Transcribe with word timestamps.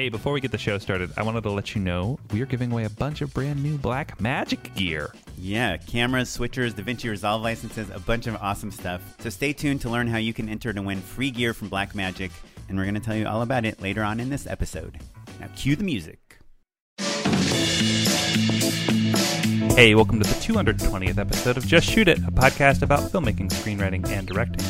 Hey, 0.00 0.08
before 0.08 0.32
we 0.32 0.40
get 0.40 0.50
the 0.50 0.56
show 0.56 0.78
started, 0.78 1.10
I 1.18 1.22
wanted 1.22 1.42
to 1.42 1.50
let 1.50 1.74
you 1.74 1.82
know 1.82 2.18
we 2.32 2.40
are 2.40 2.46
giving 2.46 2.72
away 2.72 2.84
a 2.84 2.88
bunch 2.88 3.20
of 3.20 3.34
brand 3.34 3.62
new 3.62 3.76
Blackmagic 3.76 4.74
gear. 4.74 5.12
Yeah, 5.36 5.76
cameras, 5.76 6.34
switchers, 6.34 6.72
DaVinci 6.72 7.10
Resolve 7.10 7.42
licenses, 7.42 7.90
a 7.90 7.98
bunch 7.98 8.26
of 8.26 8.34
awesome 8.36 8.70
stuff. 8.70 9.02
So 9.18 9.28
stay 9.28 9.52
tuned 9.52 9.82
to 9.82 9.90
learn 9.90 10.08
how 10.08 10.16
you 10.16 10.32
can 10.32 10.48
enter 10.48 10.72
to 10.72 10.80
win 10.80 11.02
free 11.02 11.30
gear 11.30 11.52
from 11.52 11.68
Blackmagic, 11.68 12.30
and 12.70 12.78
we're 12.78 12.84
going 12.84 12.94
to 12.94 13.00
tell 13.00 13.14
you 13.14 13.26
all 13.26 13.42
about 13.42 13.66
it 13.66 13.82
later 13.82 14.02
on 14.02 14.20
in 14.20 14.30
this 14.30 14.46
episode. 14.46 14.98
Now, 15.38 15.48
cue 15.54 15.76
the 15.76 15.84
music. 15.84 16.38
Hey, 19.76 19.94
welcome 19.94 20.18
to 20.18 20.26
the 20.26 20.40
220th 20.40 21.18
episode 21.18 21.58
of 21.58 21.66
Just 21.66 21.86
Shoot 21.86 22.08
It, 22.08 22.20
a 22.20 22.32
podcast 22.32 22.80
about 22.80 23.00
filmmaking, 23.00 23.50
screenwriting, 23.50 24.08
and 24.08 24.26
directing. 24.26 24.64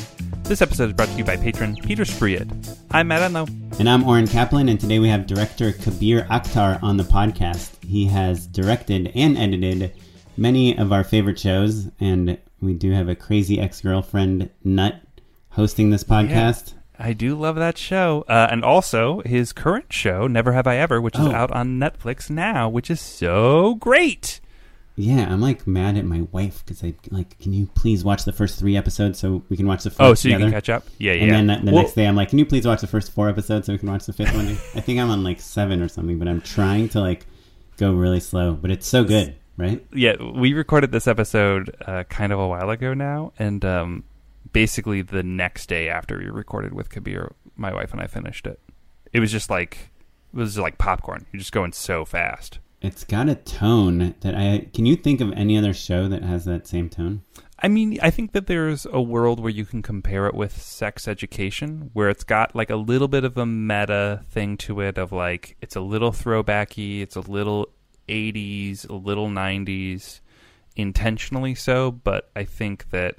This 0.51 0.63
episode 0.63 0.87
is 0.87 0.93
brought 0.95 1.09
to 1.11 1.15
you 1.15 1.23
by 1.25 1.37
patron 1.37 1.77
Peter 1.77 2.03
Spriet. 2.03 2.77
I'm 2.91 3.07
Matt 3.07 3.23
Enlow. 3.31 3.47
And 3.79 3.89
I'm 3.89 4.03
Oren 4.03 4.27
Kaplan, 4.27 4.69
and 4.69 4.81
today 4.81 4.99
we 4.99 5.09
have 5.09 5.29
director 5.29 5.71
Kabir 5.71 6.23
Akhtar 6.23 6.83
on 6.83 6.97
the 6.97 7.05
podcast. 7.05 7.71
He 7.85 8.07
has 8.07 8.49
directed 8.49 9.13
and 9.15 9.39
edited 9.39 9.93
many 10.37 10.77
of 10.77 10.91
our 10.91 11.05
favorite 11.05 11.39
shows, 11.39 11.87
and 12.01 12.37
we 12.61 12.73
do 12.75 12.91
have 12.91 13.09
a 13.09 13.15
crazy 13.15 13.61
ex 13.61 13.81
girlfriend 13.81 14.51
nut 14.65 15.01
hosting 15.51 15.91
this 15.91 16.03
podcast. 16.03 16.75
I 16.99 17.13
do 17.13 17.37
love 17.39 17.55
that 17.55 17.79
show. 17.79 18.25
Uh, 18.29 18.49
and 18.51 18.65
also 18.65 19.23
his 19.25 19.53
current 19.53 19.93
show, 19.93 20.27
Never 20.27 20.51
Have 20.53 20.67
I 20.67 20.79
Ever, 20.79 21.01
which 21.01 21.15
is 21.15 21.27
Oh. 21.27 21.33
out 21.33 21.53
on 21.53 21.79
Netflix 21.79 22.29
now, 22.29 22.69
which 22.69 22.91
is 22.91 23.01
so 23.01 23.77
great. 23.77 24.41
Yeah, 25.01 25.33
I'm 25.33 25.41
like 25.41 25.67
mad 25.67 25.97
at 25.97 26.05
my 26.05 26.23
wife 26.33 26.63
because 26.65 26.85
I 26.85 26.95
like, 27.11 27.39
can 27.39 27.53
you 27.53 27.67
please 27.75 28.05
watch 28.05 28.25
the 28.25 28.33
first 28.33 28.59
three 28.59 28.77
episodes 28.77 29.19
so 29.19 29.43
we 29.49 29.57
can 29.57 29.67
watch 29.67 29.85
the 29.85 29.91
fourth 29.91 30.09
Oh, 30.09 30.15
so 30.15 30.29
you 30.29 30.37
can 30.39 30.51
catch 30.51 30.69
up? 30.69 30.85
Yeah, 30.99 31.13
yeah. 31.13 31.23
And 31.23 31.33
then 31.33 31.47
the, 31.47 31.67
the 31.67 31.73
Well- 31.73 31.83
next 31.85 31.95
day, 31.95 32.07
I'm 32.07 32.17
like, 32.17 32.29
can 32.29 32.39
you 32.39 32.45
please 32.47 32.67
watch 32.67 32.81
the 32.81 32.87
first 32.87 33.13
four 33.13 33.29
episodes 33.29 33.67
so 33.67 33.73
we 33.73 33.79
can 33.79 33.91
watch 33.91 34.05
the 34.07 34.13
fifth 34.13 34.35
one? 34.35 34.47
I 34.75 34.81
think 34.81 34.99
I'm 35.01 35.11
on 35.11 35.25
like 35.25 35.41
seven 35.41 35.83
or 35.83 35.89
something, 35.89 36.19
but 36.19 36.29
I'm 36.29 36.41
trying 36.41 36.89
to 36.91 37.01
like 37.01 37.27
go 37.79 37.93
really 37.93 38.21
slow. 38.21 38.53
But 38.53 38.71
it's 38.71 38.87
so 38.87 39.05
good, 39.05 39.35
right? 39.57 39.85
yeah, 39.95 40.17
we 40.23 40.53
recorded 40.53 40.93
this 40.93 41.09
episode 41.09 41.75
uh, 41.87 42.05
kind 42.05 42.33
of 42.33 42.39
a 42.39 42.47
while 42.47 42.69
ago 42.71 42.93
now, 42.95 43.33
and 43.39 43.65
um, 43.65 44.05
basically 44.53 45.03
the 45.03 45.23
next 45.23 45.69
day 45.69 45.89
after 45.89 46.19
we 46.19 46.27
recorded 46.27 46.75
with 46.75 46.91
Kabir, 46.91 47.33
my 47.57 47.73
wife 47.73 47.93
and 47.93 48.01
I 48.01 48.07
finished 48.07 48.47
it. 48.47 48.61
It 49.13 49.21
was 49.21 49.33
just 49.33 49.49
like 49.51 49.91
it 50.33 50.37
was 50.37 50.59
like 50.59 50.79
popcorn. 50.79 51.27
You're 51.33 51.41
just 51.41 51.53
going 51.53 51.73
so 51.73 52.05
fast. 52.05 52.59
It's 52.81 53.05
got 53.05 53.29
a 53.29 53.35
tone 53.35 54.15
that 54.21 54.35
I 54.35 54.69
can 54.73 54.87
you 54.87 54.97
think 54.97 55.21
of 55.21 55.33
any 55.33 55.59
other 55.59 55.75
show 55.75 56.09
that 56.09 56.23
has 56.23 56.47
that 56.47 56.67
same 56.67 56.89
tone? 56.89 57.23
I 57.63 57.69
mean, 57.69 57.99
I 58.03 58.09
think 58.09 58.33
that 58.33 58.47
there's 58.47 58.87
a 58.91 59.03
world 59.03 59.39
where 59.39 59.51
you 59.51 59.67
can 59.67 59.83
compare 59.83 60.27
it 60.27 60.35
with 60.35 60.61
sex 60.61 61.07
education, 61.07 61.91
where 61.93 62.09
it's 62.09 62.25
got 62.25 62.57
like 62.57 62.71
a 62.71 62.77
little 62.77 63.09
bit 63.09 63.23
of 63.23 63.37
a 63.37 63.45
meta 63.45 64.25
thing 64.31 64.57
to 64.59 64.81
it 64.81 64.97
of 64.97 65.13
like 65.13 65.57
it's 65.61 65.77
a 65.77 65.81
little 65.81 66.11
throwbacky, 66.11 67.03
it's 67.03 67.17
a 67.17 67.21
little 67.21 67.69
80s, 68.09 68.89
a 68.89 68.95
little 68.95 69.29
90s, 69.29 70.21
intentionally 70.75 71.55
so, 71.55 71.91
but 71.91 72.31
I 72.35 72.45
think 72.45 72.89
that 72.91 73.17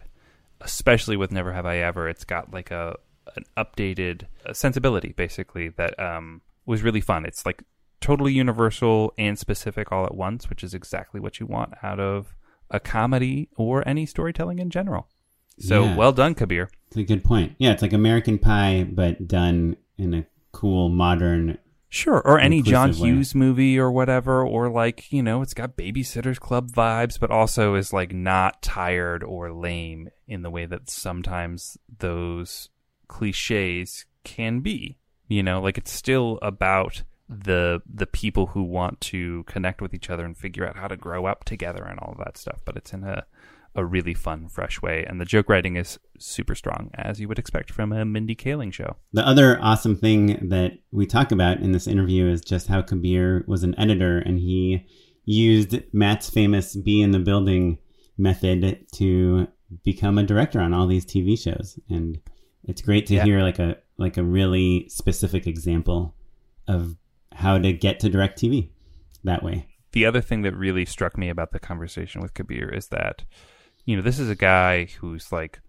especially 0.59 1.17
with 1.17 1.31
Never 1.31 1.53
Have 1.53 1.67
I 1.67 1.77
Ever, 1.77 2.09
it's 2.09 2.23
got 2.23 2.51
like 2.51 2.71
a 2.71 2.97
an 3.35 3.45
updated 3.55 4.23
uh, 4.45 4.51
sensibility 4.53 5.13
basically 5.15 5.69
that 5.69 5.99
um 5.99 6.41
was 6.65 6.81
really 6.81 7.01
fun. 7.01 7.25
It's 7.25 7.45
like 7.45 7.61
totally 8.01 8.33
universal 8.33 9.13
and 9.17 9.37
specific 9.39 9.91
all 9.91 10.05
at 10.05 10.15
once, 10.15 10.49
which 10.49 10.63
is 10.63 10.73
exactly 10.73 11.19
what 11.19 11.39
you 11.39 11.45
want 11.45 11.73
out 11.81 11.99
of 11.99 12.35
a 12.69 12.79
comedy 12.79 13.49
or 13.55 13.87
any 13.87 14.05
storytelling 14.05 14.59
in 14.59 14.69
general. 14.69 15.07
So 15.59 15.83
Yeah. 15.83 15.95
well 15.95 16.11
done, 16.11 16.33
Kabir. 16.33 16.69
It's 16.87 16.97
a 16.97 17.03
good 17.03 17.23
point. 17.23 17.53
Yeah, 17.59 17.71
it's 17.71 17.81
like 17.81 17.93
American 17.93 18.39
Pie, 18.39 18.83
but 18.91 19.27
done 19.27 19.77
in 19.97 20.13
a 20.13 20.25
cool, 20.51 20.89
modern. 20.89 21.57
Sure, 21.89 22.21
or 22.25 22.39
any 22.39 22.61
John 22.61 22.91
way. 22.91 22.95
Hughes 23.09 23.35
movie 23.35 23.77
or 23.77 23.91
whatever, 23.91 24.45
or 24.45 24.69
like, 24.69 25.11
you 25.11 25.21
know, 25.21 25.41
it's 25.41 25.53
got 25.53 25.75
Babysitter's 25.75 26.39
Club 26.39 26.71
vibes, 26.71 27.19
but 27.19 27.29
also 27.31 27.75
is 27.75 27.91
like 27.91 28.13
not 28.13 28.61
tired 28.61 29.23
or 29.23 29.51
lame 29.51 30.09
in 30.25 30.41
the 30.41 30.49
way 30.49 30.65
that 30.65 30.89
sometimes 30.89 31.77
those 31.99 32.69
cliches 33.09 34.05
can 34.23 34.61
be. 34.61 34.97
You 35.27 35.43
know, 35.43 35.61
like 35.61 35.77
it's 35.77 35.91
still 35.91 36.39
about 36.41 37.03
the 37.31 37.81
the 37.91 38.05
people 38.05 38.47
who 38.47 38.61
want 38.63 38.99
to 39.01 39.43
connect 39.43 39.81
with 39.81 39.93
each 39.93 40.09
other 40.09 40.25
and 40.25 40.37
figure 40.37 40.67
out 40.67 40.75
how 40.75 40.87
to 40.87 40.97
grow 40.97 41.25
up 41.25 41.45
together 41.45 41.83
and 41.83 41.97
all 41.99 42.11
of 42.11 42.17
that 42.17 42.37
stuff, 42.37 42.59
but 42.65 42.75
it's 42.75 42.93
in 42.93 43.03
a 43.03 43.25
a 43.73 43.85
really 43.85 44.13
fun, 44.13 44.49
fresh 44.49 44.81
way. 44.81 45.05
And 45.07 45.21
the 45.21 45.25
joke 45.25 45.47
writing 45.47 45.77
is 45.77 45.97
super 46.19 46.55
strong, 46.55 46.91
as 46.93 47.21
you 47.21 47.29
would 47.29 47.39
expect 47.39 47.71
from 47.71 47.93
a 47.93 48.03
Mindy 48.03 48.35
Kaling 48.35 48.73
show. 48.73 48.97
The 49.13 49.25
other 49.25 49.57
awesome 49.61 49.95
thing 49.95 50.49
that 50.49 50.73
we 50.91 51.05
talk 51.05 51.31
about 51.31 51.59
in 51.61 51.71
this 51.71 51.87
interview 51.87 52.25
is 52.27 52.41
just 52.41 52.67
how 52.67 52.81
Kabir 52.81 53.45
was 53.47 53.63
an 53.63 53.73
editor 53.79 54.17
and 54.19 54.39
he 54.39 54.85
used 55.23 55.79
Matt's 55.93 56.29
famous 56.29 56.75
be 56.75 57.01
in 57.01 57.11
the 57.11 57.19
building 57.19 57.77
method 58.17 58.85
to 58.95 59.47
become 59.85 60.17
a 60.17 60.23
director 60.23 60.59
on 60.59 60.73
all 60.73 60.85
these 60.85 61.05
TV 61.05 61.39
shows. 61.41 61.79
And 61.89 62.19
it's 62.65 62.81
great 62.81 63.05
to 63.07 63.13
Yeah. 63.15 63.23
hear 63.23 63.41
like 63.41 63.59
a 63.59 63.77
like 63.97 64.17
a 64.17 64.23
really 64.23 64.89
specific 64.89 65.47
example 65.47 66.13
of 66.67 66.97
how 67.33 67.57
to 67.57 67.73
get 67.73 67.99
to 68.01 68.09
direct 68.09 68.41
TV 68.41 68.69
that 69.23 69.43
way. 69.43 69.67
the 69.93 70.05
other 70.05 70.21
thing 70.21 70.41
that 70.43 70.55
really 70.55 70.85
struck 70.85 71.17
me 71.17 71.29
about 71.29 71.51
the 71.51 71.59
conversation 71.59 72.21
with 72.21 72.33
Kabir 72.33 72.69
is 72.69 72.87
that, 72.87 73.23
you 73.85 73.95
know, 73.95 74.01
this 74.01 74.19
is 74.19 74.29
a 74.29 74.35
guy 74.35 74.85
who's 74.85 75.31
like 75.31 75.59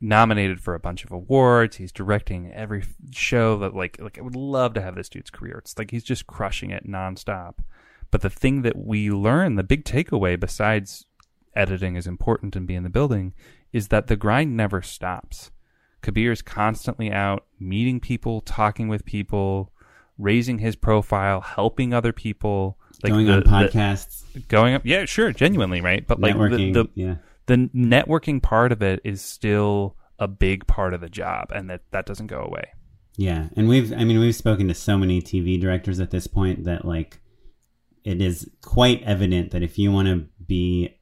nominated 0.00 0.60
for 0.60 0.74
a 0.74 0.80
bunch 0.80 1.04
of 1.04 1.12
awards. 1.12 1.76
He's 1.76 1.92
directing 1.92 2.52
every 2.52 2.84
show 3.12 3.58
that 3.58 3.74
like 3.74 3.98
like 4.00 4.18
I 4.18 4.22
would 4.22 4.36
love 4.36 4.74
to 4.74 4.82
have 4.82 4.94
this 4.94 5.08
dude's 5.08 5.30
career. 5.30 5.58
It's 5.58 5.78
like 5.78 5.90
he's 5.90 6.04
just 6.04 6.26
crushing 6.26 6.70
it 6.70 6.86
nonstop. 6.86 7.54
But 8.10 8.20
the 8.20 8.30
thing 8.30 8.62
that 8.62 8.76
we 8.76 9.10
learn, 9.10 9.54
the 9.54 9.62
big 9.62 9.84
takeaway, 9.84 10.38
besides 10.38 11.06
editing 11.54 11.96
is 11.96 12.06
important 12.06 12.56
and 12.56 12.66
be 12.66 12.74
in 12.74 12.82
the 12.82 12.90
building, 12.90 13.32
is 13.72 13.88
that 13.88 14.08
the 14.08 14.16
grind 14.16 14.56
never 14.56 14.82
stops. 14.82 15.50
Kabir 16.02 16.32
is 16.32 16.42
constantly 16.42 17.10
out 17.10 17.46
meeting 17.58 18.00
people, 18.00 18.42
talking 18.42 18.88
with 18.88 19.06
people, 19.06 19.71
raising 20.22 20.58
his 20.58 20.76
profile, 20.76 21.40
helping 21.40 21.92
other 21.92 22.12
people, 22.12 22.78
like 23.02 23.12
Going 23.12 23.26
the- 23.26 23.32
on 23.34 23.40
the- 23.40 23.46
podcasts, 23.46 24.20
going 24.48 24.72
up 24.74 24.82
yeah 24.86 25.04
sure 25.04 25.30
genuinely 25.32 25.82
right 25.82 26.06
but 26.06 26.18
like 26.18 26.34
networking. 26.34 26.72
the, 26.72 26.84
the 26.84 26.90
yeah. 26.94 27.14
the 27.46 27.56
networking 27.74 28.42
part 28.42 28.72
of 28.72 28.80
it 28.82 28.98
is 29.04 29.20
still 29.20 29.94
a 30.18 30.26
big 30.26 30.66
part 30.66 30.94
of 30.94 31.02
the 31.02 31.08
job 31.10 31.50
and 31.54 31.68
that 31.68 31.82
that 31.90 32.06
doesn't 32.06 32.28
go 32.28 32.40
away 32.40 32.64
Yeah, 33.18 33.48
and 33.56 33.68
we've 33.68 33.92
I 33.92 34.04
mean 34.04 34.18
we've 34.20 34.34
spoken 34.34 34.68
to 34.68 34.74
so 34.74 34.96
many 34.96 35.20
TV 35.20 35.60
directors 35.60 36.00
at 36.00 36.10
this 36.12 36.26
point 36.26 36.64
that 36.64 36.86
like 36.86 37.20
it 38.04 38.22
is 38.22 38.48
quite 38.62 39.02
evident 39.02 39.50
that 39.50 39.62
if 39.62 39.78
you 39.78 39.92
want 39.92 40.08
to 40.08 40.26
be 40.46 40.96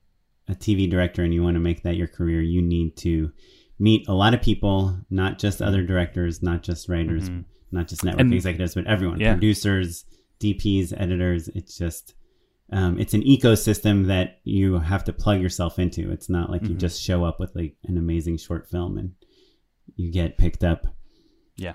a 0.49 0.55
TV 0.55 0.91
director 0.91 1.23
and 1.23 1.33
you 1.33 1.43
want 1.45 1.55
to 1.55 1.61
make 1.61 1.83
that 1.85 1.95
your 1.97 2.09
career, 2.09 2.41
you 2.41 2.61
need 2.61 2.97
to 2.97 3.31
meet 3.79 4.09
a 4.09 4.13
lot 4.13 4.35
of 4.35 4.43
people, 4.43 4.99
not 5.09 5.39
just 5.39 5.63
other 5.63 5.83
directors, 5.85 6.43
not 6.43 6.63
just 6.65 6.89
writers, 6.89 7.31
Mhm. 7.31 7.45
Not 7.73 7.89
just 7.89 8.05
network 8.05 8.21
And- 8.21 8.35
executives, 8.35 8.75
but 8.75 8.87
everyone, 8.87 9.21
Yeah. 9.21 9.35
producers, 9.35 10.05
DPs, 10.41 10.93
editors. 10.97 11.49
It's 11.49 11.77
just 11.77 12.15
um, 12.73 13.01
it's 13.01 13.15
an 13.15 13.23
ecosystem 13.23 14.07
that 14.07 14.39
you 14.45 14.79
have 14.79 15.03
to 15.05 15.13
plug 15.13 15.41
yourself 15.43 15.81
into. 15.81 16.13
It's 16.13 16.29
not 16.29 16.51
like 16.51 16.63
you 16.63 16.77
Mhm. 16.77 16.79
just 16.79 17.03
show 17.03 17.25
up 17.25 17.41
with 17.41 17.51
like 17.57 17.75
an 17.85 17.99
amazing 17.99 18.37
short 18.37 18.69
film 18.71 18.97
and 18.97 19.11
you 19.97 20.13
get 20.13 20.39
picked 20.39 20.63
up. 20.63 20.87
yeah 21.57 21.73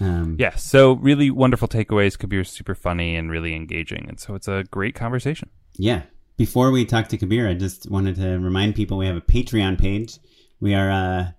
Um, 0.00 0.36
yeah 0.38 0.54
so 0.56 0.94
really 0.94 1.30
wonderful 1.30 1.68
takeaways 1.68 2.18
kabir's 2.18 2.50
super 2.50 2.74
funny 2.74 3.14
and 3.16 3.30
really 3.30 3.54
engaging 3.54 4.06
and 4.08 4.18
so 4.18 4.34
it's 4.34 4.48
a 4.48 4.64
great 4.70 4.94
conversation 4.96 5.50
Yeah. 5.76 6.02
Before 6.36 6.70
we 6.72 6.84
talk 6.84 7.08
to 7.08 7.16
Kabir, 7.16 7.48
I 7.48 7.54
just 7.54 7.88
wanted 7.90 8.14
to 8.16 8.38
remind 8.38 8.74
people 8.76 8.98
we 8.98 9.06
have 9.06 9.16
a 9.16 9.20
Patreon 9.20 9.76
page. 9.78 10.18
We 10.60 10.72
are 10.74 10.88
uh, 10.90 11.30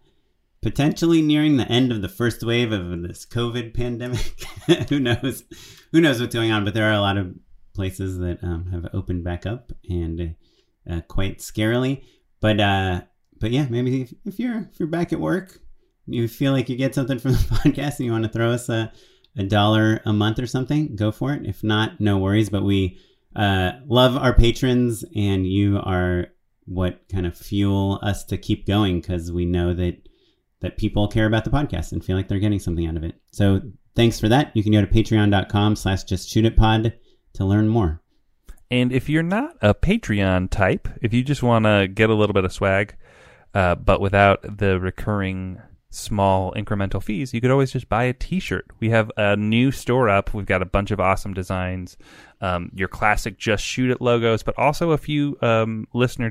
potentially 0.62 1.22
nearing 1.22 1.58
the 1.58 1.68
end 1.68 1.92
of 1.92 2.02
the 2.02 2.10
first 2.10 2.44
wave 2.44 2.72
of 2.72 3.02
this 3.04 3.26
COVID 3.26 3.74
pandemic. 3.74 4.36
Who 4.90 5.00
knows? 5.00 5.44
Who 5.92 6.02
knows 6.02 6.20
what's 6.20 6.36
going 6.36 6.52
on? 6.52 6.66
But 6.66 6.74
there 6.74 6.90
are 6.90 6.94
a 6.94 7.02
lot 7.02 7.18
of 7.18 7.34
places 7.74 8.18
that 8.18 8.44
um, 8.44 8.72
have 8.72 8.88
opened 8.94 9.24
back 9.24 9.46
up 9.46 9.72
and 9.90 10.36
uh, 10.90 11.02
quite 11.08 11.40
scarily. 11.40 12.04
But 12.42 12.60
uh, 12.60 13.02
but 13.40 13.52
yeah, 13.52 13.68
maybe 13.70 14.02
if, 14.02 14.14
if 14.26 14.40
you're 14.40 14.70
if 14.72 14.80
you're 14.80 14.90
back 14.90 15.14
at 15.14 15.20
work, 15.20 15.60
you 16.06 16.28
feel 16.28 16.52
like 16.52 16.70
you 16.70 16.76
get 16.76 16.96
something 16.96 17.20
from 17.20 17.32
the 17.32 17.38
podcast 17.64 17.98
and 17.98 18.06
you 18.06 18.12
want 18.12 18.26
to 18.26 18.30
throw 18.30 18.52
us 18.52 18.70
a 18.70 18.92
a 19.38 19.44
dollar 19.44 20.02
a 20.06 20.12
month 20.12 20.40
or 20.40 20.48
something, 20.48 20.96
go 20.96 21.12
for 21.12 21.34
it. 21.34 21.46
If 21.46 21.64
not, 21.64 22.02
no 22.02 22.18
worries. 22.18 22.50
But 22.50 22.64
we 22.64 23.00
uh, 23.36 23.74
love 23.88 24.18
our 24.18 24.34
patrons, 24.34 25.06
and 25.16 25.48
you 25.48 25.80
are 25.80 26.28
what 26.66 27.02
kind 27.12 27.26
of 27.26 27.38
fuel 27.38 28.00
us 28.04 28.26
to 28.26 28.38
keep 28.38 28.68
going 28.68 29.02
because 29.02 29.32
we 29.32 29.46
know 29.46 29.74
that 29.74 30.09
that 30.62 30.78
people 30.78 31.08
care 31.08 31.26
about 31.26 31.46
the 31.46 31.50
podcast 31.50 31.92
and 31.92 32.04
feel 32.04 32.18
like 32.18 32.28
they're 32.28 32.40
getting 32.40 32.60
something 32.60 32.86
out 32.86 32.98
of 32.98 33.04
it. 33.04 33.16
So 33.32 33.62
thanks 33.96 34.20
for 34.20 34.30
that. 34.30 34.56
You 34.56 34.64
can 34.64 34.72
go 34.72 34.82
to 34.82 34.88
patreon.com 34.88 35.76
slash 35.76 36.04
just 36.04 36.30
shoot 36.30 36.46
it 36.46 36.58
pod 36.58 36.94
to 37.34 37.46
learn 37.46 37.68
more. 37.68 38.02
And 38.72 38.92
if 38.92 39.10
you're 39.10 39.24
not 39.24 39.58
a 39.62 39.74
Patreon 39.74 40.52
type, 40.52 40.88
if 41.02 41.14
you 41.14 41.24
just 41.24 41.42
want 41.42 41.66
to 41.66 41.88
get 41.88 42.10
a 42.10 42.14
little 42.14 42.34
bit 42.34 42.46
of 42.46 42.54
swag, 42.54 42.96
uh, 43.54 43.76
but 43.76 44.00
without 44.00 44.58
the 44.58 44.80
recurring 44.80 45.60
small 45.90 46.54
incremental 46.54 47.02
fees, 47.02 47.34
you 47.34 47.42
could 47.42 47.50
always 47.50 47.72
just 47.72 47.90
buy 47.90 48.04
a 48.04 48.14
T-shirt. 48.14 48.68
We 48.80 48.92
have 48.92 49.12
a 49.18 49.36
new 49.36 49.72
store 49.72 50.08
up. 50.08 50.36
We've 50.36 50.46
got 50.46 50.62
a 50.62 50.66
bunch 50.66 50.92
of 50.92 51.00
awesome 51.00 51.34
designs, 51.34 51.98
um, 52.42 52.72
your 52.76 52.88
classic 52.88 53.40
"Just 53.40 53.64
Shoot 53.64 53.90
It" 53.90 54.02
logos, 54.02 54.44
but 54.44 54.58
also 54.58 54.92
a 54.92 55.00
few 55.00 55.38
um, 55.42 55.88
listener 55.94 56.30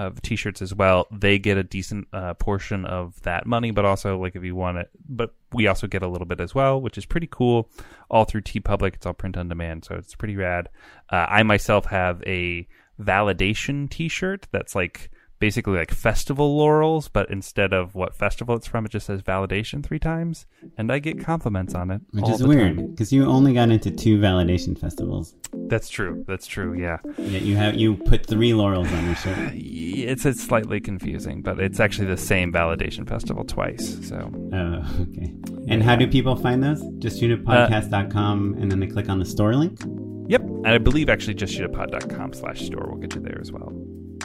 uh, 0.00 0.10
T-shirts 0.22 0.62
as 0.62 0.74
well. 0.74 1.06
They 1.10 1.38
get 1.38 1.58
a 1.58 1.62
decent 1.62 2.08
uh, 2.12 2.34
portion 2.34 2.84
of 2.84 3.20
that 3.22 3.46
money, 3.46 3.70
but 3.70 3.84
also 3.84 4.18
like 4.18 4.34
if 4.34 4.42
you 4.42 4.54
want 4.54 4.78
it, 4.78 4.90
but 5.08 5.34
we 5.52 5.66
also 5.66 5.86
get 5.86 6.02
a 6.02 6.08
little 6.08 6.26
bit 6.26 6.40
as 6.40 6.54
well, 6.54 6.80
which 6.80 6.96
is 6.96 7.04
pretty 7.04 7.28
cool. 7.30 7.68
All 8.08 8.24
through 8.24 8.42
t 8.42 8.60
public 8.60 8.94
it's 8.94 9.06
all 9.06 9.12
print 9.12 9.36
on 9.36 9.48
demand, 9.48 9.84
so 9.84 9.96
it's 9.96 10.14
pretty 10.14 10.36
rad. 10.36 10.68
Uh, 11.10 11.26
I 11.28 11.42
myself 11.42 11.86
have 11.86 12.22
a 12.26 12.66
validation 13.00 13.90
T-shirt 13.90 14.46
that's 14.52 14.74
like 14.74 15.10
basically 15.40 15.78
like 15.78 15.90
festival 15.90 16.56
laurels, 16.56 17.08
but 17.08 17.28
instead 17.30 17.72
of 17.72 17.94
what 17.94 18.14
festival 18.14 18.54
it's 18.54 18.66
from, 18.66 18.86
it 18.86 18.92
just 18.92 19.06
says 19.06 19.22
validation 19.22 19.82
three 19.82 19.98
times, 19.98 20.46
and 20.78 20.92
I 20.92 21.00
get 21.00 21.18
compliments 21.18 21.74
on 21.74 21.90
it. 21.90 22.02
Which 22.12 22.28
is 22.28 22.46
weird 22.46 22.76
because 22.90 23.12
you 23.12 23.24
only 23.24 23.54
got 23.54 23.70
into 23.70 23.90
two 23.90 24.18
validation 24.18 24.78
festivals. 24.78 25.34
That's 25.52 25.88
true. 25.88 26.24
That's 26.28 26.46
true. 26.46 26.74
Yeah, 26.74 26.98
Yet 27.18 27.42
you 27.42 27.56
have 27.56 27.74
you 27.74 27.96
put 27.96 28.26
three 28.26 28.54
laurels 28.54 28.92
on 28.92 29.06
your 29.06 29.16
shirt. 29.16 29.38
Uh, 29.38 29.50
it's 29.54 30.24
it's 30.24 30.42
slightly 30.42 30.80
confusing, 30.80 31.42
but 31.42 31.58
it's 31.58 31.80
actually 31.80 32.06
the 32.06 32.16
same 32.16 32.52
validation 32.52 33.08
festival 33.08 33.44
twice. 33.44 34.06
So 34.06 34.30
Oh, 34.52 35.02
okay. 35.02 35.32
And 35.68 35.82
how 35.82 35.96
do 35.96 36.06
people 36.06 36.36
find 36.36 36.62
those? 36.62 36.82
Just 36.98 37.20
shootitpodcast.com 37.20 38.54
uh, 38.54 38.60
and 38.60 38.70
then 38.70 38.80
they 38.80 38.86
click 38.86 39.08
on 39.08 39.18
the 39.18 39.24
store 39.24 39.54
link? 39.54 39.80
Yep, 40.28 40.42
and 40.42 40.68
I 40.68 40.78
believe 40.78 41.08
actually 41.08 41.34
just 41.34 41.56
shootapod.com 41.56 42.34
slash 42.34 42.66
store 42.66 42.90
will 42.90 42.98
get 42.98 43.14
you 43.14 43.20
there 43.20 43.38
as 43.40 43.50
well. 43.50 43.72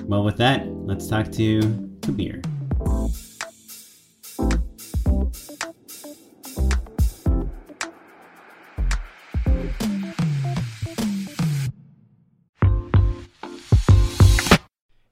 Well, 0.03 0.23
with 0.23 0.37
that, 0.37 0.67
let's 0.67 1.07
talk 1.07 1.31
to 1.33 1.61
Kabir. 2.01 2.41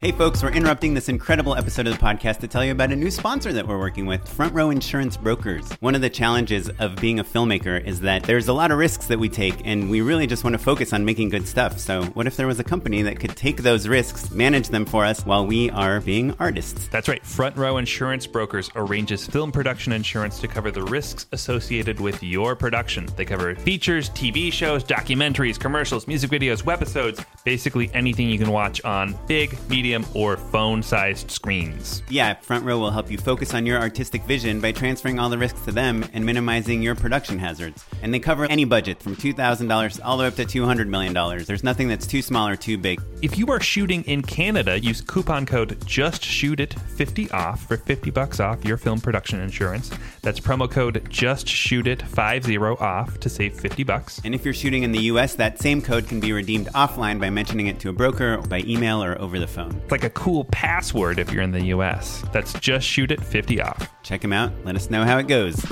Hey 0.04 0.12
folks, 0.12 0.44
we're 0.44 0.52
interrupting 0.52 0.94
this 0.94 1.08
incredible 1.08 1.56
episode 1.56 1.88
of 1.88 1.98
the 1.98 2.06
podcast 2.06 2.40
to 2.40 2.48
tell 2.50 2.66
you 2.66 2.74
about 2.74 2.92
a 2.92 2.96
new 2.98 3.10
sponsor 3.10 3.54
that 3.54 3.66
we're 3.66 3.80
working 3.80 4.06
with, 4.06 4.28
Front 4.28 4.54
Row 4.54 4.70
Insurance 4.70 5.16
Brokers. 5.16 5.72
One 5.80 5.96
of 5.96 6.02
the 6.02 6.10
challenges 6.10 6.70
of 6.80 6.98
being 6.98 7.20
a 7.20 7.24
filmmaker 7.24 7.82
is 7.82 8.02
that 8.02 8.24
there's 8.24 8.50
a 8.50 8.54
lot 8.54 8.72
of 8.72 8.78
risks 8.78 9.08
that 9.08 9.18
we 9.18 9.30
take, 9.30 9.62
and 9.64 9.90
we 9.90 10.02
really 10.02 10.28
just 10.28 10.44
want 10.44 10.56
to 10.56 10.58
focus 10.58 10.92
on 10.92 11.06
making 11.06 11.30
good 11.30 11.48
stuff. 11.48 11.80
So, 11.80 12.04
what 12.04 12.28
if 12.28 12.36
there 12.36 12.48
was 12.48 12.60
a 12.60 12.66
company 12.66 13.02
that 13.04 13.18
could 13.18 13.38
take 13.38 13.64
those 13.64 13.88
risks, 13.88 14.30
manage 14.30 14.68
them 14.68 14.86
for 14.86 15.06
us 15.06 15.26
while 15.26 15.48
we 15.48 15.70
are 15.70 16.02
being 16.02 16.36
artists? 16.38 16.90
That's 16.90 17.08
right. 17.08 17.26
Front 17.26 17.56
Row 17.56 17.78
Insurance 17.78 18.28
Brokers 18.28 18.70
arranges 18.76 19.26
film 19.26 19.54
production 19.54 19.94
insurance 19.94 20.38
to 20.42 20.50
cover 20.50 20.70
the 20.70 20.84
risks 20.84 21.28
associated 21.32 22.02
with 22.02 22.22
your 22.22 22.58
production. 22.58 23.08
They 23.16 23.24
cover 23.24 23.56
features, 23.56 24.10
TV 24.10 24.52
shows, 24.52 24.84
documentaries, 24.84 25.58
commercials, 25.58 26.08
music 26.08 26.30
videos, 26.30 26.62
webisodes, 26.62 27.26
basically 27.46 27.90
anything 27.94 28.30
you 28.30 28.38
can 28.38 28.52
watch 28.52 28.84
on 28.84 29.18
big, 29.28 29.58
medium, 29.70 29.93
or 30.14 30.38
phone 30.38 30.82
sized 30.82 31.30
screens. 31.30 32.02
Yeah, 32.10 32.36
Front 32.36 32.66
Row 32.66 32.80
will 32.80 32.92
help 32.92 33.12
you 33.12 33.18
focus 33.18 33.54
on 33.54 33.66
your 33.66 33.80
artistic 33.80 34.24
vision 34.24 34.62
by 34.62 34.72
transferring 34.72 35.20
all 35.20 35.30
the 35.30 35.38
risks 35.38 35.62
to 35.66 35.72
them 35.72 36.06
and 36.14 36.26
minimizing 36.26 36.82
your 36.82 36.96
production 36.96 37.38
hazards. 37.38 37.86
And 38.02 38.14
they 38.14 38.20
cover 38.20 38.46
any 38.46 38.66
budget 38.66 39.04
from 39.04 39.16
$2,000 39.16 40.00
all 40.04 40.18
the 40.18 40.24
way 40.24 40.28
up 40.28 40.36
to 40.36 40.46
$200 40.46 40.88
million. 40.88 41.14
There's 41.46 41.64
nothing 41.64 41.90
that's 41.90 42.08
too 42.08 42.22
small 42.22 42.48
or 42.48 42.56
too 42.56 42.78
big. 42.78 43.02
If 43.22 43.38
you 43.38 43.48
are 43.52 43.60
shooting 43.60 44.04
in 44.06 44.22
Canada, 44.22 44.80
use 44.80 45.02
coupon 45.02 45.46
code 45.46 45.80
JustShootIt50 45.82 47.34
off 47.34 47.68
for 47.68 47.78
50 47.78 48.10
bucks 48.10 48.40
off 48.40 48.66
your 48.66 48.78
film 48.78 49.00
production 49.00 49.42
insurance. 49.42 49.92
That's 50.22 50.40
promo 50.40 50.70
code 50.72 51.06
just 51.10 51.48
shoot 51.48 51.84
JustShootIt50 51.84 52.82
off 52.82 53.20
to 53.20 53.30
save 53.30 53.60
50 53.60 53.84
bucks. 53.84 54.22
And 54.24 54.34
if 54.34 54.46
you're 54.46 54.54
shooting 54.54 54.84
in 54.84 54.92
the 54.92 55.04
US, 55.04 55.36
that 55.36 55.60
same 55.60 55.82
code 55.82 56.08
can 56.08 56.20
be 56.20 56.32
redeemed 56.32 56.68
offline 56.68 57.20
by 57.20 57.30
mentioning 57.30 57.68
it 57.68 57.80
to 57.80 57.90
a 57.90 57.94
broker, 57.94 58.38
by 58.38 58.60
email, 58.60 59.04
or 59.04 59.20
over 59.20 59.40
the 59.40 59.48
phone. 59.48 59.82
It's 59.84 59.92
like 59.92 60.06
a 60.06 60.10
cool 60.12 60.46
password 60.46 61.20
if 61.20 61.32
you're 61.32 61.44
in 61.44 61.52
the 61.52 61.66
US. 61.66 62.24
That's 62.32 62.54
just 62.54 62.88
shoot 62.88 63.12
it 63.12 63.22
50 63.22 63.62
off. 63.62 63.90
Check 64.02 64.22
them 64.22 64.32
out. 64.32 64.54
Let 64.64 64.78
us 64.78 64.90
know 64.90 65.04
how 65.04 65.18
it 65.18 65.28
goes. 65.28 65.64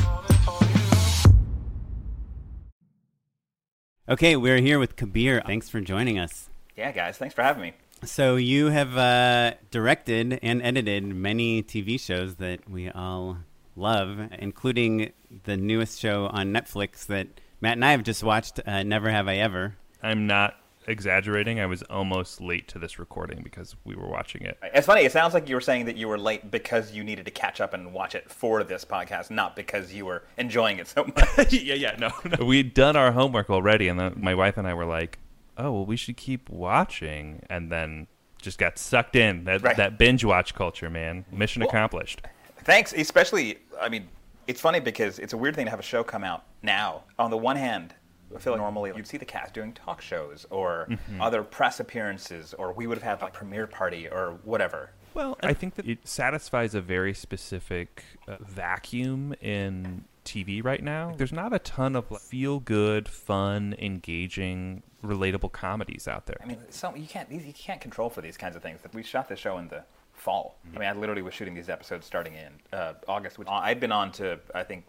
Okay, 4.09 4.35
we're 4.35 4.59
here 4.59 4.79
with 4.79 4.97
Kabir. 4.97 5.41
Thanks 5.45 5.69
for 5.69 5.79
joining 5.79 6.19
us. 6.19 6.49
Yeah, 6.75 6.91
guys, 6.91 7.17
thanks 7.17 7.33
for 7.33 7.41
having 7.41 7.61
me. 7.61 7.73
So 8.03 8.35
you 8.35 8.67
have 8.67 8.97
uh, 8.97 9.53
directed 9.69 10.39
and 10.43 10.61
edited 10.61 11.05
many 11.05 11.63
TV 11.63 11.97
shows 11.97 12.35
that 12.35 12.69
we 12.69 12.89
all 12.89 13.37
love, 13.77 14.19
including 14.33 15.13
the 15.45 15.55
newest 15.55 16.01
show 16.01 16.25
on 16.25 16.51
Netflix 16.51 17.05
that 17.05 17.27
Matt 17.61 17.73
and 17.73 17.85
I 17.85 17.91
have 17.91 18.03
just 18.03 18.23
watched. 18.23 18.59
Uh, 18.65 18.83
Never 18.83 19.09
Have 19.09 19.29
I 19.29 19.37
Ever. 19.37 19.77
I'm 20.03 20.27
not 20.27 20.55
exaggerating. 20.87 21.59
I 21.59 21.65
was 21.65 21.83
almost 21.83 22.41
late 22.41 22.67
to 22.69 22.79
this 22.79 22.99
recording 22.99 23.41
because 23.43 23.75
we 23.85 23.95
were 23.95 24.07
watching 24.07 24.41
it. 24.43 24.57
It's 24.73 24.87
funny. 24.87 25.01
It 25.03 25.11
sounds 25.11 25.33
like 25.33 25.47
you 25.49 25.55
were 25.55 25.61
saying 25.61 25.85
that 25.85 25.97
you 25.97 26.07
were 26.07 26.17
late 26.17 26.49
because 26.51 26.91
you 26.93 27.03
needed 27.03 27.25
to 27.25 27.31
catch 27.31 27.61
up 27.61 27.73
and 27.73 27.93
watch 27.93 28.15
it 28.15 28.29
for 28.31 28.63
this 28.63 28.83
podcast, 28.85 29.29
not 29.31 29.55
because 29.55 29.93
you 29.93 30.05
were 30.05 30.23
enjoying 30.37 30.79
it 30.79 30.87
so 30.87 31.05
much. 31.15 31.53
yeah, 31.53 31.75
yeah, 31.75 31.95
no, 31.97 32.09
no. 32.37 32.45
We'd 32.45 32.73
done 32.73 32.95
our 32.95 33.11
homework 33.11 33.49
already, 33.49 33.87
and 33.87 33.99
then 33.99 34.13
my 34.17 34.35
wife 34.35 34.57
and 34.57 34.67
I 34.67 34.73
were 34.73 34.85
like, 34.85 35.19
"Oh, 35.57 35.71
well, 35.71 35.85
we 35.85 35.95
should 35.97 36.17
keep 36.17 36.49
watching," 36.49 37.43
and 37.49 37.71
then 37.71 38.07
just 38.41 38.57
got 38.57 38.77
sucked 38.77 39.15
in 39.15 39.43
that 39.45 39.61
Right. 39.61 39.77
that 39.77 39.97
binge 39.99 40.25
watch 40.25 40.55
culture, 40.55 40.89
man. 40.89 41.25
Mission 41.31 41.61
accomplished. 41.61 42.21
Thanks, 42.63 42.93
especially. 42.93 43.57
I 43.79 43.89
mean, 43.89 44.07
it's 44.47 44.59
funny 44.61 44.79
because 44.79 45.19
it's 45.19 45.33
a 45.33 45.37
weird 45.37 45.55
thing 45.55 45.65
to 45.65 45.71
have 45.71 45.79
a 45.79 45.83
show 45.83 46.03
come 46.03 46.23
out 46.23 46.43
now. 46.63 47.03
On 47.19 47.29
the 47.29 47.37
one 47.37 47.55
hand, 47.55 47.93
I 48.35 48.39
feel 48.39 48.53
like 48.53 48.61
normally 48.61 48.91
you'd 48.95 49.07
see 49.07 49.17
the 49.17 49.25
cast 49.25 49.53
doing 49.53 49.73
talk 49.73 50.01
shows 50.01 50.45
or 50.49 50.87
other 51.19 51.43
press 51.43 51.79
appearances, 51.79 52.53
or 52.53 52.73
we 52.73 52.87
would 52.87 52.97
have 52.99 53.21
had 53.21 53.27
a 53.27 53.31
premiere 53.31 53.67
party 53.67 54.07
or 54.07 54.39
whatever. 54.43 54.91
Well, 55.13 55.37
I 55.43 55.53
think 55.53 55.75
that 55.75 55.87
it 55.87 56.07
satisfies 56.07 56.73
a 56.73 56.81
very 56.81 57.13
specific 57.13 58.03
uh, 58.27 58.37
vacuum 58.39 59.33
in 59.41 60.05
TV 60.23 60.63
right 60.63 60.81
now. 60.81 61.13
There's 61.17 61.33
not 61.33 61.53
a 61.53 61.59
ton 61.59 61.95
of 61.95 62.05
feel 62.21 62.59
good, 62.59 63.09
fun, 63.09 63.75
engaging, 63.77 64.83
relatable 65.03 65.51
comedies 65.51 66.07
out 66.07 66.27
there. 66.27 66.37
I 66.41 66.45
mean, 66.45 66.59
so 66.69 66.95
you 66.95 67.07
can't 67.07 67.29
you 67.31 67.53
can't 67.53 67.81
control 67.81 68.09
for 68.09 68.21
these 68.21 68.37
kinds 68.37 68.55
of 68.55 68.61
things. 68.61 68.79
We 68.93 69.03
shot 69.03 69.27
the 69.27 69.35
show 69.35 69.57
in 69.57 69.67
the 69.67 69.83
fall. 70.13 70.57
I 70.75 70.79
mean, 70.79 70.87
I 70.87 70.93
literally 70.93 71.23
was 71.23 71.33
shooting 71.33 71.55
these 71.55 71.69
episodes 71.69 72.05
starting 72.05 72.35
in 72.35 72.77
uh, 72.77 72.93
August. 73.07 73.37
Which 73.39 73.47
I'd 73.49 73.79
been 73.79 73.91
on 73.91 74.11
to 74.13 74.39
I 74.53 74.63
think 74.63 74.85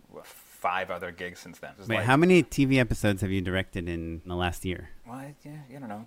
five 0.62 0.90
other 0.90 1.10
gigs 1.10 1.40
since 1.40 1.58
then. 1.58 1.72
Wait, 1.80 1.88
like- 1.96 2.04
how 2.06 2.16
many 2.16 2.42
TV 2.42 2.78
episodes 2.78 3.20
have 3.20 3.30
you 3.30 3.40
directed 3.40 3.88
in 3.88 4.22
the 4.24 4.36
last 4.36 4.64
year? 4.64 4.90
Well, 5.06 5.16
I- 5.16 5.34
yeah, 5.44 5.58
I 5.76 5.80
don't 5.80 5.88
know, 5.88 6.06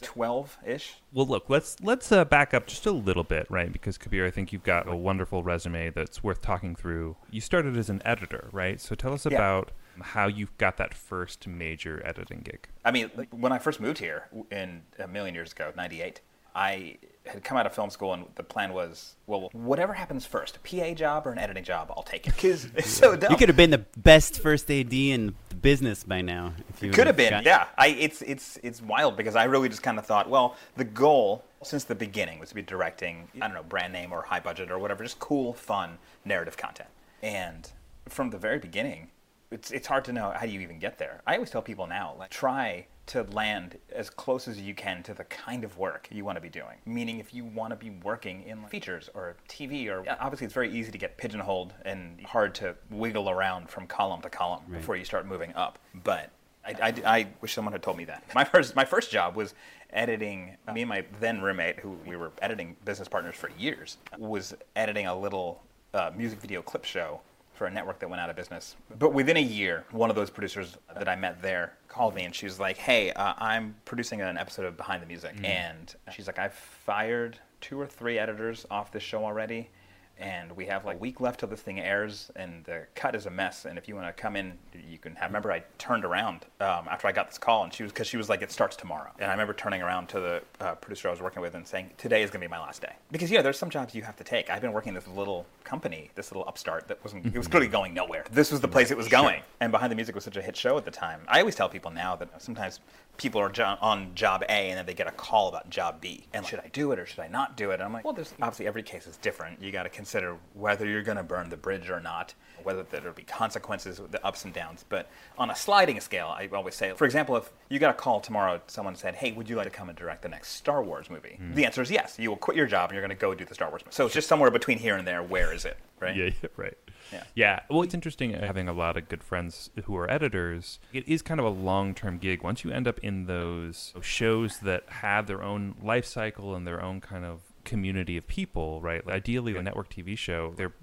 twelve 0.00 0.56
ish. 0.64 0.94
Well, 1.12 1.26
look, 1.26 1.50
let's 1.50 1.76
let's 1.82 2.10
uh, 2.12 2.24
back 2.24 2.54
up 2.54 2.66
just 2.66 2.86
a 2.86 2.90
little 2.92 3.24
bit, 3.24 3.46
right? 3.50 3.72
Because 3.72 3.98
Kabir, 3.98 4.24
I 4.26 4.30
think 4.30 4.52
you've 4.52 4.62
got 4.62 4.88
a 4.88 4.96
wonderful 4.96 5.42
resume 5.42 5.90
that's 5.90 6.22
worth 6.22 6.40
talking 6.40 6.74
through. 6.74 7.16
You 7.30 7.40
started 7.40 7.76
as 7.76 7.90
an 7.90 8.00
editor, 8.04 8.48
right? 8.52 8.80
So 8.80 8.94
tell 8.94 9.12
us 9.12 9.26
Yeah. 9.26 9.36
about 9.36 9.72
how 10.00 10.28
you 10.28 10.48
got 10.58 10.76
that 10.76 10.94
first 10.94 11.46
major 11.48 12.00
editing 12.06 12.40
gig. 12.44 12.68
I 12.84 12.92
mean, 12.92 13.10
like, 13.16 13.28
when 13.30 13.50
I 13.52 13.58
first 13.58 13.80
moved 13.80 13.98
here 13.98 14.28
in 14.50 14.82
a 14.98 15.08
million 15.08 15.34
years 15.34 15.52
ago, 15.52 15.72
'98, 15.76 16.20
I 16.54 16.96
had 17.28 17.44
come 17.44 17.56
out 17.56 17.66
of 17.66 17.74
film 17.74 17.90
school, 17.90 18.14
and 18.14 18.24
the 18.34 18.42
plan 18.42 18.72
was, 18.72 19.14
well, 19.26 19.50
whatever 19.52 19.92
happens 19.92 20.24
first, 20.24 20.56
a 20.56 20.60
PA 20.60 20.94
job 20.94 21.26
or 21.26 21.32
an 21.32 21.38
editing 21.38 21.64
job, 21.64 21.92
I'll 21.96 22.02
take 22.02 22.26
it. 22.26 22.34
Because 22.38 22.66
it's 22.76 22.88
so 23.04 23.16
dumb. 23.16 23.30
You 23.32 23.36
could 23.36 23.48
have 23.48 23.56
been 23.56 23.70
the 23.70 23.84
best 23.96 24.40
first 24.40 24.70
AD 24.70 24.92
in 24.92 25.34
the 25.48 25.54
business 25.56 26.04
by 26.04 26.20
now. 26.22 26.54
If 26.70 26.82
you 26.82 26.90
could 26.90 27.06
have 27.06 27.16
been, 27.16 27.30
got- 27.30 27.44
yeah. 27.44 27.66
I 27.76 27.88
it's 27.88 28.22
it's 28.22 28.58
it's 28.62 28.80
wild 28.80 29.16
because 29.16 29.34
I 29.36 29.44
really 29.44 29.68
just 29.68 29.82
kind 29.82 29.98
of 29.98 30.06
thought, 30.06 30.28
well, 30.30 30.56
the 30.76 30.84
goal 30.84 31.44
since 31.62 31.84
the 31.84 31.94
beginning 31.94 32.38
was 32.38 32.50
to 32.50 32.54
be 32.54 32.62
directing, 32.62 33.28
I 33.42 33.46
don't 33.48 33.54
know, 33.54 33.62
brand 33.64 33.92
name 33.92 34.12
or 34.12 34.22
high 34.22 34.40
budget 34.40 34.70
or 34.70 34.78
whatever, 34.78 35.02
just 35.02 35.18
cool, 35.18 35.52
fun 35.52 35.98
narrative 36.24 36.56
content. 36.56 36.88
And 37.22 37.68
from 38.08 38.30
the 38.30 38.38
very 38.38 38.58
beginning, 38.58 39.10
it's 39.50 39.70
it's 39.72 39.86
hard 39.88 40.04
to 40.04 40.12
know 40.12 40.32
how 40.34 40.46
do 40.46 40.52
you 40.52 40.60
even 40.60 40.78
get 40.78 40.98
there. 40.98 41.20
I 41.26 41.34
always 41.34 41.50
tell 41.50 41.62
people 41.62 41.86
now, 41.86 42.14
like 42.18 42.30
try 42.30 42.86
to 43.08 43.22
land 43.32 43.78
as 43.92 44.10
close 44.10 44.48
as 44.48 44.60
you 44.60 44.74
can 44.74 45.02
to 45.02 45.14
the 45.14 45.24
kind 45.24 45.64
of 45.64 45.76
work 45.78 46.08
you 46.10 46.24
want 46.24 46.36
to 46.36 46.40
be 46.40 46.48
doing. 46.48 46.76
Meaning, 46.86 47.18
if 47.18 47.34
you 47.34 47.44
want 47.44 47.70
to 47.70 47.76
be 47.76 47.90
working 47.90 48.42
in 48.44 48.62
like, 48.62 48.70
features 48.70 49.10
or 49.14 49.36
TV, 49.48 49.88
or 49.88 50.04
obviously 50.20 50.44
it's 50.44 50.54
very 50.54 50.70
easy 50.70 50.92
to 50.92 50.98
get 50.98 51.16
pigeonholed 51.16 51.74
and 51.84 52.20
hard 52.24 52.54
to 52.56 52.74
wiggle 52.90 53.28
around 53.30 53.68
from 53.68 53.86
column 53.86 54.20
to 54.22 54.30
column 54.30 54.62
Right. 54.68 54.78
before 54.78 54.96
you 54.96 55.04
start 55.04 55.26
moving 55.26 55.54
up. 55.54 55.78
But 56.04 56.30
I, 56.64 56.74
I, 56.82 56.94
I 57.18 57.26
wish 57.40 57.54
someone 57.54 57.72
had 57.72 57.82
told 57.82 57.96
me 57.96 58.04
that. 58.04 58.22
My 58.34 58.44
first 58.44 58.76
my 58.76 58.84
first 58.84 59.10
job 59.10 59.36
was 59.36 59.54
editing. 59.90 60.56
Me 60.72 60.82
and 60.82 60.88
my 60.88 61.04
then 61.20 61.40
roommate, 61.40 61.78
who 61.80 61.98
we 62.06 62.16
were 62.16 62.30
editing 62.42 62.76
business 62.84 63.08
partners 63.08 63.34
for 63.36 63.50
years, 63.58 63.96
was 64.18 64.54
editing 64.76 65.06
a 65.06 65.18
little 65.18 65.62
uh, 65.94 66.10
music 66.14 66.38
video 66.40 66.60
clip 66.60 66.84
show 66.84 67.20
for 67.58 67.66
a 67.66 67.70
network 67.70 67.98
that 67.98 68.08
went 68.08 68.20
out 68.22 68.30
of 68.30 68.36
business. 68.36 68.76
But 68.98 69.12
within 69.12 69.36
a 69.36 69.42
year, 69.42 69.84
one 69.90 70.10
of 70.10 70.16
those 70.16 70.30
producers 70.30 70.78
that 70.94 71.08
I 71.08 71.16
met 71.16 71.42
there 71.42 71.74
called 71.88 72.14
me 72.14 72.24
and 72.24 72.34
she 72.34 72.46
was 72.46 72.60
like, 72.60 72.76
"Hey, 72.78 73.10
uh, 73.12 73.34
I'm 73.36 73.74
producing 73.84 74.20
an 74.22 74.38
episode 74.38 74.64
of 74.64 74.76
Behind 74.76 75.02
the 75.02 75.06
Music," 75.06 75.34
and 75.44 75.94
she's 76.14 76.26
like, 76.28 76.38
"I've 76.38 76.54
fired 76.54 77.38
two 77.60 77.80
or 77.80 77.86
three 77.86 78.18
editors 78.18 78.64
off 78.70 78.92
this 78.92 79.02
show 79.02 79.24
already." 79.24 79.70
And 80.18 80.50
we 80.56 80.66
have 80.66 80.84
like 80.84 80.96
a 80.96 80.98
week 80.98 81.20
left 81.20 81.40
till 81.40 81.48
this 81.48 81.60
thing 81.60 81.78
airs, 81.78 82.30
and 82.34 82.64
the 82.64 82.86
cut 82.96 83.14
is 83.14 83.26
a 83.26 83.30
mess. 83.30 83.64
And 83.64 83.78
if 83.78 83.86
you 83.86 83.94
want 83.94 84.08
to 84.08 84.20
come 84.20 84.34
in, 84.34 84.58
you 84.88 84.98
can 84.98 85.14
have. 85.14 85.30
Remember, 85.30 85.52
I 85.52 85.62
turned 85.78 86.04
around 86.04 86.46
um, 86.60 86.88
after 86.90 87.06
I 87.06 87.12
got 87.12 87.28
this 87.28 87.38
call, 87.38 87.62
and 87.62 87.72
she 87.72 87.84
was 87.84 87.92
because 87.92 88.08
she 88.08 88.16
was 88.16 88.28
like, 88.28 88.42
"It 88.42 88.50
starts 88.50 88.74
tomorrow." 88.74 89.10
And 89.20 89.30
I 89.30 89.32
remember 89.32 89.52
turning 89.52 89.80
around 89.80 90.08
to 90.08 90.20
the 90.20 90.42
uh, 90.60 90.74
producer 90.74 91.08
I 91.08 91.12
was 91.12 91.22
working 91.22 91.40
with 91.40 91.54
and 91.54 91.66
saying, 91.66 91.90
"Today 91.98 92.22
is 92.22 92.30
going 92.30 92.40
to 92.40 92.48
be 92.48 92.50
my 92.50 92.58
last 92.58 92.82
day." 92.82 92.92
Because 93.12 93.30
yeah, 93.30 93.42
there's 93.42 93.58
some 93.58 93.70
jobs 93.70 93.94
you 93.94 94.02
have 94.02 94.16
to 94.16 94.24
take. 94.24 94.50
I've 94.50 94.60
been 94.60 94.72
working 94.72 94.88
in 94.90 94.94
this 94.96 95.06
little 95.06 95.46
company, 95.62 96.10
this 96.16 96.32
little 96.32 96.46
upstart 96.48 96.88
that 96.88 97.02
wasn't. 97.04 97.26
It 97.26 97.38
was 97.38 97.46
clearly 97.46 97.68
going 97.68 97.94
nowhere. 97.94 98.24
This 98.32 98.50
was 98.50 98.60
the 98.60 98.68
place 98.68 98.90
it 98.90 98.96
was 98.96 99.08
going. 99.08 99.42
And 99.60 99.70
Behind 99.70 99.92
the 99.92 99.96
Music 99.96 100.16
was 100.16 100.24
such 100.24 100.36
a 100.36 100.42
hit 100.42 100.56
show 100.56 100.76
at 100.76 100.84
the 100.84 100.90
time. 100.90 101.20
I 101.28 101.38
always 101.40 101.54
tell 101.54 101.68
people 101.68 101.92
now 101.92 102.16
that 102.16 102.42
sometimes 102.42 102.80
people 103.18 103.40
are 103.40 103.50
jo- 103.50 103.76
on 103.80 104.14
job 104.14 104.42
A 104.48 104.70
and 104.70 104.78
then 104.78 104.86
they 104.86 104.94
get 104.94 105.06
a 105.06 105.12
call 105.12 105.48
about 105.48 105.68
job 105.68 106.00
B. 106.00 106.24
And 106.32 106.46
should 106.46 106.60
I 106.60 106.68
do 106.72 106.92
it 106.92 106.98
or 106.98 107.04
should 107.04 107.18
I 107.18 107.28
not 107.28 107.56
do 107.56 107.70
it? 107.72 107.74
And 107.74 107.82
I'm 107.82 107.92
like, 107.92 108.04
well, 108.04 108.14
there's 108.14 108.32
obviously 108.40 108.66
every 108.66 108.82
case 108.82 109.06
is 109.06 109.16
different. 109.18 109.60
You 109.60 109.70
got 109.72 109.82
to 109.82 109.88
consider 109.90 110.36
whether 110.54 110.86
you're 110.86 111.02
going 111.02 111.18
to 111.18 111.24
burn 111.24 111.50
the 111.50 111.56
bridge 111.56 111.90
or 111.90 112.00
not, 112.00 112.32
whether 112.68 112.82
there'll 112.82 113.14
be 113.14 113.22
consequences, 113.22 113.98
the 114.10 114.22
ups 114.22 114.44
and 114.44 114.52
downs. 114.52 114.84
But 114.86 115.08
on 115.38 115.48
a 115.48 115.56
sliding 115.56 116.00
scale, 116.00 116.26
I 116.26 116.50
always 116.52 116.74
say, 116.74 116.92
for 116.92 117.06
example, 117.06 117.34
if 117.36 117.50
you 117.70 117.78
got 117.78 117.88
a 117.90 117.94
call 117.94 118.20
tomorrow, 118.20 118.60
someone 118.66 118.94
said, 118.94 119.14
hey, 119.14 119.32
would 119.32 119.48
you 119.48 119.56
like 119.56 119.64
to 119.64 119.70
come 119.70 119.88
and 119.88 119.96
direct 119.96 120.20
the 120.20 120.28
next 120.28 120.50
Star 120.50 120.82
Wars 120.82 121.08
movie? 121.08 121.40
The 121.54 121.64
answer 121.64 121.80
is 121.80 121.90
yes. 121.90 122.18
You 122.18 122.28
will 122.28 122.36
quit 122.36 122.58
your 122.58 122.66
job 122.66 122.90
and 122.90 122.94
you're 122.94 123.00
going 123.00 123.16
to 123.16 123.20
go 123.20 123.34
do 123.34 123.46
the 123.46 123.54
Star 123.54 123.70
Wars 123.70 123.80
movie. 123.86 123.94
So 123.94 124.04
it's 124.04 124.14
just 124.14 124.28
somewhere 124.28 124.50
between 124.50 124.76
here 124.76 124.98
and 124.98 125.08
there. 125.08 125.22
Where 125.22 125.50
is 125.50 125.64
it? 125.64 125.78
Right? 125.98 126.14
Yeah, 126.14 126.26
yeah, 126.42 126.48
right. 126.58 126.76
Yeah. 127.10 127.24
Yeah. 127.34 127.60
Well, 127.70 127.80
it's 127.80 127.94
interesting 127.94 128.34
uh, 128.34 128.46
having 128.46 128.68
a 128.68 128.74
lot 128.74 128.98
of 128.98 129.08
good 129.08 129.24
friends 129.24 129.70
who 129.84 129.96
are 129.96 130.10
editors. 130.10 130.78
It 130.92 131.08
is 131.08 131.22
kind 131.22 131.40
of 131.40 131.46
a 131.46 131.50
long 131.50 131.94
term 131.94 132.18
gig. 132.18 132.42
Once 132.42 132.64
you 132.64 132.70
end 132.70 132.86
up 132.86 132.98
in 132.98 133.24
those 133.24 133.94
shows 134.02 134.58
that 134.58 134.84
have 134.88 135.26
their 135.26 135.42
own 135.42 135.74
life 135.82 136.04
cycle 136.04 136.54
and 136.54 136.66
their 136.66 136.82
own 136.82 137.00
kind 137.00 137.24
of 137.24 137.40
community 137.64 138.18
of 138.18 138.26
people, 138.26 138.82
right? 138.82 139.02
Ideally, 139.08 139.56
a 139.56 139.62
network 139.62 139.88
TV 139.88 140.16
show, 140.16 140.52
they're 140.56 140.74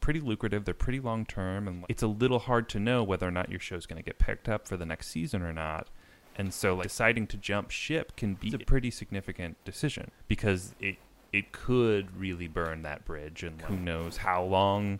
pretty 0.00 0.20
lucrative, 0.20 0.64
they're 0.64 0.74
pretty 0.74 1.00
long 1.00 1.26
term, 1.26 1.68
and 1.68 1.84
it's 1.88 2.02
a 2.02 2.06
little 2.06 2.38
hard 2.38 2.68
to 2.70 2.80
know 2.80 3.02
whether 3.02 3.26
or 3.26 3.30
not 3.30 3.50
your 3.50 3.60
show's 3.60 3.86
going 3.86 4.02
to 4.02 4.04
get 4.04 4.18
picked 4.18 4.48
up 4.48 4.66
for 4.66 4.76
the 4.76 4.86
next 4.86 5.08
season 5.08 5.42
or 5.42 5.52
not. 5.52 5.88
And 6.36 6.54
so, 6.54 6.74
like, 6.74 6.84
deciding 6.84 7.26
to 7.28 7.36
jump 7.36 7.70
ship 7.70 8.16
can 8.16 8.34
be 8.34 8.54
a 8.54 8.58
pretty 8.58 8.90
significant 8.90 9.62
decision 9.64 10.10
because 10.28 10.74
it 10.80 10.96
it 11.32 11.52
could 11.52 12.18
really 12.18 12.48
burn 12.48 12.82
that 12.82 13.04
bridge, 13.04 13.42
and 13.42 13.60
who 13.62 13.76
knows 13.76 14.18
how 14.18 14.42
long 14.42 14.98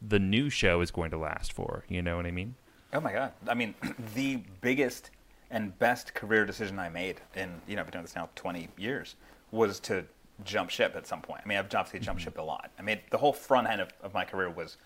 the 0.00 0.18
new 0.18 0.50
show 0.50 0.80
is 0.80 0.90
going 0.90 1.10
to 1.10 1.18
last 1.18 1.52
for. 1.52 1.84
You 1.88 2.02
know 2.02 2.16
what 2.16 2.26
I 2.26 2.30
mean? 2.30 2.54
Oh 2.92 3.00
my 3.00 3.12
god! 3.12 3.32
I 3.46 3.54
mean, 3.54 3.74
the 4.14 4.42
biggest 4.60 5.10
and 5.50 5.78
best 5.78 6.14
career 6.14 6.44
decision 6.44 6.78
I 6.78 6.88
made 6.88 7.20
in 7.34 7.60
you 7.66 7.76
know 7.76 7.80
I've 7.80 7.86
been 7.86 7.92
doing 7.92 8.04
this 8.04 8.14
now 8.14 8.28
20 8.34 8.68
years 8.76 9.16
was 9.50 9.80
to 9.80 10.04
jump 10.44 10.70
ship 10.70 10.94
at 10.96 11.06
some 11.06 11.20
point. 11.20 11.42
I 11.44 11.48
mean, 11.48 11.58
I've 11.58 11.74
obviously 11.74 12.00
jumped 12.00 12.20
mm-hmm. 12.20 12.30
ship 12.30 12.38
a 12.38 12.42
lot. 12.42 12.70
I 12.78 12.82
mean, 12.82 12.98
the 13.10 13.18
whole 13.18 13.32
front 13.32 13.68
end 13.68 13.80
of, 13.80 13.92
of 14.02 14.14
my 14.14 14.24
career 14.24 14.50
was 14.50 14.76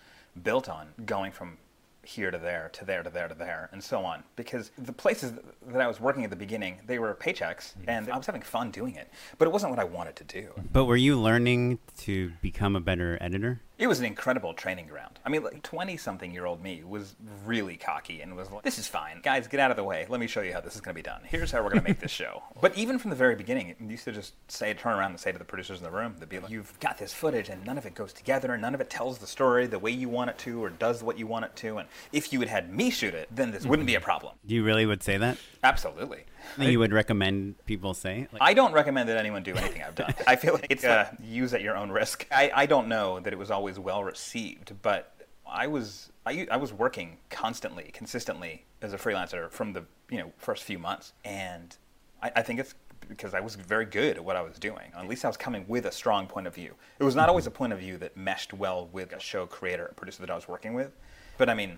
built 0.41 0.69
on 0.69 0.89
going 1.05 1.31
from 1.31 1.57
here 2.05 2.31
to 2.31 2.37
there 2.37 2.69
to 2.73 2.83
there 2.83 3.01
to 3.01 3.09
there 3.09 3.27
to 3.29 3.33
there 3.33 3.69
and 3.71 3.81
so 3.81 4.03
on 4.03 4.23
because 4.35 4.71
the 4.77 4.91
places 4.91 5.31
that 5.65 5.81
I 5.81 5.87
was 5.87 6.01
working 6.01 6.25
at 6.25 6.29
the 6.29 6.35
beginning 6.35 6.79
they 6.85 6.99
were 6.99 7.15
paychecks 7.15 7.75
mm-hmm. 7.75 7.89
and 7.89 8.09
I 8.09 8.17
was 8.17 8.25
having 8.25 8.41
fun 8.41 8.71
doing 8.71 8.95
it 8.95 9.09
but 9.37 9.47
it 9.47 9.51
wasn't 9.51 9.69
what 9.69 9.79
I 9.79 9.85
wanted 9.85 10.17
to 10.17 10.23
do 10.25 10.49
But 10.73 10.85
were 10.85 10.97
you 10.97 11.19
learning 11.19 11.79
to 11.99 12.33
become 12.41 12.75
a 12.75 12.81
better 12.81 13.17
editor? 13.21 13.61
It 13.83 13.87
was 13.87 13.99
an 13.99 14.05
incredible 14.05 14.53
training 14.53 14.87
ground. 14.87 15.19
I 15.25 15.29
mean, 15.29 15.43
like 15.43 15.61
20 15.61 15.97
something 15.97 16.31
year 16.33 16.45
old 16.45 16.63
me 16.63 16.85
was 16.85 17.15
really 17.45 17.75
cocky 17.75 18.21
and 18.21 18.33
was 18.33 18.49
like, 18.49 18.63
this 18.63 18.79
is 18.79 18.87
fine. 18.87 19.19
Guys, 19.21 19.45
get 19.45 19.59
out 19.59 19.71
of 19.71 19.77
the 19.77 19.83
way. 19.83 20.05
Let 20.07 20.21
me 20.21 20.27
show 20.27 20.39
you 20.39 20.53
how 20.53 20.61
this 20.61 20.73
is 20.73 20.79
going 20.79 20.93
to 20.93 20.97
be 20.97 21.01
done. 21.01 21.19
Here's 21.25 21.51
how 21.51 21.61
we're 21.61 21.69
going 21.69 21.81
to 21.81 21.89
make 21.89 21.99
this 21.99 22.09
show. 22.09 22.41
But 22.61 22.77
even 22.77 22.97
from 22.97 23.09
the 23.09 23.17
very 23.17 23.35
beginning, 23.35 23.67
it 23.67 23.81
used 23.81 24.05
to 24.05 24.13
just 24.13 24.35
say, 24.49 24.73
turn 24.73 24.97
around 24.97 25.11
and 25.11 25.19
say 25.19 25.33
to 25.33 25.37
the 25.37 25.43
producers 25.43 25.79
in 25.79 25.83
the 25.83 25.91
room, 25.91 26.15
they'd 26.17 26.29
be 26.29 26.39
like, 26.39 26.49
you've 26.49 26.79
got 26.79 26.97
this 26.97 27.13
footage 27.13 27.49
and 27.49 27.65
none 27.65 27.77
of 27.77 27.85
it 27.85 27.93
goes 27.93 28.13
together 28.13 28.53
and 28.53 28.61
none 28.61 28.73
of 28.73 28.79
it 28.79 28.89
tells 28.89 29.17
the 29.17 29.27
story 29.27 29.67
the 29.67 29.77
way 29.77 29.91
you 29.91 30.07
want 30.07 30.29
it 30.29 30.37
to 30.39 30.63
or 30.63 30.69
does 30.69 31.03
what 31.03 31.19
you 31.19 31.27
want 31.27 31.43
it 31.43 31.53
to. 31.57 31.79
And 31.79 31.89
if 32.13 32.31
you 32.31 32.39
had 32.39 32.47
had 32.47 32.73
me 32.73 32.89
shoot 32.89 33.13
it, 33.13 33.27
then 33.35 33.51
this 33.51 33.63
mm-hmm. 33.63 33.69
wouldn't 33.71 33.87
be 33.87 33.95
a 33.95 34.01
problem. 34.01 34.35
You 34.47 34.63
really 34.63 34.85
would 34.85 35.03
say 35.03 35.17
that? 35.17 35.37
Absolutely. 35.61 36.23
That 36.57 36.71
you 36.71 36.79
would 36.79 36.93
recommend 36.93 37.55
people 37.65 37.93
say? 37.93 38.27
Like, 38.31 38.41
I 38.41 38.53
don't 38.53 38.73
recommend 38.73 39.09
that 39.09 39.17
anyone 39.17 39.43
do 39.43 39.55
anything 39.55 39.81
I've 39.83 39.95
done. 39.95 40.13
I 40.27 40.35
feel 40.35 40.53
like 40.53 40.67
it's 40.69 40.83
uh, 40.83 41.09
use 41.21 41.53
at 41.53 41.61
your 41.61 41.75
own 41.75 41.91
risk. 41.91 42.27
I, 42.31 42.51
I 42.53 42.65
don't 42.65 42.87
know 42.87 43.19
that 43.19 43.33
it 43.33 43.39
was 43.39 43.51
always 43.51 43.79
well 43.79 44.03
received, 44.03 44.73
but 44.81 45.15
I 45.47 45.67
was 45.67 46.11
I, 46.25 46.47
I 46.51 46.57
was 46.57 46.73
working 46.73 47.17
constantly, 47.29 47.89
consistently 47.93 48.65
as 48.81 48.93
a 48.93 48.97
freelancer 48.97 49.51
from 49.51 49.73
the 49.73 49.85
you 50.09 50.19
know 50.19 50.31
first 50.37 50.63
few 50.63 50.79
months, 50.79 51.13
and 51.25 51.75
I, 52.21 52.31
I 52.37 52.41
think 52.41 52.59
it's 52.59 52.75
because 53.07 53.33
I 53.33 53.39
was 53.39 53.55
very 53.55 53.85
good 53.85 54.17
at 54.17 54.23
what 54.23 54.35
I 54.35 54.41
was 54.41 54.57
doing. 54.57 54.91
At 54.95 55.07
least 55.07 55.25
I 55.25 55.27
was 55.27 55.37
coming 55.37 55.65
with 55.67 55.85
a 55.85 55.91
strong 55.91 56.27
point 56.27 56.47
of 56.47 56.55
view. 56.55 56.73
It 56.99 57.03
was 57.03 57.15
not 57.15 57.29
always 57.29 57.47
a 57.47 57.51
point 57.51 57.73
of 57.73 57.79
view 57.79 57.97
that 57.97 58.15
meshed 58.15 58.53
well 58.53 58.89
with 58.91 59.11
a 59.13 59.19
show 59.19 59.45
creator, 59.45 59.87
a 59.87 59.93
producer 59.93 60.21
that 60.21 60.29
I 60.29 60.35
was 60.35 60.47
working 60.47 60.73
with. 60.73 60.95
But 61.37 61.49
I 61.49 61.53
mean, 61.53 61.77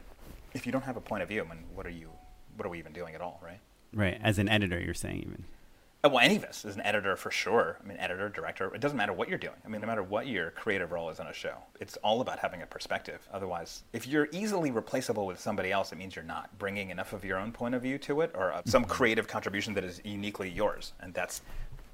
if 0.53 0.65
you 0.65 0.71
don't 0.71 0.83
have 0.83 0.97
a 0.97 1.01
point 1.01 1.23
of 1.23 1.29
view, 1.29 1.43
I 1.43 1.53
mean, 1.53 1.63
what 1.73 1.85
are 1.85 1.91
you? 1.91 2.09
What 2.55 2.65
are 2.65 2.69
we 2.69 2.79
even 2.79 2.93
doing 2.93 3.15
at 3.15 3.21
all, 3.21 3.39
right? 3.43 3.59
Right. 3.95 4.19
As 4.21 4.37
an 4.37 4.47
editor, 4.49 4.79
you're 4.79 4.93
saying 4.93 5.17
even. 5.21 5.45
Uh, 6.03 6.09
Well, 6.09 6.19
any 6.19 6.35
of 6.35 6.43
us 6.43 6.63
is 6.65 6.75
an 6.75 6.81
editor 6.81 7.15
for 7.15 7.31
sure. 7.31 7.77
I 7.83 7.87
mean, 7.87 7.97
editor, 7.97 8.29
director, 8.29 8.71
it 8.75 8.79
doesn't 8.79 8.97
matter 8.97 9.11
what 9.13 9.27
you're 9.27 9.39
doing. 9.39 9.55
I 9.65 9.69
mean, 9.69 9.81
no 9.81 9.87
matter 9.87 10.03
what 10.03 10.27
your 10.27 10.51
creative 10.51 10.91
role 10.91 11.09
is 11.09 11.19
on 11.19 11.25
a 11.25 11.33
show, 11.33 11.55
it's 11.79 11.97
all 12.03 12.21
about 12.21 12.37
having 12.37 12.61
a 12.61 12.67
perspective. 12.67 13.27
Otherwise, 13.33 13.81
if 13.91 14.05
you're 14.05 14.27
easily 14.31 14.69
replaceable 14.69 15.25
with 15.25 15.39
somebody 15.39 15.71
else, 15.71 15.91
it 15.91 15.97
means 15.97 16.15
you're 16.15 16.23
not 16.23 16.55
bringing 16.59 16.91
enough 16.91 17.11
of 17.13 17.25
your 17.25 17.39
own 17.39 17.51
point 17.51 17.73
of 17.73 17.81
view 17.81 17.97
to 17.99 18.21
it 18.21 18.31
or 18.35 18.53
uh, 18.53 18.61
some 18.65 18.85
creative 18.85 19.27
contribution 19.27 19.73
that 19.73 19.83
is 19.83 19.99
uniquely 20.03 20.47
yours. 20.49 20.93
And 20.99 21.11
that's 21.11 21.41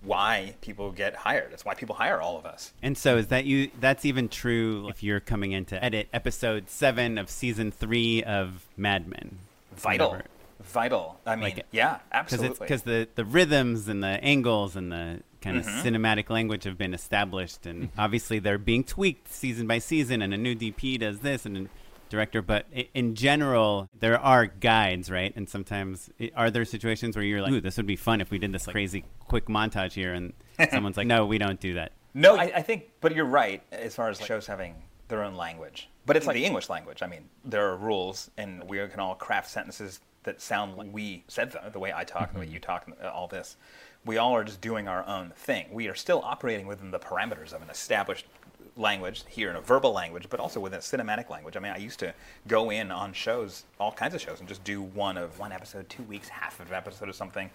why 0.04 0.56
people 0.62 0.92
get 0.92 1.16
hired. 1.16 1.52
That's 1.52 1.64
why 1.64 1.76
people 1.76 1.96
hire 1.96 2.20
all 2.20 2.38
of 2.38 2.46
us. 2.46 2.74
And 2.82 2.98
so 2.98 3.18
is 3.18 3.28
that 3.28 3.46
you? 3.46 3.70
That's 3.80 4.04
even 4.04 4.28
true 4.28 4.90
if 4.90 5.04
you're 5.04 5.20
coming 5.20 5.54
in 5.54 5.64
to 5.66 5.82
edit 5.82 6.10
episode 6.12 6.70
seven 6.70 7.18
of 7.18 7.30
season 7.30 7.72
three 7.72 8.24
of 8.24 8.68
Mad 8.76 9.08
Men. 9.08 9.38
Vital. 9.76 10.10
Whatever. 10.10 10.28
Vital. 10.64 11.20
I 11.26 11.36
mean, 11.36 11.44
Like- 11.56 11.66
yeah, 11.72 12.00
absolutely. 12.12 12.58
because 12.60 12.84
the 12.84 13.08
the 13.16 13.26
rhythms 13.26 13.88
and 13.88 14.04
the 14.04 14.24
angles 14.24 14.76
and 14.76 14.92
the 14.92 15.22
kind 15.42 15.58
of 15.58 15.66
Mm-hmm. 15.66 15.88
cinematic 15.88 16.30
language 16.30 16.64
have 16.66 16.78
been 16.78 16.94
established, 16.94 17.66
and 17.66 17.90
obviously 17.98 18.40
they're 18.40 18.58
being 18.58 18.84
tweaked 18.84 19.28
season 19.28 19.68
by 19.68 19.80
season. 19.80 20.22
And 20.22 20.34
a 20.34 20.38
new 20.38 20.56
DP 20.56 21.00
does 21.00 21.20
this, 21.20 21.46
and 21.46 21.58
a 21.58 21.66
director. 22.10 22.42
But 22.42 22.68
in 22.94 23.16
general, 23.16 23.90
there 23.98 24.20
are 24.20 24.46
guides, 24.46 25.10
right? 25.10 25.34
And 25.36 25.50
sometimes 25.50 26.10
are 26.36 26.52
there 26.52 26.66
situations 26.66 27.16
where 27.16 27.26
you're 27.26 27.42
like, 27.42 27.52
"Ooh, 27.54 27.62
this 27.62 27.78
would 27.78 27.88
be 27.88 27.96
fun 27.96 28.22
if 28.22 28.30
we 28.32 28.38
did 28.38 28.52
this 28.52 28.68
like, 28.68 28.74
crazy 28.74 29.04
quick 29.28 29.46
montage 29.48 29.94
here," 29.94 30.14
and 30.14 30.34
someone's 30.72 30.98
like, 30.98 31.08
"No, 31.08 31.26
we 31.26 31.38
don't 31.38 31.60
do 31.60 31.74
that." 31.76 31.92
No, 32.14 32.36
I, 32.36 32.52
I 32.58 32.62
think, 32.62 32.90
but 33.00 33.16
you're 33.16 33.26
right 33.26 33.64
as 33.72 33.96
far 33.96 34.10
as 34.10 34.20
shows 34.20 34.46
having 34.46 34.76
their 35.08 35.24
own 35.24 35.36
language. 35.36 35.88
But 36.06 36.18
it's 36.18 36.26
like 36.28 36.36
the 36.36 36.46
English 36.46 36.68
language. 36.70 37.02
I 37.02 37.08
mean, 37.08 37.30
there 37.46 37.68
are 37.70 37.78
rules, 37.78 38.30
and 38.38 38.64
we 38.70 38.78
can 38.88 39.00
all 39.00 39.16
craft 39.16 39.50
sentences 39.50 40.00
that 40.24 40.42
sound 40.42 40.78
like 40.78 40.90
we 40.92 41.24
said 41.28 41.52
them, 41.52 41.64
the 41.72 41.80
way 41.80 41.94
I 41.94 42.04
talk, 42.04 42.30
and 42.30 42.36
the 42.36 42.40
way 42.46 42.52
you 42.52 42.60
talk, 42.60 42.86
and 42.88 42.96
all 43.08 43.28
this. 43.28 43.58
We 44.06 44.18
all 44.18 44.36
are 44.36 44.44
just 44.44 44.62
doing 44.62 44.88
our 44.88 45.06
own 45.08 45.32
thing. 45.36 45.68
We 45.72 45.88
are 45.88 45.96
still 45.96 46.22
operating 46.24 46.68
within 46.68 46.92
the 46.92 47.00
parameters 47.00 47.54
of 47.54 47.62
an 47.62 47.70
established 47.70 48.26
language 48.78 49.24
here 49.28 49.50
in 49.50 49.56
a 49.56 49.62
verbal 49.62 49.92
language, 49.92 50.28
but 50.30 50.40
also 50.40 50.60
within 50.60 50.80
a 50.80 50.82
cinematic 50.82 51.30
language. 51.30 51.58
I 51.58 51.60
mean, 51.60 51.72
I 51.72 51.78
used 51.78 52.00
to 52.00 52.14
go 52.48 52.70
in 52.70 52.92
on 52.92 53.14
shows, 53.14 53.66
all 53.80 53.92
kinds 53.92 54.16
of 54.16 54.22
shows, 54.22 54.40
and 54.40 54.48
just 54.48 54.64
do 54.64 54.82
one 54.82 55.18
of 55.18 55.38
one 55.40 55.52
episode, 55.52 55.90
two 55.90 56.04
weeks, 56.04 56.30
half 56.30 56.60
of 56.60 56.70
an 56.70 56.76
episode 56.76 57.10
of 57.10 57.16
something, 57.16 57.50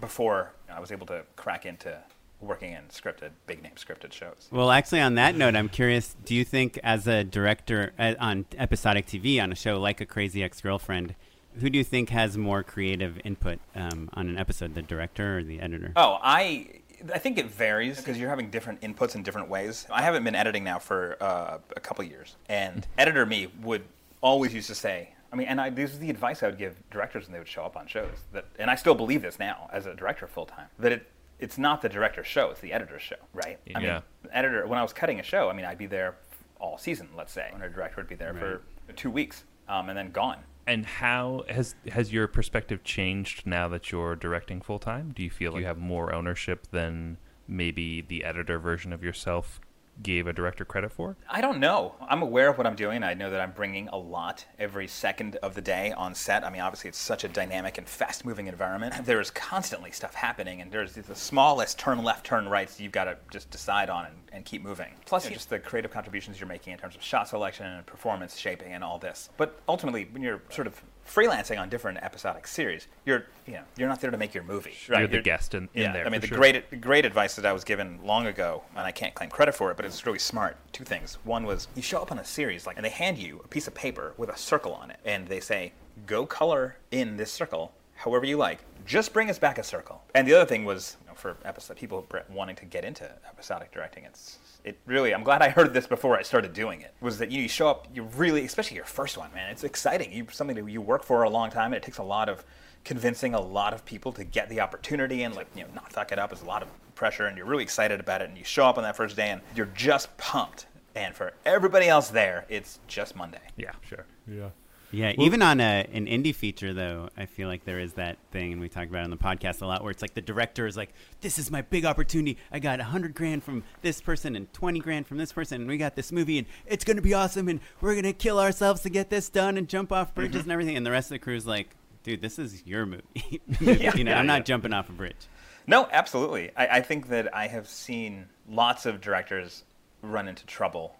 before 0.00 0.52
I 0.72 0.80
was 0.80 0.92
able 0.92 1.06
to 1.06 1.24
crack 1.36 1.66
into 1.66 1.98
working 2.40 2.72
in 2.72 2.82
scripted, 2.84 3.30
big 3.46 3.62
name 3.62 3.72
scripted 3.76 4.12
shows. 4.12 4.48
Well, 4.50 4.70
actually, 4.70 5.00
on 5.00 5.16
that 5.16 5.34
note, 5.34 5.54
I'm 5.54 5.68
curious. 5.68 6.16
Do 6.24 6.34
you 6.34 6.44
think, 6.44 6.78
as 6.82 7.06
a 7.06 7.24
director 7.24 7.92
uh, 7.98 8.14
on 8.18 8.46
episodic 8.56 9.06
TV 9.06 9.42
on 9.42 9.52
a 9.52 9.54
show 9.54 9.78
like 9.78 10.00
A 10.00 10.06
Crazy 10.06 10.42
Ex-Girlfriend, 10.42 11.14
who 11.58 11.68
do 11.70 11.78
you 11.78 11.84
think 11.84 12.10
has 12.10 12.38
more 12.38 12.62
creative 12.62 13.20
input 13.24 13.58
um, 13.74 14.08
on 14.14 14.28
an 14.28 14.38
episode, 14.38 14.74
the 14.74 14.82
director 14.82 15.38
or 15.38 15.42
the 15.42 15.60
editor? 15.60 15.92
Oh, 15.96 16.18
I 16.22 16.68
I 17.12 17.18
think 17.18 17.38
it 17.38 17.46
varies 17.46 17.96
because 17.98 18.18
you're 18.18 18.28
having 18.28 18.50
different 18.50 18.80
inputs 18.82 19.14
in 19.14 19.22
different 19.22 19.48
ways. 19.48 19.86
I 19.90 20.02
haven't 20.02 20.22
been 20.24 20.34
editing 20.34 20.64
now 20.64 20.78
for 20.78 21.16
uh, 21.20 21.58
a 21.76 21.80
couple 21.80 22.04
years, 22.04 22.36
and 22.48 22.86
editor 22.98 23.24
me 23.26 23.48
would 23.62 23.82
always 24.20 24.52
used 24.52 24.68
to 24.68 24.74
say, 24.74 25.14
I 25.32 25.36
mean, 25.36 25.46
and 25.48 25.60
I, 25.60 25.70
this 25.70 25.92
is 25.92 25.98
the 25.98 26.10
advice 26.10 26.42
I 26.42 26.46
would 26.46 26.58
give 26.58 26.76
directors 26.90 27.24
when 27.24 27.32
they 27.32 27.38
would 27.38 27.48
show 27.48 27.64
up 27.64 27.76
on 27.76 27.86
shows. 27.86 28.10
That, 28.32 28.44
and 28.58 28.70
I 28.70 28.74
still 28.74 28.94
believe 28.94 29.22
this 29.22 29.38
now 29.38 29.68
as 29.72 29.86
a 29.86 29.94
director 29.94 30.26
full 30.26 30.44
time. 30.46 30.66
That 30.78 30.92
it, 30.92 31.10
it's 31.38 31.56
not 31.56 31.80
the 31.80 31.88
director's 31.88 32.26
show; 32.26 32.50
it's 32.50 32.60
the 32.60 32.72
editor's 32.72 33.02
show, 33.02 33.16
right? 33.32 33.58
I 33.74 33.80
Yeah. 33.80 33.92
mean, 34.22 34.32
editor. 34.32 34.66
When 34.66 34.78
I 34.78 34.82
was 34.82 34.92
cutting 34.92 35.18
a 35.20 35.22
show, 35.22 35.48
I 35.48 35.54
mean, 35.54 35.64
I'd 35.64 35.78
be 35.78 35.86
there 35.86 36.16
all 36.58 36.76
season, 36.76 37.08
let's 37.16 37.32
say, 37.32 37.48
and 37.54 37.62
a 37.62 37.68
director 37.70 37.96
would 37.96 38.08
be 38.08 38.14
there 38.14 38.34
for 38.34 38.60
two 38.92 39.10
weeks, 39.10 39.44
um, 39.68 39.88
and 39.88 39.96
then 39.96 40.10
gone. 40.10 40.36
And 40.70 40.86
how 40.86 41.42
has 41.48 41.74
has 41.88 42.12
your 42.12 42.28
perspective 42.28 42.84
changed 42.84 43.44
now 43.44 43.66
that 43.66 43.90
you're 43.90 44.14
directing 44.14 44.60
full 44.60 44.78
time? 44.78 45.12
Do 45.12 45.24
you 45.24 45.28
feel 45.28 45.50
like 45.50 45.62
you 45.62 45.66
have 45.66 45.78
more 45.78 46.14
ownership 46.14 46.68
than 46.70 47.16
maybe 47.48 48.02
the 48.02 48.22
editor 48.22 48.56
version 48.60 48.92
of 48.92 49.02
yourself 49.02 49.60
gave 50.02 50.26
a 50.26 50.32
director 50.32 50.64
credit 50.64 50.92
for? 50.92 51.16
I 51.28 51.40
don't 51.40 51.60
know. 51.60 51.94
I'm 52.00 52.22
aware 52.22 52.48
of 52.48 52.58
what 52.58 52.66
I'm 52.66 52.76
doing. 52.76 53.02
I 53.02 53.14
know 53.14 53.30
that 53.30 53.40
I'm 53.40 53.52
bringing 53.52 53.88
a 53.88 53.96
lot 53.96 54.44
every 54.58 54.86
second 54.86 55.36
of 55.36 55.54
the 55.54 55.60
day 55.60 55.92
on 55.92 56.14
set. 56.14 56.44
I 56.44 56.50
mean, 56.50 56.60
obviously, 56.60 56.88
it's 56.88 56.98
such 56.98 57.24
a 57.24 57.28
dynamic 57.28 57.78
and 57.78 57.88
fast 57.88 58.24
moving 58.24 58.46
environment. 58.46 58.94
There 59.04 59.20
is 59.20 59.30
constantly 59.30 59.90
stuff 59.90 60.14
happening, 60.14 60.60
and 60.60 60.70
there's 60.70 60.94
the 60.94 61.14
smallest 61.14 61.78
turn 61.78 62.02
left, 62.02 62.26
turn 62.26 62.48
right, 62.48 62.68
so 62.68 62.82
you've 62.82 62.92
got 62.92 63.04
to 63.04 63.16
just 63.30 63.50
decide 63.50 63.90
on 63.90 64.06
and, 64.06 64.14
and 64.32 64.44
keep 64.44 64.62
moving. 64.62 64.94
Plus, 65.06 65.28
just 65.28 65.50
the 65.50 65.58
creative 65.58 65.90
contributions 65.90 66.40
you're 66.40 66.48
making 66.48 66.72
in 66.72 66.78
terms 66.78 66.94
of 66.96 67.02
shot 67.02 67.28
selection 67.28 67.66
and 67.66 67.86
performance 67.86 68.36
shaping 68.36 68.72
and 68.72 68.82
all 68.84 68.98
this. 68.98 69.30
But 69.36 69.60
ultimately, 69.68 70.08
when 70.10 70.22
you're 70.22 70.42
sort 70.50 70.66
of 70.66 70.82
freelancing 71.06 71.58
on 71.60 71.68
different 71.68 71.98
episodic 71.98 72.46
series, 72.46 72.86
you're 73.04 73.26
you 73.46 73.54
know 73.54 73.62
you're 73.76 73.88
not 73.88 74.00
there 74.00 74.10
to 74.10 74.16
make 74.16 74.34
your 74.34 74.44
movie. 74.44 74.74
Right? 74.88 75.00
You're 75.00 75.08
the 75.08 75.22
guest 75.22 75.54
in- 75.54 75.68
in 75.74 75.82
yeah, 75.82 75.92
there, 75.92 76.06
I 76.06 76.08
mean, 76.08 76.20
the 76.20 76.26
sure. 76.26 76.38
great 76.38 76.70
the 76.70 76.76
great 76.76 77.04
advice 77.04 77.36
that 77.36 77.46
I 77.46 77.52
was 77.52 77.64
given 77.64 77.98
long 78.04 78.26
ago, 78.26 78.62
and 78.76 78.86
I 78.86 78.92
can't 78.92 79.14
claim 79.14 79.30
credit 79.30 79.54
for 79.54 79.70
it, 79.70 79.76
but 79.76 79.86
it's 79.86 80.06
really 80.06 80.18
smart. 80.18 80.56
Two 80.72 80.84
things. 80.84 81.18
One 81.24 81.44
was 81.44 81.68
you 81.74 81.82
show 81.82 82.00
up 82.00 82.12
on 82.12 82.18
a 82.18 82.24
series, 82.24 82.66
like, 82.66 82.76
and 82.76 82.84
they 82.84 82.90
hand 82.90 83.18
you 83.18 83.40
a 83.44 83.48
piece 83.48 83.66
of 83.66 83.74
paper 83.74 84.14
with 84.16 84.28
a 84.30 84.36
circle 84.36 84.72
on 84.74 84.90
it, 84.90 84.98
and 85.04 85.26
they 85.28 85.40
say, 85.40 85.72
"Go 86.06 86.26
color 86.26 86.76
in 86.90 87.16
this 87.16 87.32
circle 87.32 87.72
however 87.96 88.24
you 88.24 88.36
like. 88.38 88.60
Just 88.86 89.12
bring 89.12 89.28
us 89.28 89.38
back 89.38 89.58
a 89.58 89.62
circle." 89.62 90.02
And 90.14 90.26
the 90.26 90.34
other 90.34 90.46
thing 90.46 90.64
was 90.64 90.96
you 91.02 91.08
know, 91.08 91.14
for 91.14 91.36
episode 91.44 91.76
people 91.76 92.06
wanting 92.30 92.56
to 92.56 92.64
get 92.64 92.84
into 92.84 93.04
episodic 93.28 93.72
directing, 93.72 94.04
it's 94.04 94.38
it 94.64 94.78
really. 94.86 95.14
I'm 95.14 95.22
glad 95.24 95.42
I 95.42 95.48
heard 95.48 95.72
this 95.74 95.86
before 95.86 96.16
I 96.16 96.22
started 96.22 96.52
doing 96.52 96.80
it. 96.80 96.94
Was 97.00 97.18
that 97.18 97.30
you, 97.30 97.38
know, 97.38 97.42
you 97.42 97.48
show 97.48 97.68
up, 97.68 97.88
you 97.94 98.02
really, 98.02 98.44
especially 98.44 98.76
your 98.76 98.84
first 98.84 99.16
one, 99.18 99.32
man. 99.34 99.50
It's 99.50 99.64
exciting. 99.64 100.12
You 100.12 100.26
something 100.30 100.56
that 100.56 100.70
you 100.70 100.80
work 100.80 101.04
for 101.04 101.22
a 101.22 101.30
long 101.30 101.50
time, 101.50 101.66
and 101.66 101.76
it 101.76 101.82
takes 101.82 101.98
a 101.98 102.02
lot 102.02 102.28
of 102.28 102.44
convincing 102.84 103.34
a 103.34 103.40
lot 103.40 103.74
of 103.74 103.84
people 103.84 104.12
to 104.12 104.24
get 104.24 104.48
the 104.48 104.60
opportunity 104.60 105.22
and 105.22 105.34
like 105.34 105.46
you 105.54 105.62
know 105.62 105.68
not 105.74 105.92
fuck 105.92 106.12
it 106.12 106.18
up 106.18 106.32
is 106.32 106.40
a 106.40 106.46
lot 106.46 106.62
of 106.62 106.68
pressure 106.94 107.26
and 107.26 107.36
you're 107.36 107.46
really 107.46 107.62
excited 107.62 108.00
about 108.00 108.22
it 108.22 108.28
and 108.28 108.38
you 108.38 108.44
show 108.44 108.64
up 108.64 108.78
on 108.78 108.82
that 108.84 108.96
first 108.96 109.16
day 109.16 109.28
and 109.28 109.42
you're 109.54 109.68
just 109.74 110.14
pumped 110.16 110.66
and 110.94 111.14
for 111.14 111.32
everybody 111.44 111.88
else 111.88 112.08
there 112.08 112.46
it's 112.48 112.78
just 112.86 113.14
monday 113.14 113.38
Yeah, 113.56 113.72
sure. 113.82 114.06
Yeah. 114.26 114.48
Yeah, 114.92 115.12
even 115.18 115.40
on 115.40 115.60
a, 115.60 115.86
an 115.92 116.06
indie 116.06 116.34
feature, 116.34 116.74
though, 116.74 117.10
I 117.16 117.26
feel 117.26 117.46
like 117.46 117.64
there 117.64 117.78
is 117.78 117.92
that 117.94 118.18
thing, 118.32 118.52
and 118.52 118.60
we 118.60 118.68
talked 118.68 118.88
about 118.88 119.02
it 119.02 119.04
on 119.04 119.10
the 119.10 119.16
podcast 119.16 119.62
a 119.62 119.66
lot, 119.66 119.82
where 119.82 119.90
it's 119.90 120.02
like 120.02 120.14
the 120.14 120.20
director 120.20 120.66
is 120.66 120.76
like, 120.76 120.92
"This 121.20 121.38
is 121.38 121.50
my 121.50 121.62
big 121.62 121.84
opportunity. 121.84 122.38
I 122.50 122.58
got 122.58 122.80
a 122.80 122.84
hundred 122.84 123.14
grand 123.14 123.44
from 123.44 123.62
this 123.82 124.00
person 124.00 124.34
and 124.34 124.52
twenty 124.52 124.80
grand 124.80 125.06
from 125.06 125.18
this 125.18 125.32
person, 125.32 125.60
and 125.60 125.70
we 125.70 125.76
got 125.76 125.94
this 125.94 126.10
movie, 126.10 126.38
and 126.38 126.46
it's 126.66 126.84
gonna 126.84 127.02
be 127.02 127.14
awesome, 127.14 127.48
and 127.48 127.60
we're 127.80 127.94
gonna 127.94 128.12
kill 128.12 128.40
ourselves 128.40 128.80
to 128.82 128.90
get 128.90 129.10
this 129.10 129.28
done 129.28 129.56
and 129.56 129.68
jump 129.68 129.92
off 129.92 130.14
bridges 130.14 130.40
mm-hmm. 130.40 130.50
and 130.50 130.52
everything." 130.52 130.76
And 130.76 130.84
the 130.84 130.90
rest 130.90 131.06
of 131.06 131.14
the 131.14 131.20
crew's 131.20 131.46
like, 131.46 131.76
"Dude, 132.02 132.20
this 132.20 132.38
is 132.38 132.66
your 132.66 132.84
movie. 132.86 133.40
you 133.60 134.04
know, 134.04 134.14
I'm 134.14 134.26
not 134.26 134.44
jumping 134.44 134.72
off 134.72 134.88
a 134.88 134.92
bridge." 134.92 135.28
no 135.66 135.86
absolutely 135.92 136.50
I, 136.56 136.78
I 136.78 136.80
think 136.80 137.08
that 137.08 137.34
i 137.34 137.46
have 137.46 137.68
seen 137.68 138.26
lots 138.48 138.86
of 138.86 139.00
directors 139.00 139.64
run 140.02 140.26
into 140.26 140.46
trouble 140.46 140.96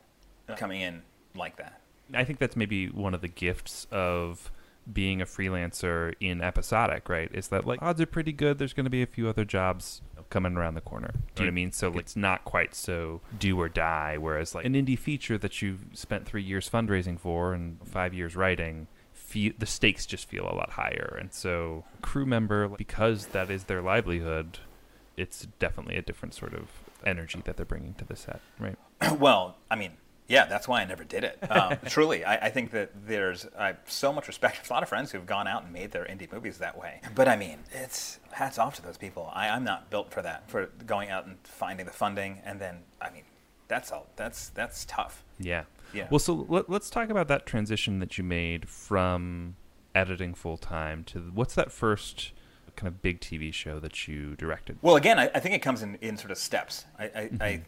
coming 0.56 0.82
in 0.82 1.02
like 1.34 1.56
that 1.56 1.79
I 2.14 2.24
think 2.24 2.38
that's 2.38 2.56
maybe 2.56 2.88
one 2.88 3.14
of 3.14 3.20
the 3.20 3.28
gifts 3.28 3.86
of 3.90 4.50
being 4.90 5.20
a 5.20 5.26
freelancer 5.26 6.14
in 6.20 6.40
episodic, 6.40 7.08
right? 7.08 7.30
Is 7.32 7.48
that 7.48 7.66
like 7.66 7.80
odds 7.82 8.00
are 8.00 8.06
pretty 8.06 8.32
good. 8.32 8.58
There's 8.58 8.72
going 8.72 8.84
to 8.84 8.90
be 8.90 9.02
a 9.02 9.06
few 9.06 9.28
other 9.28 9.44
jobs 9.44 10.02
coming 10.30 10.56
around 10.56 10.74
the 10.74 10.80
corner. 10.80 11.12
Do 11.34 11.42
you 11.42 11.46
know 11.46 11.46
what 11.46 11.48
I 11.48 11.50
mean? 11.50 11.72
So 11.72 11.88
like, 11.88 12.00
it's 12.00 12.16
not 12.16 12.44
quite 12.44 12.74
so 12.74 13.20
do 13.38 13.60
or 13.60 13.68
die. 13.68 14.16
Whereas 14.18 14.54
like 14.54 14.64
an 14.64 14.74
indie 14.74 14.98
feature 14.98 15.36
that 15.38 15.60
you've 15.60 15.84
spent 15.92 16.26
three 16.26 16.42
years 16.42 16.68
fundraising 16.68 17.18
for 17.18 17.52
and 17.52 17.78
five 17.84 18.14
years 18.14 18.36
writing, 18.36 18.86
feel, 19.12 19.52
the 19.58 19.66
stakes 19.66 20.06
just 20.06 20.28
feel 20.28 20.44
a 20.44 20.54
lot 20.54 20.70
higher. 20.70 21.16
And 21.20 21.32
so 21.32 21.84
crew 22.00 22.26
member, 22.26 22.68
because 22.68 23.26
that 23.26 23.50
is 23.50 23.64
their 23.64 23.82
livelihood, 23.82 24.58
it's 25.16 25.46
definitely 25.58 25.96
a 25.96 26.02
different 26.02 26.34
sort 26.34 26.54
of 26.54 26.68
energy 27.04 27.42
that 27.44 27.56
they're 27.56 27.66
bringing 27.66 27.94
to 27.94 28.04
the 28.04 28.16
set, 28.16 28.40
right? 28.58 28.76
well, 29.18 29.56
I 29.70 29.76
mean, 29.76 29.92
yeah, 30.30 30.46
that's 30.46 30.68
why 30.68 30.80
I 30.80 30.84
never 30.84 31.02
did 31.02 31.24
it. 31.24 31.38
Um, 31.50 31.76
truly, 31.86 32.24
I, 32.24 32.46
I 32.46 32.50
think 32.50 32.70
that 32.70 32.90
there's 33.06 33.46
I 33.58 33.74
so 33.86 34.12
much 34.12 34.28
respect. 34.28 34.56
There's 34.56 34.70
a 34.70 34.72
lot 34.72 34.82
of 34.82 34.88
friends 34.88 35.10
who've 35.10 35.26
gone 35.26 35.48
out 35.48 35.64
and 35.64 35.72
made 35.72 35.90
their 35.90 36.04
indie 36.04 36.32
movies 36.32 36.58
that 36.58 36.78
way. 36.78 37.00
But 37.14 37.28
I 37.28 37.36
mean, 37.36 37.58
it's 37.72 38.20
hats 38.30 38.58
off 38.58 38.76
to 38.76 38.82
those 38.82 38.96
people. 38.96 39.30
I, 39.34 39.48
I'm 39.48 39.64
not 39.64 39.90
built 39.90 40.12
for 40.12 40.22
that, 40.22 40.48
for 40.48 40.66
going 40.86 41.10
out 41.10 41.26
and 41.26 41.36
finding 41.42 41.84
the 41.84 41.92
funding, 41.92 42.40
and 42.44 42.60
then 42.60 42.78
I 43.00 43.10
mean, 43.10 43.24
that's 43.66 43.90
all. 43.90 44.06
That's 44.14 44.50
that's 44.50 44.84
tough. 44.84 45.24
Yeah. 45.38 45.64
Yeah. 45.92 46.06
Well, 46.08 46.20
so 46.20 46.46
let, 46.48 46.70
let's 46.70 46.88
talk 46.88 47.10
about 47.10 47.26
that 47.28 47.46
transition 47.46 47.98
that 47.98 48.16
you 48.16 48.22
made 48.22 48.68
from 48.68 49.56
editing 49.92 50.34
full 50.34 50.56
time 50.56 51.02
to 51.02 51.18
what's 51.34 51.56
that 51.56 51.72
first 51.72 52.30
kind 52.76 52.88
of 52.88 53.02
big 53.02 53.20
TV 53.20 53.52
show 53.52 53.78
that 53.80 54.08
you 54.08 54.36
directed? 54.36 54.78
Well, 54.80 54.96
again, 54.96 55.18
I, 55.18 55.30
I 55.34 55.40
think 55.40 55.54
it 55.54 55.60
comes 55.60 55.82
in, 55.82 55.96
in 56.00 56.16
sort 56.16 56.30
of 56.30 56.38
steps. 56.38 56.86
I, 56.98 57.04
I, 57.04 57.30
I, 57.40 57.62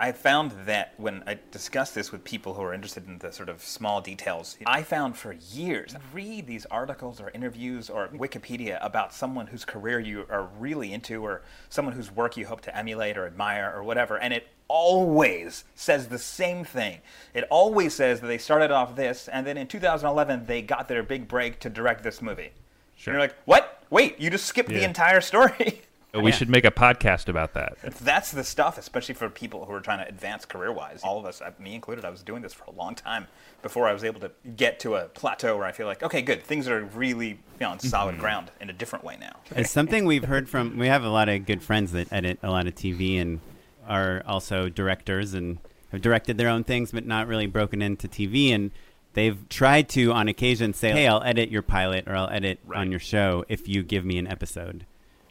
I 0.00 0.12
found 0.12 0.52
that 0.64 0.94
when 0.96 1.22
I 1.26 1.38
discussed 1.50 1.94
this 1.94 2.10
with 2.10 2.24
people 2.24 2.54
who 2.54 2.62
are 2.62 2.72
interested 2.72 3.06
in 3.06 3.18
the 3.18 3.30
sort 3.30 3.50
of 3.50 3.62
small 3.62 4.00
details, 4.00 4.56
I 4.64 4.82
found 4.82 5.14
for 5.18 5.34
years, 5.34 5.94
read 6.14 6.46
these 6.46 6.64
articles 6.66 7.20
or 7.20 7.30
interviews 7.34 7.90
or 7.90 8.08
Wikipedia 8.08 8.78
about 8.80 9.12
someone 9.12 9.48
whose 9.48 9.66
career 9.66 10.00
you 10.00 10.24
are 10.30 10.48
really 10.58 10.94
into 10.94 11.22
or 11.22 11.42
someone 11.68 11.94
whose 11.94 12.10
work 12.10 12.38
you 12.38 12.46
hope 12.46 12.62
to 12.62 12.74
emulate 12.74 13.18
or 13.18 13.26
admire 13.26 13.70
or 13.76 13.82
whatever, 13.82 14.16
and 14.16 14.32
it 14.32 14.48
always 14.68 15.64
says 15.74 16.08
the 16.08 16.18
same 16.18 16.64
thing. 16.64 17.00
It 17.34 17.44
always 17.50 17.92
says 17.92 18.20
that 18.20 18.26
they 18.26 18.38
started 18.38 18.70
off 18.70 18.96
this, 18.96 19.28
and 19.28 19.46
then 19.46 19.58
in 19.58 19.66
2011 19.66 20.46
they 20.46 20.62
got 20.62 20.88
their 20.88 21.02
big 21.02 21.28
break 21.28 21.60
to 21.60 21.68
direct 21.68 22.02
this 22.02 22.22
movie. 22.22 22.52
Sure. 22.96 23.12
And 23.12 23.20
you're 23.20 23.28
like, 23.28 23.36
what? 23.44 23.82
Wait, 23.90 24.18
you 24.18 24.30
just 24.30 24.46
skipped 24.46 24.70
the 24.70 24.82
entire 24.82 25.20
story. 25.20 25.82
We 26.14 26.32
should 26.32 26.48
make 26.48 26.64
a 26.64 26.70
podcast 26.70 27.28
about 27.28 27.54
that. 27.54 27.76
That's 28.00 28.32
the 28.32 28.42
stuff, 28.42 28.78
especially 28.78 29.14
for 29.14 29.28
people 29.30 29.64
who 29.64 29.72
are 29.72 29.80
trying 29.80 29.98
to 30.04 30.08
advance 30.08 30.44
career 30.44 30.72
wise. 30.72 31.00
All 31.04 31.18
of 31.18 31.24
us, 31.24 31.40
uh, 31.40 31.52
me 31.58 31.74
included, 31.74 32.04
I 32.04 32.10
was 32.10 32.22
doing 32.22 32.42
this 32.42 32.52
for 32.52 32.64
a 32.64 32.72
long 32.72 32.94
time 32.96 33.26
before 33.62 33.86
I 33.86 33.92
was 33.92 34.02
able 34.02 34.20
to 34.20 34.32
get 34.56 34.80
to 34.80 34.96
a 34.96 35.04
plateau 35.04 35.56
where 35.56 35.66
I 35.66 35.72
feel 35.72 35.86
like, 35.86 36.02
okay, 36.02 36.20
good, 36.22 36.42
things 36.42 36.66
are 36.68 36.82
really 36.82 37.28
you 37.28 37.38
know, 37.60 37.70
on 37.70 37.78
solid 37.78 38.18
ground 38.18 38.50
in 38.60 38.70
a 38.70 38.72
different 38.72 39.04
way 39.04 39.18
now. 39.20 39.36
It's 39.54 39.70
something 39.70 40.04
we've 40.04 40.24
heard 40.24 40.48
from. 40.48 40.78
We 40.78 40.88
have 40.88 41.04
a 41.04 41.10
lot 41.10 41.28
of 41.28 41.46
good 41.46 41.62
friends 41.62 41.92
that 41.92 42.12
edit 42.12 42.38
a 42.42 42.50
lot 42.50 42.66
of 42.66 42.74
TV 42.74 43.20
and 43.20 43.40
are 43.86 44.22
also 44.26 44.68
directors 44.68 45.34
and 45.34 45.58
have 45.92 46.00
directed 46.00 46.38
their 46.38 46.48
own 46.48 46.64
things, 46.64 46.90
but 46.92 47.06
not 47.06 47.26
really 47.28 47.46
broken 47.46 47.82
into 47.82 48.08
TV. 48.08 48.50
And 48.54 48.70
they've 49.14 49.48
tried 49.48 49.88
to, 49.90 50.12
on 50.12 50.28
occasion, 50.28 50.72
say, 50.72 50.90
"Hey, 50.92 51.06
I'll 51.08 51.22
edit 51.22 51.50
your 51.50 51.62
pilot 51.62 52.08
or 52.08 52.16
I'll 52.16 52.30
edit 52.30 52.58
Right. 52.64 52.80
on 52.80 52.90
your 52.90 53.00
show 53.00 53.44
if 53.48 53.68
you 53.68 53.82
give 53.82 54.04
me 54.04 54.18
an 54.18 54.26
episode." 54.26 54.86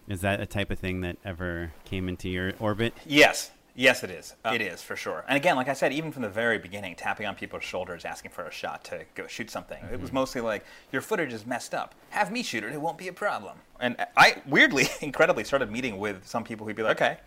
Is 0.10 0.22
that 0.22 0.41
a 0.41 0.48
type 0.48 0.72
of 0.72 0.80
thing 0.80 1.02
that 1.02 1.17
ever 1.24 1.72
came 1.86 2.10
into 2.10 2.28
your 2.30 2.54
orbit? 2.60 2.93
Yes. 3.06 3.52
Yes, 3.76 4.04
it 4.04 4.10
is. 4.10 4.36
Uh, 4.43 4.52
it 4.54 4.62
is 4.62 4.82
for 4.82 4.95
sure. 4.95 5.24
And 5.30 5.38
again, 5.38 5.56
like 5.56 5.69
I 5.69 5.74
said, 5.74 5.93
even 5.93 6.12
from 6.12 6.24
the 6.24 6.30
very 6.30 6.58
beginning, 6.58 6.95
tapping 6.95 7.28
on 7.28 7.36
people's 7.36 7.63
shoulders, 7.63 8.04
asking 8.04 8.32
for 8.32 8.43
a 8.43 8.52
shot 8.52 8.84
to 8.86 9.06
go 9.15 9.28
shoot 9.28 9.50
something. 9.50 9.78
It 9.93 10.02
was 10.02 10.12
mostly 10.12 10.41
like, 10.41 10.65
"Your 10.91 11.02
footage 11.02 11.32
is 11.32 11.45
messed 11.45 11.74
up. 11.74 11.95
Have 12.10 12.30
me 12.30 12.43
shoot 12.43 12.63
it. 12.63 12.74
It 12.74 12.82
won't 12.82 12.98
be 12.98 13.08
a 13.08 13.13
problem." 13.13 13.58
And 13.80 13.95
I 14.17 14.41
weirdly, 14.45 14.88
incredibly, 15.02 15.45
started 15.45 15.72
meeting 15.72 15.98
with 15.98 16.28
some 16.28 16.43
people 16.43 16.65
who'd 16.67 16.76
be 16.76 16.84
like, 16.84 16.98
"Okay, 17.00 17.17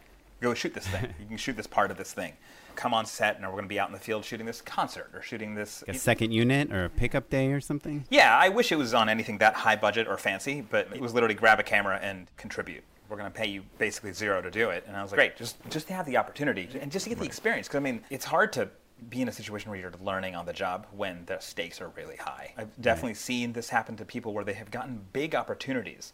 go 0.43 0.53
shoot 0.53 0.75
this 0.75 0.87
thing. 0.89 1.15
You 1.21 1.27
can 1.27 1.37
shoot 1.39 1.57
this 1.57 1.69
part 1.69 1.91
of 1.91 1.97
this 1.97 2.13
thing. 2.13 2.35
Come 2.77 2.95
on 2.95 3.07
set, 3.07 3.37
and 3.37 3.45
we're 3.45 3.53
going 3.53 3.65
to 3.65 3.69
be 3.69 3.79
out 3.79 3.89
in 3.89 3.93
the 3.93 4.01
field 4.01 4.25
shooting 4.25 4.47
this 4.47 4.61
concert 4.61 5.11
or 5.15 5.23
shooting 5.23 5.55
this." 5.55 5.85
A 5.89 5.95
second 5.95 6.33
unit 6.33 6.73
or 6.73 6.85
a 6.87 6.91
pickup 6.91 7.31
day 7.31 7.53
or 7.53 7.61
something? 7.61 8.05
Yeah, 8.11 8.37
I 8.37 8.49
wish 8.49 8.73
it 8.73 8.77
was 8.77 8.95
on 8.95 9.09
anything 9.09 9.39
that 9.39 9.55
high 9.55 9.77
budget 9.77 10.09
or 10.09 10.17
fancy, 10.17 10.61
but 10.61 10.89
it 10.95 11.01
was 11.01 11.15
literally 11.15 11.35
grab 11.35 11.61
a 11.61 11.63
camera 11.63 11.99
and 12.03 12.29
contribute. 12.37 12.85
We're 13.09 13.19
going 13.19 13.31
to 13.31 13.39
pay 13.39 13.49
you 13.49 13.65
basically 13.79 14.13
zero 14.13 14.41
to 14.41 14.51
do 14.51 14.71
it. 14.71 14.85
And 14.87 14.97
I 14.97 15.03
was 15.03 15.13
like, 15.13 15.19
great, 15.19 15.37
just 15.37 15.57
just 15.69 15.87
to 15.89 15.95
have 15.95 16.07
the 16.07 16.17
opportunity 16.17 16.69
and 16.81 16.91
just 16.91 17.05
to 17.05 17.11
get 17.11 17.19
the 17.19 17.27
experience. 17.27 17.69
Because 17.69 17.79
I 17.79 17.83
mean, 17.83 18.03
it's 18.11 18.25
hard 18.25 18.53
to 18.55 18.71
be 19.09 19.21
in 19.21 19.29
a 19.29 19.33
situation 19.33 19.71
where 19.71 19.79
you're 19.79 19.93
learning 20.01 20.35
on 20.35 20.47
the 20.47 20.53
job 20.53 20.87
when 20.93 21.25
the 21.27 21.39
stakes 21.41 21.81
are 21.81 21.89
really 21.91 22.17
high. 22.17 22.55
I've 22.57 22.81
definitely 22.81 23.15
seen 23.15 23.53
this 23.53 23.69
happen 23.69 23.97
to 23.97 24.05
people 24.05 24.33
where 24.33 24.45
they 24.45 24.53
have 24.55 24.71
gotten 24.71 25.05
big 25.13 25.35
opportunities 25.35 26.13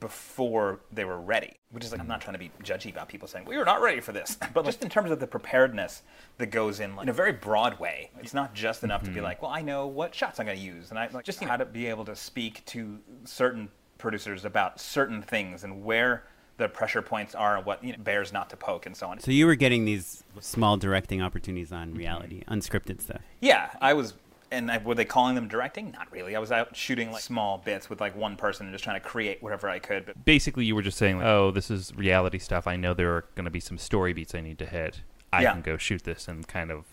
before 0.00 0.80
they 0.92 1.04
were 1.04 1.20
ready. 1.20 1.54
Which 1.70 1.84
is 1.84 1.92
like, 1.92 2.00
I'm 2.00 2.04
mm-hmm. 2.04 2.12
not 2.12 2.20
trying 2.22 2.32
to 2.32 2.38
be 2.38 2.50
judgy 2.62 2.90
about 2.90 3.08
people 3.08 3.28
saying, 3.28 3.44
well, 3.44 3.54
you're 3.54 3.64
not 3.64 3.82
ready 3.82 4.00
for 4.00 4.12
this. 4.12 4.38
But 4.54 4.64
just 4.64 4.82
in 4.82 4.88
terms 4.88 5.10
of 5.10 5.20
the 5.20 5.26
preparedness 5.26 6.02
that 6.38 6.46
goes 6.46 6.80
in, 6.80 6.96
like, 6.96 7.04
in 7.04 7.08
a 7.10 7.12
very 7.12 7.32
broad 7.32 7.78
way, 7.78 8.10
it's 8.18 8.34
not 8.34 8.54
just 8.54 8.84
enough 8.84 9.02
to 9.02 9.10
be 9.10 9.16
mm-hmm. 9.16 9.24
like, 9.24 9.42
well, 9.42 9.50
I 9.50 9.60
know 9.60 9.86
what 9.86 10.14
shots 10.14 10.40
I'm 10.40 10.46
going 10.46 10.58
to 10.58 10.64
use. 10.64 10.90
And 10.90 10.98
I 10.98 11.08
like, 11.12 11.24
just 11.24 11.40
you 11.40 11.46
know, 11.46 11.50
how 11.50 11.56
to 11.58 11.66
be 11.66 11.86
able 11.86 12.04
to 12.06 12.16
speak 12.16 12.64
to 12.66 12.98
certain 13.24 13.68
producers 13.98 14.44
about 14.44 14.80
certain 14.80 15.20
things 15.20 15.64
and 15.64 15.84
where 15.84 16.24
the 16.58 16.68
pressure 16.68 17.02
points 17.02 17.34
are 17.34 17.56
and 17.56 17.66
what 17.66 17.82
you 17.82 17.92
know, 17.92 17.98
bears 17.98 18.32
not 18.32 18.50
to 18.50 18.56
poke 18.56 18.86
and 18.86 18.96
so 18.96 19.08
on. 19.08 19.20
So 19.20 19.30
you 19.30 19.46
were 19.46 19.54
getting 19.54 19.84
these 19.84 20.24
small 20.40 20.76
directing 20.76 21.22
opportunities 21.22 21.72
on 21.72 21.94
reality, 21.94 22.40
mm-hmm. 22.40 22.52
unscripted 22.52 23.00
stuff. 23.00 23.22
Yeah, 23.40 23.70
I 23.80 23.94
was. 23.94 24.14
And 24.50 24.70
I, 24.70 24.78
were 24.78 24.94
they 24.94 25.04
calling 25.04 25.34
them 25.34 25.46
directing? 25.48 25.90
Not 25.90 26.10
really. 26.10 26.34
I 26.34 26.38
was 26.38 26.50
out 26.50 26.74
shooting 26.74 27.10
like 27.12 27.20
small 27.22 27.58
bits 27.58 27.90
with 27.90 28.00
like 28.00 28.16
one 28.16 28.36
person 28.36 28.66
and 28.66 28.74
just 28.74 28.82
trying 28.84 29.00
to 29.00 29.06
create 29.06 29.42
whatever 29.42 29.68
I 29.68 29.78
could. 29.78 30.06
But 30.06 30.24
Basically, 30.24 30.64
you 30.64 30.74
were 30.74 30.82
just 30.82 30.96
saying, 30.96 31.18
like, 31.18 31.26
"Oh, 31.26 31.50
this 31.50 31.70
is 31.70 31.94
reality 31.94 32.38
stuff. 32.38 32.66
I 32.66 32.76
know 32.76 32.94
there 32.94 33.14
are 33.14 33.24
going 33.34 33.44
to 33.44 33.50
be 33.50 33.60
some 33.60 33.76
story 33.78 34.12
beats 34.14 34.34
I 34.34 34.40
need 34.40 34.58
to 34.60 34.66
hit. 34.66 35.02
I 35.32 35.42
Yeah. 35.42 35.52
can 35.52 35.60
go 35.62 35.76
shoot 35.76 36.04
this 36.04 36.28
and 36.28 36.48
kind 36.48 36.70
of 36.70 36.84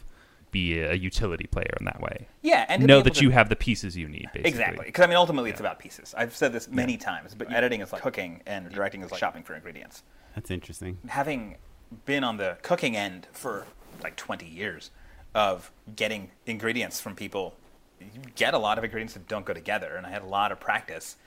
be 0.52 0.80
a 0.80 0.94
utility 0.94 1.48
player 1.48 1.74
in 1.80 1.86
that 1.86 2.00
way. 2.02 2.28
yeah, 2.42 2.66
and 2.70 2.86
know 2.86 3.02
that 3.02 3.16
to- 3.16 3.24
you 3.24 3.30
have 3.32 3.50
the 3.50 3.56
pieces 3.58 3.98
you 3.98 4.08
need. 4.08 4.24
Basically, 4.34 4.50
Exactly, 4.50 4.86
because 4.86 5.04
I 5.04 5.08
mean, 5.08 5.18
ultimately, 5.18 5.50
it's 5.50 5.60
about 5.60 5.80
pieces. 5.80 6.14
I've 6.18 6.34
said 6.36 6.54
this 6.54 6.70
many 6.70 6.96
times, 6.98 7.36
but 7.36 7.52
editing 7.52 7.82
is 7.82 7.92
like 7.92 8.02
cooking, 8.02 8.42
and 8.46 8.70
directing 8.72 9.02
is 9.02 9.12
like 9.12 9.20
shopping 9.20 9.44
for 9.44 9.54
ingredients. 9.56 10.04
That's 10.34 10.52
interesting. 10.52 10.98
Having 11.08 11.58
been 12.06 12.24
on 12.24 12.38
the 12.38 12.58
cooking 12.62 12.96
end 12.96 13.28
for 13.34 13.66
like 14.04 14.16
20 14.16 14.46
years 14.46 14.92
of 15.36 15.72
getting 15.96 16.32
ingredients 16.48 17.00
from 17.02 17.14
people, 17.14 17.54
you 18.00 18.08
get 18.36 18.54
a 18.54 18.58
lot 18.58 18.78
of 18.80 18.84
ingredients 18.84 19.14
that 19.14 19.28
don't 19.28 19.46
go 19.46 19.54
together, 19.54 19.96
and 19.98 20.06
I 20.08 20.10
had 20.10 20.24
a 20.24 20.28
lot 20.28 20.52
of 20.52 20.60
practice. 20.60 21.18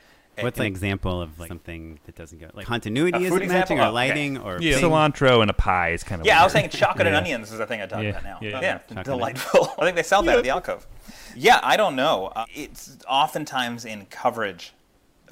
What's 0.40 0.60
an 0.60 0.66
example 0.66 1.20
of 1.20 1.38
like 1.40 1.48
something 1.48 1.98
that 2.06 2.14
doesn't 2.14 2.38
go 2.38 2.48
like 2.54 2.64
continuity 2.64 3.18
A 3.18 3.20
is 3.22 3.28
food 3.30 3.42
it 3.42 3.48
matching 3.48 3.78
example? 3.78 3.78
or 3.78 3.82
Oh, 3.86 3.88
okay. 3.88 3.94
lighting 3.94 4.38
or 4.38 4.58
Yeah, 4.62 4.76
cilantro 4.78 5.42
and 5.42 5.50
a 5.50 5.54
pie 5.54 5.90
is 5.90 6.04
kind 6.04 6.20
of. 6.20 6.26
Yeah, 6.28 6.40
I 6.40 6.44
was 6.44 6.52
saying 6.52 6.68
chocolate 6.70 7.08
and 7.08 7.16
onions 7.16 7.50
is 7.50 7.58
the 7.58 7.66
thing 7.66 7.82
I 7.82 7.86
talk 7.86 8.04
Yeah, 8.04 8.10
about 8.10 8.22
now. 8.24 8.38
yeah. 8.40 8.60
Yeah, 8.60 8.78
Chocolate. 8.78 9.04
delightful. 9.04 9.72
I 9.80 9.84
think 9.84 9.96
they 9.96 10.04
sell 10.04 10.22
that 10.22 10.38
at 10.38 10.44
the 10.44 10.50
alcove. 10.50 10.86
Yeah, 11.34 11.58
I 11.64 11.76
don't 11.76 11.96
know. 11.96 12.26
Uh, 12.36 12.44
it's 12.54 12.96
oftentimes 13.08 13.84
in 13.84 14.06
coverage, 14.06 14.74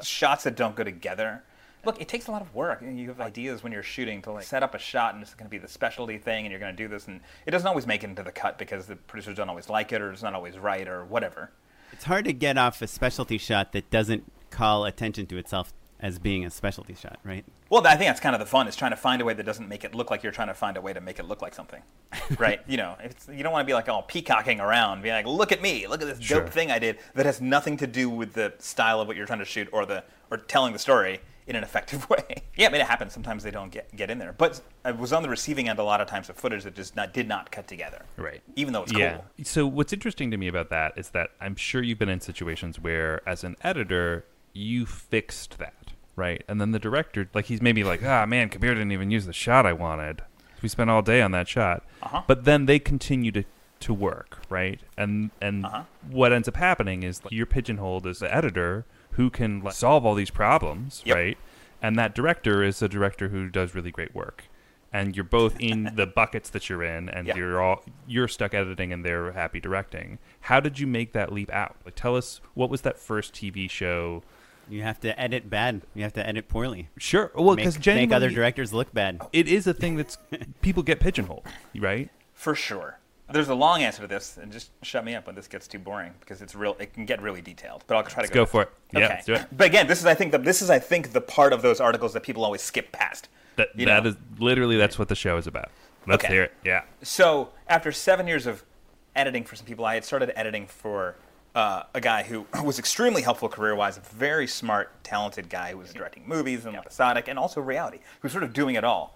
shots 0.02 0.42
that 0.42 0.56
don't 0.56 0.74
go 0.74 0.82
together. 0.82 1.44
Look, 1.84 2.00
it 2.00 2.08
takes 2.08 2.26
a 2.26 2.32
lot 2.32 2.42
of 2.42 2.54
work. 2.54 2.82
You 2.82 3.08
have 3.08 3.20
ideas 3.20 3.62
when 3.62 3.72
you're 3.72 3.82
shooting 3.82 4.20
to 4.22 4.32
like 4.32 4.44
set 4.44 4.62
up 4.62 4.74
a 4.74 4.78
shot, 4.78 5.14
and 5.14 5.22
it's 5.22 5.34
going 5.34 5.46
to 5.46 5.50
be 5.50 5.58
the 5.58 5.68
specialty 5.68 6.18
thing, 6.18 6.44
and 6.44 6.50
you're 6.50 6.60
going 6.60 6.74
to 6.74 6.82
do 6.82 6.88
this, 6.88 7.06
and 7.06 7.20
it 7.46 7.52
doesn't 7.52 7.66
always 7.68 7.86
make 7.86 8.02
it 8.02 8.10
into 8.10 8.22
the 8.22 8.32
cut 8.32 8.58
because 8.58 8.86
the 8.86 8.96
producers 8.96 9.36
don't 9.36 9.48
always 9.48 9.68
like 9.68 9.92
it, 9.92 10.00
or 10.00 10.10
it's 10.12 10.22
not 10.22 10.34
always 10.34 10.58
right, 10.58 10.88
or 10.88 11.04
whatever. 11.04 11.50
It's 11.92 12.04
hard 12.04 12.24
to 12.24 12.32
get 12.32 12.58
off 12.58 12.82
a 12.82 12.86
specialty 12.88 13.38
shot 13.38 13.72
that 13.72 13.88
doesn't 13.90 14.30
call 14.50 14.84
attention 14.84 15.26
to 15.26 15.36
itself 15.38 15.72
as 16.00 16.18
being 16.18 16.44
a 16.44 16.50
specialty 16.50 16.94
shot, 16.94 17.18
right? 17.24 17.44
Well, 17.70 17.84
I 17.86 17.96
think 17.96 18.08
that's 18.08 18.20
kind 18.20 18.34
of 18.34 18.40
the 18.40 18.46
fun 18.46 18.68
is 18.68 18.76
trying 18.76 18.90
to 18.90 18.96
find 18.96 19.22
a 19.22 19.24
way 19.24 19.32
that 19.34 19.46
doesn't 19.46 19.68
make 19.68 19.82
it 19.82 19.94
look 19.94 20.10
like 20.10 20.22
you're 20.22 20.32
trying 20.32 20.48
to 20.48 20.54
find 20.54 20.76
a 20.76 20.80
way 20.80 20.92
to 20.92 21.00
make 21.00 21.18
it 21.18 21.24
look 21.24 21.40
like 21.40 21.54
something, 21.54 21.82
right? 22.38 22.60
you 22.66 22.76
know, 22.76 22.96
it's, 23.02 23.28
you 23.32 23.42
don't 23.42 23.52
want 23.52 23.62
to 23.62 23.66
be 23.66 23.74
like 23.74 23.88
all 23.88 24.02
peacocking 24.02 24.60
around, 24.60 25.02
being 25.02 25.14
like, 25.14 25.26
"Look 25.26 25.52
at 25.52 25.62
me, 25.62 25.86
look 25.86 26.02
at 26.02 26.06
this 26.08 26.20
Sure. 26.20 26.40
dope 26.40 26.50
thing 26.50 26.70
I 26.70 26.78
did," 26.78 26.98
that 27.14 27.24
has 27.26 27.40
nothing 27.40 27.76
to 27.78 27.86
do 27.86 28.10
with 28.10 28.34
the 28.34 28.52
style 28.58 29.00
of 29.00 29.08
what 29.08 29.16
you're 29.16 29.26
trying 29.26 29.38
to 29.38 29.44
shoot 29.46 29.68
or 29.72 29.86
the 29.86 30.04
or 30.30 30.36
telling 30.36 30.72
the 30.74 30.78
story 30.78 31.20
in 31.46 31.56
an 31.56 31.62
effective 31.62 32.08
way. 32.10 32.42
yeah, 32.56 32.68
I 32.68 32.70
mean, 32.72 32.80
it 32.80 32.86
happens. 32.86 33.12
Sometimes 33.12 33.42
they 33.42 33.50
don't 33.50 33.70
get 33.70 33.94
get 33.94 34.10
in 34.10 34.18
there, 34.18 34.32
but 34.32 34.60
I 34.84 34.90
was 34.92 35.12
on 35.12 35.22
the 35.22 35.28
receiving 35.28 35.68
end 35.68 35.78
a 35.78 35.84
lot 35.84 36.00
of 36.00 36.08
times 36.08 36.28
of 36.28 36.36
footage 36.36 36.64
that 36.64 36.74
just 36.74 36.96
not, 36.96 37.12
did 37.12 37.28
not 37.28 37.50
cut 37.50 37.66
together, 37.68 38.04
Right. 38.16 38.42
Even 38.56 38.72
though 38.72 38.82
it's 38.82 38.92
yeah. 38.92 39.16
cool. 39.16 39.24
So 39.44 39.66
what's 39.66 39.92
interesting 39.92 40.30
to 40.30 40.36
me 40.36 40.48
about 40.48 40.70
that 40.70 40.92
is 40.96 41.10
that 41.10 41.30
I'm 41.40 41.56
sure 41.56 41.82
you've 41.82 41.98
been 41.98 42.08
in 42.08 42.20
situations 42.20 42.80
where, 42.80 43.26
as 43.28 43.44
an 43.44 43.56
editor, 43.62 44.24
you 44.52 44.86
fixed 44.86 45.58
that, 45.58 45.92
right? 46.16 46.42
And 46.48 46.60
then 46.60 46.72
the 46.72 46.78
director, 46.78 47.28
like, 47.34 47.44
he's 47.46 47.60
maybe 47.62 47.84
like, 47.84 48.02
ah, 48.04 48.24
man, 48.26 48.48
Kabir 48.48 48.74
didn't 48.74 48.92
even 48.92 49.10
use 49.10 49.26
the 49.26 49.32
shot 49.32 49.66
I 49.66 49.72
wanted. 49.72 50.22
We 50.62 50.68
spent 50.70 50.88
all 50.90 51.02
day 51.02 51.20
on 51.22 51.30
that 51.32 51.46
shot. 51.48 51.84
Uh-huh. 52.02 52.22
But 52.26 52.44
then 52.44 52.66
they 52.66 52.78
continue 52.78 53.30
to 53.32 53.44
to 53.78 53.92
work, 53.92 54.38
right? 54.48 54.80
And 54.96 55.30
and 55.40 55.66
Uh-huh. 55.66 55.82
what 56.10 56.32
ends 56.32 56.48
up 56.48 56.56
happening 56.56 57.02
is 57.02 57.22
like, 57.22 57.30
you're 57.32 57.44
pigeonholed 57.44 58.06
as 58.06 58.20
the 58.20 58.34
editor 58.34 58.86
who 59.16 59.30
can 59.30 59.60
like, 59.62 59.74
solve 59.74 60.04
all 60.06 60.14
these 60.14 60.30
problems, 60.30 61.02
Yep. 61.04 61.16
right? 61.16 61.38
And 61.82 61.98
that 61.98 62.14
director 62.14 62.62
is 62.62 62.80
a 62.80 62.88
director 62.88 63.28
who 63.28 63.48
does 63.48 63.74
really 63.74 63.90
great 63.90 64.14
work. 64.14 64.44
And 64.92 65.14
you're 65.14 65.24
both 65.24 65.60
in 65.60 65.92
the 65.96 66.06
buckets 66.06 66.48
that 66.50 66.68
you're 66.70 66.82
in, 66.84 67.08
and 67.08 67.26
Yeah. 67.26 67.36
you're 67.36 67.60
all 67.60 67.84
you're 68.06 68.28
stuck 68.28 68.54
editing, 68.54 68.92
and 68.92 69.04
they're 69.04 69.32
happy 69.32 69.60
directing. 69.60 70.18
How 70.42 70.60
did 70.60 70.78
you 70.78 70.86
make 70.86 71.12
that 71.12 71.32
leap 71.32 71.52
out? 71.52 71.76
Like, 71.84 71.96
tell 71.96 72.16
us 72.16 72.40
what 72.54 72.70
was 72.70 72.80
that 72.82 72.98
first 72.98 73.34
TV 73.34 73.68
show? 73.68 74.22
You 74.68 74.82
have 74.82 74.98
to 75.00 75.18
edit 75.20 75.48
bad. 75.48 75.82
You 75.94 76.02
have 76.02 76.14
to 76.14 76.26
edit 76.26 76.48
poorly. 76.48 76.88
Sure, 76.98 77.30
well, 77.34 77.54
make, 77.54 77.58
because 77.58 77.76
make 77.76 77.82
genuinely, 77.82 78.14
other 78.16 78.30
directors 78.30 78.72
look 78.72 78.92
bad. 78.92 79.20
it 79.32 79.46
is 79.48 79.66
a 79.66 79.74
thing 79.74 79.96
that's 79.96 80.18
people 80.62 80.82
get 80.82 80.98
pigeonholed, 80.98 81.44
right? 81.78 82.10
For 82.34 82.54
sure. 82.54 82.98
There's 83.30 83.48
a 83.48 83.54
long 83.54 83.82
answer 83.82 84.02
to 84.02 84.06
this, 84.06 84.36
and 84.40 84.52
just 84.52 84.70
shut 84.82 85.04
me 85.04 85.14
up 85.16 85.26
when 85.26 85.34
this 85.34 85.48
gets 85.48 85.66
too 85.66 85.80
boring 85.80 86.12
because 86.20 86.42
it's 86.42 86.54
real. 86.54 86.76
It 86.78 86.94
can 86.94 87.04
get 87.06 87.20
really 87.20 87.40
detailed, 87.40 87.82
but 87.88 87.96
I'll 87.96 88.02
try 88.04 88.14
to 88.14 88.20
Let's 88.20 88.30
go 88.30 88.46
for 88.46 88.62
it. 88.62 88.70
Yeah, 88.92 89.06
Okay. 89.06 89.20
do 89.26 89.34
it. 89.34 89.46
But 89.56 89.66
again, 89.66 89.88
this 89.88 89.98
is 89.98 90.06
I 90.06 90.14
think 90.14 90.30
the, 90.32 90.38
this 90.38 90.62
is 90.62 90.70
I 90.70 90.78
think 90.78 91.12
the 91.12 91.20
part 91.20 91.52
of 91.52 91.60
those 91.62 91.80
articles 91.80 92.12
that 92.12 92.22
people 92.22 92.44
always 92.44 92.62
skip 92.62 92.92
past. 92.92 93.28
That 93.56 93.68
You 93.74 93.86
that 93.86 94.04
know. 94.04 94.10
is 94.10 94.16
literally 94.38 94.76
that's 94.76 94.96
what 94.98 95.08
the 95.08 95.16
show 95.16 95.36
is 95.38 95.46
about. 95.48 95.70
Let's 96.06 96.24
Okay. 96.24 96.32
hear 96.34 96.42
it. 96.44 96.54
Yeah. 96.64 96.82
So 97.02 97.48
after 97.66 97.90
seven 97.90 98.28
years 98.28 98.46
of 98.46 98.62
editing 99.16 99.42
for 99.42 99.56
some 99.56 99.66
people, 99.66 99.84
I 99.84 99.94
had 99.94 100.04
started 100.04 100.32
editing 100.38 100.68
for 100.68 101.16
uh, 101.56 101.82
a 101.94 102.00
guy 102.00 102.22
who 102.22 102.46
was 102.62 102.78
extremely 102.78 103.22
helpful 103.22 103.48
career-wise, 103.48 103.96
a 103.96 104.00
very 104.14 104.46
smart, 104.46 104.92
talented 105.02 105.48
guy 105.48 105.72
who 105.72 105.78
was 105.78 105.92
directing 105.92 106.28
movies 106.28 106.64
and 106.64 106.76
episodic 106.76 107.26
and 107.26 107.40
also 107.40 107.60
reality, 107.60 107.96
who 107.96 108.02
was 108.22 108.30
sort 108.32 108.44
of 108.44 108.52
doing 108.52 108.76
it 108.76 108.84
all. 108.84 109.15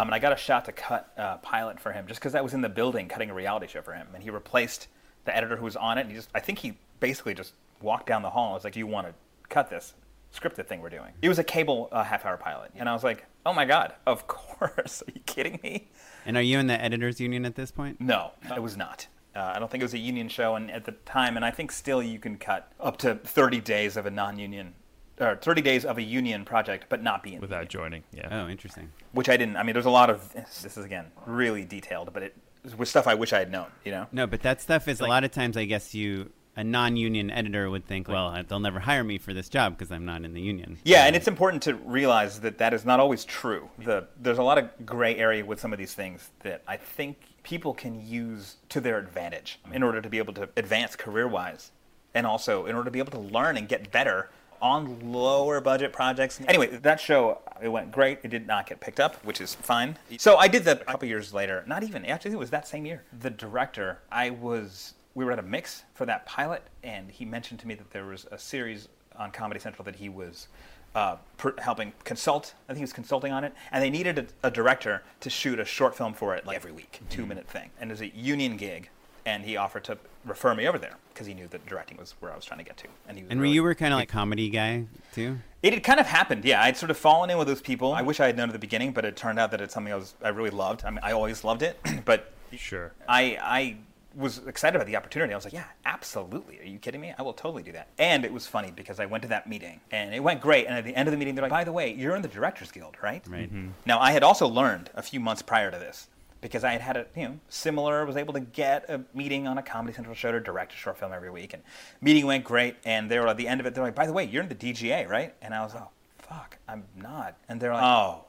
Um, 0.00 0.08
and 0.08 0.14
I 0.14 0.18
got 0.18 0.32
a 0.32 0.36
shot 0.36 0.64
to 0.64 0.72
cut 0.72 1.12
a 1.18 1.36
pilot 1.38 1.78
for 1.78 1.92
him 1.92 2.06
just 2.06 2.20
because 2.20 2.34
I 2.34 2.40
was 2.40 2.54
in 2.54 2.62
the 2.62 2.70
building 2.70 3.06
cutting 3.06 3.28
a 3.28 3.34
reality 3.34 3.66
show 3.66 3.82
for 3.82 3.92
him, 3.92 4.06
and 4.14 4.22
he 4.22 4.30
replaced 4.30 4.88
the 5.26 5.36
editor 5.36 5.56
who 5.56 5.64
was 5.64 5.76
on 5.76 5.98
it. 5.98 6.02
And 6.02 6.10
he 6.10 6.16
just, 6.16 6.30
I 6.34 6.40
think 6.40 6.60
he 6.60 6.78
basically 7.00 7.34
just 7.34 7.52
walked 7.82 8.06
down 8.06 8.22
the 8.22 8.30
hall 8.30 8.46
and 8.46 8.54
was 8.54 8.64
like, 8.64 8.72
"Do 8.72 8.78
you 8.78 8.86
want 8.86 9.08
to 9.08 9.14
cut 9.50 9.68
this 9.68 9.92
scripted 10.34 10.66
thing 10.66 10.80
we're 10.80 10.88
doing?" 10.88 11.12
It 11.20 11.28
was 11.28 11.38
a 11.38 11.44
cable 11.44 11.90
uh, 11.92 12.02
half-hour 12.02 12.38
pilot, 12.38 12.70
and 12.76 12.88
I 12.88 12.94
was 12.94 13.04
like, 13.04 13.26
"Oh 13.44 13.52
my 13.52 13.66
god, 13.66 13.92
of 14.06 14.26
course! 14.26 15.02
Are 15.06 15.12
you 15.14 15.20
kidding 15.26 15.60
me?" 15.62 15.90
And 16.24 16.34
are 16.38 16.42
you 16.42 16.58
in 16.58 16.66
the 16.66 16.80
editors 16.80 17.20
union 17.20 17.44
at 17.44 17.56
this 17.56 17.70
point? 17.70 18.00
No, 18.00 18.32
I 18.50 18.58
was 18.58 18.78
not. 18.78 19.06
Uh, 19.36 19.52
I 19.54 19.58
don't 19.58 19.70
think 19.70 19.82
it 19.82 19.84
was 19.84 19.94
a 19.94 19.98
union 19.98 20.30
show, 20.30 20.54
and 20.54 20.70
at 20.70 20.86
the 20.86 20.92
time, 20.92 21.36
and 21.36 21.44
I 21.44 21.50
think 21.50 21.72
still 21.72 22.02
you 22.02 22.18
can 22.18 22.38
cut 22.38 22.72
up 22.80 22.96
to 22.98 23.16
30 23.16 23.60
days 23.60 23.98
of 23.98 24.06
a 24.06 24.10
non-union, 24.10 24.74
or 25.20 25.36
30 25.36 25.62
days 25.62 25.84
of 25.84 25.98
a 25.98 26.02
union 26.02 26.44
project, 26.44 26.86
but 26.88 27.02
not 27.02 27.22
be 27.22 27.34
in 27.34 27.40
Without 27.40 27.56
union, 27.56 27.68
joining. 27.68 28.02
Yeah. 28.12 28.28
Oh, 28.30 28.48
interesting. 28.48 28.90
which 29.12 29.28
I 29.28 29.36
didn't. 29.36 29.56
I 29.56 29.62
mean, 29.62 29.74
there's 29.74 29.86
a 29.86 29.90
lot 29.90 30.10
of 30.10 30.32
this 30.32 30.76
is 30.76 30.84
again 30.84 31.06
really 31.26 31.64
detailed, 31.64 32.12
but 32.12 32.22
it 32.22 32.36
was 32.76 32.88
stuff 32.88 33.06
I 33.06 33.14
wish 33.14 33.32
I 33.32 33.38
had 33.38 33.50
known. 33.50 33.66
You 33.84 33.92
know? 33.92 34.06
No, 34.12 34.26
but 34.26 34.42
that 34.42 34.60
stuff 34.60 34.88
is 34.88 35.00
a 35.00 35.06
lot 35.06 35.24
of 35.24 35.30
times. 35.30 35.56
I 35.56 35.64
guess 35.64 35.94
you, 35.94 36.30
a 36.56 36.64
non-union 36.64 37.30
editor, 37.30 37.70
would 37.70 37.86
think, 37.86 38.08
well, 38.08 38.42
they'll 38.48 38.60
never 38.60 38.80
hire 38.80 39.04
me 39.04 39.18
for 39.18 39.32
this 39.32 39.48
job 39.48 39.76
because 39.76 39.92
I'm 39.92 40.04
not 40.04 40.24
in 40.24 40.34
the 40.34 40.40
union. 40.40 40.78
Yeah, 40.84 41.06
and 41.06 41.14
it's 41.14 41.28
important 41.28 41.62
to 41.64 41.74
realize 41.74 42.40
that 42.40 42.58
that 42.58 42.74
is 42.74 42.84
not 42.84 43.00
always 43.00 43.24
true. 43.24 43.68
The, 43.78 44.08
there's 44.20 44.38
a 44.38 44.42
lot 44.42 44.58
of 44.58 44.68
gray 44.84 45.16
area 45.16 45.44
with 45.44 45.60
some 45.60 45.72
of 45.72 45.78
these 45.78 45.94
things 45.94 46.30
that 46.40 46.62
I 46.66 46.76
think 46.76 47.18
people 47.42 47.72
can 47.72 48.06
use 48.06 48.56
to 48.68 48.80
their 48.80 48.98
advantage 48.98 49.58
in 49.72 49.82
order 49.82 50.02
to 50.02 50.08
be 50.08 50.18
able 50.18 50.34
to 50.34 50.48
advance 50.56 50.96
career 50.96 51.26
wise 51.26 51.72
and 52.14 52.26
also 52.26 52.66
in 52.66 52.74
order 52.74 52.86
to 52.86 52.90
be 52.90 52.98
able 52.98 53.12
to 53.12 53.18
learn 53.18 53.56
and 53.56 53.68
get 53.68 53.90
better 53.90 54.28
on 54.60 55.12
lower 55.12 55.60
budget 55.60 55.92
projects. 55.92 56.40
Anyway, 56.48 56.66
that 56.68 57.00
show 57.00 57.38
it 57.62 57.68
went 57.68 57.92
great. 57.92 58.20
It 58.22 58.28
did 58.28 58.46
not 58.46 58.66
get 58.66 58.80
picked 58.80 59.00
up, 59.00 59.24
which 59.24 59.40
is 59.40 59.54
fine. 59.54 59.96
So 60.18 60.36
I 60.36 60.48
did 60.48 60.64
that 60.64 60.82
a 60.82 60.84
couple 60.84 61.08
years 61.08 61.32
later. 61.34 61.64
Not 61.66 61.82
even 61.82 62.04
actually, 62.04 62.32
it 62.32 62.38
was 62.38 62.50
that 62.50 62.66
same 62.66 62.86
year. 62.86 63.04
The 63.20 63.30
director, 63.30 63.98
I 64.10 64.30
was 64.30 64.94
we 65.14 65.24
were 65.24 65.32
at 65.32 65.38
a 65.38 65.42
mix 65.42 65.82
for 65.94 66.06
that 66.06 66.24
pilot, 66.26 66.62
and 66.82 67.10
he 67.10 67.24
mentioned 67.24 67.60
to 67.60 67.66
me 67.66 67.74
that 67.74 67.90
there 67.90 68.06
was 68.06 68.26
a 68.30 68.38
series 68.38 68.88
on 69.16 69.30
Comedy 69.32 69.60
Central 69.60 69.84
that 69.84 69.96
he 69.96 70.08
was 70.08 70.48
uh, 70.94 71.16
per- 71.36 71.54
helping 71.58 71.92
consult. 72.04 72.54
I 72.64 72.72
think 72.72 72.78
he 72.78 72.84
was 72.84 72.92
consulting 72.92 73.32
on 73.32 73.44
it, 73.44 73.52
and 73.72 73.82
they 73.82 73.90
needed 73.90 74.18
a, 74.18 74.48
a 74.48 74.50
director 74.50 75.02
to 75.20 75.30
shoot 75.30 75.58
a 75.58 75.64
short 75.64 75.96
film 75.96 76.14
for 76.14 76.34
it, 76.34 76.46
like 76.46 76.56
every 76.56 76.72
week, 76.72 77.00
two 77.10 77.26
minute 77.26 77.48
thing. 77.48 77.70
And 77.80 77.90
it 77.90 77.92
was 77.92 78.00
a 78.00 78.08
union 78.08 78.56
gig, 78.56 78.90
and 79.30 79.44
he 79.44 79.56
offered 79.56 79.84
to 79.84 79.96
refer 80.24 80.54
me 80.54 80.66
over 80.66 80.78
there 80.78 80.96
because 81.12 81.26
he 81.26 81.34
knew 81.34 81.46
that 81.48 81.64
directing 81.66 81.96
was 81.96 82.14
where 82.20 82.32
I 82.32 82.36
was 82.36 82.44
trying 82.44 82.58
to 82.58 82.64
get 82.64 82.76
to. 82.78 82.88
And 83.08 83.16
he 83.16 83.22
was 83.24 83.30
And 83.30 83.40
really- 83.40 83.54
you 83.54 83.62
were 83.62 83.74
kind 83.74 83.92
of 83.92 83.98
like 83.98 84.08
comedy 84.08 84.48
guy 84.50 84.84
too. 85.14 85.38
it 85.62 85.72
had 85.72 85.82
kind 85.82 86.00
of 86.00 86.06
happened, 86.06 86.44
yeah. 86.44 86.62
I'd 86.62 86.76
sort 86.76 86.90
of 86.90 86.96
fallen 86.96 87.30
in 87.30 87.38
with 87.38 87.46
those 87.48 87.60
people. 87.62 87.92
I 87.92 88.02
wish 88.02 88.18
I 88.20 88.26
had 88.26 88.36
known 88.36 88.48
at 88.48 88.52
the 88.52 88.58
beginning, 88.58 88.92
but 88.92 89.04
it 89.04 89.16
turned 89.16 89.38
out 89.38 89.50
that 89.52 89.60
it's 89.60 89.72
something 89.74 89.92
I 89.92 89.96
was 89.96 90.14
I 90.22 90.28
really 90.28 90.50
loved. 90.50 90.84
I 90.84 90.90
mean, 90.90 91.00
I 91.02 91.12
always 91.12 91.44
loved 91.44 91.62
it, 91.62 91.78
but 92.04 92.32
Sure. 92.56 92.92
I 93.08 93.38
I 93.40 93.76
was 94.16 94.38
excited 94.46 94.74
about 94.76 94.86
the 94.88 94.96
opportunity. 94.96 95.32
I 95.32 95.36
was 95.36 95.44
like, 95.44 95.52
yeah, 95.52 95.66
absolutely. 95.84 96.58
Are 96.58 96.64
you 96.64 96.78
kidding 96.80 97.00
me? 97.00 97.14
I 97.16 97.22
will 97.22 97.32
totally 97.32 97.62
do 97.62 97.70
that. 97.72 97.86
And 97.96 98.24
it 98.24 98.32
was 98.32 98.44
funny 98.44 98.72
because 98.74 98.98
I 98.98 99.06
went 99.06 99.22
to 99.22 99.28
that 99.28 99.46
meeting 99.48 99.80
and 99.92 100.12
it 100.12 100.18
went 100.18 100.40
great. 100.40 100.66
And 100.66 100.74
at 100.76 100.84
the 100.84 100.96
end 100.96 101.06
of 101.08 101.12
the 101.12 101.16
meeting, 101.16 101.36
they're 101.36 101.42
like, 101.44 101.50
by 101.52 101.62
the 101.62 101.70
way, 101.70 101.92
you're 101.94 102.16
in 102.16 102.22
the 102.22 102.26
Directors 102.38 102.72
Guild, 102.72 102.96
right? 103.04 103.22
Right. 103.28 103.46
Mm-hmm. 103.48 103.68
Now, 103.86 104.00
I 104.00 104.10
had 104.10 104.24
also 104.24 104.48
learned 104.48 104.90
a 104.96 105.02
few 105.02 105.20
months 105.20 105.42
prior 105.42 105.70
to 105.70 105.78
this 105.78 106.08
because 106.40 106.64
I 106.64 106.72
had 106.72 106.80
had 106.80 106.96
a, 106.96 107.06
you 107.14 107.28
know, 107.28 107.40
similar, 107.48 108.04
was 108.06 108.16
able 108.16 108.32
to 108.34 108.40
get 108.40 108.88
a 108.88 109.02
meeting 109.14 109.46
on 109.46 109.58
a 109.58 109.62
Comedy 109.62 109.94
Central 109.94 110.14
show 110.14 110.32
to 110.32 110.40
direct 110.40 110.72
a 110.72 110.76
short 110.76 110.98
film 110.98 111.12
every 111.12 111.30
week. 111.30 111.52
And 111.52 111.62
meeting 112.00 112.26
went 112.26 112.44
great. 112.44 112.76
And 112.84 113.10
they 113.10 113.18
were 113.18 113.28
at 113.28 113.36
the 113.36 113.48
end 113.48 113.60
of 113.60 113.66
it, 113.66 113.74
they're 113.74 113.84
like, 113.84 113.94
by 113.94 114.06
the 114.06 114.12
way, 114.12 114.24
you're 114.24 114.42
in 114.42 114.48
the 114.48 114.54
DGA, 114.54 115.08
right? 115.08 115.34
And 115.42 115.54
I 115.54 115.62
was 115.62 115.74
like, 115.74 115.84
oh, 115.84 115.90
fuck, 116.18 116.56
I'm 116.68 116.84
not. 116.96 117.36
And 117.48 117.60
they're 117.60 117.74
like, 117.74 117.82
oh, 117.82 118.24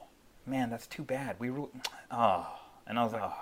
man, 0.46 0.70
that's 0.70 0.88
too 0.88 1.04
bad. 1.04 1.36
We, 1.40 1.50
re- 1.50 1.68
oh. 2.12 2.48
And 2.88 3.00
I 3.00 3.04
was 3.04 3.14
like, 3.14 3.24
oh. 3.24 3.34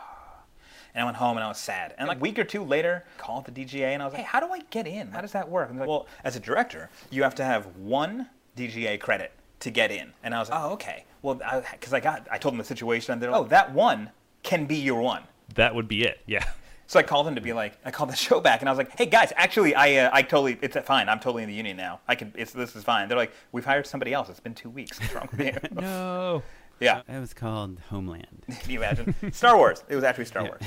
And 0.93 1.03
I 1.03 1.05
went 1.05 1.17
home 1.17 1.38
and 1.38 1.43
I 1.43 1.47
was 1.47 1.60
sad. 1.60 1.93
And 1.97 2.08
like 2.08 2.17
a 2.17 2.21
week 2.21 2.39
or 2.39 2.43
two 2.43 2.63
later, 2.63 3.05
called 3.17 3.45
the 3.45 3.51
DGA 3.51 3.93
and 3.93 4.01
I 4.01 4.05
was 4.05 4.13
like, 4.13 4.23
hey, 4.23 4.27
how 4.27 4.39
do 4.39 4.51
I 4.51 4.60
get 4.71 4.88
in? 4.88 5.12
How 5.12 5.21
does 5.21 5.32
that 5.34 5.47
work? 5.47 5.69
And 5.69 5.77
they're 5.77 5.86
like, 5.86 5.89
well, 5.89 6.08
as 6.23 6.36
a 6.36 6.39
director, 6.39 6.89
you 7.12 7.23
have 7.23 7.36
to 7.36 7.43
have 7.43 7.67
one 7.77 8.27
DGA 8.58 8.99
credit 8.99 9.32
to 9.62 9.69
get 9.69 9.91
in. 9.91 10.13
And 10.23 10.34
I 10.34 10.39
was 10.39 10.49
like, 10.49 10.60
oh, 10.63 10.73
okay. 10.73 11.05
Well, 11.21 11.36
because 11.71 11.93
I, 11.93 11.97
I, 11.97 11.99
got, 11.99 12.27
I 12.32 12.38
told 12.38 12.53
them 12.53 12.60
the 12.60 12.63
situation, 12.63 13.13
and 13.13 13.21
they're 13.21 13.32
like, 13.32 13.41
oh, 13.41 13.45
that 13.45 13.73
one 13.73 14.10
can 14.43 14.65
be 14.65 14.75
your 14.75 15.02
one. 15.02 15.23
That 15.56 15.75
would 15.75 15.88
be 15.88 16.04
it. 16.04 16.19
Yeah. 16.25 16.45
So 16.88 16.97
I 16.99 17.04
called 17.04 17.28
him 17.28 17.36
to 17.36 17.41
be 17.41 17.54
like, 17.54 17.78
I 17.86 17.91
called 17.91 18.10
the 18.10 18.15
show 18.28 18.39
back, 18.39 18.62
and 18.62 18.69
I 18.69 18.71
was 18.71 18.78
like, 18.78 18.97
hey 18.97 19.06
guys, 19.06 19.32
actually, 19.36 19.75
I, 19.75 20.06
uh, 20.06 20.10
I 20.12 20.23
totally, 20.23 20.58
it's 20.62 20.75
fine. 20.86 21.08
I'm 21.08 21.19
totally 21.19 21.43
in 21.43 21.49
the 21.49 21.56
union 21.56 21.78
now. 21.78 21.99
I 22.08 22.15
can, 22.15 22.34
it's 22.36 22.52
this 22.52 22.75
is 22.75 22.84
fine. 22.84 23.08
They're 23.08 23.17
like, 23.17 23.32
we've 23.52 23.65
hired 23.65 23.86
somebody 23.86 24.12
else. 24.12 24.28
It's 24.28 24.39
been 24.39 24.56
two 24.56 24.71
weeks. 24.71 24.99
What's 24.99 25.13
wrong 25.13 25.30
with 25.32 25.41
you? 25.41 25.54
no. 25.82 26.43
Yeah. 26.82 27.02
That 27.08 27.19
was 27.19 27.34
called 27.34 27.78
Homeland. 27.89 28.45
Can 28.62 28.71
you 28.71 28.78
imagine? 28.78 29.13
Star 29.34 29.58
Wars. 29.58 29.84
It 29.89 29.95
was 29.95 30.06
actually 30.06 30.23
Star 30.23 30.43
Wars. 30.43 30.62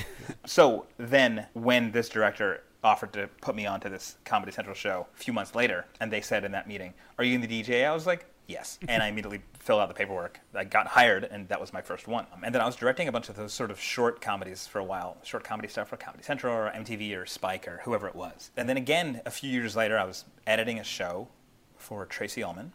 So 0.45 0.85
then, 0.99 1.47
when 1.55 1.91
this 1.91 2.11
director 2.11 2.65
offered 2.85 3.15
to 3.15 3.29
put 3.41 3.55
me 3.55 3.65
onto 3.65 3.89
this 3.89 4.17
Comedy 4.27 4.53
Central 4.53 4.75
show 4.75 5.07
a 5.15 5.19
few 5.19 5.33
months 5.33 5.55
later, 5.55 5.87
and 6.01 6.13
they 6.13 6.21
said 6.21 6.45
in 6.45 6.53
that 6.53 6.69
meeting, 6.69 6.93
"Are 7.17 7.25
you 7.25 7.35
in 7.35 7.41
the 7.41 7.47
DGA?" 7.47 7.87
I 7.87 7.95
was 7.95 8.07
like, 8.07 8.27
"Yes," 8.53 8.79
and 8.87 9.03
I 9.03 9.09
immediately 9.09 9.41
filled 9.59 9.81
out 9.81 9.89
the 9.89 9.95
paperwork. 9.95 10.41
I 10.55 10.65
got 10.65 10.87
hired, 10.87 11.25
and 11.25 11.49
that 11.49 11.61
was 11.61 11.73
my 11.73 11.83
first 11.83 12.07
one. 12.07 12.27
And 12.45 12.55
then 12.55 12.63
I 12.63 12.67
was 12.67 12.77
directing 12.77 13.09
a 13.09 13.13
bunch 13.13 13.29
of 13.29 13.37
those 13.37 13.53
sort 13.53 13.71
of 13.71 13.81
short 13.81 14.21
comedies 14.21 14.67
for 14.67 14.79
a 14.79 14.85
while, 14.85 15.17
short 15.23 15.45
comedy 15.45 15.69
stuff 15.69 15.89
for 15.89 15.97
Comedy 15.97 16.23
Central 16.23 16.55
or 16.55 16.71
MTV 16.71 17.17
or 17.17 17.27
Spike 17.27 17.67
or 17.67 17.81
whoever 17.85 18.07
it 18.07 18.15
was. 18.15 18.51
And 18.57 18.69
then 18.69 18.77
again, 18.77 19.21
a 19.27 19.31
few 19.31 19.51
years 19.51 19.75
later, 19.77 19.99
I 19.99 20.05
was 20.05 20.25
editing 20.47 20.79
a 20.79 20.85
show 20.85 21.29
for 21.77 22.07
Tracey 22.07 22.43
Ullman, 22.43 22.73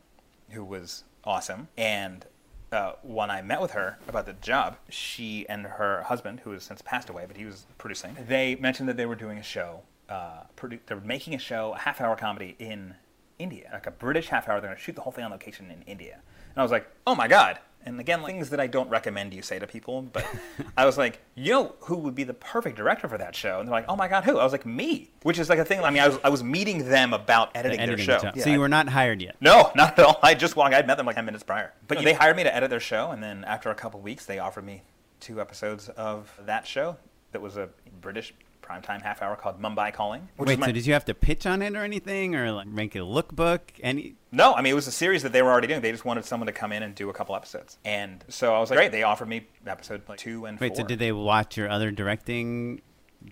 who 0.49 0.63
was 0.63 1.03
awesome, 1.23 1.67
and 1.77 2.25
uh, 2.71 2.93
when 3.01 3.29
I 3.29 3.41
met 3.41 3.61
with 3.61 3.71
her 3.71 3.97
about 4.07 4.25
the 4.25 4.33
job, 4.33 4.77
she 4.89 5.47
and 5.47 5.65
her 5.65 6.03
husband, 6.03 6.41
who 6.41 6.51
has 6.51 6.63
since 6.63 6.81
passed 6.81 7.09
away, 7.09 7.25
but 7.27 7.37
he 7.37 7.45
was 7.45 7.65
producing, 7.77 8.17
they 8.27 8.55
mentioned 8.55 8.89
that 8.89 8.97
they 8.97 9.05
were 9.05 9.15
doing 9.15 9.37
a 9.37 9.43
show. 9.43 9.81
Uh, 10.09 10.43
produ- 10.55 10.79
they 10.85 10.95
were 10.95 11.01
making 11.01 11.33
a 11.33 11.37
show, 11.37 11.73
a 11.73 11.79
half 11.79 12.01
hour 12.01 12.15
comedy 12.15 12.55
in 12.59 12.95
India, 13.39 13.69
like 13.71 13.87
a 13.87 13.91
British 13.91 14.29
half 14.29 14.47
hour. 14.47 14.59
They're 14.59 14.69
going 14.69 14.77
to 14.77 14.83
shoot 14.83 14.95
the 14.95 15.01
whole 15.01 15.13
thing 15.13 15.23
on 15.23 15.31
location 15.31 15.71
in 15.71 15.81
India. 15.83 16.13
And 16.13 16.57
I 16.57 16.63
was 16.63 16.71
like, 16.71 16.89
oh 17.05 17.15
my 17.15 17.27
God. 17.27 17.59
And 17.85 17.99
again, 18.01 18.21
like, 18.21 18.33
things 18.33 18.49
that 18.49 18.59
I 18.59 18.67
don't 18.67 18.89
recommend 18.89 19.33
you 19.33 19.41
say 19.41 19.59
to 19.59 19.67
people, 19.67 20.01
but 20.01 20.25
I 20.77 20.85
was 20.85 20.97
like, 20.97 21.21
you 21.35 21.51
know 21.51 21.75
who 21.81 21.95
would 21.97 22.15
be 22.15 22.23
the 22.23 22.33
perfect 22.33 22.75
director 22.75 23.07
for 23.07 23.17
that 23.17 23.35
show? 23.35 23.59
And 23.59 23.67
they're 23.67 23.73
like, 23.73 23.85
oh 23.87 23.95
my 23.95 24.07
God, 24.07 24.25
who? 24.25 24.39
I 24.39 24.43
was 24.43 24.51
like, 24.51 24.65
me, 24.65 25.11
which 25.21 25.39
is 25.39 25.49
like 25.49 25.59
a 25.59 25.63
thing. 25.63 25.81
I 25.81 25.89
mean, 25.89 26.01
I 26.01 26.09
was, 26.09 26.19
I 26.23 26.29
was 26.29 26.43
meeting 26.43 26.89
them 26.89 27.13
about 27.13 27.51
editing, 27.55 27.79
Editing 27.79 28.05
their 28.05 28.17
the 28.17 28.21
show. 28.21 28.31
job. 28.31 28.39
so 28.39 28.49
you 28.49 28.59
were 28.59 28.67
not 28.67 28.89
hired 28.89 29.21
yet. 29.21 29.37
No, 29.39 29.71
not 29.75 29.97
at 29.97 30.05
all. 30.05 30.19
I 30.21 30.33
just 30.33 30.55
walked. 30.55 30.73
I'd 30.73 30.87
met 30.87 30.97
them 30.97 31.05
like 31.05 31.15
ten 31.15 31.25
minutes 31.25 31.43
prior. 31.43 31.73
But 31.87 31.99
hmm. 31.99 32.03
they 32.03 32.13
hired 32.13 32.35
me 32.35 32.43
to 32.43 32.53
edit 32.53 32.69
their 32.69 32.81
show, 32.81 33.11
and 33.11 33.23
then 33.23 33.45
after 33.45 33.69
a 33.69 33.75
couple 33.75 34.01
weeks, 34.01 34.25
they 34.25 34.39
offered 34.39 34.65
me 34.65 34.81
two 35.19 35.39
episodes 35.39 35.87
of 35.89 36.29
that 36.45 36.67
show. 36.67 36.97
That 37.31 37.41
was 37.41 37.55
a 37.55 37.69
British 38.01 38.33
primetime 38.67 39.01
half 39.01 39.21
hour 39.21 39.35
called 39.35 39.61
Mumbai 39.61 39.93
Calling. 39.93 40.27
Which 40.37 40.47
Wait, 40.49 40.59
my- 40.59 40.67
so 40.67 40.71
did 40.73 40.85
you 40.85 40.93
have 40.93 41.05
to 41.05 41.13
pitch 41.13 41.45
on 41.45 41.61
it 41.61 41.75
or 41.75 41.83
anything, 41.83 42.35
or 42.35 42.51
like 42.51 42.67
make 42.67 42.95
a 42.95 42.99
lookbook? 42.99 43.59
Any? 43.81 44.15
No, 44.31 44.53
I 44.53 44.61
mean 44.61 44.71
it 44.71 44.75
was 44.75 44.87
a 44.87 44.91
series 44.91 45.23
that 45.23 45.31
they 45.31 45.41
were 45.41 45.49
already 45.51 45.67
doing. 45.67 45.81
They 45.81 45.91
just 45.91 46.05
wanted 46.05 46.25
someone 46.25 46.47
to 46.47 46.53
come 46.53 46.71
in 46.71 46.83
and 46.83 46.93
do 46.95 47.09
a 47.09 47.13
couple 47.13 47.35
episodes, 47.35 47.77
and 47.85 48.23
so 48.27 48.53
I 48.53 48.59
was 48.59 48.69
like, 48.69 48.77
great. 48.77 48.91
They 48.91 49.03
offered 49.03 49.27
me 49.29 49.47
episode 49.65 50.01
like 50.09 50.19
two 50.19 50.45
and 50.45 50.59
Wait, 50.59 50.69
four. 50.69 50.77
so 50.77 50.83
did 50.83 50.99
they 50.99 51.11
watch 51.11 51.55
your 51.57 51.69
other 51.69 51.91
directing 51.91 52.81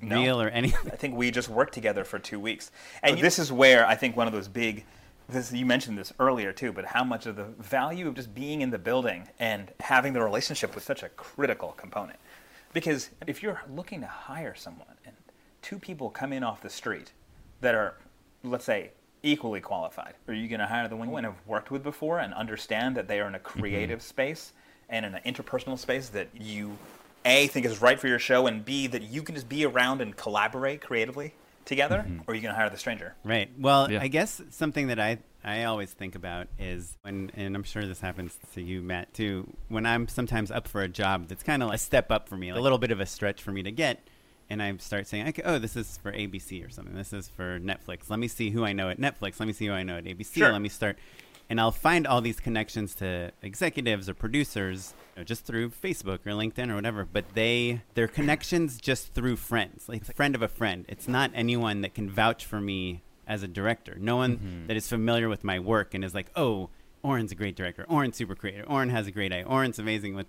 No. 0.02 0.21
reel 0.21 0.41
or 0.41 0.50
anything? 0.50 0.91
I 0.91 0.95
think 0.95 1.15
we 1.15 1.32
just 1.32 1.50
worked 1.50 1.74
together 1.74 2.04
for 2.04 2.17
two 2.19 2.39
weeks. 2.39 2.71
And 3.04 3.19
this 3.19 3.38
is 3.39 3.52
where 3.52 3.86
I 3.86 3.95
think 3.95 4.15
one 4.17 4.28
of 4.28 4.34
those 4.34 4.48
big, 4.48 4.86
this, 5.30 5.52
you 5.54 5.65
mentioned 5.65 5.98
this 5.98 6.12
earlier 6.19 6.52
too, 6.54 6.71
but 6.71 6.86
how 6.86 7.04
much 7.04 7.26
of 7.26 7.36
the 7.36 7.43
value 7.45 8.08
of 8.08 8.15
just 8.15 8.34
being 8.34 8.62
in 8.62 8.69
the 8.71 8.80
building 8.80 9.28
and 9.39 9.71
having 9.80 10.13
the 10.13 10.21
relationship 10.24 10.74
was 10.76 10.84
such 10.84 11.04
a 11.04 11.10
critical 11.10 11.69
component. 11.78 12.19
Because 12.74 13.10
if 13.26 13.41
you're 13.41 13.62
looking 13.74 14.02
to 14.02 14.08
hire 14.08 14.54
someone 14.56 14.95
and 15.06 15.14
two 15.65 15.80
people 15.80 16.12
come 16.12 16.32
in 16.32 16.43
off 16.43 16.62
the 16.62 16.69
street 16.69 17.12
that 17.62 17.73
are, 17.73 17.95
let's 18.43 18.65
say, 18.65 18.91
equally 19.23 19.60
qualified, 19.60 20.13
are 20.28 20.34
you 20.34 20.47
going 20.47 20.60
to 20.60 20.67
hire 20.67 20.88
the 20.88 20.95
one 20.95 21.10
you 21.10 21.15
have 21.17 21.36
worked 21.47 21.71
with 21.71 21.82
before 21.82 22.19
and 22.19 22.36
understand 22.36 22.95
that 22.95 23.08
they 23.08 23.19
are 23.19 23.28
in 23.28 23.34
a 23.34 23.39
mm-hmm. 23.39 23.60
creative 23.60 24.01
space 24.04 24.54
and 24.89 25.04
in 25.04 25.15
an 25.15 25.21
interpersonal 25.25 25.80
space 25.80 26.10
that 26.10 26.30
you 26.39 26.78
a 27.25 27.47
think 27.47 27.65
is 27.65 27.82
right 27.82 27.99
for 27.99 28.08
your 28.08 28.19
show 28.19 28.45
and 28.45 28.63
b 28.63 28.86
that 28.86 29.01
you 29.01 29.23
can 29.23 29.34
just 29.34 29.49
be 29.49 29.65
around 29.65 29.99
and 29.99 30.15
collaborate 30.15 30.80
creatively 30.80 31.34
together 31.65 32.06
mm-hmm. 32.08 32.19
or 32.28 32.34
are 32.34 32.36
you 32.36 32.41
going 32.43 32.54
to 32.54 32.56
hire 32.56 32.69
the 32.69 32.78
stranger 32.78 33.15
Right. 33.23 33.49
Well, 33.58 33.91
Yeah. 33.91 34.04
I 34.04 34.08
guess 34.08 34.39
something 34.51 34.88
that 34.88 34.99
I 34.99 35.17
I 35.43 35.63
always 35.63 35.91
think 35.91 36.13
about 36.15 36.47
is 36.60 36.97
when, 37.01 37.32
and 37.36 37.56
I'm 37.56 37.63
sure 37.63 37.86
this 37.86 38.01
happens 38.01 38.38
to 38.54 38.62
you, 38.62 38.82
Matt, 38.82 39.13
too. 39.13 39.47
When 39.67 39.86
I'm 39.86 40.08
sometimes 40.08 40.49
up 40.49 40.67
for 40.67 40.82
a 40.82 40.88
job 40.88 41.28
that's 41.28 41.43
kind 41.43 41.62
of 41.62 41.71
a 41.71 41.78
step 41.78 42.12
up 42.12 42.28
for 42.28 42.36
me, 42.36 42.51
like 42.51 42.60
a 42.60 42.63
little 42.63 42.80
bit 42.80 42.89
of 42.89 42.99
a 42.99 43.06
stretch 43.06 43.43
for 43.43 43.51
me 43.51 43.62
to 43.62 43.71
get, 43.71 44.08
and 44.49 44.62
I 44.62 44.75
start 44.77 45.08
saying, 45.08 45.27
okay, 45.29 45.41
oh, 45.43 45.60
this 45.60 45.75
is 45.75 45.97
for 45.97 46.12
ABC 46.12 46.65
or 46.65 46.69
something. 46.69 46.95
This 46.95 47.13
is 47.13 47.29
for 47.29 47.60
Netflix. 47.60 48.10
Let 48.10 48.19
me 48.19 48.27
see 48.27 48.51
who 48.51 48.63
I 48.63 48.73
know 48.73 48.89
at 48.89 48.99
Netflix. 48.99 49.39
Let 49.39 49.47
me 49.47 49.53
see 49.53 49.67
who 49.67 49.73
I 49.73 49.84
know 49.84 49.97
at 49.97 50.05
ABC. 50.05 50.36
Sure. 50.36 50.51
Let 50.51 50.62
me 50.62 50.69
start. 50.69 50.97
And 51.49 51.60
I'll 51.60 51.71
find 51.71 52.08
all 52.08 52.21
these 52.21 52.39
connections 52.39 52.95
to 52.95 53.31
executives 53.41 54.10
or 54.10 54.15
producers 54.15 54.93
you 55.15 55.21
know, 55.21 55.23
just 55.23 55.45
through 55.45 55.69
Facebook 55.69 56.19
or 56.25 56.31
LinkedIn 56.31 56.71
or 56.71 56.75
whatever. 56.75 57.05
But 57.05 57.25
they, 57.34 57.81
they're 57.93 58.08
connections 58.08 58.79
just 58.79 59.13
through 59.13 59.36
friends, 59.36 59.88
like 59.88 60.01
a 60.01 60.13
friend 60.13 60.34
of 60.36 60.41
a 60.41 60.47
friend. 60.47 60.86
It's 60.88 61.08
not 61.08 61.31
anyone 61.36 61.81
that 61.81 61.93
can 61.93 62.10
vouch 62.10 62.45
for 62.45 62.60
me 62.60 63.01
as 63.27 63.43
a 63.43 63.47
director. 63.47 63.97
No 63.99 64.15
one 64.15 64.38
mm-hmm. 64.38 64.67
that 64.67 64.77
is 64.77 64.88
familiar 64.88 65.29
with 65.29 65.43
my 65.43 65.60
work 65.60 65.93
and 65.93 66.03
is 66.03 66.13
like, 66.13 66.27
oh, 66.36 66.69
Oren's 67.03 67.31
a 67.31 67.36
great 67.36 67.55
director. 67.55 67.86
Oren's 67.88 68.15
super 68.15 68.36
creative. 68.36 68.69
Oren 68.69 68.89
has 68.89 69.05
a 69.05 69.12
great 69.12 69.31
eye. 69.31 69.43
Oren's 69.43 69.77
amazing 69.77 70.15
with 70.15 70.27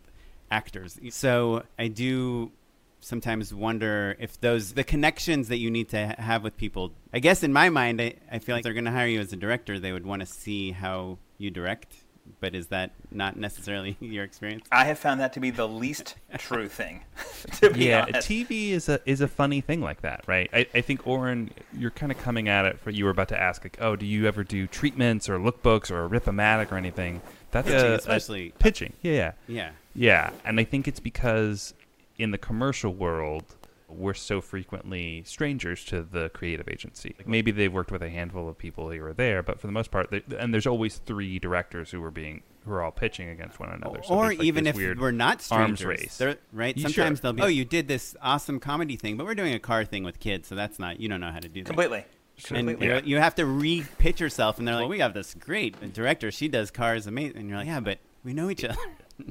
actors. 0.51 0.99
So 1.11 1.63
I 1.79 1.89
do 1.89 2.53
sometimes 3.01 3.53
wonder 3.55 4.17
if 4.19 4.41
those 4.41 4.73
the 4.75 4.85
connections 4.85 5.49
that 5.49 5.59
you 5.59 5.71
need 5.71 5.89
to 5.91 6.07
have 6.19 6.43
with 6.43 6.57
people. 6.57 6.93
I 7.13 7.19
guess 7.21 7.43
in 7.43 7.53
my 7.53 7.71
mind, 7.71 8.01
I, 8.01 8.15
I 8.31 8.39
feel 8.39 8.55
like 8.55 8.65
they're 8.65 8.73
going 8.73 8.85
to 8.87 8.91
hire 8.91 9.07
you 9.07 9.21
as 9.21 9.33
a 9.33 9.37
director. 9.37 9.79
They 9.79 9.93
would 9.93 10.07
want 10.07 10.21
to 10.21 10.27
see 10.27 10.73
how 10.73 11.19
you 11.39 11.51
direct. 11.51 11.95
But 12.41 12.57
is 12.57 12.67
that 12.69 12.91
not 13.13 13.37
necessarily 13.37 13.97
your 14.01 14.25
experience? 14.25 14.67
i 14.73 14.85
have 14.85 14.99
found 14.99 15.21
that 15.21 15.33
to 15.35 15.41
be 15.41 15.51
the 15.51 15.69
least 15.69 16.17
true 16.39 16.69
thing 16.69 17.05
to 17.61 17.71
be 17.71 17.85
yeah, 17.87 18.03
honest. 18.03 18.29
TV 18.29 18.71
is 18.71 18.89
a 18.89 19.01
is 19.07 19.21
a 19.21 19.29
funny 19.29 19.61
thing 19.61 19.81
like 19.81 20.03
that, 20.03 20.25
right? 20.27 20.51
I, 20.53 20.67
I 20.75 20.81
think 20.81 21.07
Oren, 21.07 21.53
you're 21.73 21.93
kind 21.93 22.11
of 22.11 22.19
coming 22.19 22.49
at 22.49 22.65
it 22.67 22.81
for 22.81 22.91
you 22.91 23.05
were 23.05 23.13
about 23.13 23.29
to 23.29 23.41
ask 23.41 23.63
like, 23.63 23.79
oh, 23.81 23.95
do 23.95 24.05
you 24.07 24.27
ever 24.27 24.43
do 24.43 24.67
treatments 24.67 25.29
or 25.29 25.39
lookbooks 25.39 25.89
or 25.89 26.09
ripomatic 26.09 26.73
or 26.73 26.77
anything? 26.77 27.23
That's 27.53 27.69
Pitching, 27.69 27.87
a, 27.91 27.93
a- 27.93 27.95
especially. 27.95 28.53
pitching. 28.59 28.93
Yeah, 29.03 29.13
yeah, 29.13 29.33
Yeah. 29.47 29.71
yeah. 29.95 30.31
And 30.45 30.59
I 30.59 30.65
think 30.65 30.89
it's 30.89 30.99
because 31.01 31.75
in 32.19 32.31
the 32.31 32.39
commercial 32.39 32.93
world, 32.95 33.57
we're 33.89 34.15
so 34.15 34.41
frequently 34.41 35.23
strangers 35.25 35.85
to 35.85 36.03
the 36.03 36.29
creative 36.31 36.69
agency. 36.69 37.15
Like 37.19 37.29
maybe 37.29 37.53
they've 37.53 37.73
worked 37.73 37.93
with 37.93 38.03
a 38.03 38.09
handful 38.11 38.49
of 38.49 38.59
people 38.59 38.91
here 38.91 39.09
or 39.09 39.13
there, 39.13 39.43
but 39.43 39.61
for 39.61 39.67
the 39.69 39.73
most 39.73 39.91
part, 39.93 40.11
they, 40.11 40.23
and 40.39 40.53
there's 40.53 40.67
always 40.67 40.97
three 40.99 41.39
directors 41.39 41.91
who 41.93 42.03
are 42.03 42.11
being 42.11 42.43
who 42.65 42.73
are 42.73 42.83
all 42.83 42.91
pitching 42.91 43.29
against 43.29 43.61
one 43.61 43.69
another. 43.71 44.01
So 44.03 44.15
or 44.15 44.27
like, 44.31 44.43
even 44.43 44.67
if 44.67 44.75
weird 44.75 44.99
we're 45.01 45.13
not 45.13 45.41
strangers, 45.41 45.69
arms 45.69 45.79
strangers, 45.79 46.01
race. 46.03 46.19
They're- 46.19 46.39
right? 46.53 46.77
You- 46.77 46.83
Sometimes 46.83 47.19
sure. 47.19 47.23
they'll 47.23 47.33
be, 47.35 47.43
oh, 47.43 47.47
you 47.47 47.65
did 47.65 47.87
this 47.87 48.17
awesome 48.21 48.59
comedy 48.59 48.97
thing, 48.97 49.17
but 49.17 49.25
we're 49.25 49.37
doing 49.37 49.55
a 49.55 49.61
car 49.61 49.85
thing 49.85 50.03
with 50.03 50.19
kids, 50.19 50.49
so 50.49 50.57
that's 50.57 50.81
not. 50.81 50.99
You 50.99 51.09
don't 51.09 51.21
know 51.21 51.31
how 51.31 51.39
to 51.39 51.49
do 51.49 51.61
that. 51.63 51.67
completely 51.69 51.99
And 52.49 52.57
completely 52.57 52.87
you're- 52.89 53.03
you 53.05 53.19
have 53.19 53.37
to 53.37 53.47
re-pitch 53.47 54.21
yourself, 54.21 54.59
and 54.59 54.67
they're 54.67 54.75
like, 54.75 54.83
well, 54.83 54.89
"We 54.91 54.99
have 54.99 55.15
this 55.15 55.33
great 55.35 55.93
director. 55.93 56.33
She 56.33 56.49
does 56.49 56.73
cars 56.73 57.07
amazing." 57.07 57.37
And 57.37 57.49
you're 57.49 57.59
like, 57.59 57.69
"Yeah, 57.69 57.79
but 57.79 57.99
we 58.25 58.33
know 58.35 58.51
each 58.51 58.65
other." 58.65 58.77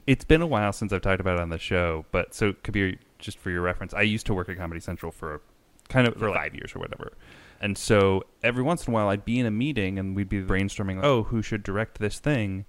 It's 0.08 0.26
been 0.26 0.42
a 0.42 0.48
while 0.48 0.74
since 0.74 0.92
I've 0.92 1.02
talked 1.02 1.22
about 1.22 1.38
it 1.38 1.42
on 1.42 1.50
the 1.50 1.60
show, 1.60 2.06
but 2.12 2.34
so 2.34 2.54
Kabir, 2.64 2.96
just 3.20 3.38
for 3.38 3.50
your 3.50 3.62
reference, 3.62 3.94
I 3.94 4.02
used 4.02 4.26
to 4.28 4.34
work 4.34 4.50
at 4.50 4.58
Comedy 4.58 4.82
Central 4.82 5.12
for 5.12 5.42
kind 5.90 6.08
of 6.08 6.16
for 6.16 6.30
like 6.30 6.38
five 6.38 6.56
years 6.56 6.76
or 6.76 6.80
whatever. 6.80 7.14
And 7.62 7.78
so 7.78 8.24
every 8.44 8.64
once 8.64 8.86
in 8.86 8.92
a 8.92 8.94
while, 8.94 9.08
I'd 9.08 9.26
be 9.26 9.40
in 9.40 9.46
a 9.46 9.52
meeting 9.52 9.98
and 9.98 10.16
we'd 10.16 10.30
be 10.30 10.42
brainstorming, 10.42 10.98
like, 10.98 11.06
oh, 11.06 11.24
who 11.24 11.42
should 11.42 11.64
direct 11.64 12.00
this 12.00 12.20
thing? 12.20 12.66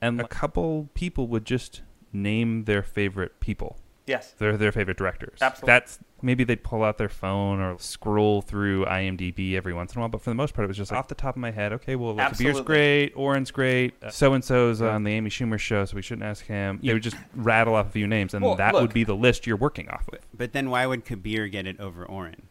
And 0.00 0.20
uh, 0.20 0.24
a 0.24 0.28
couple 0.28 0.88
people 0.94 1.26
would 1.28 1.44
just 1.44 1.82
name 2.12 2.64
their 2.64 2.82
favorite 2.82 3.40
people, 3.40 3.78
yes 4.06 4.32
their 4.38 4.56
their 4.56 4.72
favorite 4.72 4.96
directors. 4.96 5.38
Absolutely. 5.40 5.66
That's 5.66 5.98
maybe 6.22 6.44
they'd 6.44 6.62
pull 6.62 6.82
out 6.84 6.98
their 6.98 7.08
phone 7.08 7.60
or 7.60 7.78
scroll 7.78 8.42
through 8.42 8.84
IMDb 8.86 9.54
every 9.54 9.72
once 9.72 9.92
in 9.94 9.98
a 9.98 10.00
while, 10.00 10.08
but 10.08 10.20
for 10.22 10.30
the 10.30 10.34
most 10.34 10.54
part, 10.54 10.64
it 10.64 10.68
was 10.68 10.76
just 10.76 10.90
like, 10.90 10.98
off 10.98 11.08
the 11.08 11.14
top 11.14 11.36
of 11.36 11.40
my 11.40 11.50
head. 11.50 11.72
Okay, 11.74 11.96
well, 11.96 12.14
like, 12.14 12.32
Kabir's 12.36 12.60
great, 12.60 13.12
Oren's 13.16 13.50
great, 13.50 13.94
uh, 14.02 14.10
so 14.10 14.34
and 14.34 14.44
so's 14.44 14.82
on 14.82 15.04
the 15.04 15.12
Amy 15.12 15.30
Schumer 15.30 15.58
show, 15.58 15.84
so 15.84 15.94
we 15.96 16.02
shouldn't 16.02 16.24
ask 16.26 16.46
him. 16.46 16.80
They 16.82 16.92
would 16.92 17.02
just 17.02 17.16
rattle 17.34 17.74
off 17.74 17.86
a 17.86 17.90
few 17.90 18.06
names, 18.06 18.34
and 18.34 18.44
Well, 18.44 18.56
that 18.56 18.72
look. 18.74 18.82
would 18.82 18.92
be 18.94 19.04
the 19.04 19.16
list 19.16 19.46
you're 19.46 19.56
working 19.56 19.88
off 19.88 20.08
with. 20.10 20.26
but 20.34 20.52
then 20.52 20.70
why 20.70 20.86
would 20.86 21.04
Kabir 21.04 21.48
get 21.48 21.66
it 21.66 21.78
over 21.80 22.04
Oren? 22.04 22.42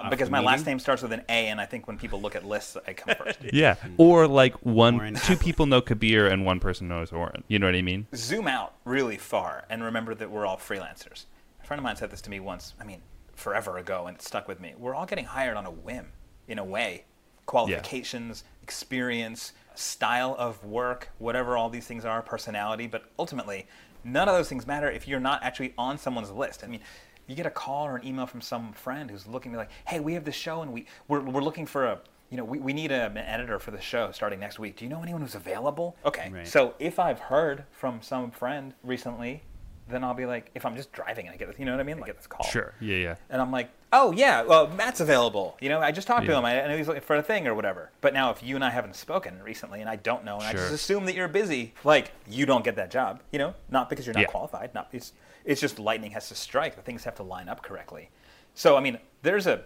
Off 0.00 0.10
because 0.10 0.26
the 0.26 0.32
my 0.32 0.40
last 0.40 0.66
name 0.66 0.80
starts 0.80 1.02
with 1.02 1.12
an 1.12 1.22
a 1.28 1.46
and 1.46 1.60
i 1.60 1.66
think 1.66 1.86
when 1.86 1.96
people 1.96 2.20
look 2.20 2.34
at 2.34 2.44
lists 2.44 2.76
i 2.84 2.92
come 2.92 3.14
first 3.14 3.38
Yeah, 3.52 3.76
or 3.96 4.26
like 4.26 4.54
one, 4.66 4.96
Oren. 4.96 5.14
two 5.14 5.36
people 5.36 5.66
know 5.66 5.80
Kabir 5.80 6.26
and 6.26 6.44
one 6.44 6.58
person 6.58 6.88
knows 6.88 7.12
Oren. 7.12 7.44
You 7.46 7.60
know 7.60 7.66
what 7.66 7.76
I 7.76 7.80
mean? 7.82 8.08
zoom 8.12 8.48
out 8.48 8.74
really 8.84 9.16
far 9.16 9.64
and 9.70 9.84
remember 9.84 10.12
that 10.16 10.32
we're 10.32 10.44
all 10.46 10.56
freelancers. 10.56 11.26
A 11.62 11.66
friend 11.66 11.78
of 11.78 11.84
mine 11.84 11.94
said 11.94 12.10
this 12.10 12.20
to 12.22 12.30
me 12.30 12.40
once, 12.40 12.74
I 12.80 12.84
mean, 12.84 13.02
forever 13.34 13.78
ago, 13.78 14.06
and 14.06 14.16
it 14.16 14.22
stuck 14.22 14.48
with 14.48 14.60
me. 14.60 14.74
We're 14.78 14.94
all 14.94 15.06
getting 15.06 15.24
hired 15.24 15.56
on 15.56 15.66
a 15.66 15.70
whim, 15.70 16.06
in 16.48 16.58
a 16.58 16.64
way. 16.64 17.04
Qualifications, 17.46 18.44
experience, 18.62 19.52
style 19.74 20.34
of 20.38 20.64
work, 20.64 21.10
whatever 21.18 21.56
all 21.56 21.68
these 21.68 21.86
things 21.86 22.04
are, 22.04 22.22
personality, 22.22 22.86
but 22.86 23.04
ultimately, 23.18 23.66
none 24.02 24.28
of 24.28 24.34
those 24.34 24.48
things 24.48 24.66
matter 24.66 24.90
if 24.90 25.06
you're 25.06 25.20
not 25.20 25.42
actually 25.42 25.74
on 25.76 25.98
someone's 25.98 26.30
list. 26.30 26.64
I 26.64 26.68
mean, 26.68 26.80
you 27.26 27.34
get 27.34 27.46
a 27.46 27.50
call 27.50 27.86
or 27.86 27.96
an 27.96 28.06
email 28.06 28.26
from 28.26 28.40
some 28.40 28.72
friend 28.72 29.10
who's 29.10 29.26
looking 29.26 29.52
to 29.52 29.56
be 29.56 29.58
like, 29.58 29.70
hey, 29.86 30.00
we 30.00 30.14
have 30.14 30.24
this 30.24 30.34
show 30.34 30.62
and 30.62 30.72
we, 30.72 30.86
we're, 31.08 31.20
we're 31.20 31.42
looking 31.42 31.66
for 31.66 31.86
a, 31.86 32.00
you 32.30 32.36
know, 32.36 32.44
we, 32.44 32.58
we 32.58 32.72
need 32.72 32.92
a, 32.92 33.06
an 33.06 33.18
editor 33.18 33.58
for 33.58 33.70
the 33.70 33.80
show 33.80 34.10
starting 34.12 34.40
next 34.40 34.58
week. 34.58 34.76
Do 34.76 34.84
you 34.84 34.90
know 34.90 35.02
anyone 35.02 35.22
who's 35.22 35.34
available? 35.34 35.96
Okay. 36.04 36.30
Right. 36.30 36.46
So 36.46 36.74
if 36.78 36.98
I've 36.98 37.18
heard 37.20 37.64
from 37.70 38.02
some 38.02 38.30
friend 38.30 38.74
recently, 38.82 39.42
then 39.88 40.02
I'll 40.02 40.14
be 40.14 40.24
like, 40.26 40.50
if 40.54 40.64
I'm 40.64 40.76
just 40.76 40.92
driving 40.92 41.26
and 41.26 41.34
I 41.34 41.36
get 41.36 41.48
this, 41.48 41.58
you 41.58 41.64
know 41.64 41.72
what 41.72 41.80
I 41.80 41.84
mean? 41.84 41.96
Like, 41.96 42.04
I 42.04 42.12
get 42.12 42.16
this 42.16 42.26
call. 42.26 42.46
Sure. 42.46 42.72
Yeah, 42.80 42.96
yeah. 42.96 43.14
And 43.30 43.42
I'm 43.42 43.50
like, 43.52 43.68
oh 43.92 44.12
yeah, 44.12 44.42
well 44.42 44.66
Matt's 44.68 45.00
available. 45.00 45.56
You 45.60 45.68
know, 45.68 45.80
I 45.80 45.92
just 45.92 46.06
talked 46.06 46.26
to 46.26 46.36
him. 46.36 46.44
I 46.44 46.62
I 46.62 46.68
know 46.68 46.76
he's 46.76 46.88
looking 46.88 47.02
for 47.02 47.16
a 47.16 47.22
thing 47.22 47.46
or 47.46 47.54
whatever. 47.54 47.90
But 48.00 48.14
now 48.14 48.30
if 48.30 48.42
you 48.42 48.54
and 48.54 48.64
I 48.64 48.70
haven't 48.70 48.96
spoken 48.96 49.42
recently, 49.42 49.80
and 49.80 49.88
I 49.90 49.96
don't 49.96 50.24
know, 50.24 50.36
and 50.36 50.44
I 50.44 50.52
just 50.52 50.72
assume 50.72 51.04
that 51.06 51.14
you're 51.14 51.28
busy, 51.28 51.74
like 51.84 52.12
you 52.28 52.46
don't 52.46 52.64
get 52.64 52.76
that 52.76 52.90
job. 52.90 53.20
You 53.30 53.38
know, 53.38 53.54
not 53.70 53.90
because 53.90 54.06
you're 54.06 54.14
not 54.14 54.22
Yeah. 54.22 54.26
qualified. 54.28 54.74
Not 54.74 54.88
it's 54.92 55.12
it's 55.44 55.60
just 55.60 55.78
lightning 55.78 56.12
has 56.12 56.28
to 56.28 56.34
strike. 56.34 56.76
The 56.76 56.82
things 56.82 57.04
have 57.04 57.14
to 57.16 57.22
line 57.22 57.48
up 57.48 57.62
correctly. 57.62 58.08
So 58.54 58.76
I 58.76 58.80
mean, 58.80 58.98
there's 59.22 59.46
a, 59.46 59.62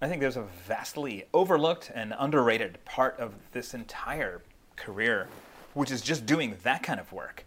I 0.00 0.08
think 0.08 0.20
there's 0.22 0.36
a 0.38 0.46
vastly 0.66 1.24
overlooked 1.34 1.90
and 1.94 2.14
underrated 2.18 2.82
part 2.86 3.18
of 3.20 3.34
this 3.52 3.74
entire 3.74 4.40
career, 4.76 5.28
which 5.74 5.90
is 5.90 6.00
just 6.00 6.24
doing 6.24 6.56
that 6.62 6.82
kind 6.82 6.98
of 6.98 7.12
work. 7.12 7.44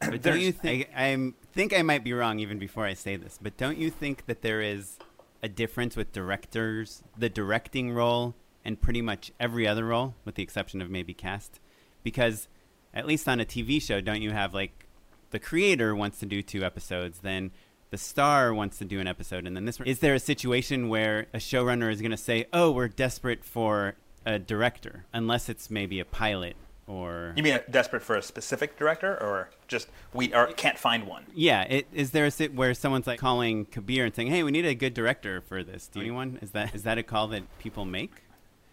But 0.00 0.22
don't 0.22 0.40
you 0.40 0.52
think 0.52 0.88
I 0.94 1.06
am 1.06 1.34
think 1.52 1.72
I 1.72 1.82
might 1.82 2.04
be 2.04 2.12
wrong 2.12 2.38
even 2.38 2.58
before 2.58 2.84
I 2.84 2.94
say 2.94 3.16
this, 3.16 3.38
but 3.40 3.56
don't 3.56 3.78
you 3.78 3.90
think 3.90 4.26
that 4.26 4.42
there 4.42 4.60
is 4.60 4.98
a 5.42 5.48
difference 5.48 5.96
with 5.96 6.12
directors, 6.12 7.02
the 7.16 7.28
directing 7.28 7.92
role, 7.92 8.34
and 8.64 8.80
pretty 8.80 9.00
much 9.02 9.32
every 9.40 9.66
other 9.66 9.84
role, 9.84 10.14
with 10.24 10.34
the 10.34 10.42
exception 10.42 10.82
of 10.82 10.90
maybe 10.90 11.14
cast? 11.14 11.60
Because 12.02 12.48
at 12.92 13.06
least 13.06 13.28
on 13.28 13.40
a 13.40 13.44
TV 13.44 13.80
show, 13.80 14.00
don't 14.00 14.22
you 14.22 14.32
have 14.32 14.54
like 14.54 14.86
the 15.30 15.38
creator 15.38 15.94
wants 15.94 16.18
to 16.20 16.26
do 16.26 16.42
two 16.42 16.64
episodes, 16.64 17.20
then 17.20 17.50
the 17.90 17.98
star 17.98 18.52
wants 18.52 18.78
to 18.78 18.84
do 18.84 19.00
an 19.00 19.06
episode, 19.06 19.46
and 19.46 19.56
then 19.56 19.64
this. 19.64 19.80
Is 19.80 20.00
there 20.00 20.14
a 20.14 20.20
situation 20.20 20.88
where 20.88 21.26
a 21.32 21.38
showrunner 21.38 21.90
is 21.90 22.00
going 22.00 22.10
to 22.10 22.16
say, 22.16 22.46
"Oh, 22.52 22.70
we're 22.70 22.88
desperate 22.88 23.44
for 23.44 23.94
a 24.24 24.38
director," 24.38 25.06
unless 25.12 25.48
it's 25.48 25.70
maybe 25.70 26.00
a 26.00 26.04
pilot 26.04 26.56
or 26.86 27.32
You 27.36 27.42
mean 27.42 27.58
desperate 27.70 28.02
for 28.02 28.16
a 28.16 28.22
specific 28.22 28.78
director, 28.78 29.14
or 29.20 29.50
just 29.66 29.88
we 30.12 30.32
are, 30.32 30.46
can't 30.52 30.78
find 30.78 31.06
one? 31.06 31.24
Yeah, 31.34 31.62
it, 31.62 31.86
is 31.92 32.12
there 32.12 32.24
a 32.26 32.30
sit 32.30 32.54
where 32.54 32.74
someone's 32.74 33.06
like 33.06 33.18
calling 33.18 33.64
Kabir 33.66 34.04
and 34.04 34.14
saying, 34.14 34.28
"Hey, 34.28 34.42
we 34.42 34.50
need 34.52 34.66
a 34.66 34.74
good 34.74 34.94
director 34.94 35.40
for 35.40 35.62
this"? 35.64 35.88
Do 35.88 36.00
anyone 36.00 36.38
is 36.42 36.52
that 36.52 36.74
is 36.74 36.82
that 36.84 36.98
a 36.98 37.02
call 37.02 37.28
that 37.28 37.42
people 37.58 37.84
make? 37.84 38.22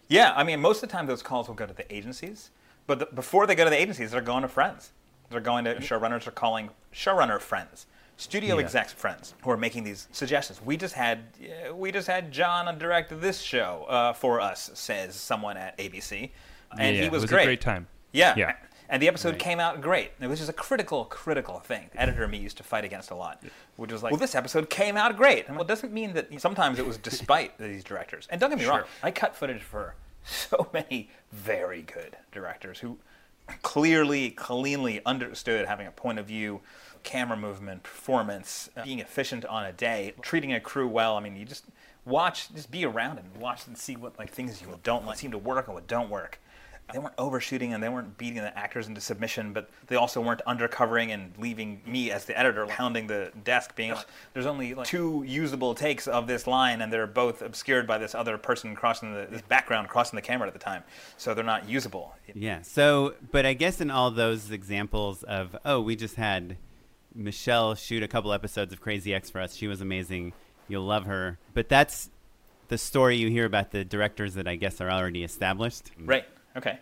Yeah, 0.07 0.33
I 0.35 0.43
mean, 0.43 0.59
most 0.59 0.83
of 0.83 0.89
the 0.89 0.93
time 0.93 1.07
those 1.07 1.23
calls 1.23 1.47
will 1.47 1.55
go 1.55 1.65
to 1.65 1.73
the 1.73 1.91
agencies, 1.93 2.51
but 2.85 2.99
the, 2.99 3.05
before 3.07 3.47
they 3.47 3.55
go 3.55 3.63
to 3.63 3.69
the 3.69 3.79
agencies, 3.81 4.11
they're 4.11 4.21
going 4.21 4.43
to 4.43 4.47
friends. 4.47 4.91
They're 5.31 5.39
going 5.41 5.65
to 5.65 5.75
showrunners 5.75 6.27
are 6.27 6.31
calling 6.31 6.69
showrunner 6.93 7.39
friends, 7.39 7.87
studio 8.17 8.57
Yeah. 8.59 8.65
execs 8.65 8.93
friends 8.93 9.33
who 9.41 9.49
are 9.49 9.57
making 9.57 9.85
these 9.85 10.07
suggestions. 10.11 10.61
We 10.63 10.77
just 10.77 10.93
had 10.93 11.19
uh, 11.67 11.73
we 11.73 11.91
just 11.91 12.07
had 12.07 12.31
John 12.31 12.77
direct 12.77 13.19
this 13.21 13.41
show 13.41 13.85
uh, 13.89 14.13
for 14.13 14.39
us, 14.39 14.69
says 14.75 15.15
someone 15.15 15.57
at 15.57 15.75
ABC, 15.79 16.29
and 16.77 16.95
Yeah, 16.95 17.03
he 17.05 17.09
was, 17.09 17.23
it 17.23 17.23
was 17.23 17.31
great. 17.31 17.41
a 17.41 17.45
great 17.45 17.61
time. 17.61 17.87
Yeah. 18.13 18.33
Yeah. 18.37 18.55
And 18.89 19.01
the 19.01 19.07
episode 19.07 19.39
came 19.39 19.59
out 19.59 19.81
great, 19.81 20.11
which 20.19 20.39
is 20.39 20.49
a 20.49 20.53
critical, 20.53 21.05
critical 21.05 21.59
thing. 21.59 21.89
Editor 21.95 22.27
me 22.27 22.37
used 22.37 22.57
to 22.57 22.63
fight 22.63 22.85
against 22.85 23.09
a 23.09 23.15
lot, 23.15 23.43
which 23.75 23.91
was 23.91 24.03
like, 24.03 24.11
well, 24.11 24.19
this 24.19 24.35
episode 24.35 24.69
came 24.69 24.95
out 24.97 25.17
great. 25.17 25.47
And 25.47 25.55
well, 25.55 25.65
it 25.65 25.67
doesn't 25.67 25.91
mean 25.91 26.13
that 26.13 26.39
sometimes 26.39 26.77
it 26.77 26.85
was 26.85 26.97
despite 26.97 27.57
these 27.59 27.83
directors. 27.83 28.27
And 28.29 28.39
don't 28.39 28.51
get 28.51 28.59
me 28.59 28.65
wrong, 28.65 28.83
I 29.01 29.09
cut 29.09 29.35
footage 29.35 29.63
for 29.63 29.95
so 30.23 30.67
many 30.73 31.09
very 31.31 31.81
good 31.81 32.17
directors 32.31 32.79
who 32.79 32.99
clearly, 33.61 34.29
cleanly 34.29 35.01
understood 35.05 35.65
having 35.65 35.87
a 35.87 35.91
point 35.91 36.19
of 36.19 36.27
view, 36.27 36.61
camera 37.03 37.35
movement, 37.35 37.83
performance, 37.83 38.69
uh, 38.77 38.83
being 38.83 38.99
efficient 38.99 39.43
on 39.45 39.65
a 39.65 39.73
day, 39.73 40.13
treating 40.21 40.53
a 40.53 40.59
crew 40.59 40.87
well. 40.87 41.17
I 41.17 41.19
mean, 41.19 41.35
you 41.35 41.45
just 41.45 41.65
watch, 42.05 42.53
just 42.53 42.71
be 42.71 42.85
around 42.85 43.17
and 43.17 43.37
watch 43.37 43.65
and 43.67 43.77
see 43.77 43.95
what 43.95 44.17
like 44.19 44.31
things 44.31 44.61
you 44.61 44.67
don't 44.83 45.05
like 45.05 45.17
seem 45.17 45.31
to 45.31 45.37
work 45.37 45.67
and 45.67 45.75
what 45.75 45.87
don't 45.87 46.09
work. 46.09 46.39
They 46.91 46.99
weren't 46.99 47.15
overshooting 47.17 47.73
and 47.73 47.81
they 47.81 47.89
weren't 47.89 48.17
beating 48.17 48.41
the 48.41 48.55
actors 48.57 48.87
into 48.87 48.99
submission, 48.99 49.53
but 49.53 49.69
they 49.87 49.95
also 49.95 50.21
weren't 50.21 50.41
undercovering 50.45 51.09
and 51.13 51.33
leaving 51.37 51.81
me 51.85 52.11
as 52.11 52.25
the 52.25 52.37
editor 52.37 52.65
pounding 52.67 53.07
the 53.07 53.31
desk, 53.43 53.75
being 53.75 53.91
"Ugh, 53.91 54.05
there's 54.33 54.45
only 54.45 54.73
like 54.73 54.85
two 54.85 55.23
usable 55.25 55.75
takes 55.75 56.07
of 56.07 56.27
this 56.27 56.45
line, 56.45 56.81
and 56.81 56.91
they're 56.91 57.07
both 57.07 57.41
obscured 57.41 57.87
by 57.87 57.97
this 57.97 58.13
other 58.13 58.37
person 58.37 58.75
crossing 58.75 59.13
the 59.13 59.27
this 59.29 59.41
background 59.41 59.87
crossing 59.87 60.17
the 60.17 60.21
camera 60.21 60.47
at 60.47 60.53
the 60.53 60.59
time, 60.59 60.83
so 61.17 61.33
they're 61.33 61.43
not 61.43 61.67
usable. 61.67 62.15
Yeah. 62.35 62.61
So, 62.63 63.15
but 63.31 63.45
I 63.45 63.53
guess 63.53 63.79
in 63.79 63.89
all 63.89 64.11
those 64.11 64.51
examples 64.51 65.23
of, 65.23 65.55
oh, 65.65 65.79
we 65.81 65.95
just 65.95 66.15
had 66.15 66.57
Michelle 67.15 67.75
shoot 67.75 68.03
a 68.03 68.07
couple 68.07 68.33
episodes 68.33 68.73
of 68.73 68.81
Crazy 68.81 69.13
Ex 69.13 69.29
for 69.29 69.39
us. 69.41 69.55
She 69.55 69.67
was 69.67 69.81
amazing. 69.81 70.33
You'll 70.67 70.85
love 70.85 71.05
her. 71.05 71.39
But 71.53 71.69
that's 71.69 72.09
the 72.67 72.77
story 72.77 73.17
you 73.17 73.29
hear 73.29 73.45
about 73.45 73.71
the 73.71 73.85
directors 73.85 74.33
that 74.35 74.47
I 74.47 74.55
guess 74.55 74.81
are 74.81 74.89
already 74.89 75.23
established. 75.23 75.91
Right. 75.99 76.25
Okay. 76.55 76.79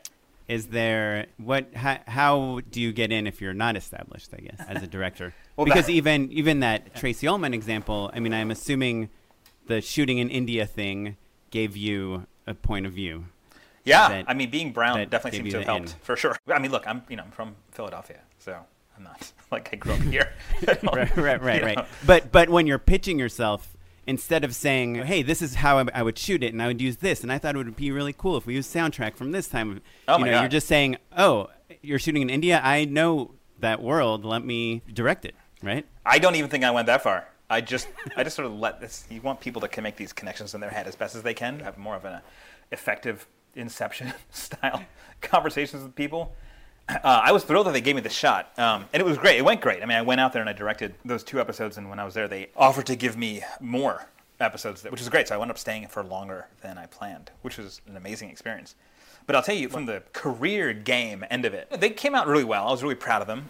Is 0.48 0.68
there 0.68 1.28
what? 1.38 1.74
How, 1.74 2.00
how 2.08 2.60
do 2.70 2.82
you 2.82 2.92
get 2.92 3.12
in 3.12 3.26
if 3.28 3.40
you're 3.42 3.54
not 3.54 3.78
established? 3.78 4.32
I 4.34 4.42
guess 4.42 4.60
as 4.68 4.84
a 4.84 4.88
director, 4.88 5.34
Well, 5.56 5.66
because 5.66 5.86
that- 5.86 5.94
even 5.94 6.32
even 6.32 6.60
that 6.62 6.94
Tracey 6.96 7.28
Ullman 7.28 7.54
example. 7.54 8.12
I 8.14 8.20
mean, 8.20 8.34
I'm 8.34 8.52
assuming 8.52 9.10
the 9.68 9.80
shooting 9.82 10.18
in 10.18 10.30
India 10.30 10.66
thing 10.66 11.16
gave 11.52 11.78
you 11.78 12.26
a 12.48 12.54
point 12.54 12.86
of 12.86 12.92
view. 12.94 13.26
Yeah, 13.86 14.10
that- 14.10 14.26
I 14.28 14.34
mean, 14.34 14.50
being 14.50 14.74
brown 14.74 15.08
definitely 15.08 15.40
seems 15.40 15.52
to 15.54 15.58
have 15.60 15.68
helped 15.68 15.96
for 16.02 16.16
sure. 16.18 16.36
I 16.48 16.60
mean, 16.60 16.72
look, 16.72 16.86
I'm 16.88 17.04
you 17.08 17.16
know 17.16 17.24
I'm 17.24 17.32
from 17.32 17.56
Philadelphia, 17.72 18.20
so 18.40 18.58
I'm 18.98 19.04
not 19.04 19.32
like 19.52 19.70
I 19.72 19.78
grew 19.78 19.94
up 19.94 20.00
here. 20.02 20.34
Right, 20.84 21.16
right, 21.16 21.42
right, 21.42 21.62
you 21.62 21.66
right. 21.66 21.86
But 22.06 22.32
but 22.32 22.50
when 22.50 22.68
you're 22.68 22.80
pitching 22.80 23.18
yourself, 23.18 23.78
instead 24.08 24.44
of 24.44 24.56
saying, 24.56 24.96
"Hey, 24.96 25.24
this 25.24 25.42
is 25.42 25.56
how 25.56 25.80
I, 25.80 25.86
I 25.94 26.04
would 26.04 26.18
shoot 26.18 26.44
it, 26.44 26.54
and 26.54 26.62
I 26.62 26.68
would 26.68 26.82
use 26.82 26.98
this," 26.98 27.24
and 27.24 27.32
I 27.32 27.38
thought 27.38 27.56
it 27.56 27.58
would 27.58 27.76
be 27.76 27.92
really 27.92 28.14
cool 28.14 28.38
if 28.38 28.46
we 28.46 28.56
use 28.56 28.68
soundtrack 28.68 29.16
from 29.16 29.32
this 29.32 29.48
time. 29.48 29.82
Oh 30.08 30.18
you 30.18 30.22
my 30.22 30.28
know, 30.28 30.34
God. 30.34 30.42
you're 30.42 30.50
just 30.50 30.68
saying, 30.68 30.98
"Oh, 31.18 31.50
you're 31.82 32.00
shooting 32.00 32.22
in 32.22 32.30
India. 32.30 32.62
I 32.64 32.86
know 32.86 33.36
that 33.60 33.82
world. 33.82 34.26
Let 34.26 34.44
me 34.46 34.82
direct 34.92 35.26
it." 35.26 35.36
Right? 35.64 35.86
I 36.06 36.18
don't 36.20 36.36
even 36.36 36.50
think 36.50 36.64
I 36.64 36.72
went 36.72 36.88
that 36.88 37.04
far. 37.04 37.28
I 37.50 37.62
just 37.62 37.88
I 38.18 38.24
just 38.24 38.36
sort 38.36 38.46
of 38.46 38.54
let 38.54 38.80
this. 38.80 39.06
You 39.10 39.22
want 39.22 39.40
people 39.40 39.62
to 39.62 39.68
can 39.68 39.84
make 39.84 39.98
these 39.98 40.14
connections 40.14 40.54
in 40.54 40.62
their 40.62 40.72
head 40.72 40.88
as 40.88 40.96
best 40.96 41.16
as 41.16 41.24
they 41.24 41.34
can. 41.34 41.60
Have 41.60 41.78
more 41.78 41.96
of 41.96 42.06
an 42.06 42.22
effective 42.72 43.28
Inception 43.56 44.14
style 44.32 44.84
conversations 45.22 45.84
with 45.84 45.96
people. 45.96 46.34
Uh, 47.04 47.22
I 47.24 47.32
was 47.32 47.44
thrilled 47.44 47.68
that 47.68 47.74
they 47.74 47.82
gave 47.82 47.96
me 47.96 48.02
the 48.02 48.10
shot, 48.10 48.52
um, 48.60 48.86
and 48.94 49.02
it 49.02 49.06
was 49.06 49.18
great. 49.18 49.38
It 49.38 49.46
went 49.46 49.62
great. 49.62 49.82
I 49.82 49.86
mean, 49.86 49.98
I 49.98 50.02
went 50.02 50.20
out 50.22 50.34
there 50.34 50.42
and 50.42 50.50
I 50.50 50.54
directed 50.54 50.94
those 51.06 51.24
two 51.24 51.40
episodes, 51.40 51.78
and 51.78 51.90
when 51.90 52.00
I 52.00 52.06
was 52.06 52.14
there, 52.14 52.28
they 52.28 52.50
offered 52.56 52.86
to 52.88 52.96
give 52.96 53.18
me 53.18 53.42
more 53.60 54.06
episodes, 54.40 54.84
which 54.84 55.00
was 55.00 55.08
great. 55.10 55.28
So 55.28 55.36
I 55.36 55.38
wound 55.38 55.52
up 55.52 55.58
staying 55.58 55.88
for 55.88 56.04
longer 56.04 56.48
than 56.62 56.78
I 56.78 56.86
planned, 56.88 57.32
which 57.44 57.58
was 57.58 57.82
an 57.88 57.96
amazing 57.98 58.30
experience. 58.30 58.76
But 59.28 59.36
I'll 59.36 59.44
tell 59.44 59.56
you, 59.56 59.70
from 59.70 59.86
the 59.86 60.04
career 60.14 60.74
game 60.74 61.24
end 61.30 61.46
of 61.46 61.54
it, 61.54 61.70
they 61.80 61.92
came 61.92 62.16
out 62.16 62.28
really 62.28 62.44
well. 62.44 62.68
I 62.68 62.72
was 62.72 62.82
really 62.84 62.96
proud 62.96 63.22
of 63.22 63.28
them. 63.28 63.50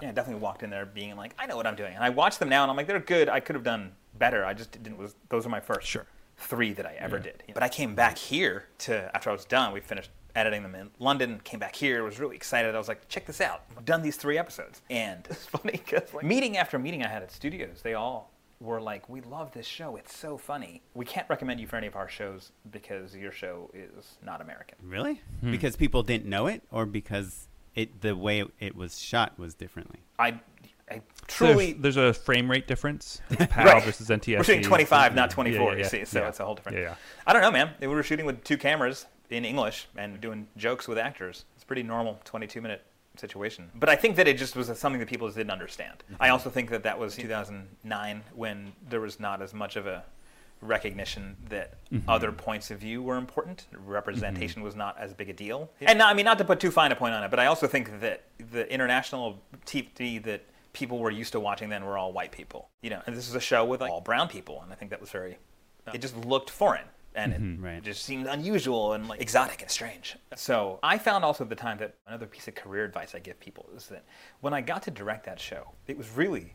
Yeah, 0.00 0.08
I 0.08 0.12
definitely 0.12 0.42
walked 0.42 0.62
in 0.62 0.70
there 0.70 0.84
being 0.84 1.16
like, 1.16 1.34
I 1.38 1.46
know 1.46 1.56
what 1.56 1.66
I'm 1.66 1.76
doing. 1.76 1.94
And 1.94 2.02
I 2.02 2.10
watched 2.10 2.40
them 2.40 2.48
now, 2.48 2.62
and 2.62 2.70
I'm 2.70 2.76
like, 2.76 2.86
they're 2.88 2.98
good. 2.98 3.28
I 3.28 3.40
could 3.40 3.54
have 3.54 3.62
done 3.64 3.92
better. 4.18 4.44
I 4.44 4.52
just 4.52 4.72
didn't. 4.72 4.98
Was 4.98 5.14
those 5.28 5.46
are 5.46 5.50
my 5.50 5.60
first 5.60 5.86
Sure. 5.86 6.06
three 6.38 6.72
that 6.72 6.86
I 6.86 6.94
ever 6.98 7.18
did. 7.18 7.42
But 7.54 7.62
I 7.62 7.68
came 7.68 7.94
back 7.94 8.18
here 8.18 8.64
to 8.80 9.10
after 9.14 9.30
I 9.30 9.32
was 9.32 9.44
done. 9.44 9.72
We 9.72 9.80
finished 9.80 10.10
editing 10.34 10.62
them 10.62 10.74
in 10.74 10.90
London. 10.98 11.40
Came 11.44 11.60
back 11.60 11.74
here. 11.76 12.02
Was 12.04 12.18
really 12.20 12.36
excited. 12.36 12.74
I 12.74 12.78
was 12.78 12.88
like, 12.88 13.08
check 13.08 13.26
this 13.26 13.40
out. 13.40 13.62
I've 13.76 13.84
done 13.84 14.02
these 14.02 14.16
three 14.16 14.38
episodes, 14.38 14.82
and 14.90 15.26
it's 15.30 15.46
funny 15.46 15.72
because 15.72 16.12
like, 16.14 16.24
meeting 16.24 16.56
after 16.56 16.78
meeting 16.78 17.02
I 17.04 17.08
had 17.08 17.22
at 17.22 17.30
studios, 17.32 17.80
they 17.82 17.94
all 17.94 18.30
were 18.60 18.80
like, 18.80 19.08
we 19.08 19.20
love 19.22 19.50
this 19.52 19.66
show. 19.66 19.96
It's 19.96 20.16
so 20.16 20.38
funny. 20.38 20.82
We 20.94 21.04
can't 21.04 21.28
recommend 21.28 21.58
you 21.60 21.66
for 21.66 21.76
any 21.76 21.88
of 21.88 21.96
our 21.96 22.08
shows 22.08 22.52
because 22.70 23.14
your 23.16 23.32
show 23.32 23.70
is 23.74 24.18
not 24.24 24.40
American. 24.40 24.78
Really? 24.82 25.20
Hmm. 25.40 25.50
Because 25.50 25.74
people 25.76 26.02
didn't 26.04 26.26
know 26.26 26.46
it, 26.46 26.62
or 26.70 26.86
because 26.86 27.48
it 27.74 28.00
the 28.02 28.14
way 28.16 28.44
it 28.60 28.76
was 28.76 28.98
shot 29.00 29.38
was 29.38 29.54
differently. 29.54 30.00
I, 30.18 30.40
I 30.90 31.00
Truly, 31.26 31.52
truly. 31.52 31.72
there's, 31.72 31.96
a 31.96 32.12
frame 32.12 32.50
rate 32.50 32.66
difference. 32.68 33.20
It's 33.30 33.46
PAL 33.52 33.64
Right. 33.64 33.82
versus 33.82 34.08
NTSC. 34.08 34.36
We're 34.36 34.44
shooting 34.44 34.62
25, 34.62 35.14
not 35.14 35.30
24. 35.30 35.60
yeah, 35.70 35.72
You 35.76 35.82
yeah, 35.82 35.88
see, 35.88 36.04
so 36.04 36.20
yeah. 36.20 36.28
it's 36.28 36.38
a 36.40 36.44
whole 36.44 36.54
different. 36.54 36.78
Yeah, 36.78 36.84
yeah. 36.84 36.94
I 37.26 37.32
don't 37.32 37.42
know, 37.42 37.50
man. 37.50 37.70
We 37.80 37.86
were 37.88 38.02
shooting 38.02 38.26
with 38.26 38.44
two 38.44 38.58
cameras 38.58 39.06
in 39.32 39.44
English 39.44 39.88
and 39.96 40.20
doing 40.20 40.46
jokes 40.56 40.86
with 40.86 40.98
actors. 40.98 41.44
It's 41.54 41.64
a 41.64 41.66
pretty 41.66 41.82
normal 41.82 42.20
22 42.24 42.60
minute 42.60 42.82
situation. 43.16 43.70
But 43.74 43.88
I 43.88 43.96
think 43.96 44.16
that 44.16 44.28
it 44.28 44.38
just 44.38 44.56
was 44.56 44.66
something 44.78 44.98
that 45.00 45.08
people 45.08 45.26
just 45.28 45.36
didn't 45.36 45.50
understand. 45.50 46.02
I 46.20 46.28
also 46.30 46.50
think 46.50 46.70
that 46.70 46.82
that 46.84 46.98
was 46.98 47.16
2009 47.16 48.22
when 48.34 48.72
there 48.88 49.00
was 49.00 49.18
not 49.20 49.42
as 49.42 49.52
much 49.52 49.76
of 49.76 49.86
a 49.86 50.04
recognition 50.60 51.36
that 51.48 51.74
Mm-hmm. 51.92 52.08
other 52.08 52.32
points 52.32 52.70
of 52.70 52.78
view 52.78 53.02
were 53.02 53.18
important. 53.18 53.66
Representation 53.84 54.62
was 54.62 54.74
not 54.74 54.96
as 54.98 55.12
big 55.12 55.28
a 55.28 55.34
deal. 55.34 55.70
And 55.82 55.98
not, 55.98 56.08
I 56.10 56.14
mean, 56.14 56.24
not 56.24 56.38
to 56.38 56.44
put 56.46 56.58
too 56.58 56.70
fine 56.70 56.90
a 56.90 56.96
point 56.96 57.12
on 57.12 57.22
it, 57.22 57.30
but 57.30 57.38
I 57.38 57.44
also 57.44 57.66
think 57.66 58.00
that 58.00 58.22
the 58.50 58.72
international 58.72 59.38
TV 59.66 60.22
that 60.22 60.42
people 60.72 60.98
were 60.98 61.10
used 61.10 61.32
to 61.32 61.40
watching 61.40 61.68
then 61.68 61.84
were 61.84 61.98
all 61.98 62.14
white 62.14 62.32
people. 62.32 62.70
You 62.80 62.88
know, 62.88 63.02
and 63.06 63.14
this 63.14 63.28
is 63.28 63.34
a 63.34 63.40
show 63.40 63.62
with 63.66 63.82
like, 63.82 63.90
all 63.90 64.00
brown 64.00 64.26
people, 64.28 64.62
and 64.62 64.72
I 64.72 64.74
think 64.74 64.90
that 64.90 65.02
was 65.02 65.10
very. 65.10 65.36
It 65.92 66.00
just 66.00 66.16
looked 66.16 66.48
foreign. 66.48 66.86
And 67.14 67.32
it 67.32 67.40
mm-hmm, 67.40 67.64
Right. 67.64 67.82
just 67.82 68.04
seemed 68.04 68.26
unusual 68.26 68.94
and 68.94 69.06
like 69.08 69.20
exotic 69.20 69.60
and 69.62 69.70
strange. 69.70 70.16
So 70.34 70.78
I 70.82 70.98
found 70.98 71.24
also 71.24 71.44
at 71.44 71.50
the 71.50 71.56
time 71.56 71.78
that 71.78 71.94
another 72.06 72.26
piece 72.26 72.48
of 72.48 72.54
career 72.54 72.84
advice 72.84 73.14
I 73.14 73.18
give 73.18 73.38
people 73.38 73.68
is 73.76 73.86
that 73.88 74.04
when 74.40 74.54
I 74.54 74.60
got 74.62 74.82
to 74.84 74.90
direct 74.90 75.24
that 75.26 75.38
show, 75.38 75.72
it 75.86 75.96
was 75.98 76.10
really 76.10 76.54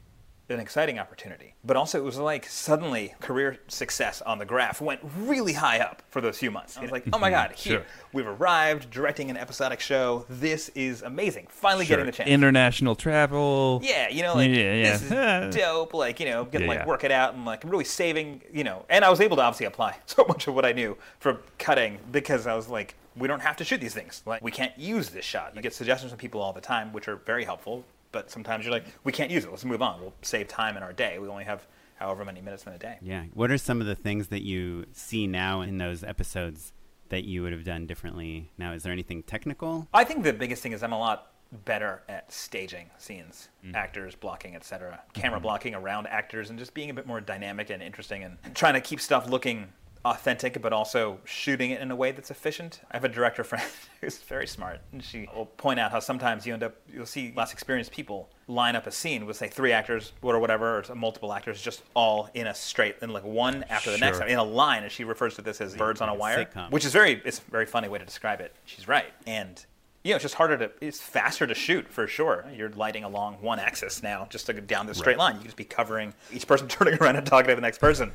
an 0.50 0.60
exciting 0.60 0.98
opportunity. 0.98 1.54
But 1.66 1.76
also, 1.78 1.98
it 2.00 2.04
was 2.04 2.18
like 2.18 2.45
suddenly 2.45 3.14
career 3.20 3.58
success 3.68 4.22
on 4.22 4.38
the 4.39 4.45
graph 4.45 4.80
went 4.80 5.02
really 5.20 5.54
high 5.54 5.80
up 5.80 6.02
for 6.10 6.22
those 6.22 6.38
few 6.38 6.52
months. 6.52 6.78
I 6.78 6.82
was 6.82 6.91
like, 6.91 7.04
oh 7.12 7.20
my 7.20 7.30
God, 7.30 7.52
here, 7.56 7.80
Sure. 7.80 7.86
we've 8.14 8.28
arrived 8.28 8.89
directing 8.89 9.30
an 9.30 9.36
episodic 9.38 9.80
show. 9.82 10.26
This 10.30 10.70
is 10.70 11.02
amazing. 11.02 11.48
Finally 11.50 11.86
getting 11.86 12.06
the 12.06 12.12
chance. 12.12 12.30
International 12.30 12.95
travel. 12.95 13.82
Yeah, 13.84 14.10
you 14.10 14.22
know, 14.24 14.36
like 14.36 14.50
Yeah, 14.50 14.56
yeah. 14.74 14.98
this 14.98 15.04
is 15.52 15.56
dope. 15.62 15.93
Like, 15.93 16.20
you 16.20 16.28
know, 16.28 16.45
get 16.45 16.60
to 16.60 16.64
Yeah, 16.64 16.70
like 16.70 16.80
yeah. 16.80 16.86
work 16.86 17.04
it 17.04 17.12
out 17.12 17.34
and 17.34 17.45
like 17.45 17.64
I'm 17.64 17.70
really 17.70 17.84
saving, 17.84 18.41
you 18.54 18.64
know. 18.64 18.86
And 18.89 19.04
I 19.04 19.10
was 19.10 19.20
able 19.20 19.36
to 19.38 19.41
obviously 19.43 19.66
apply 19.66 19.98
so 20.06 20.24
much 20.28 20.48
of 20.48 20.56
what 20.56 20.66
I 20.66 20.72
knew 20.72 20.98
from 21.20 21.39
cutting 21.60 21.98
because 22.12 22.48
I 22.48 22.56
was 22.56 22.70
like, 22.70 22.95
we 23.18 23.28
don't 23.28 23.39
have 23.41 23.58
to 23.58 23.64
shoot 23.64 23.82
these 23.82 23.95
things. 23.95 24.22
Like, 24.28 24.43
we 24.43 24.52
can't 24.52 24.78
use 24.78 25.10
this 25.10 25.26
shot. 25.26 25.54
You 25.56 25.62
get 25.64 25.74
suggestions 25.74 26.12
from 26.12 26.20
people 26.20 26.39
all 26.39 26.54
the 26.54 26.62
time, 26.62 26.93
which 26.93 27.08
are 27.08 27.16
very 27.16 27.43
helpful. 27.45 27.84
But 28.18 28.32
sometimes 28.32 28.65
you're 28.65 28.72
like, 28.72 28.86
we 29.03 29.11
can't 29.11 29.30
use 29.30 29.45
it. 29.45 29.51
Let's 29.51 29.63
move 29.63 29.84
on. 29.84 30.01
We'll 30.01 30.15
save 30.24 30.47
time 30.47 30.76
in 30.76 30.82
our 30.82 30.91
day. 30.91 31.20
We 31.20 31.28
only 31.28 31.43
have 31.43 31.68
however 31.97 32.26
many 32.26 32.41
minutes 32.41 32.65
in 32.65 32.74
a 32.74 32.80
day. 32.80 32.97
Yeah. 32.99 33.26
What 33.36 33.51
are 33.51 33.59
some 33.59 33.80
of 33.80 33.86
the 33.86 33.93
things 33.93 34.30
that 34.30 34.41
you 34.41 34.88
see 34.91 35.28
now 35.28 35.61
in 35.61 35.78
those 35.78 36.03
episodes 36.03 36.74
that 37.09 37.26
you 37.26 37.43
would 37.43 37.51
have 37.51 37.63
done 37.63 37.86
differently 37.86 38.49
now? 38.57 38.74
Is 38.74 38.82
there 38.82 38.91
anything 38.91 39.22
technical? 39.22 39.88
I 39.93 40.03
think 40.03 40.24
the 40.24 40.34
biggest 40.34 40.63
thing 40.63 40.72
is 40.72 40.82
I'm 40.82 40.93
a 40.93 40.97
lot 40.97 41.32
better 41.63 42.01
at 42.09 42.34
staging 42.34 42.89
scenes, 42.97 43.49
mm-hmm. 43.63 43.76
actors 43.76 44.15
blocking, 44.15 44.55
etc. 44.55 44.99
Camera 45.13 45.38
mm-hmm. 45.38 45.43
blocking 45.43 45.76
around 45.76 46.07
actors 46.07 46.49
and 46.49 46.57
just 46.57 46.74
being 46.74 46.89
a 46.89 46.95
bit 46.95 47.05
more 47.05 47.22
dynamic 47.22 47.70
and 47.70 47.84
interesting 47.84 48.24
and 48.24 48.39
trying 48.55 48.74
to 48.74 48.82
keep 48.82 48.99
stuff 48.99 49.30
looking 49.30 49.72
authentic 50.06 50.62
but 50.62 50.74
also 50.74 51.20
shooting 51.26 51.72
it 51.72 51.82
in 51.82 51.91
a 51.91 51.95
way 51.95 52.12
that's 52.12 52.32
efficient. 52.32 52.82
I 52.91 52.98
have 52.98 53.04
a 53.04 53.10
director 53.10 53.43
friend 53.43 53.66
who's 54.02 54.18
very 54.20 54.48
smart 54.48 54.80
and 54.91 55.04
she 55.04 55.28
will 55.36 55.45
point 55.45 55.80
out 55.80 55.91
how 55.91 56.00
sometimes 56.00 56.45
you 56.45 56.54
end 56.54 56.64
up 56.64 56.76
you'll 56.93 57.06
see 57.06 57.34
less 57.36 57.54
experienced 57.54 57.91
people 57.91 58.30
line 58.48 58.76
up 58.76 58.88
a 58.88 58.91
scene 58.91 59.26
with 59.26 59.38
say 59.38 59.48
three 59.48 59.72
actors 59.72 60.14
or 60.22 60.39
whatever 60.39 60.84
or 60.89 60.95
multiple 60.95 61.34
actors 61.34 61.62
just 61.62 61.84
all 61.93 62.30
in 62.34 62.48
a 62.48 62.54
straight 62.56 62.95
in 63.02 63.12
like 63.12 63.24
one 63.24 63.64
after 63.70 63.91
the 63.91 63.98
next 63.98 64.22
in 64.22 64.38
a 64.38 64.43
line 64.43 64.84
and 64.84 64.91
she 64.91 65.04
refers 65.04 65.36
to 65.36 65.41
this 65.41 65.60
as 65.62 65.76
birds 65.76 66.02
on 66.02 66.10
a 66.10 66.16
wire 66.16 66.45
sitcom. 66.45 66.72
which 66.72 66.86
is 66.86 66.91
very 66.91 67.22
it's 67.26 67.39
a 67.39 67.52
very 67.52 67.66
funny 67.66 67.88
way 67.88 68.00
to 68.00 68.06
describe 68.06 68.39
it. 68.41 68.56
She's 68.66 68.88
right. 68.88 69.12
And 69.26 69.64
you 70.04 70.12
know 70.12 70.16
it's 70.16 70.24
just 70.24 70.36
harder 70.36 70.58
to 70.58 70.72
it's 70.80 71.02
faster 71.02 71.45
to 71.45 71.54
shoot 71.54 71.88
for 71.89 72.08
sure. 72.08 72.45
You're 72.56 72.70
lighting 72.70 73.04
along 73.04 73.36
one 73.41 73.60
axis 73.60 74.02
now 74.02 74.28
just 74.30 74.45
to 74.45 74.54
go 74.54 74.62
down 74.62 74.88
this 74.88 74.98
straight 74.98 75.18
line. 75.18 75.34
You 75.34 75.39
can 75.39 75.48
just 75.48 75.58
be 75.58 75.66
covering 75.66 76.14
each 76.32 76.48
person 76.48 76.68
turning 76.70 76.95
around 76.95 77.18
and 77.18 77.26
talking 77.26 77.50
to 77.50 77.56
the 77.56 77.62
next 77.62 77.80
person 77.80 78.12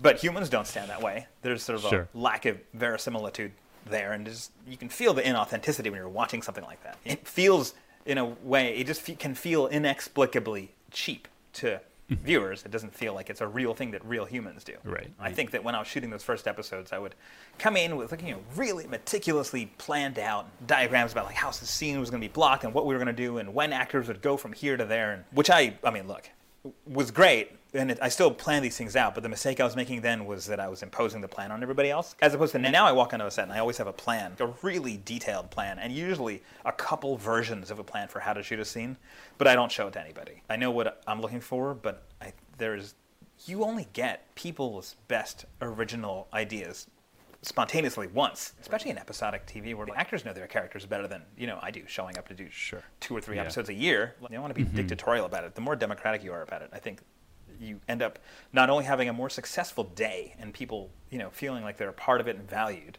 but 0.00 0.18
humans 0.18 0.48
don't 0.48 0.66
stand 0.66 0.90
that 0.90 1.02
way. 1.02 1.26
There's 1.42 1.62
sort 1.62 1.82
of 1.82 1.88
Sure. 1.88 2.08
a 2.14 2.18
lack 2.18 2.46
of 2.46 2.58
verisimilitude 2.72 3.52
there 3.86 4.12
and 4.12 4.26
just 4.26 4.50
you 4.66 4.76
can 4.76 4.88
feel 4.88 5.12
the 5.14 5.22
inauthenticity 5.22 5.84
when 5.84 5.94
you're 5.94 6.08
watching 6.08 6.42
something 6.42 6.64
like 6.64 6.82
that. 6.82 6.98
It 7.04 7.26
feels 7.26 7.74
in 8.06 8.18
a 8.18 8.24
way 8.24 8.76
it 8.76 8.86
just 8.86 9.04
can 9.18 9.34
feel 9.34 9.66
inexplicably 9.66 10.72
cheap 10.90 11.28
to 11.54 11.80
mm-hmm. 12.10 12.24
viewers. 12.24 12.64
It 12.64 12.70
doesn't 12.70 12.94
feel 12.94 13.14
like 13.14 13.30
it's 13.30 13.40
a 13.40 13.46
real 13.46 13.74
thing 13.74 13.90
that 13.92 14.04
real 14.04 14.24
humans 14.24 14.64
do. 14.64 14.74
Right. 14.84 15.10
I 15.18 15.32
think 15.32 15.50
that 15.52 15.64
when 15.64 15.74
I 15.74 15.78
was 15.78 15.88
shooting 15.88 16.10
those 16.10 16.22
first 16.22 16.46
episodes, 16.46 16.92
I 16.92 16.98
would 16.98 17.14
come 17.58 17.76
in 17.76 17.96
with 17.96 18.10
like 18.10 18.22
you 18.22 18.32
know 18.32 18.40
really 18.56 18.86
meticulously 18.86 19.66
planned 19.78 20.18
out 20.18 20.46
diagrams 20.66 21.12
about 21.12 21.26
like 21.26 21.36
how 21.36 21.50
the 21.50 21.66
scene 21.66 22.00
was 22.00 22.10
going 22.10 22.20
to 22.20 22.28
be 22.28 22.32
blocked 22.32 22.64
and 22.64 22.74
what 22.74 22.86
we 22.86 22.94
were 22.94 23.02
going 23.02 23.14
to 23.14 23.22
do 23.22 23.38
and 23.38 23.54
when 23.54 23.72
actors 23.72 24.08
would 24.08 24.22
go 24.22 24.36
from 24.36 24.52
here 24.52 24.76
to 24.76 24.84
there, 24.84 25.12
and 25.12 25.24
which 25.32 25.50
I 25.50 25.78
I 25.84 25.90
mean 25.90 26.08
look 26.08 26.30
was 26.86 27.10
great 27.10 27.52
and 27.74 27.90
it, 27.90 27.98
I 28.00 28.08
still 28.08 28.30
plan 28.30 28.62
these 28.62 28.76
things 28.76 28.96
out. 28.96 29.14
But 29.14 29.22
the 29.22 29.28
mistake 29.28 29.60
I 29.60 29.64
was 29.64 29.76
making 29.76 30.00
then 30.00 30.26
was 30.26 30.46
that 30.46 30.60
I 30.60 30.68
was 30.68 30.82
imposing 30.82 31.20
the 31.20 31.28
plan 31.28 31.50
on 31.50 31.62
everybody 31.62 31.90
else, 31.90 32.14
as 32.22 32.34
opposed 32.34 32.52
to 32.52 32.58
now 32.58 32.86
I 32.86 32.92
walk 32.92 33.12
onto 33.12 33.26
a 33.26 33.30
set 33.30 33.44
and 33.44 33.52
I 33.52 33.58
always 33.58 33.76
have 33.78 33.86
a 33.86 33.92
plan, 33.92 34.32
a 34.40 34.46
really 34.62 35.00
detailed 35.04 35.50
plan, 35.50 35.78
and 35.78 35.92
usually 35.92 36.42
a 36.64 36.72
couple 36.72 37.16
versions 37.16 37.70
of 37.70 37.78
a 37.78 37.84
plan 37.84 38.08
for 38.08 38.20
how 38.20 38.32
to 38.32 38.42
shoot 38.42 38.60
a 38.60 38.64
scene. 38.64 38.96
But 39.38 39.48
I 39.48 39.54
don't 39.54 39.70
show 39.70 39.88
it 39.88 39.92
to 39.94 40.00
anybody. 40.00 40.42
I 40.48 40.56
know 40.56 40.70
what 40.70 41.02
I'm 41.06 41.20
looking 41.20 41.40
for, 41.40 41.74
but 41.74 42.04
I, 42.20 42.32
there's 42.58 42.94
you 43.46 43.64
only 43.64 43.88
get 43.92 44.34
people's 44.34 44.96
best 45.08 45.44
original 45.60 46.28
ideas 46.32 46.86
spontaneously 47.42 48.06
once, 48.06 48.54
especially 48.60 48.90
in 48.90 48.98
episodic 48.98 49.46
TV 49.46 49.74
where 49.74 49.86
the 49.86 49.94
actors 49.94 50.24
know 50.24 50.32
their 50.32 50.46
characters 50.46 50.86
better 50.86 51.06
than 51.06 51.22
you 51.36 51.46
know 51.46 51.58
I 51.62 51.70
do, 51.70 51.82
showing 51.86 52.16
up 52.16 52.28
to 52.28 52.34
do 52.34 52.48
Sure. 52.50 52.82
two 53.00 53.16
or 53.16 53.20
three 53.20 53.36
Yeah. 53.36 53.42
episodes 53.42 53.68
a 53.68 53.74
year. 53.74 54.14
You 54.22 54.28
don't 54.28 54.40
want 54.40 54.54
to 54.54 54.58
be 54.58 54.64
mm-hmm. 54.64 54.76
dictatorial 54.76 55.26
about 55.26 55.44
it. 55.44 55.54
The 55.54 55.60
more 55.60 55.76
democratic 55.76 56.24
you 56.24 56.32
are 56.32 56.42
about 56.42 56.62
it, 56.62 56.70
I 56.72 56.78
think 56.78 57.00
you 57.60 57.80
end 57.88 58.02
up 58.02 58.18
not 58.52 58.70
only 58.70 58.84
having 58.84 59.08
a 59.08 59.12
more 59.12 59.30
successful 59.30 59.84
day 59.84 60.34
and 60.38 60.52
people 60.52 60.90
you 61.10 61.18
know 61.18 61.30
feeling 61.30 61.62
like 61.62 61.76
they're 61.76 61.88
a 61.88 61.92
part 61.92 62.20
of 62.20 62.28
it 62.28 62.36
and 62.36 62.48
valued, 62.48 62.98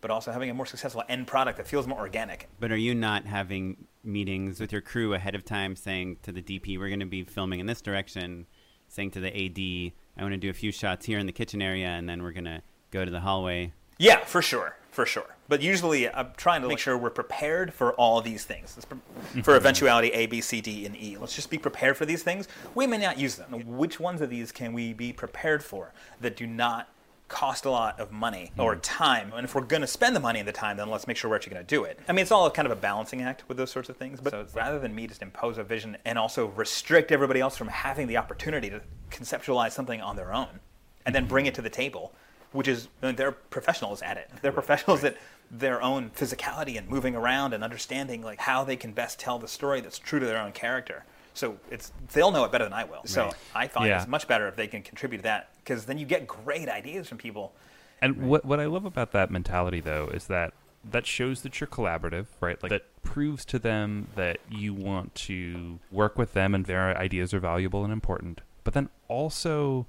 but 0.00 0.10
also 0.10 0.32
having 0.32 0.50
a 0.50 0.54
more 0.54 0.66
successful 0.66 1.02
end 1.08 1.26
product 1.26 1.56
that 1.58 1.66
feels 1.66 1.86
more 1.86 1.98
organic. 1.98 2.48
But 2.60 2.72
are 2.72 2.76
you 2.76 2.94
not 2.94 3.26
having 3.26 3.86
meetings 4.04 4.60
with 4.60 4.72
your 4.72 4.80
crew 4.80 5.14
ahead 5.14 5.34
of 5.34 5.44
time 5.44 5.76
saying 5.76 6.18
to 6.22 6.32
the 6.32 6.42
DP, 6.42 6.78
we're 6.78 6.88
going 6.88 7.00
to 7.00 7.06
be 7.06 7.24
filming 7.24 7.60
in 7.60 7.66
this 7.66 7.80
direction, 7.80 8.46
saying 8.88 9.10
to 9.12 9.20
the 9.20 9.28
AD, 9.28 9.92
I 10.16 10.22
want 10.22 10.32
to 10.32 10.38
do 10.38 10.48
a 10.50 10.54
few 10.54 10.70
shots 10.70 11.06
here 11.06 11.18
in 11.18 11.26
the 11.26 11.32
kitchen 11.32 11.60
area, 11.60 11.88
and 11.88 12.08
then 12.08 12.22
we're 12.22 12.32
going 12.32 12.44
to 12.44 12.62
go 12.90 13.04
to 13.04 13.10
the 13.10 13.20
hallway? 13.20 13.72
Yeah, 13.98 14.24
for 14.24 14.42
sure, 14.42 14.76
for 14.96 15.06
sure. 15.06 15.36
But 15.46 15.62
usually, 15.62 16.08
I'm 16.08 16.30
trying 16.36 16.62
to 16.62 16.68
make 16.68 16.78
sure 16.78 16.96
we're 16.96 17.10
prepared 17.10 17.72
for 17.72 17.92
all 17.92 18.22
these 18.22 18.44
things. 18.44 18.74
For 18.74 18.96
mm-hmm. 18.96 19.50
eventuality 19.50 20.08
A, 20.08 20.26
B, 20.26 20.40
C, 20.40 20.62
D, 20.62 20.86
and 20.86 20.96
E. 20.96 21.18
Let's 21.20 21.36
just 21.36 21.50
be 21.50 21.58
prepared 21.58 21.98
for 21.98 22.06
these 22.06 22.22
things. 22.22 22.48
We 22.74 22.86
may 22.86 22.96
not 22.96 23.18
use 23.18 23.36
them. 23.36 23.52
Which 23.76 24.00
ones 24.00 24.22
of 24.22 24.30
these 24.30 24.50
can 24.50 24.72
we 24.72 24.94
be 24.94 25.12
prepared 25.12 25.62
for 25.62 25.92
that 26.22 26.34
do 26.34 26.46
not 26.46 26.88
cost 27.28 27.66
a 27.66 27.70
lot 27.70 28.00
of 28.00 28.10
money 28.10 28.52
mm-hmm. 28.52 28.62
or 28.62 28.76
time? 28.76 29.32
And 29.36 29.44
if 29.44 29.54
we're 29.54 29.60
going 29.60 29.82
to 29.82 29.86
spend 29.86 30.16
the 30.16 30.20
money 30.20 30.38
and 30.38 30.48
the 30.48 30.52
time, 30.52 30.78
then 30.78 30.88
let's 30.88 31.06
make 31.06 31.18
sure 31.18 31.28
we're 31.28 31.36
actually 31.36 31.52
going 31.54 31.66
to 31.66 31.74
do 31.74 31.84
it. 31.84 32.00
I 32.08 32.12
mean, 32.12 32.22
it's 32.22 32.32
all 32.32 32.50
kind 32.50 32.64
of 32.64 32.72
a 32.72 32.80
balancing 32.80 33.20
act 33.20 33.44
with 33.48 33.58
those 33.58 33.70
sorts 33.70 33.90
of 33.90 33.98
things. 33.98 34.18
But 34.18 34.32
so 34.32 34.46
rather 34.54 34.78
than 34.78 34.94
me 34.94 35.06
just 35.06 35.20
impose 35.20 35.58
a 35.58 35.62
vision 35.62 35.98
and 36.06 36.18
also 36.18 36.46
restrict 36.46 37.12
everybody 37.12 37.40
else 37.40 37.54
from 37.56 37.68
having 37.68 38.06
the 38.06 38.16
opportunity 38.16 38.70
to 38.70 38.80
conceptualize 39.10 39.72
something 39.72 40.00
on 40.00 40.16
their 40.16 40.32
own 40.32 40.60
and 41.04 41.14
then 41.14 41.26
bring 41.26 41.44
it 41.44 41.54
to 41.54 41.62
the 41.62 41.70
table, 41.70 42.14
which 42.56 42.68
is 42.68 42.88
I 43.02 43.06
mean, 43.06 43.16
they're 43.16 43.32
professionals 43.32 44.02
at 44.02 44.16
it. 44.16 44.30
They're 44.42 44.52
professionals 44.52 45.04
at 45.04 45.16
their 45.50 45.80
own 45.80 46.10
physicality 46.10 46.76
and 46.76 46.88
moving 46.88 47.14
around 47.14 47.52
and 47.52 47.62
understanding 47.62 48.22
like 48.22 48.40
how 48.40 48.64
they 48.64 48.76
can 48.76 48.92
best 48.92 49.20
tell 49.20 49.38
the 49.38 49.46
story 49.48 49.80
that's 49.80 49.98
true 49.98 50.18
to 50.18 50.26
their 50.26 50.38
own 50.40 50.52
character. 50.52 51.04
So 51.34 51.58
it's 51.70 51.92
they'll 52.12 52.30
know 52.32 52.44
it 52.44 52.52
better 52.52 52.64
than 52.64 52.72
I 52.72 52.84
will. 52.84 53.02
So 53.04 53.30
I 53.54 53.68
find 53.68 53.88
Yeah. 53.88 53.98
it's 53.98 54.08
much 54.08 54.26
better 54.26 54.48
if 54.48 54.56
they 54.56 54.66
can 54.66 54.82
contribute 54.82 55.18
to 55.18 55.22
that 55.24 55.50
because 55.62 55.84
then 55.84 55.98
you 55.98 56.06
get 56.06 56.26
great 56.26 56.68
ideas 56.68 57.08
from 57.08 57.18
people. 57.18 57.52
And 58.00 58.28
what 58.28 58.44
what 58.44 58.58
I 58.58 58.66
love 58.66 58.84
about 58.84 59.12
that 59.12 59.30
mentality 59.30 59.80
though 59.80 60.08
is 60.08 60.26
that 60.26 60.54
that 60.90 61.06
shows 61.06 61.42
that 61.42 61.60
you're 61.60 61.66
collaborative, 61.68 62.26
right? 62.40 62.60
Like 62.62 62.70
that 62.70 63.02
proves 63.02 63.44
to 63.46 63.58
them 63.58 64.08
that 64.14 64.38
you 64.50 64.72
want 64.72 65.14
to 65.16 65.78
work 65.90 66.16
with 66.16 66.32
them 66.32 66.54
and 66.54 66.64
their 66.64 66.96
ideas 66.96 67.34
are 67.34 67.40
valuable 67.40 67.84
and 67.84 67.92
important. 67.92 68.40
But 68.64 68.74
then 68.74 68.88
also 69.08 69.86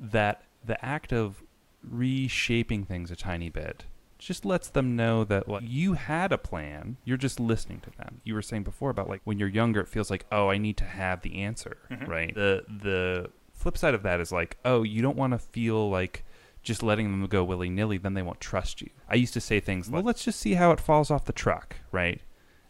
that 0.00 0.42
the 0.64 0.82
act 0.84 1.12
of 1.12 1.42
reshaping 1.90 2.84
things 2.84 3.10
a 3.10 3.16
tiny 3.16 3.48
bit 3.48 3.84
just 4.18 4.44
lets 4.44 4.68
them 4.68 4.96
know 4.96 5.24
that 5.24 5.48
like, 5.48 5.62
you 5.64 5.94
had 5.94 6.32
a 6.32 6.38
plan. 6.38 6.96
You're 7.04 7.16
just 7.16 7.38
listening 7.40 7.80
to 7.80 7.90
them. 7.96 8.20
You 8.24 8.34
were 8.34 8.42
saying 8.42 8.64
before 8.64 8.90
about 8.90 9.08
like 9.08 9.20
when 9.24 9.38
you're 9.38 9.48
younger, 9.48 9.80
it 9.80 9.88
feels 9.88 10.10
like 10.10 10.26
oh, 10.30 10.48
I 10.48 10.58
need 10.58 10.76
to 10.78 10.84
have 10.84 11.22
the 11.22 11.42
answer, 11.42 11.78
mm-hmm. 11.90 12.10
right? 12.10 12.34
The 12.34 12.64
the 12.68 13.30
flip 13.52 13.78
side 13.78 13.94
of 13.94 14.02
that 14.02 14.20
is 14.20 14.32
like 14.32 14.58
oh, 14.64 14.82
you 14.82 15.02
don't 15.02 15.16
want 15.16 15.32
to 15.32 15.38
feel 15.38 15.88
like 15.88 16.24
just 16.62 16.82
letting 16.82 17.10
them 17.10 17.26
go 17.28 17.44
willy 17.44 17.70
nilly. 17.70 17.98
Then 17.98 18.14
they 18.14 18.22
won't 18.22 18.40
trust 18.40 18.82
you. 18.82 18.90
I 19.08 19.14
used 19.14 19.34
to 19.34 19.40
say 19.40 19.60
things 19.60 19.88
like, 19.88 19.94
well, 19.94 20.02
let's 20.02 20.24
just 20.24 20.40
see 20.40 20.54
how 20.54 20.72
it 20.72 20.80
falls 20.80 21.10
off 21.10 21.24
the 21.24 21.32
truck, 21.32 21.76
right? 21.92 22.20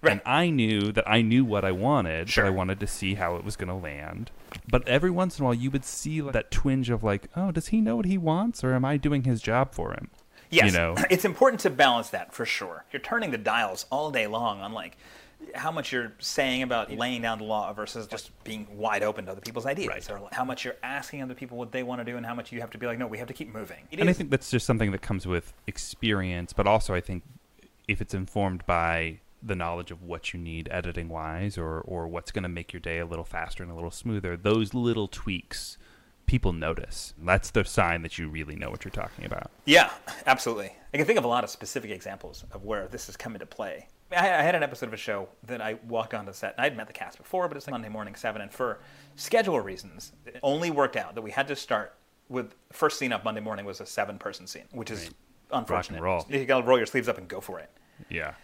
Right. 0.00 0.12
And 0.12 0.20
I 0.24 0.50
knew 0.50 0.92
that 0.92 1.08
I 1.08 1.22
knew 1.22 1.44
what 1.44 1.64
I 1.64 1.72
wanted, 1.72 2.28
Sure. 2.30 2.44
but 2.44 2.48
I 2.48 2.50
wanted 2.50 2.78
to 2.80 2.86
see 2.86 3.14
how 3.14 3.34
it 3.36 3.44
was 3.44 3.56
going 3.56 3.68
to 3.68 3.74
land. 3.74 4.30
But 4.70 4.86
every 4.86 5.10
once 5.10 5.38
in 5.38 5.42
a 5.42 5.46
while, 5.46 5.54
you 5.54 5.70
would 5.72 5.84
see 5.84 6.22
like, 6.22 6.32
that 6.34 6.50
twinge 6.52 6.88
of 6.90 7.02
like, 7.02 7.28
oh, 7.36 7.50
does 7.50 7.68
he 7.68 7.80
know 7.80 7.96
what 7.96 8.06
he 8.06 8.16
wants, 8.18 8.62
or 8.62 8.74
am 8.74 8.84
I 8.84 8.96
doing 8.96 9.24
his 9.24 9.40
job 9.42 9.72
for 9.74 9.92
him? 9.92 10.08
Yes, 10.50 10.72
You 10.72 10.78
know, 10.78 10.94
it's 11.10 11.24
important 11.24 11.60
to 11.62 11.70
balance 11.70 12.10
that 12.10 12.32
for 12.32 12.46
sure. 12.46 12.84
You're 12.92 13.00
turning 13.02 13.32
the 13.32 13.38
dials 13.38 13.86
all 13.90 14.10
day 14.10 14.26
long 14.28 14.60
on 14.60 14.72
like 14.72 14.96
how 15.54 15.70
much 15.70 15.92
you're 15.92 16.12
saying 16.18 16.62
about 16.62 16.90
laying 16.92 17.22
down 17.22 17.38
the 17.38 17.44
law 17.44 17.72
versus 17.72 18.06
just 18.08 18.30
being 18.44 18.66
wide 18.76 19.02
open 19.02 19.26
to 19.26 19.32
other 19.32 19.40
people's 19.40 19.66
ideas, 19.66 19.88
Right. 19.88 20.10
or 20.10 20.28
how 20.32 20.44
much 20.44 20.64
you're 20.64 20.76
asking 20.82 21.22
other 21.22 21.34
people 21.34 21.58
what 21.58 21.70
they 21.72 21.82
want 21.82 22.00
to 22.00 22.04
do, 22.04 22.16
and 22.16 22.24
how 22.24 22.34
much 22.34 22.50
you 22.52 22.60
have 22.60 22.70
to 22.70 22.78
be 22.78 22.86
like, 22.86 22.98
no, 22.98 23.06
we 23.06 23.18
have 23.18 23.28
to 23.28 23.34
keep 23.34 23.52
moving. 23.52 23.78
It 23.90 24.00
and 24.00 24.08
I 24.08 24.12
think 24.12 24.30
that's 24.30 24.50
just 24.50 24.64
something 24.66 24.90
that 24.92 25.02
comes 25.02 25.26
with 25.26 25.52
experience, 25.66 26.52
but 26.52 26.66
also 26.66 26.94
I 26.94 27.00
think 27.00 27.22
if 27.86 28.00
it's 28.00 28.14
informed 28.14 28.64
by 28.66 29.20
the 29.42 29.54
knowledge 29.54 29.90
of 29.90 30.02
what 30.02 30.32
you 30.32 30.40
need 30.40 30.68
editing 30.70 31.08
wise 31.08 31.56
or 31.56 31.80
or 31.80 32.08
what's 32.08 32.32
going 32.32 32.42
to 32.42 32.48
make 32.48 32.72
your 32.72 32.80
day 32.80 32.98
a 32.98 33.06
little 33.06 33.24
faster 33.24 33.62
and 33.62 33.70
a 33.70 33.74
little 33.74 33.90
smoother, 33.90 34.36
those 34.36 34.74
little 34.74 35.08
tweaks 35.08 35.78
people 36.26 36.52
notice. 36.52 37.14
That's 37.18 37.50
the 37.50 37.64
sign 37.64 38.02
that 38.02 38.18
you 38.18 38.28
really 38.28 38.54
know 38.54 38.70
what 38.70 38.84
you're 38.84 38.92
talking 38.92 39.24
about. 39.24 39.50
Yeah, 39.64 39.90
absolutely. 40.26 40.72
I 40.92 40.96
can 40.96 41.06
think 41.06 41.18
of 41.18 41.24
a 41.24 41.28
lot 41.28 41.42
of 41.42 41.50
specific 41.50 41.90
examples 41.90 42.44
of 42.52 42.64
where 42.64 42.86
this 42.86 43.06
has 43.06 43.16
come 43.16 43.34
into 43.34 43.46
play. 43.46 43.88
I, 44.12 44.16
I 44.16 44.42
had 44.42 44.54
an 44.54 44.62
episode 44.62 44.86
of 44.86 44.92
a 44.92 44.98
show 44.98 45.28
that 45.44 45.60
I 45.60 45.78
walked 45.86 46.14
onto 46.14 46.32
set, 46.32 46.54
and 46.56 46.64
I'd 46.64 46.76
met 46.76 46.86
the 46.86 46.92
cast 46.92 47.18
before, 47.18 47.48
but 47.48 47.56
it's 47.56 47.66
like 47.66 47.72
Monday 47.72 47.88
morning 47.88 48.14
seven, 48.14 48.42
and 48.42 48.52
for 48.52 48.78
schedule 49.16 49.58
reasons, 49.60 50.12
it 50.26 50.38
only 50.42 50.70
worked 50.70 50.96
out 50.96 51.14
that 51.14 51.22
we 51.22 51.30
had 51.30 51.48
to 51.48 51.56
start 51.56 51.94
with 52.28 52.54
first 52.72 52.98
scene 52.98 53.12
up 53.12 53.24
Monday 53.24 53.40
morning 53.40 53.64
was 53.64 53.80
a 53.80 53.86
seven-person 53.86 54.46
scene, 54.46 54.64
which 54.72 54.90
is 54.90 55.10
unfortunate. 55.50 56.02
roll. 56.02 56.26
You 56.28 56.44
got 56.44 56.60
to 56.60 56.66
roll 56.66 56.76
your 56.76 56.86
sleeves 56.86 57.08
up 57.08 57.16
and 57.16 57.26
go 57.26 57.40
for 57.40 57.58
it. 57.58 57.70
Yeah. 58.10 58.34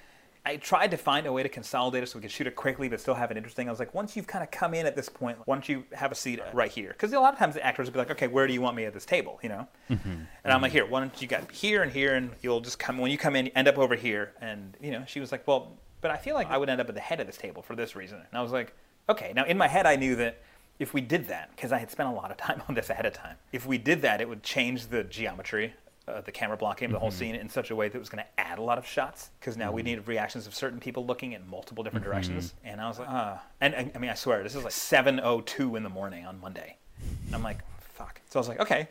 I 0.46 0.56
tried 0.56 0.90
to 0.90 0.98
find 0.98 1.26
a 1.26 1.32
way 1.32 1.42
to 1.42 1.48
consolidate 1.48 2.02
it 2.02 2.06
so 2.08 2.18
we 2.18 2.22
could 2.22 2.30
shoot 2.30 2.46
it 2.46 2.54
quickly 2.54 2.88
but 2.88 3.00
still 3.00 3.14
have 3.14 3.30
it 3.30 3.36
interesting. 3.36 3.66
I 3.66 3.70
was 3.70 3.78
like, 3.78 3.94
once 3.94 4.14
you've 4.14 4.26
kind 4.26 4.44
of 4.44 4.50
come 4.50 4.74
in 4.74 4.84
at 4.84 4.94
this 4.94 5.08
point, 5.08 5.38
why 5.46 5.54
don't 5.54 5.66
you 5.68 5.84
have 5.92 6.12
a 6.12 6.14
seat 6.14 6.40
right 6.52 6.70
here? 6.70 6.90
Because 6.90 7.12
a 7.14 7.20
lot 7.20 7.32
of 7.32 7.38
times 7.38 7.54
the 7.54 7.64
actors 7.64 7.86
would 7.86 7.94
be 7.94 7.98
like, 7.98 8.10
okay, 8.10 8.26
where 8.26 8.46
do 8.46 8.52
you 8.52 8.60
want 8.60 8.76
me 8.76 8.84
at 8.84 8.92
this 8.92 9.06
table? 9.06 9.38
You 9.42 9.48
know? 9.48 9.68
Mm-hmm. 9.90 10.10
And 10.44 10.52
I'm 10.52 10.60
like, 10.60 10.72
here, 10.72 10.84
why 10.84 11.00
don't 11.00 11.22
you 11.22 11.26
get 11.26 11.50
here 11.50 11.82
and 11.82 11.90
here, 11.90 12.14
and 12.14 12.30
you'll 12.42 12.60
just 12.60 12.78
come 12.78 12.98
when 12.98 13.10
you 13.10 13.16
come 13.16 13.36
in, 13.36 13.48
end 13.48 13.68
up 13.68 13.78
over 13.78 13.94
here. 13.94 14.32
And 14.40 14.76
you 14.82 14.90
know, 14.90 15.04
she 15.06 15.18
was 15.18 15.32
like, 15.32 15.46
well, 15.48 15.78
but 16.02 16.10
I 16.10 16.18
feel 16.18 16.34
like 16.34 16.50
I 16.50 16.58
would 16.58 16.68
end 16.68 16.80
up 16.80 16.88
at 16.90 16.94
the 16.94 17.00
head 17.00 17.20
of 17.20 17.26
this 17.26 17.38
table 17.38 17.62
for 17.62 17.74
this 17.74 17.96
reason. 17.96 18.18
And 18.18 18.38
I 18.38 18.42
was 18.42 18.52
like, 18.52 18.74
okay. 19.08 19.32
Now 19.34 19.46
in 19.46 19.56
my 19.56 19.68
head, 19.68 19.86
I 19.86 19.96
knew 19.96 20.14
that 20.16 20.42
if 20.78 20.92
we 20.92 21.00
did 21.00 21.28
that, 21.28 21.50
because 21.56 21.72
I 21.72 21.78
had 21.78 21.90
spent 21.90 22.10
a 22.10 22.12
lot 22.12 22.30
of 22.30 22.36
time 22.36 22.62
on 22.68 22.74
this 22.74 22.90
ahead 22.90 23.06
of 23.06 23.14
time, 23.14 23.36
if 23.52 23.66
we 23.66 23.78
did 23.78 24.02
that, 24.02 24.20
it 24.20 24.28
would 24.28 24.42
change 24.42 24.88
the 24.88 25.04
geometry 25.04 25.72
uh, 26.06 26.20
the 26.20 26.32
camera 26.32 26.56
blocking 26.56 26.86
of 26.86 26.92
the 26.92 26.98
whole 26.98 27.10
scene 27.10 27.34
in 27.34 27.48
such 27.48 27.70
a 27.70 27.76
way 27.76 27.88
that 27.88 27.96
it 27.96 28.00
was 28.00 28.08
going 28.08 28.22
to 28.22 28.40
add 28.40 28.58
a 28.58 28.62
lot 28.62 28.78
of 28.78 28.86
shots 28.86 29.30
because 29.40 29.56
now 29.56 29.72
we 29.72 29.82
needed 29.82 30.06
reactions 30.06 30.46
of 30.46 30.54
certain 30.54 30.78
people 30.78 31.06
looking 31.06 31.32
in 31.32 31.48
multiple 31.48 31.82
different 31.82 32.04
directions. 32.04 32.54
And 32.62 32.80
I 32.80 32.88
was 32.88 32.98
like, 32.98 33.08
ah. 33.08 33.42
And, 33.60 33.74
and 33.74 33.90
I 33.94 33.98
mean, 33.98 34.10
I 34.10 34.14
swear, 34.14 34.42
this 34.42 34.54
is 34.54 34.64
like 34.64 34.72
7.02 34.72 35.76
in 35.76 35.82
the 35.82 35.88
morning 35.88 36.26
on 36.26 36.40
Monday. 36.40 36.76
And 37.26 37.34
I'm 37.34 37.42
like, 37.42 37.58
fuck. 37.80 38.20
So 38.28 38.38
I 38.38 38.40
was 38.40 38.48
like, 38.48 38.60
okay, 38.60 38.88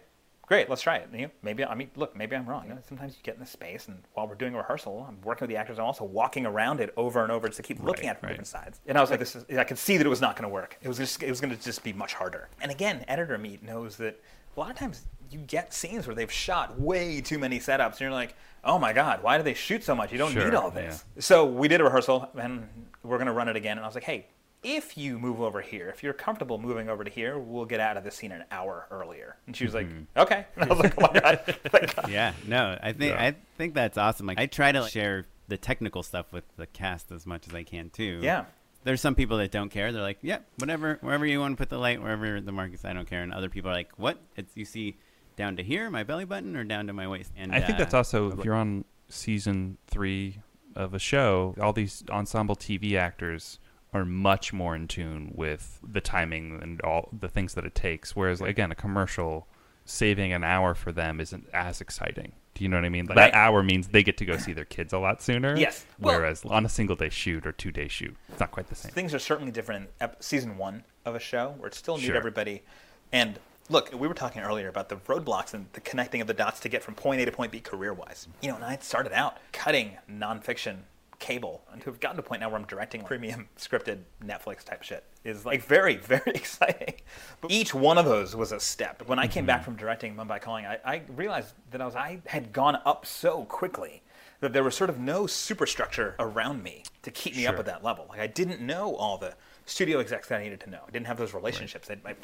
great, 0.48 0.70
let's 0.70 0.82
try 0.82 0.98
it. 0.98 1.08
And, 1.12 1.20
you 1.20 1.28
know, 1.28 1.32
maybe, 1.44 1.64
I 1.64 1.76
mean, 1.76 1.92
look, 1.96 2.16
maybe 2.16 2.36
I'm 2.36 2.48
wrong. 2.48 2.64
You 2.68 2.74
know, 2.74 2.80
sometimes 2.88 3.16
you 3.16 3.20
get 3.22 3.36
in 3.36 3.40
the 3.40 3.46
space 3.46 3.88
and 3.88 4.02
while 4.14 4.28
we're 4.28 4.36
doing 4.36 4.56
a 4.56 4.58
rehearsal, 4.58 5.06
I'm 5.08 5.22
working 5.22 5.46
with 5.46 5.50
the 5.50 5.58
actors. 5.58 5.78
I'm 5.78 5.86
also 5.86 6.06
walking 6.06 6.48
around 6.48 6.80
it 6.80 6.94
over 6.98 7.22
and 7.22 7.32
over 7.32 7.48
just 7.48 7.58
to 7.58 7.64
keep 7.64 7.82
looking 7.84 8.08
at 8.08 8.16
it 8.16 8.20
from 8.20 8.28
right. 8.28 8.34
different 8.34 8.48
sides. 8.48 8.82
And 8.88 8.98
I 8.98 9.02
was 9.02 9.12
like, 9.12 9.20
this 9.20 9.36
is, 9.36 9.46
I 9.56 9.64
could 9.64 9.78
see 9.78 9.98
that 9.98 10.06
it 10.06 10.10
was 10.10 10.22
not 10.22 10.36
going 10.36 10.50
to 10.50 10.54
work. 10.54 10.78
It 10.82 10.88
was 10.88 10.98
just, 10.98 11.22
it 11.22 11.30
was 11.30 11.40
going 11.40 11.56
to 11.56 11.62
just 11.62 11.84
be 11.84 11.94
much 11.94 12.16
harder. 12.16 12.50
And 12.60 12.72
again, 12.72 13.06
editor 13.08 13.38
meet 13.38 13.62
knows 13.62 13.98
that 13.98 14.20
a 14.56 14.60
lot 14.60 14.72
of 14.72 14.78
times 14.78 15.06
you 15.34 15.40
get 15.40 15.74
scenes 15.74 16.08
where 16.08 16.16
they've 16.16 16.32
shot 16.32 16.80
way 16.80 17.22
too 17.22 17.40
many 17.40 17.60
setups 17.60 17.92
and 17.94 18.02
you're 18.02 18.12
like, 18.12 18.36
oh 18.64 18.80
my 18.80 18.94
God, 18.94 19.24
why 19.24 19.38
do 19.38 19.44
they 19.44 19.54
shoot 19.54 19.84
so 19.84 19.96
much? 19.96 20.12
You 20.12 20.18
don't 20.18 20.32
Sure, 20.32 20.46
need 20.46 20.54
all 20.54 20.72
this. 20.72 21.04
So 21.20 21.46
we 21.46 21.68
did 21.68 21.82
a 21.82 21.84
rehearsal 21.84 22.30
and 22.40 22.68
we're 23.04 23.18
going 23.18 23.28
to 23.28 23.34
run 23.34 23.50
it 23.50 23.56
again. 23.56 23.78
And 23.78 23.84
I 23.84 23.88
was 23.88 23.96
like, 23.96 24.06
hey, 24.06 24.28
if 24.64 24.98
you 24.98 25.20
move 25.20 25.42
over 25.42 25.60
here, 25.60 25.90
if 25.90 26.02
you're 26.04 26.14
comfortable 26.14 26.58
moving 26.58 26.88
over 26.88 27.04
to 27.04 27.10
here, 27.12 27.38
we'll 27.38 27.66
get 27.66 27.82
out 27.82 27.98
of 27.98 28.04
this 28.06 28.16
scene 28.16 28.32
an 28.32 28.46
hour 28.50 28.88
earlier. 28.92 29.36
And 29.46 29.56
she 29.56 29.66
was 29.66 29.74
like, 29.74 29.88
mm-hmm. 29.88 30.20
okay. 30.20 30.46
And 30.56 30.64
I 30.72 30.74
was 30.74 30.80
like, 30.80 30.94
oh 30.98 31.10
my 31.14 31.20
God. 31.20 31.40
Thank 31.46 31.96
God. 31.96 32.06
Uh, 32.06 32.08
yeah, 32.10 32.34
no, 32.48 32.78
I 32.82 32.94
think 32.94 33.14
Yeah. 33.14 33.24
I 33.24 33.36
think 33.58 33.74
that's 33.74 33.98
awesome. 33.98 34.26
Like 34.26 34.40
I 34.40 34.46
try 34.46 34.72
to 34.72 34.88
share 34.88 35.26
the 35.50 35.58
technical 35.58 36.02
stuff 36.04 36.32
with 36.32 36.46
the 36.56 36.66
cast 36.68 37.12
as 37.12 37.26
much 37.26 37.48
as 37.48 37.54
I 37.54 37.64
can 37.64 37.90
too. 37.90 38.20
Yeah. 38.22 38.46
There's 38.86 39.02
some 39.02 39.16
people 39.16 39.38
that 39.38 39.52
don't 39.52 39.70
care. 39.70 39.92
They're 39.94 40.02
like, 40.02 40.20
yeah, 40.22 40.40
whatever, 40.58 40.98
wherever 41.02 41.26
you 41.26 41.40
want 41.40 41.54
to 41.54 41.58
put 41.58 41.70
the 41.70 41.78
light, 41.78 42.02
wherever 42.02 42.42
the 42.42 42.52
mark 42.52 42.74
is, 42.74 42.84
I 42.84 42.92
don't 42.92 43.08
care. 43.08 43.22
And 43.22 43.34
other 43.34 43.48
people 43.50 43.72
are 43.72 43.74
like, 43.74 43.92
what? 43.98 44.18
It's 44.36 44.52
you 44.56 44.66
see 44.66 44.98
down 45.36 45.56
to 45.58 45.64
here, 45.64 45.90
my 45.90 46.04
belly 46.04 46.26
button, 46.26 46.56
or 46.56 46.64
down 46.64 46.88
to 46.88 46.94
my 46.94 47.08
waist. 47.08 47.32
And 47.36 47.54
I 47.54 47.60
think 47.60 47.76
uh, 47.76 47.80
that's 47.80 47.94
also 47.94 48.32
if 48.38 48.46
you're 48.46 48.56
on 48.56 48.86
season 49.10 49.78
three 49.88 50.40
of 50.76 50.94
a 50.94 51.00
show, 51.00 51.56
all 51.62 51.74
these 51.74 52.04
ensemble 52.10 52.56
TV 52.56 52.96
actors 52.96 53.60
are 53.94 54.06
much 54.06 54.52
more 54.54 54.76
in 54.76 54.88
tune 54.88 55.32
with 55.36 55.80
the 55.88 56.02
timing 56.02 56.60
and 56.62 56.82
all 56.82 57.10
the 57.18 57.28
things 57.30 57.54
that 57.54 57.64
it 57.66 57.76
takes. 57.76 58.16
Whereas, 58.16 58.42
again, 58.42 58.72
a 58.72 58.76
commercial 58.76 59.48
saving 59.86 60.34
an 60.34 60.44
hour 60.44 60.74
for 60.74 60.92
them 60.92 61.20
isn't 61.20 61.46
as 61.54 61.80
exciting. 61.82 62.32
Do 62.56 62.64
you 62.64 62.70
know 62.70 62.78
what 62.78 62.86
I 62.86 62.90
mean? 62.90 63.06
Like, 63.06 63.18
Right. 63.18 63.32
That 63.32 63.38
hour 63.38 63.62
means 63.62 63.90
they 63.90 64.02
get 64.04 64.18
to 64.18 64.26
go 64.26 64.38
see 64.38 64.54
their 64.54 64.66
kids 64.66 64.94
a 64.94 64.98
lot 65.00 65.22
sooner. 65.22 65.56
Yes. 65.58 65.86
Well- 66.00 66.16
Whereas 66.20 66.44
on 66.46 66.66
a 66.66 66.70
single 66.70 66.96
day 66.96 67.10
shoot 67.10 67.46
or 67.46 67.52
two 67.52 67.72
day 67.72 67.88
shoot, 67.88 68.16
it's 68.30 68.40
not 68.40 68.52
quite 68.52 68.68
the 68.68 68.76
same. 68.76 68.92
things 68.92 69.14
are 69.14 69.20
certainly 69.20 69.52
different 69.52 69.86
in 69.86 69.90
ep- 70.02 70.24
season 70.24 70.58
one 70.58 70.84
of 71.06 71.14
a 71.16 71.20
show 71.20 71.54
where 71.58 71.68
it's 71.68 71.78
still 71.78 71.98
new 71.98 72.04
Sure. 72.04 72.14
to 72.14 72.18
everybody. 72.18 72.64
And 73.12 73.40
look, 73.70 73.92
we 73.94 74.08
were 74.08 74.14
talking 74.14 74.42
earlier 74.42 74.68
about 74.68 74.90
the 74.90 74.98
roadblocks 74.98 75.54
and 75.54 75.68
the 75.74 75.82
connecting 75.82 76.22
of 76.22 76.28
the 76.28 76.34
dots 76.34 76.60
to 76.62 76.70
get 76.70 76.84
from 76.84 76.96
point 76.96 77.22
A 77.22 77.26
to 77.26 77.32
point 77.32 77.52
B 77.52 77.60
career 77.60 77.94
wise. 77.94 78.28
You 78.42 78.50
know, 78.50 78.56
and 78.56 78.64
I 78.64 78.72
had 78.72 78.84
started 78.84 79.14
out 79.14 79.38
cutting 79.52 79.98
nonfiction 80.10 80.80
cable 81.20 81.62
and 81.72 81.82
to 81.82 81.90
have 81.90 82.02
gotten 82.02 82.18
to 82.18 82.22
a 82.22 82.26
point 82.26 82.42
now 82.42 82.50
where 82.50 82.60
I'm 82.60 82.66
directing 82.66 83.02
premium 83.02 83.48
scripted 83.58 84.00
Netflix 84.22 84.66
type 84.66 84.84
shit 84.84 85.06
is 85.24 85.46
like 85.46 85.64
very, 85.64 85.96
very 85.98 86.34
exciting. 86.34 86.96
But 87.40 87.52
each 87.52 87.74
one 87.74 87.98
of 87.98 88.06
those 88.06 88.36
was 88.36 88.52
a 88.52 88.60
step. 88.60 89.04
When 89.08 89.20
I 89.20 89.28
came 89.28 89.46
back 89.46 89.62
mm-hmm. 89.62 89.66
from 89.66 89.76
directing 89.78 90.16
Mumbai 90.16 90.42
Calling, 90.42 90.66
I, 90.66 90.80
I 90.86 91.02
realized 91.16 91.54
that 91.72 91.82
I 91.82 91.86
was 91.86 91.96
I 91.96 92.20
had 92.26 92.52
gone 92.52 92.78
up 92.86 93.06
so 93.06 93.46
quickly 93.46 94.04
that 94.42 94.52
there 94.52 94.64
was 94.64 94.76
sort 94.76 94.90
of 94.90 95.00
no 95.00 95.26
superstructure 95.26 96.16
around 96.20 96.62
me 96.62 96.84
to 97.04 97.12
keep 97.12 97.34
me 97.38 97.48
up 97.48 97.58
at 97.58 97.66
that 97.66 97.82
level. 97.86 98.06
Like 98.10 98.20
I 98.20 98.28
didn't 98.28 98.60
know 98.60 98.94
all 98.94 99.18
the 99.18 99.36
studio 99.66 100.00
execs 100.00 100.28
that 100.28 100.40
I 100.40 100.44
needed 100.44 100.60
to 100.62 100.70
know. 100.70 100.80
I 100.88 100.92
didn't 100.92 101.08
have 101.08 101.18
those 101.18 101.34
relationships. 101.34 101.90
I- 101.90 101.98
My 102.04 102.16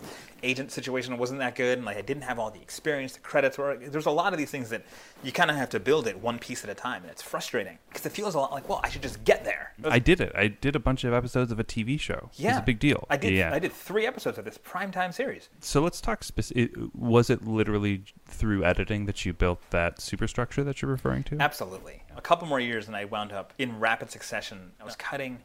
agent 0.43 0.71
situation 0.71 1.17
wasn't 1.17 1.39
that 1.39 1.55
good, 1.55 1.77
and 1.77 1.85
like 1.85 1.97
I 1.97 2.01
didn't 2.01 2.23
have 2.23 2.37
all 2.39 2.51
the 2.51 2.61
experience. 2.61 3.13
The 3.13 3.19
credits 3.21 3.57
were. 3.57 3.77
There's 3.77 4.05
a 4.07 4.11
lot 4.11 4.33
of 4.33 4.39
these 4.39 4.51
things 4.51 4.69
that 4.69 4.83
you 5.23 5.31
kind 5.31 5.49
of 5.49 5.57
have 5.57 5.69
to 5.69 5.79
build 5.79 6.07
it 6.07 6.19
one 6.19 6.37
piece 6.39 6.63
at 6.63 6.69
a 6.69 6.73
time, 6.75 7.01
and 7.03 7.11
it's 7.11 7.21
frustrating 7.21 7.77
because 7.89 8.05
it 8.05 8.11
feels 8.11 8.35
a 8.35 8.39
lot 8.39 8.51
like, 8.51 8.67
well, 8.67 8.81
I 8.83 8.89
should 8.89 9.01
just 9.01 9.23
get 9.23 9.43
there. 9.45 9.73
I 9.85 9.99
did 9.99 10.19
it. 10.21 10.31
I 10.35 10.47
did 10.47 10.75
a 10.75 10.79
bunch 10.79 11.03
of 11.03 11.13
episodes 11.13 11.51
of 11.51 11.59
a 11.59 11.63
TV 11.63 11.97
show. 11.99 12.29
yeah, 12.33 12.49
It's 12.51 12.59
a 12.59 12.63
big 12.63 12.79
deal. 12.79 13.05
I 13.09 13.15
did. 13.17 13.33
Yeah. 13.33 13.53
I 13.53 13.59
did 13.59 13.71
three 13.71 14.05
episodes 14.05 14.37
of 14.37 14.45
this 14.45 14.57
primetime 14.57 15.13
series. 15.13 15.49
So 15.61 15.81
let's 15.81 16.01
talk. 16.01 16.21
Speci- 16.23 16.93
was 16.93 17.29
it 17.29 17.45
literally 17.47 18.03
through 18.25 18.63
editing 18.65 19.05
that 19.05 19.25
you 19.25 19.33
built 19.33 19.59
that 19.69 20.01
superstructure 20.01 20.63
that 20.65 20.81
you're 20.81 20.91
referring 20.91 21.23
to? 21.25 21.37
Absolutely. 21.39 22.03
A 22.17 22.21
couple 22.21 22.47
more 22.47 22.59
years, 22.59 22.87
and 22.87 22.95
I 22.95 23.05
wound 23.05 23.31
up 23.31 23.53
in 23.57 23.79
rapid 23.79 24.11
succession. 24.11 24.71
I 24.81 24.83
was 24.83 24.95
cutting 24.97 25.39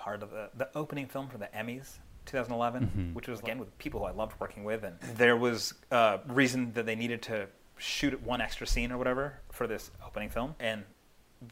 part 0.00 0.22
of 0.22 0.30
the, 0.30 0.48
the 0.56 0.68
opening 0.74 1.06
film 1.06 1.28
for 1.28 1.38
the 1.38 1.48
Emmys 1.54 1.98
2011, 2.24 2.82
mm-hmm. 2.82 3.14
which 3.14 3.28
was 3.28 3.40
again 3.40 3.58
with 3.58 3.76
people 3.78 4.00
who 4.00 4.06
I 4.06 4.12
loved 4.12 4.34
working 4.40 4.64
with, 4.64 4.82
and 4.82 4.98
there 5.16 5.36
was 5.36 5.74
a 5.90 6.20
reason 6.26 6.72
that 6.72 6.86
they 6.86 6.96
needed 6.96 7.22
to 7.22 7.46
shoot 7.76 8.20
one 8.22 8.40
extra 8.40 8.66
scene 8.66 8.92
or 8.92 8.98
whatever 8.98 9.40
for 9.52 9.66
this 9.66 9.90
opening 10.04 10.30
film, 10.30 10.54
and 10.58 10.84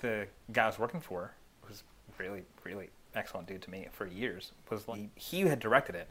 the 0.00 0.26
guy 0.52 0.64
I 0.64 0.66
was 0.66 0.78
working 0.78 1.00
for 1.00 1.32
was 1.68 1.82
really, 2.18 2.42
really 2.64 2.88
excellent 3.14 3.48
dude 3.48 3.62
to 3.62 3.70
me 3.70 3.86
for 3.92 4.06
years. 4.06 4.52
Was 4.70 4.88
like, 4.88 5.10
he 5.14 5.40
had 5.40 5.60
directed 5.60 5.94
it, 5.94 6.08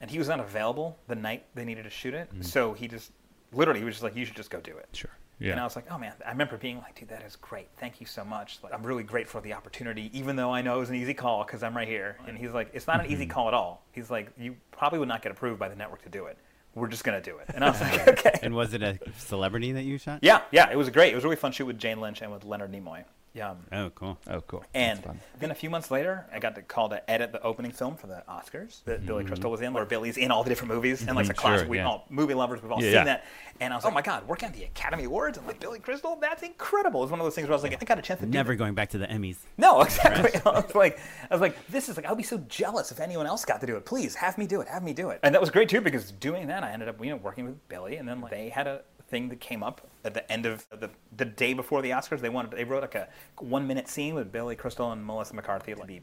and 0.00 0.10
he 0.10 0.18
was 0.18 0.28
not 0.28 0.40
available 0.40 0.98
the 1.06 1.16
night 1.16 1.44
they 1.54 1.64
needed 1.64 1.84
to 1.84 1.90
shoot 1.90 2.14
it, 2.14 2.30
mm-hmm. 2.30 2.42
so 2.42 2.72
he 2.72 2.88
just 2.88 3.12
literally 3.52 3.80
he 3.80 3.84
was 3.84 3.94
just 3.94 4.02
like, 4.02 4.16
"You 4.16 4.24
should 4.24 4.36
just 4.36 4.50
go 4.50 4.60
do 4.60 4.76
it." 4.76 4.88
Sure. 4.92 5.10
And 5.40 5.60
I 5.60 5.64
was 5.64 5.76
like, 5.76 5.86
oh 5.90 5.98
man, 5.98 6.12
I 6.24 6.30
remember 6.30 6.56
being 6.56 6.78
like, 6.78 6.98
dude, 6.98 7.08
that 7.10 7.22
is 7.22 7.36
great. 7.36 7.68
Thank 7.78 8.00
you 8.00 8.06
so 8.06 8.24
much. 8.24 8.58
Like, 8.62 8.72
I'm 8.72 8.82
really 8.82 9.02
grateful 9.02 9.40
for 9.40 9.44
the 9.46 9.52
opportunity, 9.52 10.10
even 10.18 10.36
though 10.36 10.50
I 10.52 10.62
know 10.62 10.76
it 10.76 10.80
was 10.80 10.90
an 10.90 10.96
easy 10.96 11.12
call 11.14 11.44
because 11.44 11.62
I'm 11.62 11.76
right 11.76 11.88
here. 11.88 12.16
And 12.26 12.38
he's 12.38 12.52
like, 12.52 12.70
it's 12.72 12.86
not 12.86 13.00
an 13.00 13.06
Mm-hmm. 13.06 13.12
easy 13.14 13.26
call 13.26 13.48
at 13.48 13.54
all. 13.54 13.84
He's 13.92 14.10
like, 14.10 14.30
you 14.38 14.56
probably 14.70 14.98
would 15.00 15.08
not 15.08 15.22
get 15.22 15.32
approved 15.32 15.58
by 15.58 15.68
the 15.68 15.76
network 15.76 16.02
to 16.02 16.08
do 16.08 16.26
it. 16.26 16.38
We're 16.74 16.88
just 16.88 17.04
going 17.04 17.20
to 17.22 17.30
do 17.30 17.38
it. 17.38 17.46
And 17.54 17.64
I 17.64 17.70
was 17.70 17.80
like, 17.80 18.08
okay. 18.26 18.38
And 18.42 18.54
was 18.54 18.74
it 18.74 18.82
a 18.82 18.98
celebrity 19.18 19.72
that 19.72 19.84
you 19.84 19.98
shot? 19.98 20.20
yeah, 20.22 20.40
yeah, 20.50 20.70
it 20.70 20.76
was 20.76 20.88
great. 20.90 21.12
It 21.12 21.14
was 21.14 21.24
a 21.24 21.28
really 21.28 21.36
fun 21.36 21.52
shoot 21.52 21.66
with 21.66 21.78
Jane 21.78 22.00
Lynch 22.00 22.20
and 22.22 22.32
with 22.32 22.44
Leonard 22.44 22.72
Nimoy. 22.72 23.04
Yeah. 23.34 23.54
Oh, 23.72 23.90
cool. 23.90 24.16
oh, 24.30 24.40
cool. 24.42 24.62
And 24.74 25.02
then 25.40 25.50
a 25.50 25.54
few 25.56 25.68
months 25.68 25.90
later, 25.90 26.24
I 26.32 26.38
got 26.38 26.54
the 26.54 26.62
call 26.62 26.88
to 26.90 27.10
edit 27.10 27.32
the 27.32 27.42
opening 27.42 27.72
film 27.72 27.96
for 27.96 28.06
the 28.06 28.22
Oscars 28.28 28.84
that 28.84 29.04
Billy 29.04 29.24
Crystal 29.24 29.50
was 29.50 29.60
in, 29.60 29.72
where 29.72 29.84
Billy's 29.84 30.16
in 30.16 30.30
all 30.30 30.44
the 30.44 30.50
different 30.50 30.72
movies 30.72 31.04
and 31.06 31.16
like 31.16 31.26
the 31.26 31.34
Mhm, 31.34 31.38
classic. 31.38 31.60
sure, 31.64 31.68
we 31.68 31.78
yeah. 31.78 31.86
all 31.88 32.06
movie 32.10 32.34
lovers, 32.34 32.62
we've 32.62 32.70
all 32.70 32.78
Yeah, 32.80 32.86
seen 32.88 32.94
yeah. 32.94 33.04
that. 33.04 33.24
And 33.60 33.72
I 33.72 33.76
was 33.76 33.84
like, 33.84 33.92
oh 33.92 33.94
my 33.94 34.02
god, 34.02 34.28
working 34.28 34.48
at 34.48 34.54
the 34.54 34.62
Academy 34.64 35.04
Awards 35.04 35.36
and 35.36 35.46
like 35.48 35.58
Billy 35.58 35.80
Crystal, 35.80 36.16
that's 36.20 36.44
incredible. 36.44 37.02
It's 37.02 37.10
one 37.10 37.18
of 37.18 37.26
those 37.26 37.34
things 37.34 37.48
where 37.48 37.54
I 37.54 37.56
was 37.56 37.64
like, 37.64 37.72
I 37.72 37.84
got 37.84 37.98
a 37.98 38.02
chance 38.02 38.20
to 38.20 38.26
Never 38.26 38.52
this. 38.52 38.58
going 38.58 38.74
back 38.74 38.90
to 38.90 38.98
the 38.98 39.06
Emmys. 39.08 39.38
No, 39.58 39.80
exactly. 39.82 40.40
I 40.46 40.50
was 40.60 40.74
like, 40.76 41.00
I 41.28 41.34
was 41.34 41.40
like, 41.40 41.66
this 41.66 41.88
is 41.88 41.96
like, 41.96 42.06
I'll 42.06 42.14
be 42.14 42.22
so 42.22 42.38
jealous 42.48 42.92
if 42.92 43.00
anyone 43.00 43.26
else 43.26 43.44
got 43.44 43.60
to 43.62 43.66
do 43.66 43.76
it. 43.76 43.84
Please 43.84 44.14
have 44.14 44.38
me 44.38 44.46
do 44.46 44.60
it. 44.60 44.68
Have 44.68 44.84
me 44.84 44.92
do 44.92 45.10
it. 45.10 45.18
And 45.24 45.34
that 45.34 45.40
was 45.40 45.50
great 45.50 45.68
too 45.68 45.80
because 45.80 46.12
doing 46.12 46.46
that, 46.46 46.62
I 46.62 46.70
ended 46.70 46.88
up, 46.88 47.02
you 47.04 47.10
know, 47.10 47.16
working 47.16 47.46
with 47.46 47.68
Billy, 47.68 47.96
and 47.96 48.08
then 48.08 48.20
like, 48.20 48.30
they 48.30 48.48
had 48.48 48.68
a 48.68 48.82
thing 49.14 49.28
that 49.28 49.38
came 49.38 49.62
up 49.62 49.80
at 50.04 50.12
the 50.12 50.30
end 50.30 50.44
of 50.44 50.66
the 50.70 50.90
the 51.16 51.24
day 51.24 51.54
before 51.54 51.82
the 51.82 51.90
Oscars. 51.90 52.20
They 52.20 52.28
wanted, 52.28 52.50
they 52.50 52.64
wrote 52.64 52.82
like 52.82 52.96
a 52.96 53.08
one 53.38 53.68
minute 53.68 53.88
scene 53.88 54.16
with 54.16 54.32
Billy 54.32 54.56
Crystal 54.56 54.90
and 54.90 55.06
Melissa 55.06 55.34
McCarthy, 55.34 55.72
like 55.74 55.86
be 55.86 56.02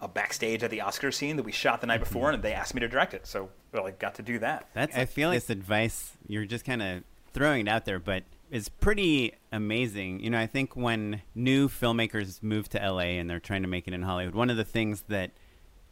a 0.00 0.08
backstage 0.08 0.62
at 0.62 0.70
the 0.70 0.78
Oscars 0.78 1.14
scene 1.14 1.36
that 1.36 1.42
we 1.42 1.52
shot 1.52 1.82
the 1.82 1.86
night 1.86 2.00
mm-hmm. 2.00 2.14
before, 2.14 2.30
and 2.30 2.42
they 2.42 2.54
asked 2.54 2.74
me 2.74 2.80
to 2.80 2.88
direct 2.88 3.12
it. 3.12 3.26
So, 3.26 3.50
well, 3.72 3.86
I 3.86 3.90
got 3.90 4.14
to 4.14 4.22
do 4.22 4.38
that. 4.38 4.68
That's. 4.72 4.96
I 4.96 5.04
feel 5.04 5.28
like 5.28 5.36
this 5.36 5.50
advice 5.50 6.16
you're 6.26 6.46
just 6.46 6.64
kind 6.64 6.80
of 6.80 7.04
throwing 7.34 7.66
it 7.66 7.70
out 7.70 7.84
there, 7.84 7.98
but 7.98 8.22
it's 8.50 8.70
pretty 8.70 9.34
amazing. 9.52 10.20
You 10.20 10.30
know, 10.30 10.40
I 10.40 10.46
think 10.46 10.74
when 10.74 11.20
new 11.34 11.68
filmmakers 11.68 12.42
move 12.42 12.70
to 12.70 12.78
LA 12.78 13.18
and 13.18 13.28
they're 13.28 13.38
trying 13.38 13.62
to 13.62 13.68
make 13.68 13.86
it 13.86 13.92
in 13.92 14.00
Hollywood, 14.00 14.34
one 14.34 14.48
of 14.48 14.56
the 14.56 14.64
things 14.64 15.04
that 15.08 15.32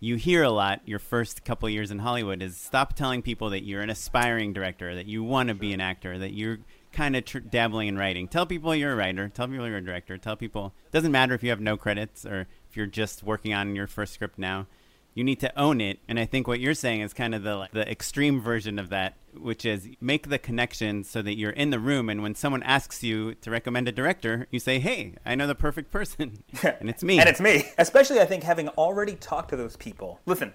you 0.00 0.16
hear 0.16 0.42
a 0.42 0.50
lot 0.50 0.80
your 0.84 0.98
first 0.98 1.44
couple 1.44 1.68
years 1.68 1.90
in 1.90 2.00
Hollywood 2.00 2.42
is 2.42 2.56
stop 2.56 2.94
telling 2.94 3.22
people 3.22 3.50
that 3.50 3.64
you're 3.64 3.80
an 3.80 3.90
aspiring 3.90 4.52
director, 4.52 4.94
that 4.94 5.06
you 5.06 5.22
want 5.22 5.48
to 5.48 5.54
be 5.54 5.72
an 5.72 5.80
actor, 5.80 6.18
that 6.18 6.32
you're 6.32 6.58
kind 6.92 7.16
of 7.16 7.24
tr- 7.24 7.38
dabbling 7.38 7.88
in 7.88 7.98
writing. 7.98 8.28
Tell 8.28 8.46
people 8.46 8.74
you're 8.74 8.92
a 8.92 8.96
writer. 8.96 9.28
Tell 9.28 9.48
people 9.48 9.66
you're 9.66 9.78
a 9.78 9.84
director. 9.84 10.16
Tell 10.18 10.36
people 10.36 10.72
doesn't 10.92 11.12
matter 11.12 11.34
if 11.34 11.42
you 11.42 11.50
have 11.50 11.60
no 11.60 11.76
credits 11.76 12.24
or 12.24 12.46
if 12.68 12.76
you're 12.76 12.86
just 12.86 13.22
working 13.22 13.52
on 13.52 13.74
your 13.74 13.86
first 13.86 14.14
script 14.14 14.38
now. 14.38 14.66
You 15.14 15.22
need 15.24 15.40
to 15.40 15.58
own 15.58 15.80
it, 15.80 16.00
and 16.08 16.18
I 16.18 16.24
think 16.26 16.48
what 16.48 16.58
you're 16.60 16.74
saying 16.74 17.00
is 17.00 17.12
kind 17.12 17.34
of 17.34 17.42
the 17.44 17.68
the 17.72 17.88
extreme 17.90 18.40
version 18.40 18.78
of 18.78 18.88
that, 18.90 19.14
which 19.36 19.64
is 19.64 19.88
make 20.00 20.28
the 20.28 20.38
connection 20.38 21.04
so 21.04 21.22
that 21.22 21.36
you're 21.36 21.52
in 21.52 21.70
the 21.70 21.78
room, 21.78 22.08
and 22.08 22.20
when 22.22 22.34
someone 22.34 22.62
asks 22.64 23.02
you 23.04 23.34
to 23.36 23.50
recommend 23.50 23.86
a 23.88 23.92
director, 23.92 24.48
you 24.50 24.58
say, 24.58 24.80
"Hey, 24.80 25.14
I 25.24 25.34
know 25.36 25.46
the 25.46 25.54
perfect 25.54 25.90
person, 25.92 26.42
and 26.62 26.90
it's 26.90 27.04
me." 27.04 27.20
And 27.20 27.28
it's 27.28 27.40
me. 27.40 27.64
Especially, 27.78 28.20
I 28.20 28.24
think, 28.24 28.42
having 28.42 28.68
already 28.70 29.14
talked 29.14 29.50
to 29.50 29.56
those 29.56 29.76
people. 29.76 30.20
Listen, 30.26 30.52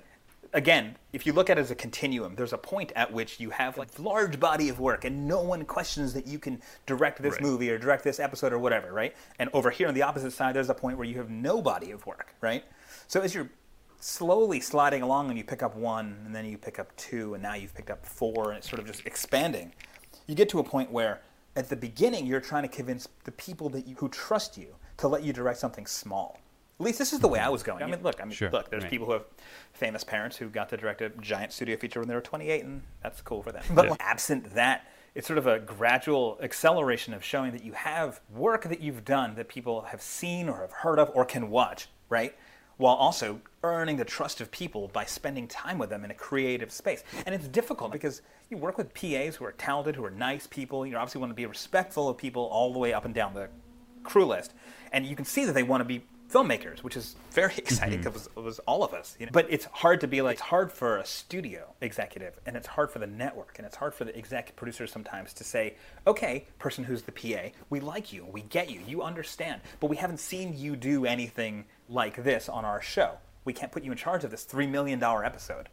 again, 0.53 0.97
if 1.13 1.25
you 1.25 1.31
look 1.31 1.49
at 1.49 1.57
it 1.57 1.61
as 1.61 1.71
a 1.71 1.75
continuum, 1.75 2.35
there's 2.35 2.51
a 2.53 2.57
point 2.57 2.91
at 2.95 3.13
which 3.13 3.39
you 3.39 3.51
have 3.51 3.77
like 3.77 3.97
large 3.97 4.39
body 4.39 4.67
of 4.67 4.79
work 4.79 5.05
and 5.05 5.27
no 5.27 5.41
one 5.41 5.63
questions 5.63 6.13
that 6.13 6.27
you 6.27 6.37
can 6.39 6.61
direct 6.85 7.21
this 7.21 7.33
Right. 7.33 7.41
movie 7.43 7.69
or 7.69 7.77
direct 7.77 8.03
this 8.03 8.19
episode 8.19 8.51
or 8.51 8.59
whatever, 8.59 8.91
right? 8.91 9.15
And 9.37 9.49
over 9.53 9.69
here 9.69 9.87
on 9.87 9.93
the 9.93 10.01
opposite 10.01 10.31
side, 10.31 10.55
there's 10.55 10.69
a 10.69 10.73
point 10.73 10.97
where 10.97 11.07
you 11.07 11.17
have 11.17 11.29
no 11.29 11.61
body 11.61 11.91
of 11.91 12.05
work, 12.05 12.33
right? 12.41 12.63
So 13.07 13.21
as 13.21 13.33
you're 13.33 13.49
slowly 13.99 14.59
sliding 14.59 15.01
along 15.01 15.29
and 15.29 15.37
you 15.37 15.43
pick 15.43 15.61
up 15.61 15.75
one 15.75 16.17
and 16.25 16.33
then 16.35 16.45
you 16.45 16.57
pick 16.57 16.79
up 16.79 16.95
two 16.95 17.33
and 17.33 17.43
now 17.43 17.53
you've 17.53 17.73
picked 17.73 17.91
up 17.91 18.05
four 18.05 18.49
and 18.49 18.57
it's 18.57 18.69
sort 18.69 18.79
of 18.79 18.87
just 18.87 19.05
expanding, 19.05 19.73
you 20.27 20.35
get 20.35 20.49
to 20.49 20.59
a 20.59 20.63
point 20.63 20.91
where 20.91 21.21
at 21.55 21.69
the 21.69 21.75
beginning 21.75 22.25
you're 22.25 22.39
trying 22.39 22.63
to 22.63 22.69
convince 22.69 23.07
the 23.25 23.31
people 23.33 23.69
that 23.69 23.87
you, 23.87 23.95
who 23.95 24.07
trust 24.09 24.57
you 24.57 24.75
to 24.97 25.07
let 25.07 25.23
you 25.23 25.33
direct 25.33 25.59
something 25.59 25.85
small. 25.85 26.39
At 26.79 26.85
least 26.85 26.97
this 26.97 27.11
is 27.11 27.19
the 27.19 27.27
way 27.27 27.39
I 27.39 27.49
was 27.49 27.61
going. 27.61 27.83
I 27.83 27.87
mean, 27.87 28.01
look, 28.01 28.21
I 28.21 28.23
mean, 28.23 28.31
Sure. 28.31 28.49
look. 28.51 28.69
There's 28.69 28.83
Right. 28.83 28.89
people 28.89 29.07
who 29.07 29.13
have 29.13 29.25
famous 29.73 30.05
parents 30.05 30.37
who 30.37 30.47
got 30.47 30.69
to 30.69 30.77
direct 30.77 31.01
a 31.01 31.09
giant 31.09 31.51
studio 31.51 31.75
feature 31.75 31.99
when 31.99 32.07
they 32.07 32.15
were 32.15 32.21
28, 32.21 32.63
and 32.63 32.83
that's 33.03 33.19
cool 33.19 33.43
for 33.43 33.51
them. 33.51 33.63
But 33.73 33.97
absent 33.99 34.53
that, 34.53 34.87
it's 35.13 35.27
sort 35.27 35.39
of 35.39 35.45
a 35.47 35.59
gradual 35.59 36.39
acceleration 36.41 37.13
of 37.13 37.21
showing 37.21 37.51
that 37.51 37.65
you 37.65 37.73
have 37.73 38.21
work 38.33 38.63
that 38.63 38.79
you've 38.79 39.03
done 39.03 39.35
that 39.35 39.49
people 39.49 39.81
have 39.81 40.01
seen 40.01 40.47
or 40.47 40.61
have 40.61 40.71
heard 40.71 40.99
of 40.99 41.11
or 41.13 41.25
can 41.25 41.49
watch, 41.49 41.89
right? 42.07 42.33
While 42.79 42.95
also 42.95 43.39
earning 43.63 43.97
the 43.97 44.05
trust 44.05 44.41
of 44.41 44.49
people 44.51 44.87
by 44.87 45.05
spending 45.05 45.47
time 45.47 45.77
with 45.77 45.89
them 45.89 46.03
in 46.03 46.11
a 46.11 46.15
creative 46.15 46.71
space. 46.71 47.03
And 47.25 47.35
it's 47.35 47.47
difficult 47.47 47.91
because 47.91 48.21
you 48.49 48.57
work 48.57 48.77
with 48.77 48.93
PAs 48.93 49.35
who 49.35 49.45
are 49.45 49.51
talented, 49.51 49.95
who 49.95 50.05
are 50.05 50.09
nice 50.09 50.47
people. 50.47 50.85
You 50.85 50.95
obviously 50.95 51.19
want 51.19 51.31
to 51.31 51.35
be 51.35 51.45
respectful 51.45 52.09
of 52.09 52.17
people 52.17 52.43
all 52.43 52.73
the 52.73 52.79
way 52.79 52.93
up 52.93 53.05
and 53.05 53.13
down 53.13 53.33
the 53.33 53.49
crew 54.03 54.25
list, 54.25 54.53
and 54.91 55.05
you 55.05 55.15
can 55.15 55.25
see 55.25 55.45
that 55.45 55.53
they 55.53 55.63
want 55.63 55.81
to 55.81 55.85
be 55.85 56.03
filmmakers, 56.31 56.83
which 56.83 56.95
is 56.95 57.15
very 57.31 57.53
exciting 57.57 57.99
mm-hmm. 57.99 58.09
because 58.09 58.27
it 58.27 58.39
was 58.39 58.59
all 58.59 58.83
of 58.83 58.93
us. 58.93 59.15
You 59.19 59.25
know? 59.25 59.31
But 59.33 59.47
it's 59.49 59.65
hard 59.65 60.01
to 60.01 60.07
be 60.07 60.21
like 60.21 60.35
it's 60.35 60.41
hard 60.41 60.71
for 60.71 60.97
a 60.97 61.05
studio 61.05 61.73
executive, 61.81 62.39
and 62.45 62.55
it's 62.55 62.67
hard 62.67 62.91
for 62.91 62.99
the 62.99 63.07
network, 63.07 63.55
and 63.57 63.65
it's 63.65 63.75
hard 63.75 63.93
for 63.93 64.05
the 64.05 64.15
exec 64.15 64.55
producers 64.55 64.91
sometimes 64.91 65.33
to 65.33 65.43
say, 65.43 65.75
"Okay, 66.07 66.45
person 66.59 66.83
who's 66.83 67.01
the 67.03 67.11
PA, 67.11 67.51
we 67.69 67.79
like 67.79 68.13
you, 68.13 68.25
we 68.25 68.43
get 68.43 68.69
you, 68.69 68.81
you 68.87 69.01
understand, 69.01 69.61
but 69.79 69.89
we 69.89 69.97
haven't 69.97 70.19
seen 70.19 70.53
you 70.55 70.75
do 70.75 71.05
anything 71.05 71.65
like 71.89 72.23
this 72.23 72.47
on 72.47 72.63
our 72.63 72.81
show. 72.81 73.17
We 73.43 73.53
can't 73.53 73.71
put 73.71 73.83
you 73.83 73.91
in 73.91 73.97
charge 73.97 74.23
of 74.23 74.31
this 74.31 74.43
three 74.43 74.67
million 74.67 74.99
dollar 74.99 75.25
episode." 75.25 75.69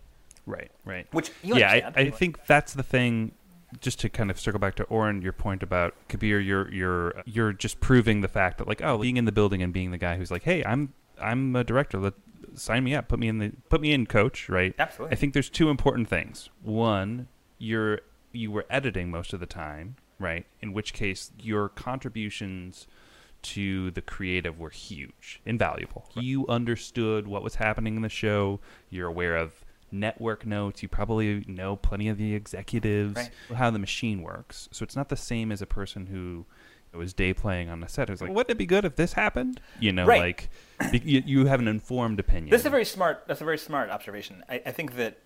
Right, 0.47 0.71
right. 0.85 1.07
Which 1.13 1.31
yeah, 1.43 1.71
I. 1.71 1.93
I 1.95 2.11
think 2.11 2.47
that's 2.47 2.73
the 2.75 2.83
thing. 2.83 3.33
Just 3.81 3.99
to 4.01 4.09
kind 4.09 4.31
of 4.31 4.39
circle 4.39 4.61
back 4.61 4.77
to 4.77 4.85
Oren, 4.85 5.23
your 5.23 5.33
point 5.33 5.63
about 5.63 5.95
Kabir, 6.09 6.39
you're 6.39 6.73
you're 6.73 7.23
you're 7.25 7.53
just 7.53 7.81
proving 7.81 8.21
the 8.21 8.29
fact 8.29 8.59
that 8.59 8.69
like 8.69 8.81
oh, 8.83 8.99
being 8.99 9.17
in 9.17 9.25
the 9.25 9.33
building 9.33 9.63
and 9.63 9.73
being 9.73 9.91
the 9.91 9.99
guy 9.99 10.17
who's 10.17 10.31
like, 10.31 10.45
hey, 10.45 10.65
I'm 10.65 10.95
I'm 11.21 11.55
a 11.57 11.65
director. 11.65 11.99
Let 11.99 12.15
sign 12.55 12.85
me 12.85 12.95
up. 12.95 13.09
Put 13.09 13.19
me 13.19 13.29
in 13.29 13.39
the 13.39 13.53
put 13.69 13.81
me 13.81 13.93
in, 13.93 14.07
coach. 14.07 14.49
Right. 14.49 14.75
Absolutely. 14.79 15.15
I 15.15 15.19
think 15.19 15.35
there's 15.35 15.51
two 15.51 15.69
important 15.69 16.09
things. 16.09 16.49
One, 16.63 17.29
you're 17.59 18.01
you 18.33 18.51
were 18.51 18.67
editing 18.71 19.11
most 19.11 19.33
of 19.33 19.41
the 19.41 19.47
time, 19.47 19.97
right? 20.19 20.47
In 20.61 20.73
which 20.73 20.93
case, 20.93 21.33
your 21.41 21.69
contributions 21.69 22.87
to 23.43 23.91
the 23.93 24.01
creative 24.03 24.59
were 24.59 24.71
huge, 24.71 25.41
invaluable. 25.45 26.09
You 26.15 26.47
understood 26.49 27.27
what 27.29 27.43
was 27.43 27.57
happening 27.57 27.97
in 27.97 28.03
the 28.03 28.09
show. 28.09 28.61
You're 28.91 29.09
aware 29.09 29.37
of 29.37 29.53
network 29.93 30.45
notes. 30.45 30.83
You 30.83 30.89
probably 30.89 31.45
know 31.47 31.77
plenty 31.77 32.09
of 32.09 32.19
the 32.19 32.35
executives, 32.35 33.15
Right. 33.17 33.31
how 33.55 33.71
the 33.71 33.79
machine 33.79 34.23
works. 34.23 34.69
So 34.73 34.83
it's 34.83 34.97
not 34.97 35.09
the 35.09 35.17
same 35.17 35.53
as 35.53 35.63
a 35.63 35.67
person 35.67 36.07
who 36.07 36.45
was 36.93 37.13
day 37.13 37.35
playing 37.35 37.69
on 37.69 37.81
the 37.81 37.89
set 37.89 38.09
who's 38.09 38.23
like, 38.23 38.31
wouldn't 38.31 38.51
it 38.51 38.57
be 38.59 38.65
good 38.65 38.85
if 38.87 38.97
this 38.97 39.13
happened? 39.13 39.61
You 39.79 39.93
know, 39.93 40.07
Right. 40.07 40.21
like 40.83 41.03
you, 41.05 41.23
you 41.27 41.47
have 41.47 41.61
an 41.61 41.69
informed 41.69 42.19
opinion. 42.19 42.51
This 42.51 42.63
is 42.63 42.67
a 42.67 42.71
very 42.71 42.87
smart. 42.87 43.25
That's 43.27 43.43
a 43.43 43.45
very 43.45 43.59
smart 43.59 43.91
observation. 43.91 44.43
I, 44.49 44.63
I 44.65 44.73
think 44.73 44.97
that 44.97 45.19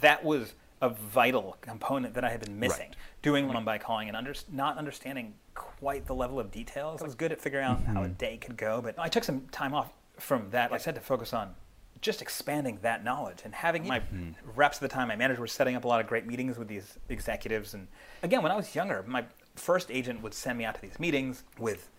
that 0.00 0.24
was 0.24 0.54
a 0.80 0.88
vital 0.88 1.56
component 1.60 2.14
that 2.14 2.24
I 2.24 2.30
had 2.30 2.40
been 2.40 2.58
missing. 2.58 2.88
Right. 2.88 2.96
Doing 3.20 3.48
Mumbai 3.48 3.80
Calling 3.80 4.08
and 4.08 4.16
under, 4.16 4.32
not 4.50 4.78
understanding 4.78 5.34
quite 5.78 6.06
the 6.06 6.14
level 6.14 6.40
of 6.40 6.50
details. 6.50 7.02
I 7.02 7.04
was 7.04 7.14
good 7.14 7.32
at 7.32 7.40
figuring 7.40 7.64
out 7.64 7.82
how 7.84 8.02
a 8.02 8.04
mm-hmm. 8.04 8.14
day 8.14 8.36
could 8.36 8.56
go, 8.56 8.80
but 8.82 8.98
I 8.98 9.08
took 9.08 9.24
some 9.24 9.42
time 9.52 9.74
off 9.74 9.92
from 10.18 10.50
that. 10.50 10.70
Like 10.70 10.80
I 10.80 10.84
said 10.84 10.94
to 10.96 11.00
focus 11.00 11.32
on 11.32 11.54
just 12.00 12.22
expanding 12.22 12.78
that 12.82 13.04
knowledge 13.04 13.42
and 13.44 13.54
having 13.54 13.86
my 13.86 14.00
hmm. 14.00 14.30
reps 14.54 14.76
at 14.76 14.82
the 14.82 14.88
time, 14.88 15.08
my 15.08 15.16
manager 15.16 15.40
was 15.40 15.52
setting 15.52 15.74
up 15.74 15.84
a 15.84 15.88
lot 15.88 16.00
of 16.00 16.06
great 16.06 16.26
meetings 16.26 16.56
with 16.56 16.68
these 16.68 16.98
executives. 17.08 17.74
And 17.74 17.88
again, 18.22 18.42
when 18.42 18.52
I 18.52 18.56
was 18.56 18.74
younger, 18.74 19.04
my 19.06 19.24
first 19.56 19.90
agent 19.90 20.22
would 20.22 20.34
send 20.34 20.58
me 20.58 20.64
out 20.64 20.76
to 20.76 20.80
these 20.80 21.00
meetings 21.00 21.42
with 21.58 21.90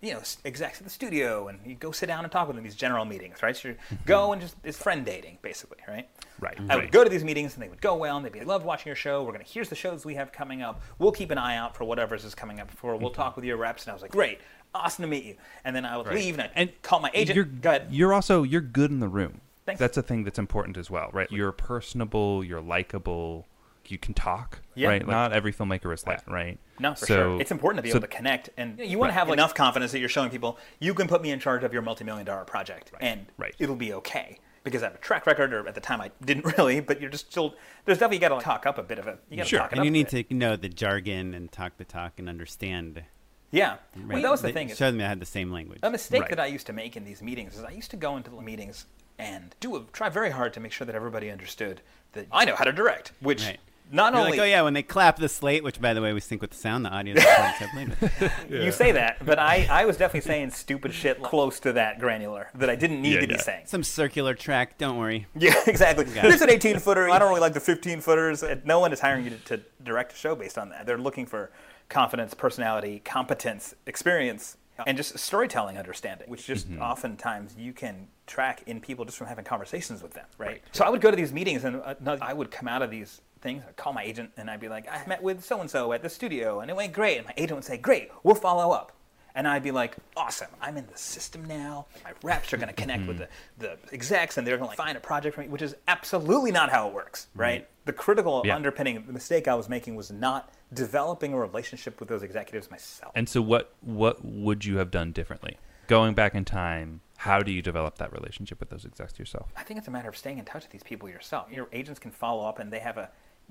you 0.00 0.12
know, 0.12 0.20
execs 0.44 0.78
at 0.78 0.84
the 0.84 0.90
studio, 0.90 1.48
and 1.48 1.58
you 1.66 1.74
go 1.74 1.90
sit 1.90 2.06
down 2.06 2.24
and 2.24 2.30
talk 2.30 2.46
with 2.46 2.56
them. 2.56 2.64
These 2.64 2.76
general 2.76 3.04
meetings, 3.04 3.42
right? 3.42 3.56
So 3.56 3.68
you 3.68 3.74
mm-hmm. 3.74 3.96
go 4.06 4.32
and 4.32 4.40
just 4.40 4.56
it's 4.62 4.78
friend 4.78 5.04
dating, 5.04 5.38
basically, 5.42 5.78
right? 5.88 6.08
Right, 6.40 6.56
I 6.60 6.62
right. 6.66 6.84
would 6.84 6.92
go 6.92 7.02
to 7.02 7.10
these 7.10 7.24
meetings, 7.24 7.54
and 7.54 7.62
they 7.62 7.68
would 7.68 7.80
go 7.80 7.96
well, 7.96 8.16
and 8.16 8.24
they'd 8.24 8.32
be, 8.32 8.40
"I 8.40 8.44
love 8.44 8.64
watching 8.64 8.86
your 8.86 8.96
show. 8.96 9.24
We're 9.24 9.32
gonna 9.32 9.44
here's 9.44 9.68
the 9.68 9.74
shows 9.74 10.04
we 10.04 10.14
have 10.14 10.30
coming 10.30 10.62
up. 10.62 10.80
We'll 10.98 11.12
keep 11.12 11.30
an 11.32 11.38
eye 11.38 11.56
out 11.56 11.76
for 11.76 11.84
whatever's 11.84 12.24
is 12.24 12.34
coming 12.34 12.60
up. 12.60 12.70
For 12.70 12.94
we'll 12.96 13.10
mm-hmm. 13.10 13.20
talk 13.20 13.36
with 13.36 13.44
your 13.44 13.56
reps." 13.56 13.84
And 13.84 13.90
I 13.90 13.94
was 13.94 14.02
like, 14.02 14.12
"Great, 14.12 14.38
awesome 14.74 15.02
to 15.02 15.08
meet 15.08 15.24
you." 15.24 15.34
And 15.64 15.74
then 15.74 15.84
I 15.84 15.96
would 15.96 16.06
leave 16.08 16.34
and, 16.34 16.42
I'd 16.42 16.50
and 16.54 16.82
call 16.82 17.00
my 17.00 17.10
agent. 17.12 17.34
You're, 17.34 17.44
go 17.44 17.70
ahead. 17.70 17.88
You're 17.90 18.14
also 18.14 18.44
you're 18.44 18.60
good 18.60 18.90
in 18.90 19.00
the 19.00 19.08
room. 19.08 19.40
Thanks. 19.66 19.80
That's 19.80 19.96
a 19.98 20.02
thing 20.02 20.24
that's 20.24 20.38
important 20.38 20.78
as 20.78 20.90
well, 20.90 21.10
right? 21.12 21.30
You're 21.30 21.52
personable. 21.52 22.42
You're 22.42 22.62
likable. 22.62 23.46
You 23.86 23.98
can 23.98 24.14
talk, 24.14 24.60
Yeah. 24.74 24.88
right? 24.88 25.06
Not 25.06 25.32
every 25.32 25.52
filmmaker 25.52 25.92
is 25.92 26.02
that, 26.04 26.24
right? 26.26 26.58
No, 26.80 26.94
for 26.94 27.06
So- 27.06 27.14
sure. 27.14 27.40
It's 27.40 27.50
important 27.50 27.78
to 27.78 27.82
be 27.82 27.90
so- 27.90 27.96
able 27.98 28.06
to 28.08 28.14
connect, 28.16 28.50
and 28.56 28.78
you, 28.78 28.98
want 28.98 29.10
to 29.10 29.12
Right. 29.12 29.18
have 29.18 29.28
like, 29.28 29.36
enough 29.38 29.54
confidence 29.54 29.92
that 29.92 29.98
you're 30.00 30.08
showing 30.08 30.30
people 30.30 30.58
you 30.80 30.94
can 30.94 31.08
put 31.08 31.22
me 31.22 31.30
in 31.30 31.40
charge 31.40 31.64
of 31.64 31.72
your 31.72 31.82
multi-million 31.82 32.24
dollar 32.26 32.44
project, 32.44 32.92
and 33.00 33.26
Right. 33.36 33.54
it'll 33.58 33.76
be 33.76 33.92
okay 33.94 34.38
because 34.64 34.82
I 34.82 34.86
have 34.86 34.94
a 34.94 34.98
track 34.98 35.26
record. 35.26 35.52
Or 35.54 35.66
at 35.66 35.74
the 35.74 35.80
time, 35.80 36.00
I 36.00 36.10
didn't 36.24 36.44
really, 36.58 36.80
but 36.80 37.00
you're 37.00 37.10
just 37.10 37.30
still. 37.30 37.54
There's 37.84 37.98
definitely 37.98 38.18
got 38.18 38.38
to 38.38 38.44
talk 38.44 38.66
up 38.66 38.78
a 38.78 38.82
bit 38.82 38.98
of 38.98 39.06
it. 39.06 39.18
You 39.30 39.36
got 39.38 39.44
to 39.44 39.48
Sure. 39.48 39.58
talk 39.60 39.68
it 39.70 39.72
and 39.72 39.80
up 39.80 39.84
you 39.84 39.90
need 39.90 40.08
to 40.08 40.24
know 40.34 40.56
the 40.56 40.68
jargon 40.68 41.34
and 41.34 41.50
talk 41.50 41.76
the 41.78 41.84
talk 41.84 42.18
and 42.18 42.28
understand. 42.28 43.02
Yeah. 43.50 43.76
Well, 44.06 44.20
that 44.20 44.30
was 44.30 44.42
the 44.42 44.48
They 44.48 44.52
thing. 44.52 44.68
is- 44.70 44.76
showed 44.76 44.94
me 44.94 45.04
I 45.04 45.08
had 45.08 45.20
the 45.20 45.26
same 45.26 45.50
language. 45.50 45.80
A 45.82 45.90
mistake 45.90 46.20
Right. 46.22 46.30
that 46.30 46.40
I 46.40 46.46
used 46.46 46.66
to 46.66 46.72
make 46.74 46.96
in 46.98 47.04
these 47.04 47.22
meetings 47.22 47.56
is 47.56 47.64
I 47.64 47.70
used 47.70 47.90
to 47.92 47.96
go 47.96 48.16
into 48.18 48.30
the 48.30 48.42
meetings 48.42 48.84
and 49.18 49.54
do 49.58 49.74
a, 49.76 49.84
try 49.92 50.10
very 50.10 50.30
hard 50.30 50.52
to 50.52 50.60
make 50.60 50.70
sure 50.70 50.86
that 50.86 50.94
everybody 50.94 51.30
understood 51.30 51.80
that 52.12 52.26
I 52.30 52.44
know 52.44 52.54
how 52.56 52.64
to 52.64 52.72
direct, 52.72 53.12
which 53.20 53.42
Right. 53.46 53.58
Not 53.90 54.12
You're 54.12 54.20
only 54.20 54.32
like, 54.32 54.40
oh 54.40 54.44
yeah, 54.44 54.62
when 54.62 54.74
they 54.74 54.82
clap 54.82 55.16
the 55.16 55.28
slate, 55.28 55.64
which 55.64 55.80
by 55.80 55.94
the 55.94 56.02
way 56.02 56.12
we 56.12 56.20
sync 56.20 56.40
with 56.42 56.50
the 56.50 56.56
sound, 56.56 56.84
the 56.84 56.90
audio. 56.90 57.14
that's 57.14 57.60
what 57.60 58.32
you 58.50 58.72
say 58.72 58.92
that, 58.92 59.24
but 59.24 59.38
I, 59.38 59.66
I 59.70 59.84
was 59.84 59.96
definitely 59.96 60.28
saying 60.28 60.50
stupid 60.50 60.92
shit 60.92 61.22
close 61.22 61.60
to 61.60 61.72
that 61.74 61.98
granular 61.98 62.48
that 62.54 62.68
I 62.70 62.76
didn't 62.76 63.00
need 63.02 63.14
Yeah, 63.14 63.20
to 63.20 63.26
be 63.26 63.38
saying. 63.38 63.66
Some 63.66 63.82
circular 63.82 64.34
track. 64.34 64.78
Don't 64.78 64.98
worry. 64.98 65.26
Yeah, 65.34 65.54
exactly. 65.66 66.04
Got 66.04 66.22
There's 66.22 66.42
an 66.42 66.50
18 66.50 66.78
footer. 66.78 67.08
I 67.08 67.18
don't 67.18 67.28
really 67.28 67.40
like 67.40 67.54
the 67.54 67.60
15 67.60 68.00
footers. 68.00 68.44
No 68.64 68.80
one 68.80 68.92
is 68.92 69.00
hiring 69.00 69.24
you 69.24 69.30
to, 69.30 69.36
to 69.56 69.60
direct 69.82 70.12
a 70.12 70.16
show 70.16 70.34
based 70.34 70.58
on 70.58 70.68
that. 70.70 70.86
They're 70.86 70.98
looking 70.98 71.26
for 71.26 71.50
confidence, 71.88 72.34
personality, 72.34 73.00
competence, 73.04 73.74
experience, 73.86 74.56
and 74.86 74.96
just 74.96 75.18
storytelling 75.18 75.76
understanding, 75.76 76.28
which 76.28 76.46
just 76.46 76.68
oftentimes 76.80 77.56
you 77.58 77.72
can 77.72 78.06
track 78.26 78.62
in 78.66 78.80
people 78.80 79.04
just 79.04 79.18
from 79.18 79.26
having 79.26 79.44
conversations 79.44 80.02
with 80.02 80.12
them, 80.12 80.26
right? 80.36 80.62
So 80.72 80.84
I 80.84 80.90
would 80.90 81.00
go 81.00 81.10
to 81.10 81.16
these 81.16 81.32
meetings 81.32 81.64
and 81.64 81.76
uh, 81.82 82.16
I 82.20 82.32
would 82.32 82.50
come 82.50 82.68
out 82.68 82.82
of 82.82 82.90
these 82.90 83.20
things, 83.40 83.62
I'd 83.66 83.76
call 83.76 83.92
my 83.92 84.02
agent 84.02 84.30
and 84.36 84.50
I'd 84.50 84.60
be 84.60 84.68
like, 84.68 84.86
I 84.90 85.04
met 85.06 85.22
with 85.22 85.44
so 85.44 85.60
and 85.60 85.70
so 85.70 85.92
at 85.92 86.02
the 86.02 86.08
studio 86.08 86.60
and 86.60 86.70
it 86.70 86.76
went 86.76 86.92
great. 86.92 87.18
And 87.18 87.26
my 87.26 87.34
agent 87.36 87.56
would 87.56 87.64
say, 87.64 87.76
Great, 87.76 88.10
we'll 88.22 88.34
follow 88.34 88.72
up. 88.72 88.92
And 89.34 89.46
I'd 89.46 89.62
be 89.62 89.70
like, 89.70 89.94
awesome, 90.16 90.48
I'm 90.60 90.76
in 90.76 90.86
the 90.90 90.98
system 90.98 91.44
now. 91.44 91.86
My 92.02 92.10
reps 92.24 92.52
are 92.52 92.56
going 92.56 92.68
to 92.68 92.74
connect 92.74 93.06
with 93.06 93.18
mm-hmm. 93.18 93.60
the, 93.60 93.78
the 93.84 93.94
execs 93.94 94.36
and 94.36 94.44
they're 94.44 94.58
going 94.58 94.70
to 94.70 94.76
find 94.76 94.96
a 94.96 95.00
project 95.00 95.36
for 95.36 95.42
me, 95.42 95.48
which 95.48 95.62
is 95.62 95.76
absolutely 95.86 96.50
not 96.50 96.70
how 96.70 96.88
it 96.88 96.94
works, 96.94 97.28
right? 97.36 97.68
The 97.84 97.92
critical 97.92 98.42
Yeah. 98.44 98.56
underpinning, 98.56 99.04
the 99.06 99.12
mistake 99.12 99.46
I 99.46 99.54
was 99.54 99.68
making 99.68 99.94
was 99.94 100.10
not 100.10 100.52
developing 100.72 101.34
a 101.34 101.38
relationship 101.38 102.00
with 102.00 102.08
those 102.08 102.22
executives 102.22 102.70
myself. 102.70 103.12
And 103.14 103.28
so, 103.28 103.40
what 103.40 103.74
what 103.80 104.24
would 104.24 104.64
you 104.64 104.78
have 104.78 104.90
done 104.90 105.12
differently? 105.12 105.56
Going 105.86 106.14
back 106.14 106.34
in 106.34 106.44
time, 106.44 107.00
how 107.18 107.40
do 107.40 107.50
you 107.50 107.62
develop 107.62 107.96
that 107.98 108.12
relationship 108.12 108.60
with 108.60 108.70
those 108.70 108.84
execs 108.84 109.18
yourself? 109.18 109.50
I 109.56 109.62
think 109.62 109.78
it's 109.78 109.88
a 109.88 109.90
matter 109.90 110.08
of 110.08 110.16
staying 110.16 110.38
in 110.38 110.44
touch 110.44 110.62
with 110.64 110.70
these 110.70 110.82
people 110.82 111.08
yourself. 111.08 111.50
Your 111.50 111.68
agents 111.72 111.98
can 111.98 112.10
follow 112.10 112.46
up, 112.46 112.58
and 112.58 112.72
they 112.72 112.78
have 112.78 112.98
a, 112.98 113.10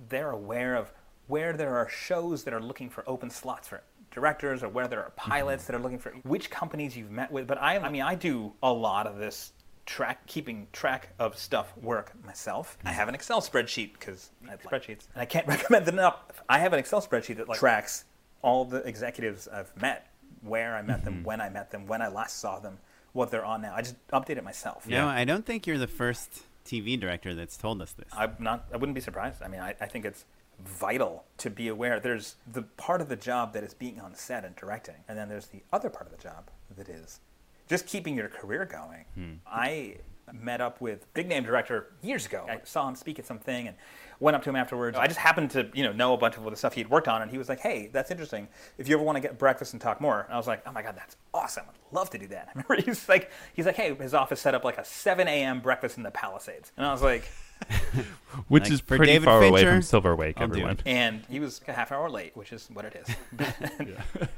they're 0.10 0.32
aware 0.32 0.76
of 0.76 0.91
where 1.28 1.54
there 1.54 1.76
are 1.76 1.89
shows 1.89 2.43
that 2.43 2.54
are 2.54 2.62
looking 2.62 2.89
for 2.89 3.04
open 3.08 3.30
slots 3.30 3.68
for 3.68 3.84
directors, 4.12 4.64
or 4.64 4.70
where 4.70 4.88
there 4.88 5.00
are 5.00 5.12
mm-hmm. 5.12 5.32
pilots 5.32 5.66
that 5.66 5.76
are 5.76 5.80
looking 5.80 6.00
for 6.00 6.12
which 6.24 6.50
companies 6.50 6.98
you've 6.98 7.12
met 7.12 7.32
with. 7.32 7.48
But 7.48 7.62
I, 7.62 7.78
I 7.78 7.89
mean, 7.89 8.02
I 8.02 8.16
do 8.16 8.54
a 8.64 8.72
lot 8.72 9.06
of 9.06 9.18
this 9.18 9.52
track, 9.86 10.26
keeping 10.28 10.68
track 10.74 11.14
of 11.20 11.38
stuff 11.38 11.76
work 11.78 12.12
myself. 12.26 12.78
I 12.86 12.91
have 12.91 13.08
an 13.08 13.16
Excel 13.16 13.41
spreadsheet 13.41 13.93
because 13.93 14.32
I 14.45 14.52
have 14.52 14.62
spreadsheets, 14.62 15.08
and 15.14 15.22
I 15.22 15.26
can't 15.26 15.48
recommend 15.54 15.88
it 15.88 15.93
enough. 15.93 16.16
I 16.50 16.60
have 16.60 16.74
an 16.74 16.80
Excel 16.80 17.02
spreadsheet 17.02 17.38
that 17.38 17.48
like 17.48 17.60
tracks 17.60 18.06
all 18.41 18.66
the 18.66 18.78
executives 18.78 19.48
I've 19.48 19.76
met, 19.82 20.08
where 20.41 20.76
I 20.76 20.82
met 20.82 21.04
them, 21.04 21.16
mm-hmm. 21.16 21.24
when 21.24 21.41
I 21.41 21.50
met 21.50 21.72
them, 21.72 21.88
when 21.88 22.02
I 22.02 22.08
last 22.08 22.39
saw 22.39 22.60
them, 22.60 22.78
what 23.14 23.32
they're 23.32 23.45
on 23.45 23.62
now. 23.62 23.74
I 23.76 23.82
just 23.82 23.95
update 24.10 24.38
it 24.38 24.43
myself. 24.43 24.88
No, 24.88 25.08
I 25.08 25.26
don't 25.26 25.45
think 25.45 25.66
you're 25.66 25.78
the 25.78 25.88
first 25.88 26.43
TV 26.68 26.99
director 26.99 27.34
that's 27.34 27.57
told 27.57 27.82
us 27.82 27.93
this. 27.93 28.09
I'm 28.13 28.36
not. 28.39 28.68
I 28.74 28.78
wouldn't 28.78 28.95
be 28.95 29.01
surprised. 29.01 29.41
I 29.41 29.47
mean, 29.47 29.61
I, 29.61 29.76
I 29.80 29.86
think 29.88 30.05
it's 30.05 30.26
vital 30.63 31.24
to 31.38 31.49
be 31.49 31.68
aware. 31.68 31.99
There's 31.99 32.36
the 32.51 32.63
part 32.63 33.01
of 33.01 33.09
the 33.09 33.15
job 33.15 33.53
that 33.53 33.63
is 33.63 33.74
being 33.74 33.99
on 33.99 34.15
set 34.15 34.43
and 34.45 34.55
directing, 34.55 34.95
and 35.07 35.18
then 35.18 35.30
there's 35.30 35.47
the 35.47 35.61
other 35.72 35.89
part 35.89 36.05
of 36.05 36.15
the 36.15 36.22
job 36.22 36.49
that 36.76 36.89
is 36.89 37.20
just 37.68 37.86
keeping 37.86 38.15
your 38.15 38.30
career 38.30 38.65
going. 38.65 39.05
Hmm. 39.15 39.34
I 39.45 39.97
met 40.34 40.61
up 40.61 40.82
with 40.82 41.11
big 41.13 41.28
name 41.28 41.43
director 41.43 41.88
years 42.01 42.26
ago. 42.26 42.45
I 42.49 42.59
saw 42.63 42.88
him 42.88 42.95
speak 42.95 43.20
at 43.20 43.26
something 43.26 43.68
and 43.68 43.78
went 44.20 44.36
up 44.36 44.43
to 44.43 44.49
him 44.49 44.55
afterwards. 44.55 44.97
I 44.97 45.07
just 45.07 45.20
happened 45.20 45.51
to, 45.51 45.70
you 45.74 45.84
know, 45.84 45.91
know 45.91 46.13
a 46.13 46.18
bunch 46.18 46.38
of 46.38 46.43
the 46.43 46.55
stuff 46.55 46.74
he'd 46.74 46.89
worked 46.89 47.07
on, 47.07 47.22
and 47.22 47.30
he 47.32 47.38
was 47.38 47.49
like, 47.49 47.59
"Hey, 47.59 47.89
that's 47.91 48.11
interesting. 48.11 48.47
If 48.78 48.88
you 48.88 48.95
ever 48.95 49.03
want 49.03 49.15
to 49.15 49.20
get 49.22 49.38
breakfast 49.38 49.74
and 49.74 49.82
talk 49.82 50.01
more," 50.01 50.22
and 50.22 50.34
I 50.34 50.38
was 50.38 50.47
like, 50.47 50.63
"Oh 50.65 50.72
my 50.72 50.82
god, 50.82 50.95
that's 50.95 51.15
awesome! 51.34 51.65
I'd 51.70 51.95
love 51.95 52.09
to 52.11 52.18
do 52.18 52.28
that." 52.28 52.47
I 52.55 52.59
remember 52.59 52.82
he's 52.82 53.07
like, 53.09 53.32
he's 53.53 53.65
like, 53.65 53.76
"Hey, 53.76 53.93
his 53.95 54.13
office 54.13 54.41
set 54.41 54.55
up 54.55 54.63
like 54.63 54.78
a 54.78 54.86
7 54.86 55.28
a.m. 55.28 55.59
breakfast 55.61 55.97
in 55.97 56.03
the 56.03 56.11
Palisades," 56.11 56.72
and 56.78 56.86
I 56.86 56.91
was 56.91 57.01
like, 57.01 57.30
Which 58.47 58.63
Like, 58.65 58.72
is 58.72 58.82
pretty 58.82 59.05
David 59.05 59.26
far 59.26 59.41
away 59.43 59.63
from 59.65 59.82
Silver 59.82 60.15
Lake, 60.15 60.38
I'll 60.38 60.43
everyone. 60.43 60.78
and 60.86 61.26
he 61.30 61.39
was 61.39 61.59
a 61.68 61.74
half 61.74 61.91
hour 61.91 62.09
late, 62.09 62.36
which 62.38 62.51
is 62.53 62.70
what 62.72 62.86
it 62.86 62.95
is. 62.95 63.15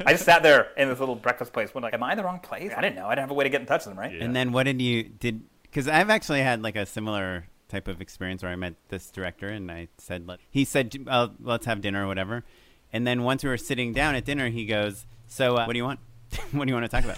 I 0.06 0.14
just 0.14 0.24
sat 0.24 0.42
there 0.44 0.70
in 0.78 0.88
this 0.90 1.00
little 1.00 1.16
breakfast 1.16 1.52
place. 1.52 1.74
When 1.74 1.84
like, 1.84 1.94
am 1.94 2.02
I 2.04 2.12
in 2.12 2.18
the 2.18 2.24
wrong 2.24 2.40
place? 2.40 2.72
I 2.76 2.82
didn't 2.82 2.96
know. 2.96 3.08
I 3.08 3.12
didn't 3.12 3.24
have 3.24 3.32
a 3.32 3.34
way 3.34 3.44
to 3.44 3.50
get 3.50 3.60
in 3.62 3.68
touch 3.68 3.86
with 3.86 3.94
him, 3.94 4.00
right? 4.00 4.22
And 4.22 4.36
then 4.36 4.52
what 4.52 4.64
did 4.64 4.82
you 4.82 5.04
did? 5.04 5.42
Because 5.64 5.88
I've 5.88 6.10
actually 6.10 6.42
had 6.42 6.64
like 6.64 6.76
a 6.78 6.86
similar 6.86 7.46
type 7.70 7.88
of 7.88 8.02
experience 8.02 8.44
where 8.44 8.52
I 8.52 8.56
met 8.56 8.76
this 8.90 9.10
director 9.12 9.48
and 9.48 9.72
I 9.72 9.88
said, 9.98 10.28
let, 10.28 10.40
he 10.50 10.66
said, 10.66 10.96
uh, 11.08 11.30
let's 11.42 11.66
have 11.66 11.82
dinner 11.82 12.04
or 12.04 12.08
whatever. 12.08 12.44
And 12.92 13.06
then 13.06 13.24
once 13.24 13.44
we 13.44 13.50
were 13.50 13.58
sitting 13.58 13.94
down 13.94 14.16
at 14.16 14.26
dinner, 14.26 14.50
he 14.50 14.66
goes, 14.66 15.06
so 15.28 15.56
uh, 15.56 15.66
what 15.66 15.74
do 15.74 15.78
you 15.78 15.86
want? 15.86 16.00
what 16.52 16.66
do 16.66 16.70
you 16.70 16.76
want 16.76 16.86
to 16.86 16.90
talk 16.90 17.04
about? 17.04 17.18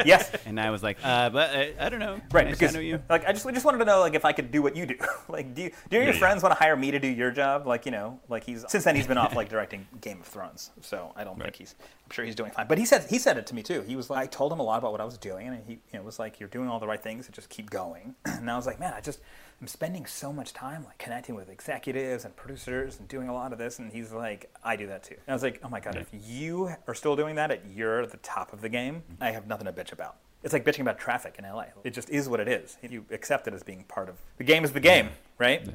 yes. 0.06 0.30
And 0.44 0.60
I 0.60 0.70
was 0.70 0.82
like, 0.82 0.98
uh, 1.04 1.30
but 1.30 1.54
uh, 1.54 1.64
I 1.78 1.88
don't 1.88 2.00
know. 2.00 2.20
Right, 2.32 2.48
I 2.48 2.50
because 2.50 2.74
know 2.74 2.80
you. 2.80 3.00
like 3.08 3.26
I 3.26 3.32
just 3.32 3.46
I 3.46 3.52
just 3.52 3.64
wanted 3.64 3.78
to 3.78 3.84
know 3.84 4.00
like 4.00 4.14
if 4.14 4.24
I 4.24 4.32
could 4.32 4.50
do 4.50 4.62
what 4.62 4.74
you 4.74 4.86
do. 4.86 4.96
like, 5.28 5.54
do 5.54 5.62
you, 5.62 5.70
do 5.90 6.02
your 6.02 6.12
friends 6.12 6.42
want 6.42 6.54
to 6.54 6.58
hire 6.58 6.74
me 6.74 6.90
to 6.90 6.98
do 6.98 7.06
your 7.06 7.30
job? 7.30 7.66
Like, 7.66 7.86
you 7.86 7.92
know, 7.92 8.18
like 8.28 8.44
he's 8.44 8.64
since 8.68 8.84
then 8.84 8.96
he's 8.96 9.06
been 9.06 9.18
off 9.18 9.36
like 9.36 9.48
directing 9.48 9.86
Game 10.00 10.20
of 10.20 10.26
Thrones, 10.26 10.70
so 10.80 11.12
I 11.14 11.24
don't 11.24 11.40
think 11.40 11.54
he's. 11.54 11.74
I'm 11.80 12.10
sure 12.10 12.24
he's 12.24 12.34
doing 12.34 12.50
fine. 12.50 12.66
But 12.66 12.78
he 12.78 12.84
said 12.84 13.06
he 13.08 13.18
said 13.18 13.38
it 13.38 13.46
to 13.48 13.54
me 13.54 13.62
too. 13.62 13.82
He 13.82 13.94
was 13.94 14.10
like, 14.10 14.24
I 14.24 14.26
told 14.26 14.52
him 14.52 14.58
a 14.58 14.64
lot 14.64 14.78
about 14.78 14.92
what 14.92 15.00
I 15.00 15.04
was 15.04 15.18
doing, 15.18 15.46
and 15.46 15.62
he 15.64 15.74
you 15.74 15.80
know, 15.94 16.02
was 16.02 16.18
like, 16.18 16.40
"You're 16.40 16.48
doing 16.48 16.68
all 16.68 16.80
the 16.80 16.86
right 16.86 17.02
things, 17.02 17.26
and 17.26 17.34
just 17.34 17.48
keep 17.50 17.70
going." 17.70 18.14
and 18.24 18.50
I 18.50 18.56
was 18.56 18.66
like, 18.66 18.80
man, 18.80 18.92
I 18.94 19.00
just 19.00 19.20
I'm 19.60 19.66
spending 19.66 20.06
so 20.06 20.32
much 20.32 20.52
time 20.52 20.84
like 20.84 20.98
connecting 20.98 21.34
with 21.34 21.48
executives 21.48 22.24
and 22.24 22.34
producers 22.36 22.98
and 22.98 23.08
doing 23.08 23.28
a 23.28 23.34
lot 23.34 23.52
of 23.52 23.58
this. 23.58 23.80
And 23.80 23.92
he's 23.92 24.12
like, 24.12 24.50
I 24.62 24.76
do 24.76 24.86
that 24.86 25.02
too. 25.02 25.14
And 25.14 25.30
I 25.30 25.32
was 25.32 25.42
like, 25.42 25.60
oh 25.64 25.68
my 25.68 25.80
god, 25.80 25.96
if 25.96 26.08
you 26.12 26.70
are 26.86 26.94
still 26.94 27.16
doing 27.16 27.34
that, 27.36 27.50
at 27.50 27.62
you're 27.74 28.02
at 28.02 28.10
the 28.10 28.18
top 28.18 28.52
of 28.52 28.60
the 28.60 28.68
game. 28.68 29.02
Mm-hmm. 29.12 29.22
I 29.22 29.30
have 29.32 29.46
nothing 29.48 29.66
to 29.66 29.72
bitch 29.72 29.92
about. 29.92 30.16
It's 30.44 30.52
like 30.52 30.64
bitching 30.64 30.80
about 30.82 31.00
traffic 31.00 31.34
in 31.38 31.44
LA. 31.44 31.64
It 31.82 31.90
just 31.92 32.08
is 32.10 32.28
what 32.28 32.38
it 32.38 32.46
is. 32.46 32.76
You 32.88 33.04
accept 33.10 33.48
it 33.48 33.54
as 33.54 33.64
being 33.64 33.82
part 33.84 34.08
of 34.08 34.14
the 34.36 34.44
game. 34.44 34.62
Is 34.62 34.72
the 34.72 34.78
game, 34.80 35.08
right? 35.38 35.68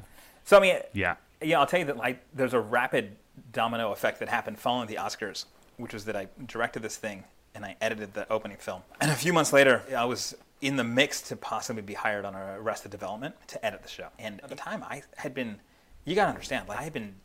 So 0.44 0.56
I 0.56 0.60
mean, 0.60 0.76
Yeah. 0.94 1.16
yeah. 1.42 1.60
I'll 1.60 1.66
tell 1.66 1.80
you 1.80 1.86
that 1.86 1.98
like 1.98 2.20
there's 2.34 2.54
a 2.54 2.60
rapid 2.60 3.16
domino 3.52 3.92
effect 3.92 4.18
that 4.20 4.28
happened 4.30 4.58
following 4.58 4.88
the 4.88 4.94
Oscars, 4.96 5.44
which 5.76 5.92
was 5.92 6.06
that 6.06 6.16
I 6.16 6.28
directed 6.46 6.82
this 6.82 6.96
thing 6.96 7.24
and 7.54 7.64
I 7.64 7.76
edited 7.82 8.14
the 8.14 8.30
opening 8.32 8.56
film. 8.56 8.82
And 9.00 9.10
a 9.10 9.14
few 9.14 9.32
months 9.34 9.52
later, 9.52 9.82
I 9.94 10.06
was 10.06 10.34
in 10.64 10.76
the 10.76 10.84
mix 10.84 11.20
to 11.20 11.36
possibly 11.36 11.82
be 11.82 11.92
hired 11.92 12.24
on 12.24 12.34
Arrested 12.34 12.90
Development 12.90 13.34
to 13.48 13.64
edit 13.64 13.82
the 13.82 13.88
show. 13.88 14.08
And 14.18 14.42
at 14.42 14.48
the 14.48 14.56
time, 14.56 14.82
I 14.82 15.02
had 15.16 15.34
been, 15.34 15.60
you 16.06 16.14
gotta 16.14 16.30
understand, 16.30 16.70
like 16.70 16.78
I 16.78 16.84
had 16.84 16.94
been, 16.94 17.16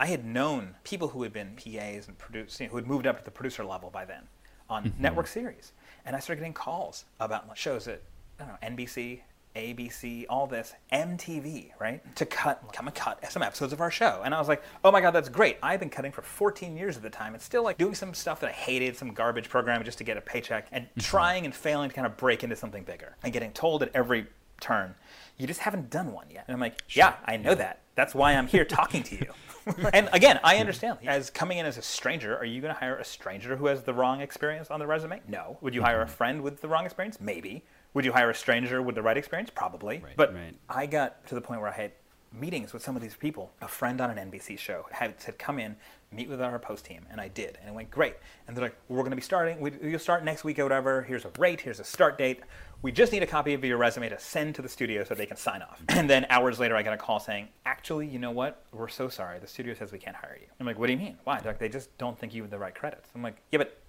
I 0.00 0.06
had 0.06 0.24
known 0.24 0.74
people 0.82 1.06
who 1.06 1.22
had 1.22 1.32
been 1.32 1.54
PAs 1.54 2.08
and 2.08 2.18
producers, 2.18 2.58
who 2.68 2.76
had 2.76 2.88
moved 2.88 3.06
up 3.06 3.20
to 3.20 3.24
the 3.24 3.30
producer 3.30 3.64
level 3.64 3.88
by 3.88 4.04
then 4.04 4.24
on 4.68 4.84
mm-hmm. 4.84 5.00
network 5.00 5.28
series. 5.28 5.72
And 6.04 6.16
I 6.16 6.18
started 6.18 6.40
getting 6.40 6.54
calls 6.54 7.04
about 7.20 7.56
shows 7.56 7.86
at, 7.86 8.02
I 8.40 8.44
don't 8.44 8.60
know, 8.60 8.84
NBC, 8.84 9.20
ABC, 9.56 10.26
all 10.28 10.46
this, 10.46 10.74
MTV, 10.92 11.70
right? 11.80 12.02
To 12.16 12.26
cut, 12.26 12.62
come 12.72 12.86
and 12.86 12.94
cut 12.94 13.30
some 13.30 13.42
episodes 13.42 13.72
of 13.72 13.80
our 13.80 13.90
show. 13.90 14.22
And 14.24 14.34
I 14.34 14.38
was 14.38 14.48
like, 14.48 14.62
oh 14.84 14.92
my 14.92 15.00
God, 15.00 15.12
that's 15.12 15.28
great. 15.28 15.58
I've 15.62 15.80
been 15.80 15.90
cutting 15.90 16.12
for 16.12 16.22
14 16.22 16.76
years 16.76 16.96
at 16.96 17.02
the 17.02 17.10
time 17.10 17.34
and 17.34 17.42
still 17.42 17.62
like 17.62 17.78
doing 17.78 17.94
some 17.94 18.14
stuff 18.14 18.40
that 18.40 18.50
I 18.50 18.52
hated, 18.52 18.96
some 18.96 19.12
garbage 19.12 19.48
program 19.48 19.82
just 19.84 19.98
to 19.98 20.04
get 20.04 20.16
a 20.16 20.20
paycheck 20.20 20.68
and 20.72 20.84
mm-hmm. 20.84 21.00
trying 21.00 21.44
and 21.44 21.54
failing 21.54 21.88
to 21.90 21.94
kind 21.94 22.06
of 22.06 22.16
break 22.16 22.44
into 22.44 22.56
something 22.56 22.84
bigger 22.84 23.16
and 23.22 23.32
getting 23.32 23.52
told 23.52 23.82
at 23.82 23.90
every 23.94 24.26
turn, 24.60 24.94
you 25.38 25.46
just 25.46 25.60
haven't 25.60 25.90
done 25.90 26.12
one 26.12 26.26
yet. 26.30 26.44
And 26.46 26.54
I'm 26.54 26.60
like, 26.60 26.82
yeah, 26.90 27.14
I 27.24 27.36
know 27.36 27.54
that. 27.54 27.80
That's 27.94 28.14
why 28.14 28.34
I'm 28.34 28.46
here 28.46 28.64
talking 28.64 29.02
to 29.04 29.14
you. 29.16 29.32
and 29.92 30.08
again, 30.12 30.40
I 30.42 30.56
understand. 30.58 30.98
As 31.06 31.30
coming 31.30 31.58
in 31.58 31.66
as 31.66 31.76
a 31.76 31.82
stranger, 31.82 32.36
are 32.36 32.44
you 32.44 32.60
going 32.60 32.72
to 32.72 32.78
hire 32.80 32.96
a 32.96 33.04
stranger 33.04 33.56
who 33.56 33.66
has 33.66 33.82
the 33.82 33.92
wrong 33.92 34.20
experience 34.20 34.70
on 34.70 34.80
the 34.80 34.86
resume? 34.86 35.20
No. 35.28 35.58
Would 35.60 35.74
you 35.74 35.82
hire 35.82 36.00
a 36.02 36.08
friend 36.08 36.42
with 36.42 36.60
the 36.60 36.68
wrong 36.68 36.84
experience? 36.84 37.20
Maybe. 37.20 37.64
Would 37.94 38.04
you 38.04 38.12
hire 38.12 38.30
a 38.30 38.34
stranger 38.34 38.80
with 38.82 38.94
the 38.94 39.02
right 39.02 39.16
experience? 39.16 39.50
Probably. 39.54 40.02
But 40.16 40.34
Right. 40.34 40.54
I 40.68 40.86
got 40.86 41.26
to 41.28 41.34
the 41.34 41.40
point 41.40 41.60
where 41.60 41.70
I 41.70 41.74
had 41.74 41.92
meetings 42.32 42.72
with 42.72 42.82
some 42.82 42.96
of 42.96 43.02
these 43.02 43.16
people. 43.16 43.50
A 43.62 43.68
friend 43.68 44.00
on 44.00 44.10
an 44.10 44.18
NBC 44.30 44.58
show 44.58 44.86
had 44.90 45.20
said, 45.20 45.38
"Come 45.38 45.58
in, 45.58 45.76
meet 46.12 46.28
with 46.28 46.42
our 46.42 46.58
post 46.58 46.84
team," 46.84 47.06
and 47.10 47.20
I 47.20 47.28
did, 47.28 47.56
and 47.60 47.68
it 47.68 47.74
went 47.74 47.90
great. 47.90 48.16
And 48.46 48.56
they're 48.56 48.64
like, 48.64 48.76
"We're 48.88 48.98
going 48.98 49.10
to 49.10 49.16
be 49.16 49.22
starting. 49.22 49.60
We, 49.60 49.72
you'll 49.82 49.98
start 49.98 50.24
next 50.24 50.44
week 50.44 50.58
or 50.58 50.64
whatever. 50.64 51.02
Here's 51.02 51.24
a 51.24 51.30
rate. 51.38 51.62
Here's 51.62 51.80
a 51.80 51.84
start 51.84 52.18
date. 52.18 52.40
We 52.80 52.92
just 52.92 53.12
need 53.12 53.22
a 53.22 53.26
copy 53.26 53.54
of 53.54 53.64
your 53.64 53.76
resume 53.76 54.08
to 54.08 54.18
send 54.18 54.54
to 54.54 54.62
the 54.62 54.68
studio 54.68 55.04
so 55.04 55.14
they 55.14 55.26
can 55.26 55.36
sign 55.36 55.62
off." 55.62 55.82
And 55.88 56.08
then 56.08 56.26
hours 56.30 56.60
later, 56.60 56.76
I 56.76 56.82
get 56.82 56.92
a 56.92 56.96
call 56.96 57.18
saying, 57.18 57.48
"Actually, 57.66 58.06
you 58.06 58.18
know 58.18 58.30
what? 58.30 58.64
We're 58.72 58.88
so 58.88 59.08
sorry. 59.08 59.38
The 59.38 59.46
studio 59.46 59.74
says 59.74 59.90
we 59.92 59.98
can't 59.98 60.16
hire 60.16 60.38
you." 60.40 60.46
I'm 60.60 60.66
like, 60.66 60.78
"What 60.78 60.86
do 60.86 60.92
you 60.92 60.98
mean? 60.98 61.18
Why?" 61.24 61.40
They're 61.40 61.52
like, 61.52 61.58
"They 61.58 61.68
just 61.68 61.96
don't 61.98 62.18
think 62.18 62.34
you 62.34 62.42
have 62.42 62.50
the 62.50 62.58
right 62.58 62.74
credits." 62.74 63.08
I'm 63.14 63.22
like, 63.22 63.36
"Yeah, 63.50 63.58
but." 63.58 63.80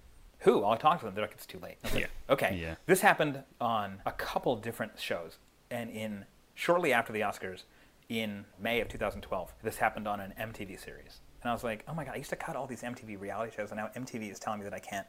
Who? 0.44 0.64
I'll 0.64 0.78
talk 0.78 1.00
to 1.00 1.04
them. 1.04 1.14
They're 1.14 1.24
like, 1.24 1.34
it's 1.34 1.44
too 1.44 1.58
late. 1.58 1.76
Like, 1.92 2.08
Okay. 2.30 2.56
Yeah. 2.56 2.76
This 2.86 3.02
happened 3.02 3.42
on 3.60 4.00
a 4.06 4.12
couple 4.12 4.56
different 4.56 4.98
shows, 4.98 5.36
and 5.70 5.90
in 5.90 6.24
shortly 6.54 6.94
after 6.94 7.12
the 7.12 7.20
Oscars, 7.20 7.64
in 8.08 8.46
May 8.58 8.80
of 8.80 8.88
2012, 8.88 9.52
this 9.62 9.76
happened 9.76 10.08
on 10.08 10.18
an 10.18 10.32
MTV 10.38 10.78
series, 10.80 11.20
and 11.42 11.50
I 11.50 11.52
was 11.52 11.62
like, 11.62 11.84
oh 11.86 11.92
my 11.92 12.04
god, 12.04 12.14
I 12.14 12.16
used 12.16 12.30
to 12.30 12.36
cut 12.36 12.56
all 12.56 12.66
these 12.66 12.82
MTV 12.82 13.20
reality 13.20 13.54
shows, 13.54 13.70
and 13.70 13.78
now 13.78 13.90
MTV 13.94 14.30
is 14.30 14.38
telling 14.38 14.60
me 14.60 14.64
that 14.64 14.72
I 14.72 14.78
can't 14.78 15.06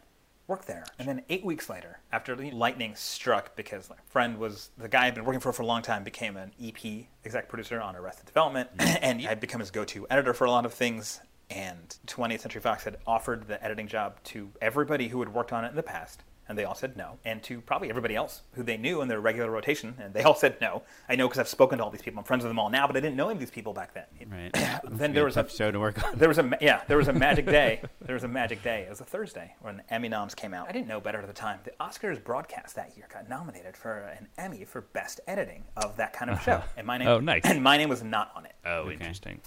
work 0.52 0.66
there. 0.66 0.84
And 1.00 1.08
then 1.08 1.24
eight 1.30 1.46
weeks 1.46 1.70
later, 1.70 2.00
after 2.12 2.36
the 2.36 2.52
lightning 2.52 2.94
struck, 2.94 3.56
because 3.56 3.90
my 3.90 3.96
friend 4.10 4.38
was 4.38 4.70
the 4.78 4.90
guy 4.90 5.08
I'd 5.08 5.16
been 5.16 5.24
working 5.24 5.40
for 5.40 5.54
for 5.54 5.64
a 5.64 5.66
long 5.66 5.82
time, 5.82 6.04
became 6.04 6.36
an 6.36 6.52
EP 6.62 7.06
exec 7.26 7.48
producer 7.48 7.80
on 7.80 7.96
Arrested 7.96 8.26
Development, 8.26 8.70
mm-hmm. 8.78 8.98
and 9.02 9.26
I'd 9.26 9.40
become 9.40 9.62
his 9.62 9.72
go-to 9.72 10.06
editor 10.10 10.34
for 10.34 10.44
a 10.46 10.52
lot 10.52 10.66
of 10.66 10.74
things. 10.74 11.22
And 11.50 11.98
20th 12.08 12.42
Century 12.42 12.62
Fox 12.62 12.84
had 12.84 12.98
offered 13.08 13.48
the 13.48 13.64
editing 13.64 13.88
job 13.88 14.22
to 14.26 14.52
everybody 14.62 15.08
who 15.08 15.20
had 15.20 15.34
worked 15.34 15.54
on 15.54 15.66
it 15.66 15.70
in 15.70 15.76
the 15.76 15.84
past, 15.84 16.24
and 16.52 16.60
they 16.60 16.66
all 16.66 16.76
said 16.76 16.96
no. 16.96 17.18
And 17.26 17.42
to 17.44 17.62
probably 17.62 17.90
everybody 17.90 18.16
else 18.16 18.42
who 18.54 18.62
they 18.62 18.78
knew 18.78 19.02
in 19.02 19.08
their 19.08 19.20
regular 19.20 19.50
rotation, 19.50 19.96
and 20.00 20.14
they 20.14 20.22
all 20.24 20.36
said 20.46 20.58
no. 20.62 20.84
I 21.10 21.16
know 21.16 21.28
because 21.28 21.40
I've 21.40 21.48
spoken 21.48 21.80
to 21.80 21.84
all 21.84 21.90
these 21.90 22.02
people. 22.02 22.20
I'm 22.20 22.26
friends 22.26 22.44
with 22.44 22.50
them 22.50 22.60
all 22.60 22.70
now, 22.70 22.86
but 22.86 22.96
I 22.96 23.00
didn't 23.00 23.16
know 23.16 23.26
any 23.30 23.36
of 23.36 23.40
these 23.40 23.50
people 23.50 23.74
back 23.74 23.94
then. 23.94 24.06
Right. 24.30 24.80
then 24.92 25.14
there 25.14 25.26
was 25.26 25.38
a 25.38 25.44
tough 25.44 25.52
show 25.56 25.72
to 25.72 25.80
work 25.80 26.04
on. 26.04 26.18
there 26.18 26.28
was 26.28 26.38
a 26.38 26.58
yeah 26.62 26.82
there 26.88 26.98
was 26.98 27.08
a 27.08 27.14
magic 27.14 27.46
day 27.60 27.82
there 28.02 28.14
was 28.14 28.24
a 28.24 28.28
magic 28.28 28.62
day 28.62 28.82
it 28.84 28.90
was 28.90 29.00
a 29.02 29.06
thursday 29.06 29.56
when 29.62 29.82
emmy 29.90 30.10
noms 30.10 30.36
came 30.36 30.54
out 30.54 30.68
i 30.68 30.72
didn't 30.72 30.88
know 30.88 31.00
better 31.00 31.20
at 31.20 31.28
the 31.28 31.34
time 31.34 31.60
the 31.64 31.72
oscars 31.80 32.22
broadcast 32.24 32.76
that 32.76 32.96
year 32.96 33.08
got 33.12 33.28
nominated 33.30 33.76
for 33.76 34.00
an 34.18 34.28
emmy 34.38 34.66
for 34.66 34.82
best 34.82 35.20
editing 35.28 35.64
of 35.78 35.96
that 35.98 36.14
kind 36.14 36.30
of 36.30 36.42
show 36.42 36.54
uh-huh. 36.54 36.68
and 36.78 36.86
my 36.86 36.98
name 36.98 37.08
Oh, 37.08 37.20
nice. 37.20 37.42
and 37.46 37.64
my 37.64 37.78
name 37.78 37.90
was 37.90 38.04
not 38.04 38.32
on 38.36 38.46
it 38.46 38.54
Oh, 38.66 38.90
interesting. 38.92 39.40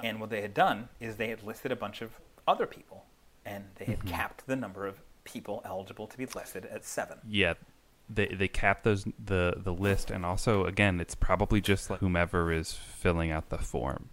and 0.00 0.20
what 0.20 0.30
they 0.30 0.42
had 0.42 0.54
done 0.54 0.88
is 1.00 1.16
they 1.16 1.28
had 1.28 1.42
listed 1.42 1.72
a 1.72 1.76
bunch 1.76 2.02
of 2.02 2.10
other 2.46 2.66
people 2.66 3.04
and 3.44 3.64
they 3.76 3.86
had 3.86 4.00
mm-hmm. 4.00 4.08
capped 4.08 4.46
the 4.46 4.56
number 4.56 4.86
of 4.86 5.00
people 5.24 5.62
eligible 5.64 6.06
to 6.06 6.16
be 6.18 6.26
listed 6.26 6.66
at 6.66 6.84
seven 6.84 7.18
Yeah, 7.28 7.54
they 8.08 8.26
they 8.26 8.48
cap 8.48 8.82
those 8.82 9.04
the 9.24 9.54
the 9.56 9.72
list, 9.72 10.10
and 10.10 10.24
also 10.26 10.64
again, 10.64 11.00
it's 11.00 11.14
probably 11.14 11.60
just 11.60 11.90
like 11.90 12.00
whomever 12.00 12.52
is 12.52 12.72
filling 12.72 13.30
out 13.30 13.48
the 13.50 13.58
form. 13.58 14.08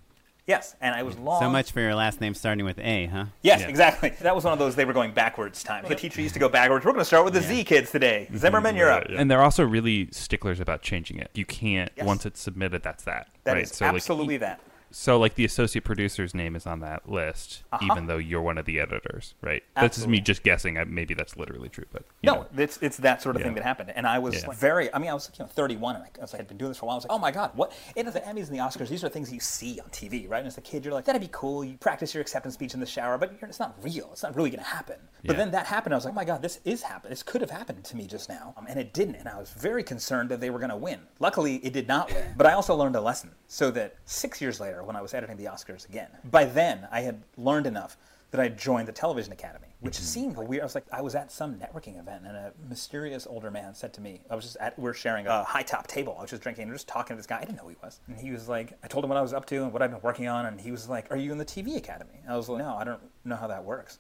yes 0.45 0.75
and 0.79 0.95
i 0.95 1.03
was 1.03 1.17
long 1.17 1.41
So 1.41 1.49
much 1.49 1.71
for 1.73 1.81
your 1.81 1.93
last 1.95 2.21
name 2.21 2.33
starting 2.33 2.63
with 2.65 2.79
A, 2.79 3.05
huh? 3.07 3.25
Yes, 3.41 3.61
Yeah. 3.61 3.67
exactly. 3.67 4.09
That 4.21 4.33
was 4.35 4.43
one 4.43 4.53
of 4.53 4.59
those 4.59 4.75
they 4.75 4.85
were 4.85 4.93
going 4.93 5.11
backwards 5.13 5.63
times. 5.63 5.87
The 5.89 5.95
teacher 5.95 6.21
used 6.21 6.33
to 6.35 6.39
go 6.39 6.47
backwards. 6.49 6.85
We're 6.85 6.91
going 6.93 7.01
to 7.01 7.05
start 7.13 7.25
with 7.25 7.33
the 7.33 7.41
Z 7.41 7.63
kids 7.65 7.91
today. 7.91 8.29
Zimmerman, 8.35 8.75
you're 8.75 8.91
up. 8.91 9.05
And 9.09 9.29
they're 9.29 9.43
also 9.43 9.63
really 9.65 10.07
sticklers 10.11 10.59
about 10.59 10.81
changing 10.81 11.17
it. 11.19 11.31
You 11.33 11.45
can't 11.45 11.91
Yes. 11.97 12.05
once 12.05 12.25
it's 12.25 12.39
submitted. 12.39 12.81
That's 12.83 13.03
that. 13.05 13.27
That 13.43 13.53
right? 13.53 13.63
is 13.63 13.71
so 13.71 13.85
like, 13.85 13.95
absolutely 13.95 14.37
that. 14.37 14.61
So 14.99 15.19
like 15.19 15.35
the 15.35 15.45
associate 15.45 15.83
producer's 15.83 16.33
name 16.33 16.55
is 16.55 16.65
on 16.65 16.79
that 16.79 17.07
list, 17.07 17.61
Uh-huh. 17.71 17.85
even 17.91 18.07
though 18.07 18.17
you're 18.17 18.41
one 18.41 18.57
of 18.57 18.65
the 18.65 18.79
editors, 18.79 19.35
right? 19.41 19.61
That's 19.75 19.97
just 19.97 20.07
me 20.07 20.19
just 20.19 20.41
guessing. 20.41 20.79
I, 20.79 20.85
maybe 20.85 21.13
that's 21.13 21.37
literally 21.37 21.69
true, 21.69 21.85
but 21.93 22.01
No, 22.23 22.33
know. 22.33 22.47
it's 22.57 22.79
it's 22.81 22.97
that 22.97 23.21
sort 23.21 23.35
of 23.35 23.43
thing 23.43 23.53
that 23.53 23.63
happened, 23.63 23.93
and 23.95 24.07
I 24.07 24.17
was 24.17 24.41
Yeah. 24.41 24.47
like, 24.47 24.57
very. 24.57 24.91
I 24.91 24.97
mean, 24.97 25.11
I 25.11 25.13
was 25.13 25.29
you 25.37 25.45
know 25.45 25.49
31, 25.49 25.97
and 25.97 26.03
I, 26.03 26.07
I 26.17 26.21
was, 26.21 26.33
like, 26.33 26.41
I'd 26.41 26.47
been 26.47 26.57
doing 26.57 26.71
this 26.71 26.79
for 26.79 26.85
a 26.85 26.87
while. 26.87 26.95
I 26.95 26.97
was 26.97 27.03
like, 27.05 27.11
oh 27.11 27.19
my 27.19 27.29
god, 27.29 27.51
what? 27.53 27.73
Is 27.95 28.11
the 28.11 28.21
Emmys 28.21 28.47
and 28.49 28.55
the 28.57 28.63
Oscars. 28.63 28.89
These 28.89 29.03
are 29.03 29.09
things 29.09 29.31
you 29.31 29.39
see 29.39 29.79
on 29.79 29.89
TV, 29.91 30.27
right? 30.27 30.39
And 30.39 30.47
as 30.47 30.57
a 30.57 30.61
kid, 30.61 30.83
you're 30.83 30.95
like, 30.95 31.05
that'd 31.05 31.21
be 31.21 31.29
cool. 31.31 31.63
You 31.63 31.77
practice 31.77 32.15
your 32.15 32.21
acceptance 32.21 32.55
speech 32.55 32.73
in 32.73 32.79
the 32.79 32.85
shower, 32.87 33.19
but 33.19 33.39
you're, 33.39 33.47
it's 33.47 33.59
not 33.59 33.75
real. 33.83 34.09
It's 34.13 34.23
not 34.23 34.35
really 34.35 34.49
going 34.49 34.63
to 34.63 34.69
happen. 34.69 34.95
But 35.23 35.33
Yeah. 35.33 35.37
then 35.37 35.51
that 35.51 35.67
happened. 35.67 35.93
I 35.93 35.97
was 35.97 36.05
like, 36.05 36.13
oh 36.13 36.15
my 36.15 36.25
god, 36.25 36.41
this 36.41 36.59
is 36.65 36.81
happening. 36.81 37.11
This 37.11 37.21
could 37.21 37.41
have 37.41 37.51
happened 37.51 37.83
to 37.83 37.95
me 37.95 38.07
just 38.07 38.29
now, 38.29 38.55
um, 38.57 38.65
and 38.67 38.79
it 38.79 38.93
didn't. 38.95 39.15
And 39.15 39.29
I 39.29 39.37
was 39.37 39.51
very 39.51 39.83
concerned 39.83 40.29
that 40.29 40.39
they 40.39 40.49
were 40.49 40.59
going 40.59 40.71
to 40.71 40.75
win. 40.75 41.01
Luckily, 41.19 41.57
it 41.57 41.73
did 41.73 41.87
not 41.87 42.11
win. 42.11 42.33
But 42.35 42.47
I 42.47 42.53
also 42.53 42.73
learned 42.75 42.95
a 42.95 43.01
lesson, 43.01 43.31
so 43.47 43.69
that 43.71 43.95
six 44.05 44.41
years 44.41 44.59
later, 44.59 44.83
when 44.87 44.95
I 44.95 45.01
was 45.01 45.13
editing 45.13 45.37
the 45.37 45.45
Oscars 45.45 45.87
again, 45.87 46.09
by 46.23 46.45
then 46.45 46.87
I 46.91 47.01
had 47.01 47.21
learned 47.37 47.67
enough 47.67 47.97
that 48.31 48.41
I 48.41 48.49
joined 48.49 48.87
the 48.87 48.91
Television 48.93 49.31
Academy, 49.31 49.67
which 49.79 49.95
mm-hmm. 49.95 50.03
seemed 50.03 50.37
weird. 50.37 50.61
I 50.61 50.65
was 50.65 50.75
like, 50.75 50.85
I 50.91 51.01
was 51.01 51.15
at 51.15 51.31
some 51.31 51.55
networking 51.55 51.97
event, 51.97 52.23
and 52.25 52.35
a 52.35 52.51
mysterious 52.67 53.25
older 53.25 53.49
man 53.49 53.73
said 53.73 53.93
to 53.93 54.01
me, 54.01 54.21
I 54.29 54.35
was 54.35 54.43
just 54.43 54.57
at, 54.57 54.77
we 54.77 54.89
are 54.89 54.93
sharing 54.93 55.27
a 55.27 55.29
ah. 55.29 55.43
high 55.45 55.63
top 55.63 55.87
table. 55.87 56.15
I 56.17 56.21
was 56.21 56.31
just 56.31 56.43
drinking 56.43 56.63
and 56.63 56.73
just 56.73 56.87
talking 56.89 57.15
to 57.15 57.19
this 57.19 57.27
guy. 57.27 57.37
I 57.37 57.45
didn't 57.45 57.55
know 57.55 57.63
who 57.63 57.69
he 57.69 57.77
was. 57.81 58.01
And 58.07 58.17
he 58.17 58.31
was 58.31 58.49
like, 58.49 58.73
I 58.83 58.87
told 58.87 59.05
him 59.05 59.09
what 59.09 59.17
I 59.17 59.21
was 59.21 59.33
up 59.33 59.45
to 59.47 59.63
and 59.63 59.71
what 59.71 59.81
I've 59.81 59.91
been 59.91 60.01
working 60.01 60.27
on, 60.27 60.45
and 60.45 60.59
he 60.59 60.71
was 60.71 60.89
like, 60.89 61.09
Are 61.09 61.17
you 61.17 61.31
in 61.31 61.37
the 61.37 61.45
TV 61.45 61.77
Academy? 61.77 62.19
I 62.27 62.35
was 62.35 62.49
like, 62.49 62.59
No, 62.59 62.75
I 62.75 62.83
don't 62.83 63.01
know 63.23 63.37
how 63.37 63.47
that 63.47 63.63
works. 63.63 63.99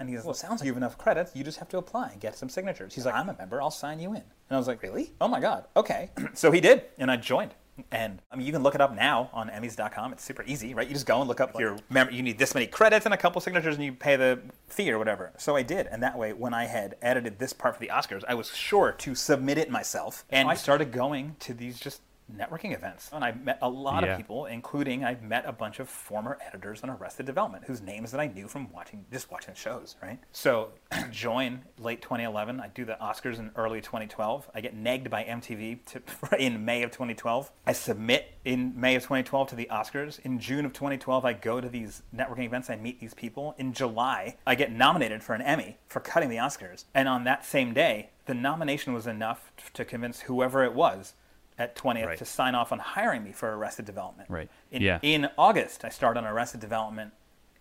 And 0.00 0.08
he 0.08 0.14
goes, 0.14 0.24
well, 0.24 0.32
it 0.32 0.36
sounds 0.36 0.60
like 0.60 0.66
you 0.66 0.72
have 0.72 0.76
enough 0.76 0.96
credits. 0.96 1.34
You 1.34 1.42
just 1.42 1.58
have 1.58 1.68
to 1.70 1.78
apply 1.78 2.10
and 2.10 2.20
get 2.20 2.36
some 2.38 2.48
signatures. 2.48 2.94
He's 2.94 3.04
like, 3.04 3.16
I'm 3.16 3.28
a 3.28 3.36
member. 3.36 3.60
I'll 3.60 3.70
sign 3.70 3.98
you 3.98 4.10
in. 4.10 4.18
And 4.18 4.24
I 4.52 4.56
was 4.56 4.68
like, 4.68 4.80
really? 4.80 5.12
Oh 5.20 5.26
my 5.26 5.40
God. 5.40 5.64
Okay. 5.76 6.10
so 6.34 6.52
he 6.52 6.60
did. 6.60 6.84
And 6.98 7.10
I 7.10 7.16
joined. 7.16 7.52
And 7.90 8.20
I 8.30 8.36
mean, 8.36 8.46
you 8.46 8.52
can 8.52 8.62
look 8.62 8.74
it 8.74 8.80
up 8.80 8.94
now 8.94 9.30
on 9.32 9.48
Emmys.com. 9.48 10.12
It's 10.12 10.24
super 10.24 10.42
easy, 10.46 10.74
right? 10.74 10.86
You 10.86 10.94
just 10.94 11.06
go 11.06 11.20
and 11.20 11.28
look 11.28 11.40
up 11.40 11.58
your 11.58 11.76
member. 11.90 12.12
You 12.12 12.22
need 12.22 12.38
this 12.38 12.54
many 12.54 12.66
credits 12.66 13.06
and 13.06 13.14
a 13.14 13.18
couple 13.18 13.40
signatures, 13.40 13.74
and 13.74 13.84
you 13.84 13.92
pay 13.92 14.16
the 14.16 14.40
fee 14.68 14.90
or 14.90 14.98
whatever. 14.98 15.32
So 15.38 15.56
I 15.56 15.62
did, 15.62 15.86
and 15.86 16.02
that 16.02 16.18
way, 16.18 16.32
when 16.32 16.54
I 16.54 16.66
had 16.66 16.96
edited 17.02 17.38
this 17.38 17.52
part 17.52 17.74
for 17.74 17.80
the 17.80 17.88
Oscars, 17.88 18.24
I 18.28 18.34
was 18.34 18.54
sure 18.54 18.92
to 18.92 19.14
submit 19.14 19.58
it 19.58 19.70
myself. 19.70 20.24
And 20.30 20.48
I 20.48 20.54
started 20.54 20.92
going 20.92 21.36
to 21.40 21.54
these 21.54 21.78
just 21.78 22.00
networking 22.34 22.74
events. 22.74 23.10
And 23.12 23.24
I 23.24 23.32
met 23.32 23.58
a 23.62 23.68
lot 23.68 24.04
Yeah. 24.04 24.10
of 24.12 24.16
people, 24.16 24.46
including 24.46 25.04
I've 25.04 25.22
met 25.22 25.44
a 25.46 25.52
bunch 25.52 25.80
of 25.80 25.88
former 25.88 26.38
editors 26.46 26.82
on 26.82 26.90
Arrested 26.90 27.26
Development 27.26 27.64
whose 27.64 27.80
names 27.80 28.10
that 28.12 28.20
I 28.20 28.26
knew 28.26 28.48
from 28.48 28.70
watching 28.72 29.04
just 29.10 29.30
watching 29.30 29.54
shows, 29.54 29.96
right? 30.02 30.18
So 30.32 30.72
join 31.10 31.62
late 31.78 32.02
2011. 32.02 32.60
I 32.60 32.68
do 32.68 32.84
the 32.84 32.96
Oscars 33.00 33.38
in 33.38 33.50
early 33.56 33.80
2012. 33.80 34.50
I 34.54 34.60
get 34.60 34.76
negged 34.76 35.10
by 35.10 35.24
MTV 35.24 35.84
to, 35.86 36.02
in 36.38 36.64
May 36.64 36.82
of 36.82 36.90
2012. 36.90 37.50
I 37.66 37.72
submit 37.72 38.34
in 38.44 38.78
May 38.78 38.94
of 38.94 39.02
2012 39.02 39.48
to 39.50 39.56
the 39.56 39.68
Oscars. 39.70 40.20
In 40.20 40.38
June 40.38 40.64
of 40.64 40.72
2012, 40.72 41.24
I 41.24 41.32
go 41.32 41.60
to 41.60 41.68
these 41.68 42.02
networking 42.14 42.44
events. 42.44 42.70
I 42.70 42.76
meet 42.76 43.00
these 43.00 43.14
people. 43.14 43.54
In 43.58 43.72
July, 43.72 44.36
I 44.46 44.54
get 44.54 44.70
nominated 44.72 45.22
for 45.22 45.34
an 45.34 45.42
Emmy 45.42 45.78
for 45.88 46.00
cutting 46.00 46.28
the 46.28 46.36
Oscars. 46.36 46.84
And 46.94 47.08
on 47.08 47.24
that 47.24 47.44
same 47.44 47.72
day, 47.72 48.10
the 48.26 48.34
nomination 48.34 48.92
was 48.92 49.06
enough 49.06 49.50
to 49.72 49.84
convince 49.84 50.20
whoever 50.20 50.62
it 50.64 50.74
was 50.74 51.14
at 51.58 51.74
20th 51.76 52.06
Right. 52.06 52.18
to 52.18 52.24
sign 52.24 52.54
off 52.54 52.72
on 52.72 52.78
hiring 52.78 53.24
me 53.24 53.32
for 53.32 53.54
Arrested 53.56 53.84
Development. 53.84 54.28
Right. 54.30 54.48
In, 54.70 54.82
Yeah. 54.82 54.98
in 55.02 55.28
August, 55.36 55.84
I 55.84 55.88
started 55.88 56.20
on 56.20 56.26
Arrested 56.26 56.60
Development, 56.60 57.12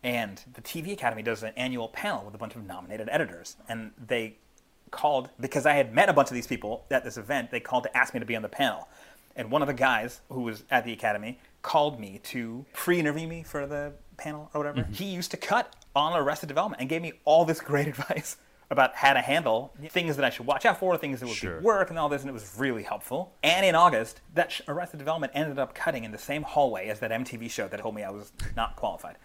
and 0.03 0.41
the 0.53 0.61
TV 0.61 0.93
Academy 0.93 1.23
does 1.23 1.43
an 1.43 1.53
annual 1.57 1.87
panel 1.89 2.23
with 2.23 2.35
a 2.35 2.37
bunch 2.37 2.55
of 2.55 2.65
nominated 2.65 3.09
editors. 3.11 3.57
And 3.67 3.91
they 3.97 4.35
called, 4.91 5.29
because 5.39 5.65
I 5.65 5.73
had 5.73 5.93
met 5.93 6.09
a 6.09 6.13
bunch 6.13 6.29
of 6.29 6.35
these 6.35 6.47
people 6.47 6.85
at 6.91 7.03
this 7.03 7.17
event, 7.17 7.51
they 7.51 7.59
called 7.59 7.83
to 7.83 7.97
ask 7.97 8.13
me 8.13 8.19
to 8.19 8.25
be 8.25 8.35
on 8.35 8.41
the 8.43 8.49
panel. 8.49 8.87
And 9.35 9.51
one 9.51 9.61
of 9.61 9.67
the 9.67 9.73
guys 9.73 10.21
who 10.29 10.41
was 10.41 10.63
at 10.71 10.85
the 10.85 10.93
Academy 10.93 11.39
called 11.61 11.99
me 11.99 12.19
to 12.23 12.65
pre 12.73 12.99
interview 12.99 13.27
me 13.27 13.43
for 13.43 13.65
the 13.67 13.93
panel 14.17 14.49
or 14.53 14.59
whatever. 14.61 14.81
Mm-hmm. 14.81 14.93
He 14.93 15.05
used 15.05 15.31
to 15.31 15.37
cut 15.37 15.75
on 15.95 16.17
Arrested 16.17 16.47
Development 16.47 16.79
and 16.79 16.89
gave 16.89 17.01
me 17.01 17.13
all 17.25 17.45
this 17.45 17.59
great 17.59 17.87
advice 17.93 18.37
about 18.69 18.95
how 18.95 19.13
to 19.13 19.21
handle 19.21 19.73
things 19.89 20.17
that 20.17 20.25
I 20.25 20.29
should 20.29 20.45
watch 20.45 20.65
out 20.65 20.77
for, 20.79 20.97
things 20.97 21.19
that 21.21 21.27
would 21.27 21.35
Sure. 21.37 21.61
work 21.61 21.89
and 21.89 21.97
all 21.97 22.09
this, 22.09 22.21
and 22.21 22.29
it 22.29 22.33
was 22.33 22.55
really 22.57 22.83
helpful. 22.83 23.33
And 23.41 23.65
in 23.65 23.75
August, 23.75 24.21
that 24.33 24.51
sh- 24.51 24.61
Arrested 24.67 24.97
Development 24.97 25.31
ended 25.33 25.57
up 25.57 25.73
cutting 25.73 26.03
in 26.03 26.11
the 26.11 26.17
same 26.17 26.43
hallway 26.43 26.89
as 26.89 26.99
that 26.99 27.11
MTV 27.11 27.49
show 27.49 27.67
that 27.67 27.79
told 27.79 27.95
me 27.95 28.03
I 28.03 28.09
was 28.09 28.31
not 28.55 28.75
qualified. 28.75 29.17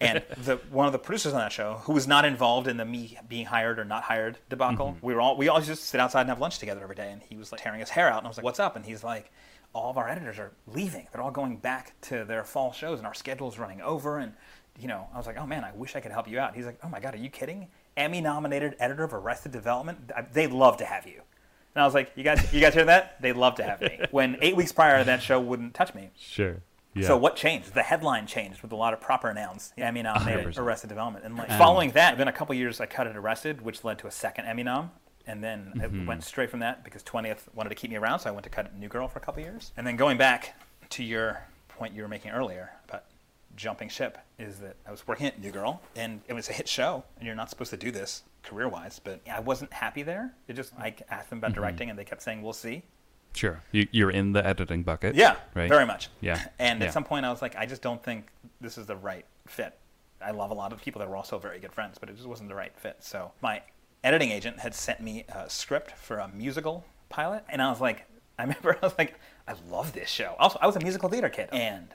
And 0.00 0.22
the, 0.38 0.56
one 0.70 0.86
of 0.86 0.92
the 0.92 0.98
producers 0.98 1.32
on 1.32 1.40
that 1.40 1.52
show, 1.52 1.80
who 1.84 1.92
was 1.92 2.06
not 2.06 2.24
involved 2.24 2.68
in 2.68 2.76
the 2.76 2.84
me 2.84 3.18
being 3.28 3.46
hired 3.46 3.78
or 3.78 3.84
not 3.84 4.04
hired 4.04 4.38
debacle, 4.48 4.92
mm-hmm. 4.92 5.06
we 5.06 5.14
were 5.14 5.20
all 5.20 5.36
we 5.36 5.48
all 5.48 5.60
just 5.60 5.84
sit 5.84 6.00
outside 6.00 6.22
and 6.22 6.30
have 6.30 6.40
lunch 6.40 6.58
together 6.58 6.82
every 6.82 6.96
day. 6.96 7.12
And 7.12 7.22
he 7.22 7.36
was 7.36 7.52
like 7.52 7.62
tearing 7.62 7.80
his 7.80 7.90
hair 7.90 8.08
out, 8.08 8.18
and 8.18 8.26
I 8.26 8.28
was 8.28 8.36
like, 8.38 8.44
"What's 8.44 8.60
up?" 8.60 8.76
And 8.76 8.84
he's 8.84 9.02
like, 9.04 9.30
"All 9.74 9.90
of 9.90 9.98
our 9.98 10.08
editors 10.08 10.38
are 10.38 10.52
leaving. 10.66 11.06
They're 11.12 11.22
all 11.22 11.30
going 11.30 11.56
back 11.58 11.98
to 12.02 12.24
their 12.24 12.44
fall 12.44 12.72
shows, 12.72 12.98
and 12.98 13.06
our 13.06 13.14
schedule's 13.14 13.58
running 13.58 13.80
over." 13.80 14.18
And 14.18 14.34
you 14.78 14.88
know, 14.88 15.08
I 15.14 15.16
was 15.16 15.26
like, 15.26 15.38
"Oh 15.38 15.46
man, 15.46 15.64
I 15.64 15.72
wish 15.72 15.96
I 15.96 16.00
could 16.00 16.12
help 16.12 16.28
you 16.28 16.38
out." 16.38 16.54
He's 16.54 16.66
like, 16.66 16.78
"Oh 16.82 16.88
my 16.88 17.00
god, 17.00 17.14
are 17.14 17.18
you 17.18 17.30
kidding? 17.30 17.68
Emmy-nominated 17.96 18.76
editor 18.78 19.04
of 19.04 19.14
Arrested 19.14 19.52
Development? 19.52 20.10
They'd 20.32 20.52
love 20.52 20.76
to 20.78 20.84
have 20.84 21.06
you." 21.06 21.22
And 21.74 21.82
I 21.82 21.84
was 21.84 21.94
like, 21.94 22.12
"You 22.14 22.24
guys, 22.24 22.52
you 22.52 22.60
guys 22.60 22.74
hear 22.74 22.84
that? 22.86 23.20
They'd 23.20 23.34
love 23.34 23.56
to 23.56 23.64
have 23.64 23.80
me." 23.80 24.00
When 24.10 24.36
eight 24.40 24.56
weeks 24.56 24.72
prior, 24.72 25.04
that 25.04 25.22
show 25.22 25.40
wouldn't 25.40 25.74
touch 25.74 25.94
me. 25.94 26.10
Sure. 26.18 26.56
Yeah. 26.94 27.06
So 27.08 27.16
what 27.18 27.36
changed? 27.36 27.74
The 27.74 27.82
headline 27.82 28.26
changed 28.26 28.62
with 28.62 28.72
a 28.72 28.76
lot 28.76 28.94
of 28.94 29.00
proper 29.02 29.34
nouns. 29.34 29.74
Emmy 29.76 30.00
nominated 30.02 30.54
100%. 30.54 30.58
Arrested 30.58 30.88
Development, 30.88 31.24
and 31.26 31.36
like 31.36 31.50
following 31.50 31.90
that, 31.90 32.16
then 32.16 32.26
a 32.28 32.32
couple 32.32 32.54
years 32.54 32.80
I 32.80 32.86
cut 32.86 33.06
it 33.06 33.16
Arrested, 33.16 33.60
which 33.60 33.84
led 33.84 33.98
to 33.98 34.06
a 34.06 34.10
second 34.10 34.46
Emmy 34.46 34.62
nom, 34.62 34.90
and 35.26 35.44
then 35.44 35.72
it 35.82 36.06
went 36.06 36.24
straight 36.24 36.50
from 36.50 36.60
that 36.60 36.84
because 36.84 37.02
20th 37.02 37.52
wanted 37.54 37.68
to 37.68 37.74
keep 37.74 37.90
me 37.90 37.96
around, 37.96 38.20
so 38.20 38.30
I 38.30 38.32
went 38.32 38.44
to 38.44 38.50
cut 38.50 38.74
New 38.74 38.88
Girl 38.88 39.08
for 39.08 39.18
a 39.18 39.22
couple 39.22 39.42
years, 39.42 39.72
and 39.76 39.86
then 39.86 39.96
going 39.96 40.16
back 40.16 40.54
to 40.88 41.04
your 41.04 41.42
point 41.68 41.92
you 41.92 42.00
were 42.00 42.08
making 42.08 42.30
earlier 42.30 42.70
about 42.88 43.04
jumping 43.56 43.88
ship 43.88 44.18
is 44.38 44.58
that 44.60 44.76
I 44.86 44.90
was 44.90 45.06
working 45.06 45.26
at 45.26 45.40
New 45.40 45.50
Girl, 45.50 45.80
and 45.96 46.20
it 46.28 46.34
was 46.34 46.48
a 46.48 46.52
hit 46.52 46.68
show, 46.68 47.04
and 47.18 47.26
you're 47.26 47.34
not 47.34 47.50
supposed 47.50 47.70
to 47.70 47.76
do 47.76 47.90
this 47.90 48.22
career-wise, 48.42 49.00
but 49.02 49.20
I 49.30 49.40
wasn't 49.40 49.72
happy 49.72 50.02
there. 50.02 50.32
It 50.46 50.54
just 50.54 50.72
I 50.78 50.94
asked 51.10 51.30
them 51.30 51.38
about 51.38 51.52
mm-hmm. 51.52 51.60
directing, 51.60 51.90
and 51.90 51.98
they 51.98 52.04
kept 52.04 52.22
saying 52.22 52.42
we'll 52.42 52.52
see. 52.52 52.82
Sure. 53.34 53.60
You, 53.72 53.86
you're 53.90 54.10
in 54.10 54.32
the 54.32 54.46
editing 54.46 54.82
bucket. 54.82 55.14
Yeah, 55.14 55.36
Right. 55.54 55.68
very 55.68 55.84
much. 55.86 56.08
Yeah. 56.20 56.40
And 56.58 56.80
Yeah. 56.80 56.86
at 56.86 56.92
some 56.92 57.04
point, 57.04 57.26
I 57.26 57.30
was 57.30 57.42
like, 57.42 57.54
I 57.56 57.66
just 57.66 57.82
don't 57.82 58.02
think 58.02 58.28
this 58.60 58.78
is 58.78 58.86
the 58.86 58.96
right 58.96 59.26
fit. 59.46 59.76
I 60.22 60.30
love 60.30 60.50
a 60.50 60.54
lot 60.54 60.72
of 60.72 60.80
people 60.80 61.00
that 61.00 61.08
were 61.08 61.16
also 61.16 61.38
very 61.38 61.58
good 61.58 61.72
friends, 61.72 61.98
but 61.98 62.08
it 62.08 62.16
just 62.16 62.26
wasn't 62.26 62.48
the 62.48 62.54
right 62.54 62.72
fit. 62.78 62.96
So 63.00 63.32
my 63.42 63.60
editing 64.02 64.30
agent 64.30 64.60
had 64.60 64.74
sent 64.74 65.00
me 65.00 65.24
a 65.28 65.50
script 65.50 65.92
for 65.92 66.18
a 66.18 66.28
musical 66.28 66.86
pilot, 67.10 67.44
and 67.48 67.60
I 67.60 67.68
was 67.68 67.80
like, 67.80 68.06
I 68.38 68.42
remember 68.42 68.76
I 68.82 68.86
was 68.86 68.94
like, 68.98 69.14
I 69.46 69.54
love 69.70 69.92
this 69.92 70.08
show. 70.08 70.34
Also, 70.38 70.58
I 70.60 70.66
was 70.66 70.76
a 70.76 70.80
musical 70.80 71.08
theater 71.08 71.28
kid, 71.28 71.48
and 71.52 71.88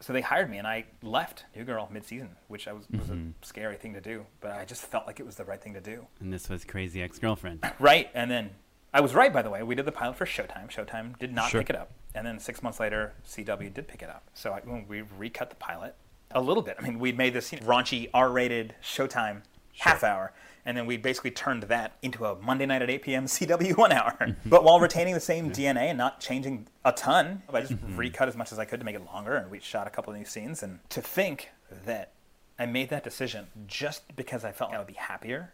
so 0.00 0.12
they 0.12 0.20
hired 0.20 0.50
me, 0.50 0.58
and 0.58 0.66
I 0.66 0.84
left 1.02 1.44
New 1.56 1.64
Girl 1.64 1.88
mid-season, 1.90 2.30
which 2.48 2.68
I 2.68 2.72
was, 2.72 2.86
was 2.90 3.10
a 3.10 3.14
mm-hmm. 3.14 3.30
scary 3.42 3.76
thing 3.76 3.94
to 3.94 4.00
do, 4.00 4.24
but 4.40 4.52
I 4.52 4.64
just 4.64 4.82
felt 4.82 5.06
like 5.06 5.20
it 5.20 5.26
was 5.26 5.36
the 5.36 5.44
right 5.44 5.60
thing 5.60 5.74
to 5.74 5.80
do. 5.80 6.06
And 6.20 6.32
this 6.32 6.48
was 6.48 6.64
Crazy 6.64 7.02
Ex 7.02 7.18
Girlfriend. 7.18 7.64
Right, 7.78 8.10
and 8.14 8.30
then 8.30 8.50
I 8.92 9.00
was 9.00 9.14
right, 9.14 9.32
by 9.32 9.42
the 9.42 9.50
way. 9.50 9.62
We 9.62 9.74
did 9.74 9.84
the 9.84 9.92
pilot 9.92 10.16
for 10.16 10.26
Showtime. 10.26 10.70
Showtime 10.70 11.18
did 11.18 11.32
not 11.32 11.50
Sure. 11.50 11.60
pick 11.60 11.70
it 11.70 11.76
up, 11.76 11.92
and 12.14 12.26
then 12.26 12.38
six 12.38 12.62
months 12.62 12.80
later, 12.80 13.12
CW 13.26 13.72
did 13.72 13.88
pick 13.88 14.02
it 14.02 14.08
up. 14.08 14.24
So 14.34 14.52
I, 14.52 14.60
when 14.60 14.86
we 14.88 15.02
recut 15.02 15.50
the 15.50 15.56
pilot 15.56 15.94
a 16.32 16.40
little 16.40 16.62
bit. 16.62 16.76
I 16.78 16.82
mean, 16.82 16.98
we'd 16.98 17.16
made 17.16 17.32
this 17.32 17.52
you 17.52 17.60
know, 17.60 17.66
raunchy 17.66 18.10
R-rated 18.12 18.74
Showtime 18.82 19.42
half 19.78 20.04
hour, 20.04 20.32
and 20.64 20.76
then 20.76 20.86
we 20.86 20.96
basically 20.96 21.30
turned 21.30 21.64
that 21.64 21.96
into 22.02 22.24
a 22.26 22.36
Monday 22.36 22.66
night 22.66 22.82
at 22.82 22.90
8 22.90 23.02
p.m. 23.02 23.24
CW 23.26 23.76
one 23.76 23.92
hour, 23.92 24.36
but 24.46 24.64
while 24.64 24.80
retaining 24.80 25.14
the 25.14 25.20
same 25.20 25.50
DNA 25.50 25.86
and 25.88 25.98
not 25.98 26.20
changing 26.20 26.66
a 26.84 26.92
ton. 26.92 27.42
I 27.52 27.60
just 27.60 27.72
mm-hmm. 27.72 27.96
recut 27.96 28.28
as 28.28 28.36
much 28.36 28.52
as 28.52 28.58
I 28.58 28.64
could 28.64 28.80
to 28.80 28.86
make 28.86 28.96
it 28.96 29.04
longer, 29.04 29.34
and 29.34 29.50
we 29.50 29.60
shot 29.60 29.86
a 29.86 29.90
couple 29.90 30.12
of 30.12 30.18
new 30.18 30.24
scenes. 30.24 30.62
And 30.62 30.80
to 30.90 31.00
think 31.00 31.50
that 31.86 32.12
I 32.58 32.66
made 32.66 32.90
that 32.90 33.04
decision 33.04 33.46
just 33.66 34.16
because 34.16 34.44
I 34.44 34.52
felt 34.52 34.70
like 34.70 34.76
I 34.76 34.80
would 34.80 34.88
be 34.88 34.94
happier 34.94 35.52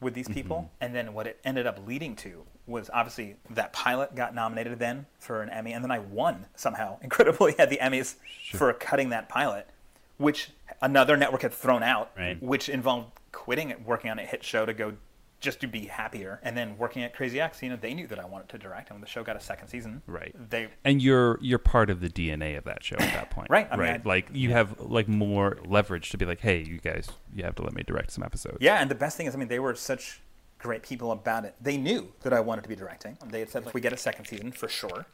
with 0.00 0.14
these 0.14 0.28
people. 0.28 0.56
Mm-hmm. 0.56 0.84
And 0.84 0.94
then 0.94 1.14
what 1.14 1.26
it 1.26 1.40
ended 1.44 1.66
up 1.66 1.80
leading 1.86 2.16
to 2.16 2.44
was 2.66 2.90
obviously 2.92 3.36
that 3.50 3.72
pilot 3.72 4.14
got 4.14 4.34
nominated 4.34 4.78
then 4.78 5.06
for 5.18 5.42
an 5.42 5.50
Emmy, 5.50 5.72
and 5.72 5.84
then 5.84 5.90
I 5.90 6.00
won 6.00 6.46
somehow, 6.54 6.98
incredibly, 7.02 7.58
at 7.58 7.70
the 7.70 7.78
Emmys 7.78 8.16
for 8.52 8.72
cutting 8.72 9.10
that 9.10 9.28
pilot, 9.28 9.68
which 10.16 10.50
another 10.82 11.16
network 11.16 11.42
had 11.42 11.52
thrown 11.52 11.82
out, 11.82 12.10
Right. 12.16 12.40
which 12.42 12.68
involved 12.68 13.12
quitting 13.32 13.70
it, 13.70 13.82
working 13.84 14.10
on 14.10 14.18
a 14.18 14.24
hit 14.24 14.42
show 14.44 14.66
to 14.66 14.72
go 14.74 14.94
just 15.38 15.60
to 15.60 15.66
be 15.66 15.80
happier, 15.86 16.40
and 16.42 16.56
then 16.56 16.78
working 16.78 17.02
at 17.02 17.14
Crazy 17.14 17.38
Ex. 17.38 17.62
You 17.62 17.68
know, 17.68 17.76
they 17.76 17.92
knew 17.92 18.06
that 18.06 18.18
I 18.18 18.24
wanted 18.24 18.48
to 18.48 18.58
direct, 18.58 18.88
and 18.88 18.96
when 18.96 19.02
the 19.02 19.06
show 19.06 19.22
got 19.22 19.36
a 19.36 19.40
second 19.40 19.68
season, 19.68 20.02
Right. 20.06 20.34
They 20.50 20.68
and 20.82 21.00
you're 21.02 21.38
you're 21.42 21.58
part 21.58 21.90
of 21.90 22.00
the 22.00 22.08
DNA 22.08 22.56
of 22.56 22.64
that 22.64 22.82
show 22.82 22.96
at 22.96 23.12
that 23.12 23.30
point. 23.30 23.48
Right, 23.50 23.68
I 23.70 23.76
mean, 23.76 23.80
right. 23.86 24.00
I- 24.04 24.08
like 24.08 24.28
you 24.32 24.52
have 24.52 24.80
like 24.80 25.08
more 25.08 25.58
leverage 25.66 26.08
to 26.10 26.16
be 26.16 26.24
like, 26.24 26.40
hey, 26.40 26.62
you 26.62 26.78
guys, 26.78 27.10
you 27.34 27.44
have 27.44 27.54
to 27.56 27.62
let 27.62 27.74
me 27.74 27.82
direct 27.82 28.12
some 28.12 28.24
episodes. 28.24 28.58
Yeah, 28.60 28.76
and 28.76 28.90
the 28.90 28.94
best 28.94 29.16
thing 29.18 29.26
is, 29.26 29.34
I 29.34 29.38
mean, 29.38 29.48
they 29.48 29.60
were 29.60 29.74
such 29.74 30.20
great 30.58 30.82
people 30.82 31.12
about 31.12 31.44
it. 31.44 31.54
They 31.60 31.76
knew 31.76 32.12
that 32.22 32.32
I 32.32 32.40
wanted 32.40 32.62
to 32.62 32.68
be 32.70 32.74
directing. 32.76 33.18
They 33.26 33.40
had 33.40 33.50
said, 33.50 33.66
like, 33.66 33.74
we 33.74 33.82
get 33.82 33.92
a 33.92 33.96
second 33.98 34.24
season 34.24 34.52
for 34.52 34.68
sure. 34.68 35.04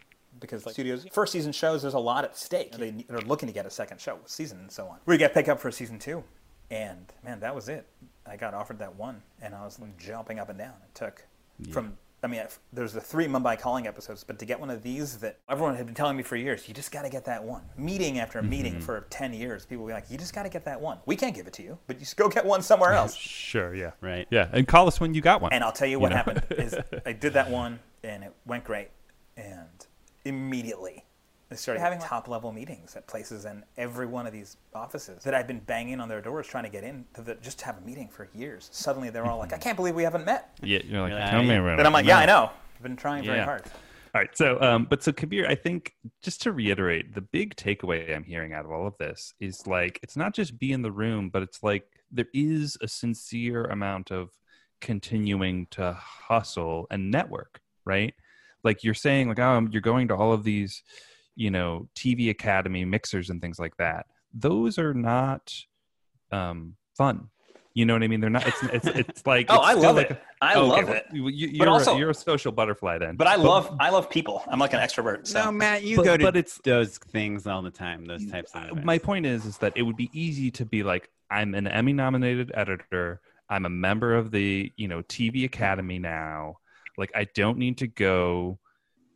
Because 0.40 0.66
like 0.66 0.72
studios, 0.72 1.06
first 1.12 1.32
season 1.32 1.52
shows, 1.52 1.82
there's 1.82 1.94
a 1.94 1.98
lot 1.98 2.24
at 2.24 2.36
stake. 2.36 2.72
They, 2.72 2.90
they're 2.90 3.20
looking 3.20 3.46
to 3.46 3.52
get 3.52 3.66
a 3.66 3.70
second 3.70 4.00
show, 4.00 4.18
season, 4.26 4.58
and 4.58 4.70
so 4.70 4.86
on. 4.86 4.98
We 5.06 5.16
got 5.18 5.34
picked 5.34 5.48
up 5.48 5.60
for 5.60 5.70
season 5.70 5.98
two, 5.98 6.24
and 6.70 7.12
man, 7.24 7.40
that 7.40 7.54
was 7.54 7.68
it. 7.68 7.86
I 8.26 8.36
got 8.36 8.54
offered 8.54 8.78
that 8.78 8.96
one, 8.96 9.22
and 9.40 9.54
I 9.54 9.64
was 9.64 9.78
jumping 9.98 10.38
up 10.38 10.48
and 10.48 10.58
down. 10.58 10.74
It 10.84 10.94
took 10.94 11.26
from, 11.70 11.96
I 12.22 12.28
mean, 12.28 12.42
there's 12.72 12.92
the 12.92 13.00
three 13.00 13.26
Mumbai 13.26 13.58
Calling 13.58 13.86
episodes, 13.86 14.24
but 14.24 14.38
to 14.38 14.44
get 14.44 14.58
one 14.60 14.70
of 14.70 14.82
these 14.82 15.18
that 15.18 15.38
everyone 15.48 15.76
had 15.76 15.86
been 15.86 15.94
telling 15.94 16.16
me 16.16 16.22
for 16.22 16.36
years, 16.36 16.66
you 16.68 16.74
just 16.74 16.92
got 16.92 17.02
to 17.02 17.08
get 17.08 17.24
that 17.24 17.42
one. 17.42 17.62
Meeting 17.76 18.18
after 18.18 18.40
mm-hmm. 18.40 18.50
meeting 18.50 18.80
for 18.80 19.06
10 19.10 19.34
years, 19.34 19.66
people 19.66 19.84
were 19.84 19.92
like, 19.92 20.10
you 20.10 20.18
just 20.18 20.34
got 20.34 20.44
to 20.44 20.48
get 20.48 20.64
that 20.64 20.80
one. 20.80 20.98
We 21.06 21.16
can't 21.16 21.34
give 21.34 21.46
it 21.46 21.52
to 21.54 21.62
you, 21.62 21.78
but 21.86 21.96
you 21.96 22.00
just 22.00 22.16
go 22.16 22.28
get 22.28 22.44
one 22.44 22.62
somewhere 22.62 22.92
else. 22.92 23.16
Sure. 23.42 23.74
Yeah. 23.74 23.90
Right. 24.00 24.26
Yeah. 24.30 24.48
And 24.52 24.66
call 24.66 24.88
us 24.88 24.98
when 25.00 25.14
you 25.14 25.20
got 25.20 25.42
one. 25.42 25.52
And 25.52 25.62
I'll 25.62 25.72
tell 25.72 25.88
you 25.88 25.98
what 25.98 26.10
know? 26.10 26.16
happened 26.16 26.42
is 26.50 26.74
I 27.06 27.12
did 27.12 27.34
that 27.34 27.50
one 27.50 27.80
and 28.02 28.24
it 28.24 28.32
went 28.46 28.64
great. 28.64 28.88
And 29.36 29.86
immediately 30.24 31.04
I 31.50 31.54
started 31.54 31.80
having 31.80 31.98
top 31.98 32.28
level 32.28 32.50
meetings 32.50 32.96
at 32.96 33.06
places 33.06 33.44
and 33.44 33.62
every 33.76 34.06
one 34.06 34.26
of 34.26 34.32
these 34.32 34.56
offices 34.74 35.22
that 35.24 35.34
I've 35.34 35.46
been 35.46 35.58
banging 35.60 36.00
on 36.00 36.08
their 36.08 36.22
doors 36.22 36.46
trying 36.46 36.64
to 36.64 36.70
get 36.70 36.82
in 36.82 37.04
to 37.14 37.20
the, 37.20 37.34
just 37.36 37.58
to 37.58 37.66
have 37.66 37.76
a 37.76 37.80
meeting 37.82 38.08
for 38.08 38.26
years. 38.34 38.70
Suddenly 38.72 39.10
they're 39.10 39.26
all 39.26 39.38
like, 39.38 39.52
I 39.52 39.58
can't 39.66 39.76
believe 39.76 39.94
we 39.94 40.02
haven't 40.02 40.24
met. 40.24 40.58
Yeah. 40.62 40.78
You're 40.82 41.02
like, 41.02 41.12
tell 41.30 41.40
"Ah, 41.40 41.42
me 41.42 41.48
yeah." 41.48 41.58
about 41.60 41.76
But 41.76 41.80
it." 41.84 41.86
I'm 41.86 41.92
like, 41.92 42.06
yeah, 42.06 42.18
I 42.20 42.24
know. 42.24 42.50
I've 42.76 42.82
been 42.82 42.96
trying 42.96 43.24
very 43.24 43.38
Yeah. 43.38 43.44
hard. 43.44 43.64
All 44.14 44.20
right. 44.22 44.34
So, 44.34 44.58
um, 44.62 44.86
but 44.88 45.02
so 45.02 45.12
Kabir, 45.12 45.46
I 45.46 45.54
think 45.54 45.92
just 46.22 46.40
to 46.42 46.52
reiterate, 46.52 47.14
the 47.14 47.20
big 47.20 47.54
takeaway 47.56 48.14
I'm 48.16 48.24
hearing 48.24 48.54
out 48.54 48.64
of 48.64 48.70
all 48.70 48.86
of 48.86 48.96
this 48.98 49.34
is 49.38 49.66
like 49.66 49.98
it's 50.02 50.16
not 50.16 50.32
just 50.34 50.58
be 50.58 50.72
in 50.72 50.80
the 50.80 50.92
room, 50.92 51.28
but 51.28 51.42
it's 51.42 51.62
like 51.62 51.84
there 52.10 52.26
is 52.32 52.78
a 52.80 52.88
sincere 52.88 53.64
amount 53.66 54.10
of 54.10 54.30
continuing 54.80 55.66
to 55.72 55.92
hustle 55.94 56.86
and 56.90 57.10
network, 57.10 57.60
right? 57.84 58.14
Like 58.64 58.84
you're 58.84 58.94
saying, 58.94 59.28
like, 59.28 59.38
oh, 59.38 59.66
you're 59.70 59.80
going 59.82 60.08
to 60.08 60.14
all 60.16 60.32
of 60.32 60.44
these, 60.44 60.82
you 61.34 61.50
know, 61.50 61.88
TV 61.96 62.30
Academy 62.30 62.84
mixers 62.84 63.30
and 63.30 63.40
things 63.40 63.58
like 63.58 63.76
that. 63.78 64.06
Those 64.34 64.78
are 64.78 64.94
not 64.94 65.52
um, 66.30 66.76
fun. 66.96 67.28
You 67.74 67.86
know 67.86 67.94
what 67.94 68.02
I 68.02 68.08
mean? 68.08 68.20
They're 68.20 68.28
not. 68.28 68.46
It's 68.46 68.62
it's, 68.64 68.86
it's 69.08 69.26
like. 69.26 69.46
Oh, 69.48 69.56
it's 69.56 69.64
I 69.64 69.72
love 69.72 69.96
like 69.96 70.10
it. 70.10 70.16
a- 70.40 70.44
I 70.44 70.54
okay, 70.56 70.60
love 70.60 70.84
well, 70.88 70.92
it. 70.94 71.06
You, 71.12 71.28
you, 71.28 71.58
But 71.58 71.68
are 71.68 71.70
also- 71.70 71.94
a, 71.94 71.98
you're 71.98 72.10
a 72.10 72.14
social 72.14 72.52
butterfly 72.52 72.98
then. 72.98 73.16
But 73.16 73.28
I 73.28 73.36
love 73.36 73.74
I 73.80 73.88
love 73.88 74.10
people. 74.10 74.42
I'm 74.46 74.58
like 74.58 74.74
an 74.74 74.80
extrovert. 74.80 75.26
So. 75.26 75.44
No, 75.44 75.52
Matt, 75.52 75.82
you 75.82 75.96
But- 75.96 76.04
go 76.04 76.16
to 76.18 76.24
but 76.24 76.36
it's- 76.36 76.60
those 76.64 76.98
things 76.98 77.46
all 77.46 77.62
the 77.62 77.70
time. 77.70 78.04
Those 78.04 78.26
types 78.26 78.52
of. 78.54 78.64
Events. 78.64 78.84
my 78.84 78.98
point 78.98 79.24
is 79.24 79.46
is 79.46 79.56
that 79.58 79.72
it 79.74 79.82
would 79.82 79.96
be 79.96 80.10
easy 80.12 80.50
to 80.50 80.66
be 80.66 80.82
like 80.82 81.08
i'm 81.30 81.54
an 81.54 81.66
emmy 81.66 81.94
nominated 81.94 82.50
editor 82.54 83.22
i'm 83.48 83.64
a 83.64 83.70
member 83.70 84.14
of 84.14 84.30
the 84.32 84.70
you 84.76 84.86
know 84.86 85.00
tv 85.04 85.44
academy 85.46 85.98
now 85.98 86.56
like 87.02 87.12
i 87.14 87.26
don't 87.34 87.58
need 87.58 87.76
to 87.78 87.86
go 87.86 88.58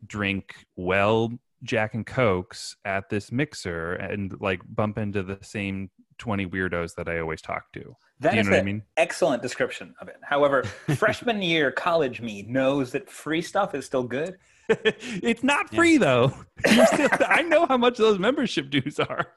drink 0.07 0.55
well 0.76 1.30
jack 1.62 1.95
and 1.95 2.05
cokes 2.07 2.76
at 2.84 3.09
this 3.09 3.32
mixer 3.32 3.93
and 3.95 4.34
like 4.41 4.61
bump 4.68 4.99
into 4.99 5.22
the 5.22 5.39
same 5.43 5.91
20 6.18 6.47
weirdos 6.47 6.95
that 6.97 7.09
i 7.09 7.18
always 7.18 7.41
talk 7.43 7.64
to 7.72 7.95
That 8.20 8.34
you 8.34 8.41
is 8.41 8.47
know 8.47 8.53
what 8.53 8.57
I 8.57 8.61
an 8.61 8.66
mean? 8.66 8.82
excellent 8.97 9.43
description 9.43 9.95
of 10.01 10.09
it. 10.09 10.16
However, 10.22 10.62
freshman 10.97 11.43
year 11.43 11.70
college 11.70 12.20
me 12.20 12.43
knows 12.43 12.93
that 12.93 13.11
free 13.11 13.43
stuff 13.43 13.74
is 13.74 13.84
still 13.84 14.05
good. 14.05 14.37
it's 15.23 15.43
not 15.43 15.73
free 15.75 15.97
though 15.97 16.33
still- 16.67 17.09
i 17.29 17.43
know 17.43 17.67
how 17.67 17.77
much 17.77 17.97
those 17.99 18.19
membership 18.19 18.69
dues 18.71 18.99
are 18.99 19.33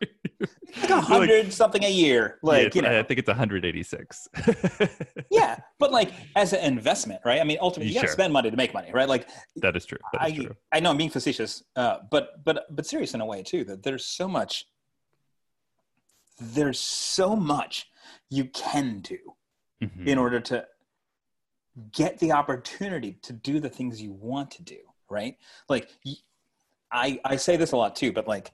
Like 0.81 0.89
a 0.89 1.01
hundred 1.13 1.51
something 1.53 1.83
a 1.83 1.89
year. 1.91 2.39
Like 2.41 2.67
it's- 2.67 2.75
you 2.75 2.81
know, 2.81 2.97
i 2.99 3.03
think 3.03 3.19
it's 3.19 3.27
186 3.27 4.27
yeah. 5.29 5.57
But 5.77 5.91
like 5.91 6.11
as 6.35 6.53
an 6.53 6.59
investment, 6.63 7.21
right? 7.25 7.39
I 7.39 7.43
mean, 7.43 7.57
ultimately, 7.61 7.93
you 7.93 7.99
got 7.99 8.07
to 8.07 8.11
spend 8.13 8.33
money 8.33 8.49
to 8.51 8.57
make 8.57 8.73
money, 8.73 8.91
right? 8.91 9.07
Like 9.07 9.27
that 9.57 9.75
is 9.75 9.85
true 9.85 9.97
that 10.13 10.27
is 10.27 10.33
I, 10.33 10.43
true 10.43 10.55
I 10.71 10.79
know 10.79 10.89
I'm 10.91 10.97
being 10.97 11.09
facetious, 11.09 11.63
uh, 11.75 11.97
but 12.11 12.43
but 12.43 12.65
but 12.75 12.85
serious 12.85 13.13
in 13.13 13.21
a 13.21 13.25
way 13.25 13.43
too. 13.43 13.63
That 13.63 13.83
there's 13.83 14.05
so 14.05 14.27
much, 14.27 14.65
there's 16.39 16.79
so 16.79 17.35
much 17.35 17.87
you 18.29 18.45
can 18.45 18.99
do 18.99 19.17
Mhm. 19.83 20.07
in 20.07 20.17
order 20.17 20.39
to 20.41 20.65
get 21.93 22.19
the 22.19 22.31
opportunity 22.33 23.13
to 23.21 23.31
do 23.33 23.59
the 23.59 23.69
things 23.69 24.01
you 24.01 24.11
want 24.11 24.51
to 24.51 24.63
do. 24.63 24.79
Right? 25.09 25.37
Like 25.67 25.89
I 26.91 27.19
I 27.23 27.35
say 27.35 27.57
this 27.57 27.71
a 27.71 27.77
lot 27.77 27.95
too, 27.95 28.11
but 28.11 28.27
like 28.27 28.51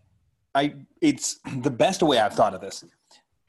I 0.54 0.76
it's 1.02 1.40
the 1.58 1.72
best 1.72 2.02
way 2.02 2.20
I've 2.20 2.34
thought 2.34 2.54
of 2.54 2.62
this 2.62 2.84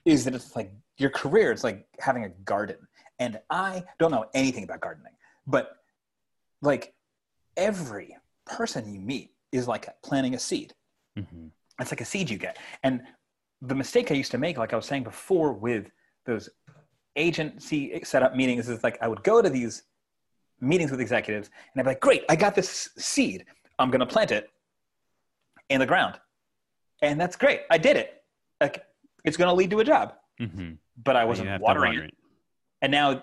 is 0.04 0.24
that 0.24 0.34
it's 0.34 0.54
like 0.57 0.72
your 0.98 1.11
career 1.11 1.52
it's 1.52 1.64
like 1.64 1.86
having 1.98 2.24
a 2.24 2.28
garden, 2.28 2.76
and 3.18 3.40
I 3.50 3.84
don't 3.98 4.11
know 4.11 4.26
anything 4.34 4.64
about 4.64 4.80
gardening, 4.80 5.12
but 5.46 5.76
like 6.62 6.94
every 7.57 8.16
person 8.44 8.92
you 8.92 9.00
meet 9.00 9.32
is 9.52 9.68
like 9.68 9.88
planting 10.02 10.34
a 10.34 10.38
seed. 10.38 10.74
Mhm. 11.16 11.50
It's 11.80 11.90
like 11.90 12.00
a 12.00 12.04
seed 12.04 12.30
you 12.30 12.38
get. 12.38 12.59
And 12.82 13.02
the 13.62 13.74
mistake 13.74 14.11
I 14.11 14.14
used 14.14 14.30
to 14.32 14.38
make, 14.38 14.59
like 14.59 14.72
I 14.72 14.76
was 14.76 14.86
saying 14.86 15.04
before, 15.04 15.52
with 15.52 15.90
those 16.24 16.48
agency 17.16 17.98
setup 18.04 18.34
meetings, 18.34 18.68
is 18.68 18.82
like 18.82 18.98
I 19.00 19.09
would 19.09 19.22
go 19.22 19.40
to 19.40 19.48
these 19.48 19.82
meetings 20.61 20.90
with 20.90 21.00
executives 21.00 21.50
and 21.74 21.80
I'd 21.80 21.84
be 21.84 21.90
like, 21.90 22.00
great, 22.00 22.24
I 22.28 22.36
got 22.36 22.54
this 22.54 22.88
seed. 22.96 23.44
I'm 23.78 23.90
going 23.90 24.00
to 24.00 24.07
plant 24.07 24.30
it 24.32 24.48
in 25.68 25.80
the 25.80 25.86
ground. 25.86 26.18
And 27.02 27.20
that's 27.20 27.36
great. 27.36 27.61
I 27.70 27.78
did 27.78 27.96
it. 27.96 28.22
Like, 28.61 28.84
it's 29.24 29.36
going 29.36 29.48
to 29.48 29.54
lead 29.54 29.70
to 29.70 29.80
a 29.80 29.84
job. 29.84 30.14
Mhm. 30.40 30.78
But 31.02 31.16
I 31.16 31.24
wasn't 31.24 31.61
watering 31.61 31.92
water 31.94 32.04
it. 32.07 32.14
And 32.80 32.90
now, 32.92 33.22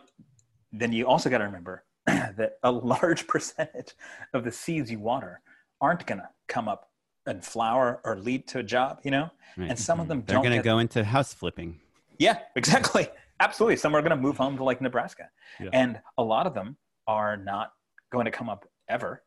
then 0.71 0.91
you 0.91 1.07
also 1.07 1.29
got 1.29 1.39
to 1.39 1.45
remember 1.45 1.83
that 2.05 2.53
a 2.63 2.71
large 2.71 3.25
percentage 3.33 3.93
of 4.33 4.43
the 4.43 4.51
seeds 4.51 4.91
you 4.91 4.99
water 4.99 5.41
aren't 5.81 6.05
going 6.05 6.19
to 6.19 6.29
come 6.47 6.67
up 6.67 6.89
and 7.25 7.43
flower 7.43 8.01
or 8.03 8.17
lead 8.17 8.47
to 8.49 8.59
a 8.59 8.63
job, 8.63 8.99
you 9.03 9.11
know? 9.11 9.29
Right. 9.57 9.69
And 9.69 9.79
some 9.79 9.99
of 9.99 10.07
them 10.07 10.23
They're 10.25 10.35
don't. 10.35 10.43
going 10.43 10.57
to 10.57 10.63
go 10.63 10.79
into 10.79 11.03
house 11.03 11.33
flipping. 11.33 11.79
Yeah, 12.19 12.39
exactly. 12.55 13.07
Absolutely. 13.39 13.77
Some 13.77 13.95
are 13.95 14.01
going 14.01 14.11
to 14.11 14.15
move 14.17 14.37
home 14.37 14.57
to 14.57 14.63
like 14.63 14.81
Nebraska. 14.81 15.29
Yeah. 15.59 15.69
And 15.73 15.99
a 16.17 16.23
lot 16.23 16.45
of 16.45 16.53
them 16.53 16.77
are 17.07 17.37
not 17.37 17.73
going 18.11 18.25
to 18.25 18.31
come 18.31 18.49
up 18.49 18.67
ever. 18.87 19.23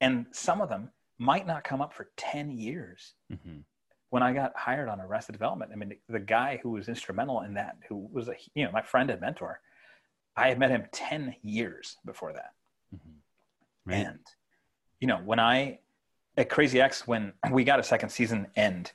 And 0.00 0.26
some 0.32 0.60
of 0.60 0.68
them 0.68 0.90
might 1.18 1.46
not 1.46 1.64
come 1.64 1.80
up 1.80 1.94
for 1.94 2.10
10 2.16 2.50
years. 2.50 3.14
Mhm. 3.32 3.64
When 4.10 4.22
I 4.22 4.32
got 4.32 4.56
hired 4.56 4.88
on 4.88 5.00
Arrested 5.00 5.32
Development, 5.32 5.72
I 5.72 5.76
mean, 5.76 5.98
the 6.08 6.20
guy 6.20 6.58
who 6.62 6.70
was 6.70 6.88
instrumental 6.88 7.40
in 7.42 7.54
that, 7.54 7.76
who 7.88 7.96
was 7.96 8.28
a, 8.28 8.36
you 8.54 8.64
know, 8.64 8.70
my 8.70 8.82
friend 8.82 9.10
and 9.10 9.20
mentor, 9.20 9.60
I 10.36 10.48
had 10.48 10.58
met 10.58 10.70
him 10.70 10.86
10 10.92 11.36
years 11.42 11.96
before 12.04 12.32
that. 12.34 12.52
Right. 13.84 13.96
And, 13.96 14.20
you 15.00 15.08
know, 15.08 15.18
when 15.18 15.40
I, 15.40 15.80
at 16.36 16.50
Crazy 16.50 16.80
Ex, 16.80 17.06
when 17.06 17.32
we 17.50 17.64
got 17.64 17.80
a 17.80 17.82
second 17.82 18.10
season 18.10 18.48
and, 18.56 18.92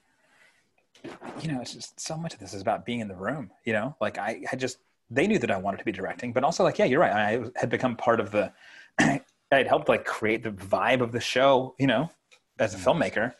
you 1.41 1.51
know, 1.51 1.61
it's 1.61 1.73
just 1.73 1.99
so 1.99 2.15
much 2.15 2.33
of 2.33 2.39
this 2.39 2.53
is 2.53 2.61
about 2.61 2.85
being 2.85 2.99
in 2.99 3.07
the 3.07 3.15
room, 3.15 3.51
you 3.65 3.73
know, 3.73 3.95
like 3.99 4.17
I 4.17 4.43
had 4.49 4.59
just, 4.59 4.77
they 5.11 5.27
knew 5.27 5.37
that 5.37 5.51
I 5.51 5.57
wanted 5.57 5.77
to 5.77 5.85
be 5.85 5.91
directing, 5.91 6.31
but 6.31 6.43
also 6.43 6.63
like, 6.63 6.79
yeah, 6.79 6.85
you're 6.85 7.01
right. 7.01 7.11
I 7.11 7.43
had 7.55 7.69
become 7.69 7.95
part 7.97 8.19
of 8.19 8.31
the, 8.31 8.51
I 8.99 9.21
had 9.51 9.67
helped 9.67 9.89
like 9.89 10.05
create 10.05 10.41
the 10.41 10.51
vibe 10.51 11.01
of 11.01 11.11
the 11.11 11.19
show, 11.19 11.75
you 11.77 11.85
know, 11.85 12.09
as 12.57 12.73
a 12.73 12.77
mm. 12.77 12.83
filmmaker. 12.83 13.33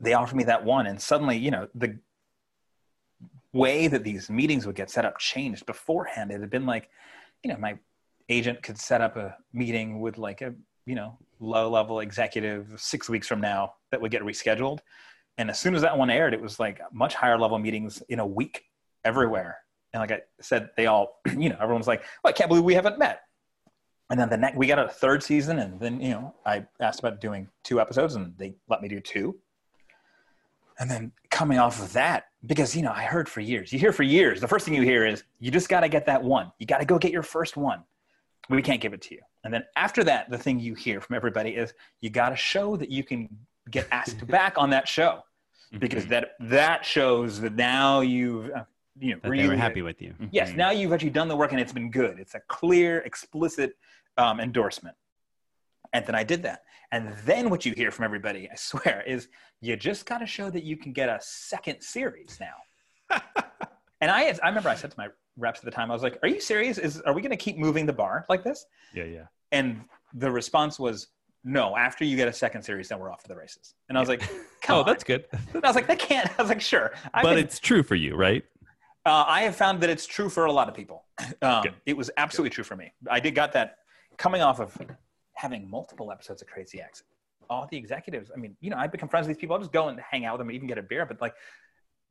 They 0.00 0.12
offered 0.12 0.36
me 0.36 0.44
that 0.44 0.62
one. 0.62 0.86
And 0.86 1.00
suddenly, 1.00 1.38
you 1.38 1.50
know, 1.50 1.68
the 1.74 1.98
way 3.54 3.86
that 3.86 4.04
these 4.04 4.28
meetings 4.28 4.66
would 4.66 4.76
get 4.76 4.90
set 4.90 5.06
up 5.06 5.18
changed 5.18 5.64
beforehand. 5.64 6.30
It 6.30 6.40
had 6.40 6.50
been 6.50 6.66
like, 6.66 6.90
you 7.42 7.50
know, 7.50 7.56
my 7.58 7.78
agent 8.28 8.62
could 8.62 8.78
set 8.78 9.00
up 9.00 9.16
a 9.16 9.36
meeting 9.52 10.00
with 10.00 10.18
like 10.18 10.42
a, 10.42 10.52
you 10.84 10.94
know, 10.94 11.16
low 11.40 11.70
level 11.70 12.00
executive 12.00 12.74
six 12.76 13.08
weeks 13.08 13.26
from 13.26 13.40
now 13.40 13.74
that 13.90 14.00
would 14.00 14.10
get 14.10 14.22
rescheduled. 14.22 14.80
And 15.38 15.48
as 15.48 15.58
soon 15.58 15.74
as 15.74 15.82
that 15.82 15.96
one 15.96 16.10
aired, 16.10 16.34
it 16.34 16.40
was 16.40 16.60
like 16.60 16.80
much 16.92 17.14
higher 17.14 17.38
level 17.38 17.58
meetings 17.58 18.02
in 18.08 18.18
a 18.18 18.26
week 18.26 18.64
everywhere. 19.04 19.58
And 19.94 20.00
like 20.00 20.10
I 20.10 20.22
said, 20.40 20.70
they 20.76 20.86
all, 20.86 21.20
you 21.38 21.48
know, 21.48 21.56
everyone's 21.60 21.86
like, 21.86 22.02
well, 22.22 22.30
I 22.30 22.32
can't 22.32 22.48
believe 22.48 22.64
we 22.64 22.74
haven't 22.74 22.98
met. 22.98 23.22
And 24.10 24.18
then 24.20 24.28
the 24.28 24.36
next, 24.36 24.56
we 24.56 24.66
got 24.66 24.80
a 24.80 24.88
third 24.88 25.22
season. 25.22 25.60
And 25.60 25.80
then, 25.80 26.00
you 26.00 26.10
know, 26.10 26.34
I 26.44 26.66
asked 26.80 26.98
about 26.98 27.20
doing 27.20 27.48
two 27.62 27.80
episodes 27.80 28.16
and 28.16 28.34
they 28.36 28.56
let 28.68 28.82
me 28.82 28.88
do 28.88 28.98
two. 29.00 29.36
And 30.80 30.90
then 30.90 31.12
coming 31.30 31.60
off 31.60 31.80
of 31.80 31.92
that, 31.92 32.26
because, 32.44 32.74
you 32.74 32.82
know, 32.82 32.90
I 32.90 33.04
heard 33.04 33.28
for 33.28 33.40
years, 33.40 33.72
you 33.72 33.78
hear 33.78 33.92
for 33.92 34.02
years, 34.02 34.40
the 34.40 34.48
first 34.48 34.64
thing 34.64 34.74
you 34.74 34.82
hear 34.82 35.06
is, 35.06 35.22
you 35.38 35.52
just 35.52 35.68
got 35.68 35.80
to 35.80 35.88
get 35.88 36.04
that 36.06 36.22
one. 36.22 36.50
You 36.58 36.66
got 36.66 36.78
to 36.78 36.84
go 36.84 36.98
get 36.98 37.12
your 37.12 37.22
first 37.22 37.56
one. 37.56 37.84
We 38.50 38.60
can't 38.60 38.80
give 38.80 38.92
it 38.92 39.00
to 39.02 39.14
you. 39.14 39.20
And 39.44 39.54
then 39.54 39.64
after 39.76 40.02
that, 40.04 40.28
the 40.28 40.36
thing 40.36 40.58
you 40.58 40.74
hear 40.74 41.00
from 41.00 41.14
everybody 41.14 41.50
is, 41.50 41.72
you 42.00 42.10
got 42.10 42.30
to 42.30 42.36
show 42.36 42.76
that 42.76 42.90
you 42.90 43.04
can 43.04 43.28
get 43.70 43.86
asked 43.92 44.26
back 44.26 44.58
on 44.58 44.70
that 44.70 44.88
show 44.88 45.22
because 45.78 46.06
that 46.06 46.32
that 46.40 46.84
shows 46.84 47.40
that 47.40 47.54
now 47.54 48.00
you've 48.00 48.50
uh, 48.50 48.64
you 48.98 49.14
know 49.14 49.20
That 49.22 49.30
they 49.30 49.48
were 49.48 49.56
happy 49.56 49.82
with 49.82 50.00
you. 50.00 50.14
yes 50.30 50.52
now 50.54 50.70
you've 50.70 50.92
actually 50.92 51.10
done 51.10 51.28
the 51.28 51.36
work 51.36 51.52
and 51.52 51.60
it's 51.60 51.72
been 51.72 51.90
good 51.90 52.18
it's 52.18 52.34
a 52.34 52.40
clear 52.48 52.98
explicit 52.98 53.74
um, 54.16 54.38
endorsement 54.40 54.96
and 55.92 56.06
then 56.06 56.14
i 56.14 56.22
did 56.22 56.42
that 56.44 56.62
and 56.92 57.12
then 57.24 57.50
what 57.50 57.64
you 57.66 57.72
hear 57.74 57.90
from 57.90 58.04
everybody 58.04 58.48
i 58.50 58.54
swear 58.54 59.02
is 59.06 59.28
you 59.60 59.76
just 59.76 60.06
got 60.06 60.18
to 60.18 60.26
show 60.26 60.50
that 60.50 60.62
you 60.64 60.76
can 60.76 60.92
get 60.92 61.08
a 61.08 61.18
second 61.20 61.80
series 61.80 62.38
now 62.40 63.18
and 64.00 64.10
i 64.10 64.32
i 64.42 64.48
remember 64.48 64.68
i 64.68 64.74
said 64.74 64.90
to 64.90 64.98
my 64.98 65.08
reps 65.36 65.58
at 65.58 65.64
the 65.64 65.70
time 65.70 65.90
i 65.90 65.94
was 65.94 66.02
like 66.02 66.18
are 66.22 66.28
you 66.28 66.40
serious 66.40 66.78
is 66.78 67.00
are 67.02 67.12
we 67.14 67.20
going 67.20 67.30
to 67.30 67.36
keep 67.36 67.58
moving 67.58 67.86
the 67.86 67.92
bar 67.92 68.24
like 68.28 68.44
this 68.44 68.64
Yeah, 68.94 69.04
yeah. 69.04 69.24
and 69.50 69.80
the 70.14 70.30
response 70.30 70.78
was 70.78 71.08
no 71.42 71.76
after 71.76 72.04
you 72.04 72.16
get 72.16 72.28
a 72.28 72.32
second 72.32 72.62
series 72.62 72.88
then 72.88 72.98
we're 73.00 73.10
off 73.10 73.22
to 73.24 73.28
the 73.28 73.36
races 73.36 73.74
and 73.88 73.98
i 73.98 74.00
was 74.00 74.08
like 74.08 74.20
come 74.62 74.76
oh, 74.76 74.80
on. 74.80 74.86
that's 74.86 75.04
good. 75.04 75.26
I 75.62 75.66
was 75.66 75.76
like, 75.76 75.86
that 75.88 75.98
can't. 75.98 76.30
I 76.38 76.42
was 76.42 76.48
like, 76.48 76.62
sure. 76.62 76.92
I've 77.12 77.22
but 77.22 77.34
been- 77.34 77.44
it's 77.44 77.58
true 77.58 77.82
for 77.82 77.96
you, 77.96 78.16
right? 78.16 78.42
Uh, 79.06 79.24
I 79.26 79.42
have 79.42 79.54
found 79.54 79.82
that 79.82 79.90
it's 79.90 80.06
true 80.06 80.30
for 80.30 80.46
a 80.46 80.52
lot 80.52 80.68
of 80.68 80.74
people. 80.74 81.04
Um, 81.42 81.64
it 81.84 81.96
was 81.96 82.10
absolutely 82.16 82.50
true 82.50 82.64
for 82.64 82.74
me. 82.74 82.92
I 83.10 83.20
did 83.20 83.34
got 83.34 83.52
that 83.52 83.78
coming 84.16 84.40
off 84.40 84.60
of 84.60 84.76
having 85.34 85.68
multiple 85.68 86.10
episodes 86.10 86.40
of 86.40 86.48
Crazy 86.48 86.80
Ex. 86.80 87.02
All 87.50 87.68
the 87.70 87.76
executives. 87.76 88.30
I 88.34 88.38
mean, 88.38 88.56
you 88.60 88.70
know, 88.70 88.76
I 88.76 88.86
become 88.86 89.08
friends 89.08 89.28
with 89.28 89.36
these 89.36 89.40
people. 89.40 89.54
I'll 89.54 89.60
just 89.60 89.72
go 89.72 89.88
and 89.88 90.00
hang 90.00 90.24
out 90.24 90.34
with 90.34 90.38
them, 90.40 90.48
and 90.48 90.56
even 90.56 90.66
get 90.66 90.78
a 90.78 90.82
beer. 90.82 91.04
But 91.04 91.20
like, 91.20 91.34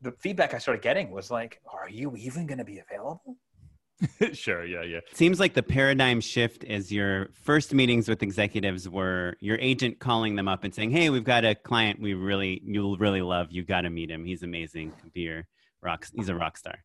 the 0.01 0.11
feedback 0.11 0.53
I 0.53 0.59
started 0.59 0.83
getting 0.83 1.09
was 1.09 1.31
like, 1.31 1.59
"Are 1.65 1.89
you 1.89 2.15
even 2.15 2.45
going 2.45 2.59
to 2.59 2.63
be 2.63 2.79
available?" 2.79 3.37
sure, 4.33 4.63
yeah, 4.65 4.83
yeah. 4.83 4.99
Seems 5.13 5.39
like 5.39 5.53
the 5.55 5.63
paradigm 5.63 6.21
shift 6.21 6.63
is 6.63 6.91
your 6.91 7.29
first 7.33 7.73
meetings 7.73 8.07
with 8.07 8.21
executives 8.21 8.87
were 8.87 9.35
your 9.39 9.57
agent 9.59 9.99
calling 9.99 10.35
them 10.35 10.47
up 10.47 10.63
and 10.63 10.73
saying, 10.73 10.91
"Hey, 10.91 11.09
we've 11.09 11.23
got 11.23 11.45
a 11.45 11.55
client 11.55 11.99
we 11.99 12.13
really 12.13 12.61
you'll 12.63 12.97
really 12.97 13.21
love. 13.21 13.47
You 13.51 13.63
got 13.63 13.81
to 13.81 13.89
meet 13.89 14.11
him. 14.11 14.25
He's 14.25 14.43
amazing. 14.43 14.93
Be 15.13 15.21
your 15.21 15.47
rock. 15.83 16.07
He's 16.15 16.29
a 16.29 16.35
rock 16.35 16.57
star." 16.57 16.75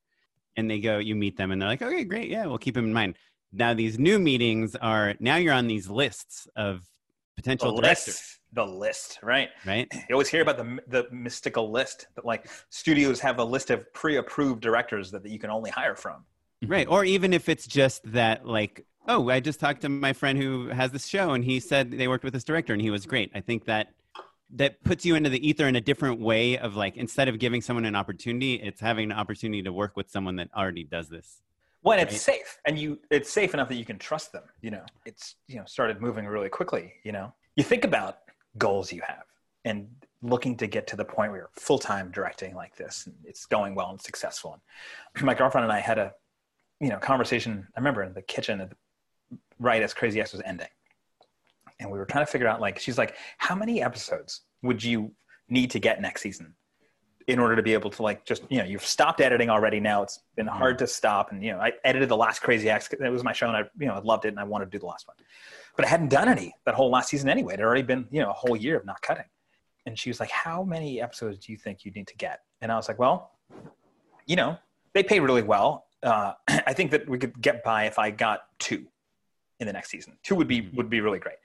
And 0.56 0.68
they 0.70 0.80
go, 0.80 0.98
you 0.98 1.14
meet 1.14 1.36
them, 1.36 1.52
and 1.52 1.60
they're 1.60 1.68
like, 1.68 1.82
"Okay, 1.82 2.04
great. 2.04 2.28
Yeah, 2.28 2.46
we'll 2.46 2.58
keep 2.58 2.76
him 2.76 2.84
in 2.84 2.92
mind." 2.92 3.16
Now 3.52 3.72
these 3.74 3.98
new 3.98 4.18
meetings 4.18 4.76
are 4.76 5.14
now 5.20 5.36
you're 5.36 5.54
on 5.54 5.66
these 5.68 5.88
lists 5.88 6.46
of 6.56 6.80
The 7.36 7.42
potential 7.42 7.76
directors, 7.76 8.06
list, 8.06 8.40
the 8.52 8.66
list, 8.66 9.18
right? 9.22 9.48
right? 9.64 9.88
You 10.08 10.14
always 10.14 10.28
hear 10.28 10.42
about 10.42 10.58
the 10.58 10.78
the 10.88 11.08
mystical 11.10 11.70
list 11.70 12.08
that 12.14 12.24
like 12.24 12.48
studios 12.70 13.20
have 13.20 13.38
a 13.38 13.44
list 13.44 13.70
of 13.70 13.90
pre-approved 13.94 14.60
directors 14.60 15.10
that, 15.12 15.22
that 15.22 15.30
you 15.30 15.38
can 15.38 15.50
only 15.50 15.70
hire 15.70 15.94
from. 15.94 16.24
Mm-hmm. 16.62 16.72
Right. 16.72 16.88
Or 16.88 17.04
even 17.04 17.32
if 17.32 17.48
it's 17.48 17.66
just 17.66 18.02
that, 18.12 18.44
like, 18.46 18.84
oh, 19.06 19.30
I 19.30 19.40
just 19.40 19.60
talked 19.60 19.82
to 19.82 19.88
my 19.88 20.12
friend 20.12 20.36
who 20.36 20.68
has 20.68 20.90
this 20.90 21.06
show 21.06 21.30
and 21.30 21.44
he 21.44 21.60
said 21.60 21.90
they 21.90 22.08
worked 22.08 22.24
with 22.24 22.34
this 22.34 22.44
director 22.44 22.72
and 22.72 22.82
he 22.82 22.90
was 22.90 23.06
great. 23.06 23.30
I 23.34 23.40
think 23.40 23.64
that 23.66 23.94
that 24.54 24.82
puts 24.82 25.04
you 25.04 25.14
into 25.14 25.28
the 25.28 25.46
ether 25.46 25.66
in 25.66 25.76
a 25.76 25.80
different 25.80 26.20
way 26.20 26.58
of 26.58 26.76
like 26.76 26.96
instead 26.96 27.28
of 27.28 27.38
giving 27.38 27.60
someone 27.60 27.84
an 27.84 27.94
opportunity, 27.94 28.54
it's 28.54 28.80
having 28.80 29.10
an 29.10 29.16
opportunity 29.16 29.62
to 29.62 29.72
work 29.72 29.96
with 29.96 30.10
someone 30.10 30.36
that 30.36 30.48
already 30.56 30.84
does 30.84 31.08
this. 31.08 31.42
When 31.82 31.98
it's 31.98 32.20
safe 32.20 32.58
and 32.66 32.78
you 32.78 32.98
it's 33.10 33.30
safe 33.30 33.54
enough 33.54 33.68
that 33.68 33.76
you 33.76 33.84
can 33.84 33.98
trust 33.98 34.32
them, 34.32 34.42
you 34.62 34.70
know. 34.70 34.84
It's 35.06 35.36
you 35.46 35.56
know 35.56 35.64
started 35.66 36.00
moving 36.00 36.26
really 36.26 36.48
quickly, 36.48 36.94
you 37.04 37.12
know. 37.12 37.32
You 37.56 37.64
think 37.64 37.84
about 37.84 38.18
goals 38.56 38.92
you 38.92 39.02
have 39.06 39.24
and 39.64 39.88
looking 40.22 40.56
to 40.56 40.66
get 40.66 40.86
to 40.88 40.96
the 40.96 41.04
point 41.04 41.30
where 41.30 41.40
you're 41.40 41.50
full-time 41.52 42.10
directing 42.10 42.54
like 42.54 42.74
this 42.76 43.06
and 43.06 43.14
it's 43.24 43.46
going 43.46 43.74
well 43.74 43.90
and 43.90 44.00
successful. 44.00 44.60
And 45.14 45.24
my 45.24 45.34
girlfriend 45.34 45.64
and 45.64 45.72
I 45.72 45.80
had 45.80 45.98
a 45.98 46.14
you 46.80 46.88
know 46.88 46.98
conversation 46.98 47.66
I 47.76 47.80
remember 47.80 48.02
in 48.02 48.14
the 48.14 48.22
kitchen 48.22 48.70
right 49.58 49.82
as 49.82 49.92
Crazy 49.94 50.20
Ex 50.20 50.32
was 50.32 50.42
ending. 50.44 50.68
And 51.80 51.90
we 51.90 51.98
were 51.98 52.04
trying 52.04 52.24
to 52.24 52.30
figure 52.30 52.48
out 52.48 52.60
like 52.60 52.78
she's 52.78 52.98
like 52.98 53.14
how 53.38 53.54
many 53.54 53.82
episodes 53.82 54.42
would 54.62 54.82
you 54.82 55.12
need 55.48 55.70
to 55.70 55.78
get 55.78 56.00
next 56.00 56.22
season 56.22 56.54
in 57.28 57.38
order 57.38 57.54
to 57.54 57.62
be 57.62 57.74
able 57.74 57.90
to 57.90 58.02
like 58.02 58.24
just 58.24 58.42
you 58.48 58.58
know 58.58 58.64
you've 58.64 58.84
stopped 58.84 59.20
editing 59.20 59.50
already 59.50 59.78
now 59.78 60.02
it's 60.02 60.20
been 60.34 60.46
hard 60.46 60.78
to 60.78 60.86
stop 60.86 61.30
and 61.30 61.44
you 61.44 61.52
know 61.52 61.58
i 61.60 61.70
edited 61.84 62.08
the 62.08 62.16
last 62.16 62.40
Crazy 62.40 62.68
Ex 62.68 62.88
it 62.90 63.12
was 63.12 63.22
my 63.22 63.32
show 63.32 63.46
and 63.46 63.56
i 63.56 63.60
you 63.78 63.86
know 63.86 63.94
i 63.94 64.00
loved 64.00 64.24
it 64.24 64.28
and 64.28 64.40
i 64.40 64.44
wanted 64.44 64.64
to 64.64 64.70
do 64.70 64.78
the 64.78 64.86
last 64.86 65.06
one. 65.06 65.16
But 65.76 65.84
i 65.84 65.88
hadn't 65.88 66.08
done 66.08 66.28
any 66.28 66.54
that 66.64 66.74
whole 66.74 66.90
last 66.90 67.10
season 67.10 67.28
anyway. 67.28 67.54
It 67.54 67.60
had 67.60 67.66
already 67.66 67.82
been 67.82 68.06
you 68.10 68.20
know 68.20 68.30
a 68.30 68.34
whole 68.34 68.56
year 68.56 68.76
of 68.76 68.84
not 68.84 69.00
cutting. 69.02 69.26
And 69.86 69.98
she 69.98 70.10
was 70.10 70.20
like 70.20 70.30
how 70.30 70.64
many 70.64 71.00
episodes 71.00 71.38
do 71.38 71.52
you 71.52 71.58
think 71.58 71.84
you 71.84 71.92
need 71.92 72.08
to 72.08 72.16
get? 72.16 72.40
And 72.60 72.72
i 72.72 72.76
was 72.76 72.88
like 72.88 72.98
well 72.98 73.32
you 74.26 74.36
know 74.36 74.58
they 74.94 75.02
pay 75.02 75.20
really 75.20 75.42
well. 75.42 75.84
Uh, 76.02 76.32
i 76.48 76.72
think 76.72 76.90
that 76.92 77.08
we 77.08 77.18
could 77.18 77.40
get 77.40 77.62
by 77.64 77.84
if 77.84 77.98
i 77.98 78.08
got 78.10 78.42
two 78.58 78.86
in 79.60 79.66
the 79.66 79.72
next 79.72 79.90
season 79.90 80.16
two 80.22 80.34
would 80.34 80.48
be 80.48 80.62
mm-hmm. 80.62 80.76
would 80.76 80.90
be 80.90 81.00
really 81.00 81.18
great 81.18 81.36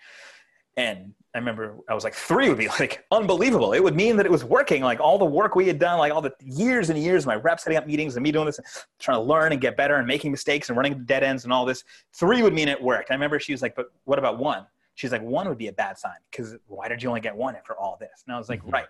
and 0.78 1.14
I 1.36 1.40
remember 1.40 1.76
I 1.90 1.94
was 1.94 2.04
like, 2.04 2.14
three 2.14 2.50
would 2.50 2.58
be 2.58 2.68
like 2.80 3.06
unbelievable. 3.12 3.74
It 3.74 3.84
would 3.84 3.96
mean 3.96 4.18
that 4.18 4.26
it 4.26 4.32
was 4.32 4.44
working. 4.44 4.84
Like 4.84 5.00
all 5.00 5.18
the 5.18 5.26
work 5.26 5.56
we 5.56 5.68
had 5.68 5.80
done, 5.80 5.98
like 6.00 6.14
all 6.14 6.22
the 6.22 6.34
years 6.44 6.90
and 6.90 6.98
years, 6.98 7.26
my 7.26 7.36
reps 7.36 7.64
setting 7.64 7.78
up 7.78 7.88
meetings 7.88 8.16
and 8.16 8.24
me 8.24 8.32
doing 8.32 8.46
this, 8.46 8.58
and 8.58 8.68
trying 9.00 9.18
to 9.18 9.22
learn 9.22 9.52
and 9.52 9.62
get 9.62 9.78
better 9.78 9.96
and 9.96 10.08
making 10.08 10.32
mistakes 10.32 10.70
and 10.70 10.78
running 10.78 11.04
dead 11.06 11.24
ends 11.24 11.44
and 11.44 11.54
all 11.54 11.66
this. 11.66 11.84
Three 12.14 12.44
would 12.44 12.54
mean 12.54 12.68
it 12.68 12.82
worked. 12.82 13.12
I 13.12 13.14
remember 13.14 13.40
she 13.40 13.52
was 13.52 13.62
like, 13.62 13.76
but 13.76 13.88
what 14.06 14.20
about 14.20 14.38
one? 14.38 14.66
She's 14.96 15.12
like, 15.12 15.24
one 15.24 15.50
would 15.50 15.58
be 15.58 15.68
a 15.68 15.74
bad 15.74 15.98
sign 15.98 16.18
because 16.30 16.56
why 16.68 16.88
did 16.88 17.02
you 17.02 17.10
only 17.10 17.22
get 17.22 17.36
one 17.36 17.56
after 17.56 17.76
all 17.76 17.98
this? 18.00 18.24
And 18.28 18.36
I 18.36 18.38
was 18.38 18.48
like, 18.50 18.62
mm-hmm. 18.62 18.72
right. 18.72 18.86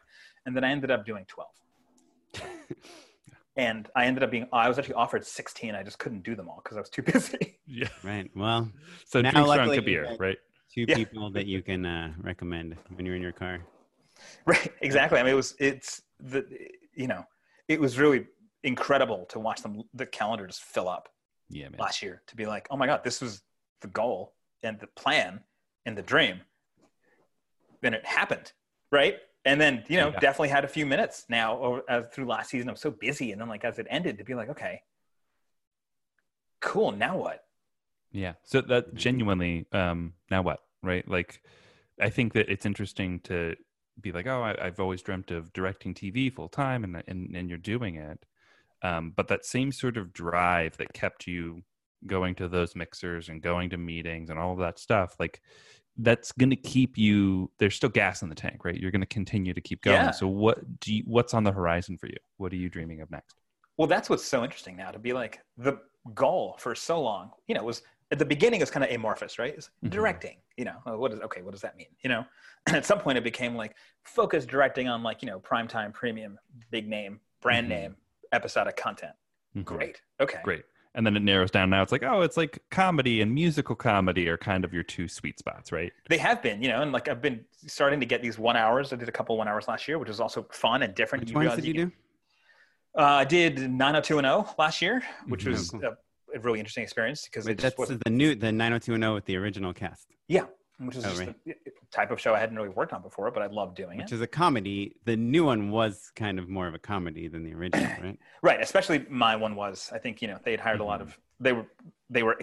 And 0.45 0.55
then 0.55 0.63
I 0.65 0.71
ended 0.71 0.91
up 0.91 1.05
doing 1.05 1.25
12. 1.27 1.49
and 3.55 3.89
I 3.95 4.05
ended 4.05 4.23
up 4.23 4.31
being, 4.31 4.47
I 4.51 4.67
was 4.67 4.79
actually 4.79 4.95
offered 4.95 5.25
16. 5.25 5.75
I 5.75 5.83
just 5.83 5.99
couldn't 5.99 6.23
do 6.23 6.35
them 6.35 6.49
all 6.49 6.61
because 6.63 6.77
I 6.77 6.79
was 6.79 6.89
too 6.89 7.01
busy. 7.13 7.59
Yeah. 7.67 7.87
Right. 8.03 8.29
Well, 8.35 8.71
So 9.05 9.21
Now, 9.21 9.31
drink 9.31 9.47
luckily, 9.47 9.75
strong 9.77 9.85
beer, 9.85 10.15
right? 10.19 10.37
two 10.73 10.85
Yeah. 10.87 10.95
people 10.95 11.29
that 11.31 11.45
you 11.45 11.61
can 11.61 11.85
uh, 11.85 12.13
recommend 12.21 12.75
when 12.95 13.05
you're 13.05 13.15
in 13.15 13.21
your 13.21 13.31
car. 13.31 13.59
Right, 14.45 14.71
exactly. 14.81 15.19
I 15.19 15.23
mean, 15.23 15.33
it 15.33 15.35
was 15.35 15.53
it's 15.59 16.01
the 16.19 16.45
you 16.95 17.07
know 17.07 17.25
it 17.67 17.79
was 17.79 17.97
really 17.99 18.25
incredible 18.63 19.25
to 19.29 19.39
watch 19.39 19.61
them 19.61 19.83
the 19.93 20.05
calendar 20.05 20.47
just 20.47 20.61
fill 20.63 20.87
up 20.87 21.09
Yeah, 21.49 21.69
man. 21.69 21.79
last 21.79 22.01
year 22.01 22.21
to 22.27 22.35
be 22.35 22.45
like, 22.45 22.67
oh 22.71 22.77
my 22.77 22.85
god, 22.87 23.03
this 23.03 23.19
was 23.21 23.41
the 23.81 23.87
goal 23.89 24.33
and 24.61 24.79
the 24.79 24.87
plan 24.87 25.41
and 25.85 25.97
the 25.97 26.01
dream. 26.03 26.39
Then 27.81 27.93
it 27.93 28.05
happened, 28.05 28.53
right? 28.91 29.17
And 29.45 29.59
then 29.59 29.83
you 29.87 29.97
know 29.97 30.11
Yeah. 30.11 30.19
definitely 30.19 30.49
had 30.49 30.63
a 30.63 30.69
few 30.69 30.85
minutes 30.85 31.25
now 31.29 31.57
over, 31.59 31.83
as 31.89 32.07
through 32.09 32.25
last 32.27 32.49
season. 32.49 32.69
I 32.69 32.73
was 32.73 32.81
so 32.81 32.91
busy, 32.91 33.31
and 33.31 33.41
then 33.41 33.49
like 33.49 33.65
as 33.65 33.79
it 33.79 33.87
ended, 33.89 34.17
to 34.19 34.23
be 34.23 34.35
like, 34.35 34.49
okay, 34.49 34.81
cool. 36.61 36.91
Now 36.91 37.17
what? 37.17 37.43
Yeah. 38.11 38.33
So 38.43 38.61
that 38.61 38.93
genuinely, 38.93 39.65
um, 39.71 40.13
now 40.29 40.41
what? 40.43 40.59
Right? 40.81 41.07
Like, 41.07 41.41
I 41.99 42.09
think 42.09 42.33
that 42.33 42.49
it's 42.49 42.65
interesting 42.65 43.19
to 43.21 43.55
be 43.99 44.11
like, 44.11 44.27
oh, 44.27 44.41
I, 44.41 44.65
I've 44.67 44.79
always 44.79 45.01
dreamt 45.01 45.31
of 45.31 45.51
directing 45.53 45.93
TV 45.93 46.33
full 46.33 46.49
time, 46.49 46.83
and, 46.83 47.03
and 47.07 47.35
and 47.35 47.49
you're 47.49 47.57
doing 47.57 47.95
it. 47.95 48.25
Um, 48.81 49.13
but 49.15 49.29
that 49.29 49.45
same 49.45 49.71
sort 49.71 49.97
of 49.97 50.13
drive 50.13 50.77
that 50.77 50.93
kept 50.93 51.25
you 51.27 51.63
going 52.05 52.35
to 52.35 52.49
those 52.49 52.75
mixers 52.75 53.29
and 53.29 53.41
going 53.41 53.69
to 53.69 53.77
meetings 53.77 54.29
and 54.29 54.37
all 54.37 54.51
of 54.53 54.59
that 54.59 54.77
stuff, 54.79 55.15
like 55.19 55.41
that's 55.97 56.31
going 56.31 56.49
to 56.49 56.55
keep 56.55 56.97
you. 56.97 57.51
There's 57.59 57.75
still 57.75 57.89
gas 57.89 58.21
in 58.21 58.29
the 58.29 58.35
tank, 58.35 58.65
right? 58.65 58.75
You're 58.75 58.91
going 58.91 59.01
to 59.01 59.07
continue 59.07 59.53
to 59.53 59.61
keep 59.61 59.81
going. 59.81 59.95
Yeah. 59.95 60.11
So 60.11 60.27
what 60.27 60.79
do 60.79 60.93
you, 60.93 61.03
what's 61.05 61.33
on 61.33 61.43
the 61.43 61.51
horizon 61.51 61.97
for 61.97 62.07
you? 62.07 62.17
What 62.37 62.51
are 62.51 62.55
you 62.57 62.69
dreaming 62.69 63.01
of 63.01 63.11
next? 63.11 63.35
Well, 63.77 63.87
that's 63.87 64.09
what's 64.09 64.25
so 64.25 64.43
interesting 64.43 64.75
now 64.75 64.91
to 64.91 64.99
be 64.99 65.13
like 65.13 65.39
the 65.57 65.79
goal 66.13 66.55
for 66.59 66.75
so 66.75 67.01
long, 67.01 67.31
you 67.47 67.55
know, 67.55 67.63
was 67.63 67.81
at 68.11 68.19
the 68.19 68.25
beginning 68.25 68.59
it 68.59 68.63
was 68.63 68.71
kind 68.71 68.83
of 68.83 68.91
amorphous, 68.91 69.39
right? 69.39 69.53
It's 69.55 69.69
Mhm. 69.83 69.89
directing, 69.89 70.37
you 70.57 70.65
know, 70.65 70.77
oh, 70.85 70.97
what 70.97 71.11
is, 71.13 71.19
okay, 71.21 71.41
what 71.41 71.51
does 71.51 71.61
that 71.61 71.75
mean? 71.77 71.87
You 72.03 72.09
know, 72.09 72.25
and 72.67 72.75
at 72.75 72.85
some 72.85 72.99
point 72.99 73.17
it 73.17 73.23
became 73.23 73.55
like 73.55 73.75
focused 74.03 74.47
directing 74.47 74.87
on 74.87 75.01
like, 75.01 75.21
you 75.21 75.27
know, 75.27 75.39
primetime 75.39 75.93
premium, 75.93 76.37
big 76.69 76.87
name, 76.87 77.19
brand 77.41 77.65
Mhm. 77.65 77.69
name, 77.69 77.95
episodic 78.31 78.75
content. 78.75 79.13
Mhm. 79.55 79.65
Great. 79.65 80.01
Okay. 80.19 80.39
Great. 80.43 80.65
And 80.95 81.05
then 81.05 81.15
it 81.15 81.21
narrows 81.23 81.49
down 81.49 81.71
now. 81.71 81.81
It's 81.81 81.91
like, 81.91 82.03
oh, 82.03 82.21
it's 82.21 82.37
like 82.37 82.59
comedy 82.69 83.21
and 83.21 83.33
musical 83.33 83.75
comedy 83.75 84.27
are 84.29 84.37
kind 84.37 84.63
of 84.63 84.73
your 84.73 84.83
two 84.83 85.07
sweet 85.07 85.39
spots, 85.39 85.71
right? 85.71 85.91
They 86.07 86.19
have 86.19 86.41
been, 86.43 86.61
you 86.61 86.67
know, 86.69 86.81
and 86.83 86.91
like 86.91 87.07
I've 87.07 87.21
been 87.21 87.43
starting 87.65 87.99
to 87.99 88.05
get 88.05 88.21
these 88.21 88.37
one 88.37 88.55
hours. 88.55 88.93
I 88.93 88.97
did 88.97 89.09
a 89.09 89.11
couple 89.11 89.35
one 89.35 89.47
hours 89.47 89.67
last 89.67 89.87
year, 89.87 89.97
which 89.97 90.09
was 90.09 90.19
also 90.19 90.45
fun 90.51 90.83
and 90.83 90.93
different. 90.93 91.25
Which 91.25 91.33
ones 91.33 91.55
did 91.55 91.65
you 91.65 91.73
can- 91.73 91.89
do? 91.89 91.95
Uh, 92.95 93.01
I 93.05 93.25
did 93.25 93.57
90210 93.71 94.53
last 94.59 94.81
year, 94.83 95.01
which 95.27 95.45
Mhm. 95.45 95.51
was 95.51 95.71
Cool. 95.71 95.83
a, 95.83 96.37
a 96.37 96.39
really 96.41 96.59
interesting 96.59 96.83
experience 96.83 97.25
because 97.25 97.45
Wait, 97.47 97.53
just 97.57 97.63
that's 97.63 97.77
wasn't 97.79 98.03
the 98.03 98.11
new 98.11 98.35
the 98.35 98.51
90210 98.51 99.13
with 99.15 99.25
the 99.25 99.35
original 99.37 99.73
cast, 99.73 100.07
Yeah, 100.27 100.45
which 100.79 100.95
is 100.95 101.05
Oh, 101.05 101.33
a 101.47 101.53
type 101.91 102.11
of 102.11 102.19
show 102.19 102.33
I 102.33 102.39
hadn't 102.39 102.55
really 102.55 102.69
worked 102.69 102.93
on 102.93 103.01
before, 103.01 103.29
but 103.31 103.43
I 103.43 103.47
loved 103.47 103.75
doing 103.75 103.97
which 103.97 104.11
is 104.11 104.21
a 104.21 104.27
comedy. 104.27 104.95
The 105.05 105.15
new 105.15 105.45
one 105.45 105.69
was 105.71 106.11
kind 106.15 106.39
of 106.39 106.49
more 106.49 106.67
of 106.67 106.73
a 106.73 106.79
comedy 106.79 107.27
than 107.27 107.43
the 107.43 107.53
original, 107.53 107.89
right? 108.01 108.19
right, 108.41 108.61
especially 108.61 109.05
my 109.09 109.35
one 109.35 109.55
was. 109.55 109.89
I 109.93 109.99
think 109.99 110.21
you 110.21 110.27
know 110.27 110.37
they 110.43 110.51
had 110.51 110.59
hired 110.59 110.79
a 110.79 110.83
lot 110.83 111.01
of 111.01 111.17
they 111.39 111.53
were 111.53 111.65
they 112.09 112.23
were 112.23 112.37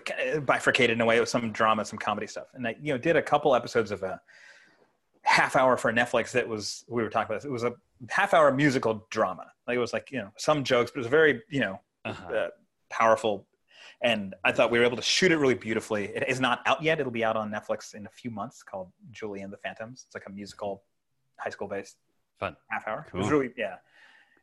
bifurcated 0.44 0.96
in 0.96 1.00
a 1.00 1.04
way 1.06 1.20
with 1.20 1.28
some 1.28 1.52
drama, 1.52 1.84
some 1.84 1.98
comedy 1.98 2.26
stuff, 2.26 2.46
and 2.54 2.66
I 2.66 2.76
you 2.80 2.92
know 2.92 2.98
did 2.98 3.16
a 3.16 3.22
couple 3.22 3.54
episodes 3.54 3.90
of 3.90 4.02
a 4.02 4.20
half 5.22 5.54
hour 5.56 5.76
for 5.76 5.92
Netflix 5.92 6.32
that 6.32 6.48
was 6.48 6.84
we 6.88 7.02
were 7.02 7.10
talking 7.10 7.26
about 7.30 7.42
this. 7.42 7.44
It 7.44 7.52
was 7.52 7.64
a 7.64 7.74
half 8.08 8.32
hour 8.34 8.50
musical 8.52 9.06
drama. 9.10 9.46
Like 9.66 9.76
it 9.76 9.80
was 9.80 9.92
like 9.92 10.10
you 10.10 10.18
know 10.18 10.30
some 10.36 10.64
jokes, 10.64 10.90
but 10.90 10.98
it 10.98 11.02
was 11.02 11.06
very 11.08 11.42
you 11.48 11.60
know 11.60 11.80
Uh-huh. 12.04 12.34
uh, 12.34 12.48
powerful. 12.88 13.46
And 14.02 14.34
I 14.44 14.52
thought 14.52 14.70
we 14.70 14.78
were 14.78 14.84
able 14.84 14.96
to 14.96 15.02
shoot 15.02 15.30
it 15.30 15.36
really 15.36 15.54
beautifully. 15.54 16.06
It 16.06 16.24
is 16.28 16.40
not 16.40 16.60
out 16.66 16.82
yet. 16.82 17.00
It'll 17.00 17.12
be 17.12 17.24
out 17.24 17.36
on 17.36 17.50
Netflix 17.50 17.94
in 17.94 18.06
a 18.06 18.10
few 18.10 18.30
months. 18.30 18.62
Called 18.62 18.90
Julie 19.10 19.42
and 19.42 19.52
the 19.52 19.58
Phantoms. 19.58 20.04
It's 20.06 20.14
like 20.14 20.24
a 20.26 20.30
musical, 20.32 20.82
high 21.38 21.50
school 21.50 21.68
based 21.68 21.96
Fun. 22.38 22.56
half 22.70 22.88
hour. 22.88 23.06
Cool. 23.10 23.20
It 23.20 23.22
was 23.24 23.30
really 23.30 23.50
yeah. 23.58 23.76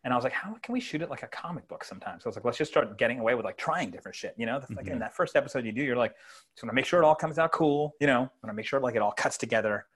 And 0.03 0.14
I 0.14 0.16
was 0.16 0.24
like, 0.24 0.32
how 0.34 0.55
can 0.62 0.74
we 0.74 0.80
shoot 0.80 1.01
it 1.01 1.10
like 1.10 1.24
a 1.24 1.28
comic 1.28 1.68
book 1.68 1.84
sometimes? 1.84 2.24
So 2.24 2.28
I 2.28 2.30
was 2.30 2.36
like, 2.38 2.45
let's 2.45 2.58
just 2.60 2.72
start 2.72 2.97
getting 2.99 3.20
away 3.20 3.34
with 3.34 3.45
like 3.45 3.58
trying 3.58 3.89
different 3.89 4.16
shit. 4.16 4.36
You 4.38 4.45
know, 4.45 4.62
like 4.76 4.88
in 4.88 4.97
Mhm. 4.97 4.99
that 4.99 5.16
first 5.16 5.36
episode 5.36 5.66
you 5.66 5.72
do, 5.72 5.82
you're 5.82 5.97
like, 5.97 6.14
just 6.53 6.64
want 6.64 6.70
to 6.72 6.76
make 6.76 6.86
sure 6.86 7.01
it 7.01 7.05
all 7.05 7.16
comes 7.16 7.39
out 7.39 7.51
cool. 7.51 7.95
You 7.99 8.05
know, 8.08 8.20
want 8.20 8.32
to 8.47 8.53
make 8.53 8.68
sure 8.68 8.80
like 8.80 8.95
it 8.95 9.01
all 9.01 9.12
cuts 9.12 9.38
together. 9.39 9.88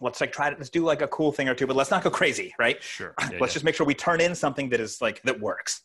Let's 0.00 0.20
like 0.20 0.32
try 0.32 0.50
to 0.50 0.56
let's 0.56 0.70
do 0.70 0.84
like 0.84 1.02
a 1.02 1.08
cool 1.08 1.30
thing 1.32 1.48
or 1.48 1.54
two, 1.54 1.66
but 1.66 1.76
let's 1.76 1.90
not 1.90 2.02
go 2.02 2.10
crazy, 2.10 2.54
right? 2.58 2.82
Sure. 2.82 3.14
let's 3.40 3.52
just 3.52 3.64
make 3.64 3.74
sure 3.74 3.86
we 3.86 3.94
turn 3.94 4.20
in 4.22 4.34
something 4.34 4.70
that 4.70 4.80
is 4.80 5.00
like 5.02 5.22
that 5.22 5.38
works. 5.38 5.82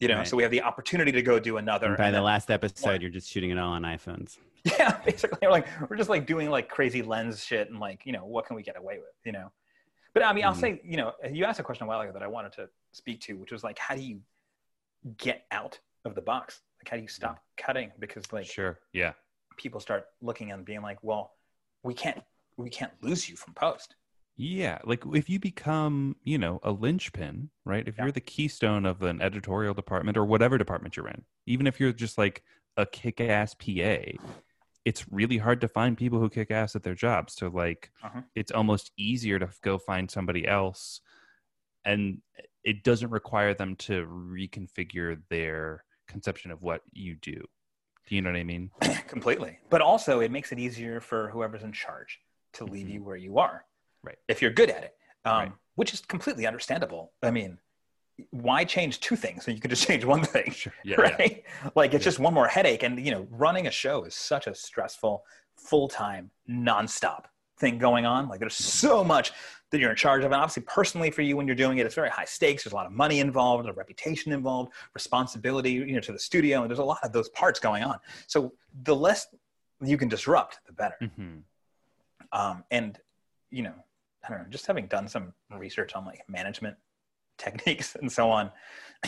You 0.00 0.06
know, 0.08 0.18
Right. 0.18 0.28
so 0.28 0.36
we 0.36 0.42
have 0.44 0.52
the 0.52 0.62
opportunity 0.62 1.10
to 1.12 1.22
go 1.22 1.40
do 1.40 1.56
another. 1.56 1.88
And 1.88 1.96
by 1.96 2.06
and 2.06 2.14
the 2.14 2.18
then- 2.18 2.24
last 2.24 2.50
episode, 2.50 3.02
you're 3.02 3.10
just 3.10 3.28
shooting 3.28 3.50
it 3.50 3.58
all 3.58 3.72
on 3.72 3.82
iPhones. 3.82 4.38
yeah, 4.64 5.00
basically, 5.04 5.38
we're 5.42 5.50
like 5.50 5.66
we're 5.88 5.96
just 5.96 6.10
like 6.10 6.26
doing 6.26 6.50
like 6.50 6.68
crazy 6.68 7.02
lens 7.02 7.44
shit 7.44 7.68
and 7.70 7.78
like 7.80 8.04
you 8.04 8.12
know 8.12 8.24
what 8.24 8.46
can 8.46 8.54
we 8.56 8.62
get 8.62 8.76
away 8.76 8.98
with, 8.98 9.14
you 9.24 9.32
know. 9.32 9.50
But 10.14 10.24
I 10.24 10.32
mean, 10.32 10.44
I'll 10.44 10.54
Mhm. 10.54 10.60
say 10.60 10.80
you 10.84 10.96
know 10.96 11.12
you 11.30 11.44
asked 11.44 11.58
a 11.60 11.62
question 11.62 11.84
a 11.84 11.88
while 11.88 12.00
ago 12.00 12.12
that 12.12 12.22
I 12.22 12.26
wanted 12.28 12.52
to 12.54 12.68
speak 12.92 13.20
to, 13.22 13.34
which 13.34 13.50
was 13.52 13.64
like 13.64 13.78
how 13.78 13.94
do 13.94 14.02
you 14.02 14.20
get 15.16 15.46
out 15.50 15.78
of 16.04 16.14
the 16.14 16.20
box? 16.20 16.60
Like 16.80 16.90
how 16.90 16.96
do 16.96 17.02
you 17.02 17.08
stop 17.08 17.42
cutting? 17.56 17.90
Because 17.98 18.32
like 18.32 18.46
Sure. 18.46 18.78
Yeah. 18.92 19.12
people 19.56 19.80
start 19.80 20.06
looking 20.20 20.52
and 20.52 20.64
being 20.64 20.82
like, 20.82 20.98
well, 21.02 21.34
we 21.82 21.94
can't 21.94 22.22
we 22.56 22.68
can't 22.70 22.92
lose 23.02 23.28
you 23.28 23.36
from 23.36 23.54
post. 23.54 23.94
Yeah, 24.40 24.78
like 24.84 25.02
if 25.14 25.28
you 25.28 25.40
become, 25.40 26.14
you 26.22 26.38
know, 26.38 26.60
a 26.62 26.70
linchpin, 26.70 27.50
right? 27.64 27.86
If 27.86 27.96
Yeah. 27.98 28.04
you're 28.04 28.12
the 28.12 28.20
keystone 28.20 28.86
of 28.86 29.02
an 29.02 29.20
editorial 29.20 29.74
department 29.74 30.16
or 30.16 30.24
whatever 30.24 30.56
department 30.56 30.96
you're 30.96 31.08
in, 31.08 31.24
even 31.46 31.66
if 31.66 31.80
you're 31.80 31.92
just 31.92 32.16
like 32.16 32.44
a 32.76 32.86
kick-ass 32.86 33.54
PA, 33.54 33.98
it's 34.84 35.08
really 35.10 35.38
hard 35.38 35.60
to 35.62 35.68
find 35.68 35.98
people 35.98 36.20
who 36.20 36.30
kick 36.30 36.52
ass 36.52 36.76
at 36.76 36.84
their 36.84 36.94
jobs. 36.94 37.34
So 37.34 37.48
like 37.48 37.90
Uh-huh. 38.02 38.22
it's 38.36 38.52
almost 38.52 38.92
easier 38.96 39.40
to 39.40 39.48
go 39.62 39.76
find 39.76 40.08
somebody 40.08 40.46
else 40.46 41.00
and 41.84 42.22
it 42.62 42.84
doesn't 42.84 43.10
require 43.10 43.54
them 43.54 43.74
to 43.76 44.06
reconfigure 44.06 45.20
their 45.30 45.84
conception 46.06 46.52
of 46.52 46.62
what 46.62 46.82
you 46.92 47.16
do. 47.16 47.42
Do 48.06 48.14
you 48.14 48.22
know 48.22 48.30
what 48.30 48.38
I 48.38 48.44
mean? 48.44 48.70
completely. 49.08 49.58
But 49.68 49.80
also, 49.80 50.20
it 50.20 50.30
makes 50.30 50.52
it 50.52 50.60
easier 50.60 51.00
for 51.00 51.28
whoever's 51.30 51.64
in 51.64 51.72
charge 51.72 52.20
to 52.54 52.64
leave 52.64 52.88
you 52.88 53.02
where 53.02 53.16
you 53.16 53.38
are, 53.38 53.64
Right. 54.02 54.16
If 54.28 54.40
you're 54.42 54.50
good 54.50 54.70
at 54.70 54.84
it, 54.84 54.94
um, 55.24 55.38
Right. 55.38 55.52
which 55.74 55.92
is 55.94 56.00
completely 56.00 56.46
understandable. 56.46 57.12
I 57.22 57.30
mean, 57.30 57.58
why 58.30 58.64
change 58.64 59.00
two 59.00 59.16
things 59.16 59.46
when 59.46 59.54
you 59.54 59.60
could 59.60 59.70
just 59.70 59.86
change 59.88 60.04
one 60.04 60.22
thing? 60.24 60.50
Sure. 60.50 60.72
Yeah. 60.84 61.00
right? 61.00 61.44
Like 61.74 61.94
it's 61.94 62.04
just 62.04 62.18
one 62.18 62.34
more 62.34 62.48
headache, 62.48 62.82
and 62.82 63.04
you 63.04 63.10
know, 63.12 63.26
running 63.30 63.66
a 63.66 63.70
show 63.70 64.04
is 64.04 64.14
such 64.14 64.46
a 64.46 64.54
stressful, 64.54 65.24
full 65.56 65.88
time, 65.88 66.30
nonstop 66.48 67.24
thing 67.58 67.78
going 67.78 68.06
on. 68.06 68.28
Like 68.28 68.38
there's 68.40 68.54
so 68.54 69.02
much 69.02 69.32
that 69.70 69.80
you're 69.80 69.90
in 69.90 69.96
charge 69.96 70.20
of. 70.24 70.26
And 70.26 70.36
obviously, 70.36 70.62
personally 70.62 71.10
for 71.10 71.22
you 71.22 71.36
when 71.36 71.46
you're 71.46 71.56
doing 71.56 71.78
it, 71.78 71.84
it's 71.86 71.94
very 71.94 72.08
high 72.08 72.24
stakes. 72.24 72.64
There's 72.64 72.72
a 72.72 72.76
lot 72.76 72.86
of 72.86 72.92
money 72.92 73.20
involved, 73.20 73.68
a 73.68 73.72
reputation 73.72 74.32
involved, 74.32 74.72
responsibility, 74.94 75.72
you 75.72 75.92
know, 75.92 76.00
to 76.00 76.12
the 76.12 76.18
studio, 76.18 76.62
and 76.62 76.70
there's 76.70 76.78
a 76.78 76.84
lot 76.84 77.00
of 77.02 77.12
those 77.12 77.28
parts 77.30 77.60
going 77.60 77.82
on. 77.82 77.98
So 78.28 78.52
the 78.84 78.94
less 78.96 79.26
you 79.82 79.96
can 79.98 80.08
disrupt, 80.08 80.60
the 80.66 80.72
better. 80.72 80.96
Mm-hmm. 81.02 81.38
Um, 82.32 82.64
and 82.70 82.98
you 83.50 83.62
know, 83.62 83.74
I 84.28 84.32
don't 84.32 84.42
know, 84.42 84.48
just 84.50 84.66
having 84.66 84.86
done 84.86 85.08
some 85.08 85.32
research 85.50 85.94
on 85.94 86.04
like 86.04 86.22
management 86.28 86.76
techniques 87.38 87.94
and 87.94 88.10
so 88.10 88.30
on, 88.30 88.50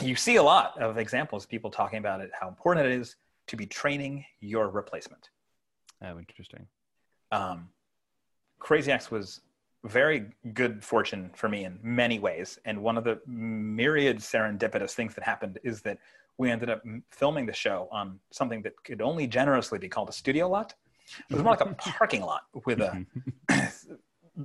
you 0.03 0.15
see 0.15 0.37
a 0.37 0.43
lot 0.43 0.81
of 0.81 0.99
examples 0.99 1.45
of 1.45 1.51
people 1.51 1.71
talking 1.71 1.99
about 1.99 2.21
it, 2.21 2.31
how 2.39 2.49
important 2.49 2.87
it 2.87 2.93
is 2.93 3.17
to 3.49 3.57
be 3.57 3.67
training 3.67 4.25
your 4.41 4.69
replacement. 4.69 5.31
Oh, 6.03 6.19
interesting. 6.19 6.67
Um, 7.33 7.69
Crazy 8.59 8.93
Ex 8.93 9.11
was 9.11 9.41
very 9.85 10.27
good 10.55 10.85
fortune 10.85 11.31
for 11.35 11.49
me 11.49 11.65
in 11.65 11.79
many 11.83 12.19
ways. 12.19 12.59
And 12.65 12.83
one 12.83 12.97
of 12.97 13.05
the 13.05 13.21
myriad 13.27 14.19
serendipitous 14.19 14.93
things 14.93 15.15
that 15.15 15.25
happened 15.25 15.59
is 15.65 15.81
that 15.83 15.99
we 16.39 16.51
ended 16.51 16.71
up 16.71 16.83
filming 17.11 17.47
the 17.47 17.53
show 17.53 17.89
on 17.91 18.19
something 18.31 18.63
that 18.63 18.83
could 18.85 19.03
only 19.03 19.27
generously 19.27 19.79
be 19.79 19.89
called 19.89 20.09
a 20.09 20.13
studio 20.13 20.49
lot. 20.49 20.75
It 21.29 21.35
was 21.35 21.43
more 21.43 21.57
like 21.57 21.61
a 21.61 21.75
parking 21.79 22.23
lot 22.23 22.43
with 22.65 22.81
a, 22.81 23.05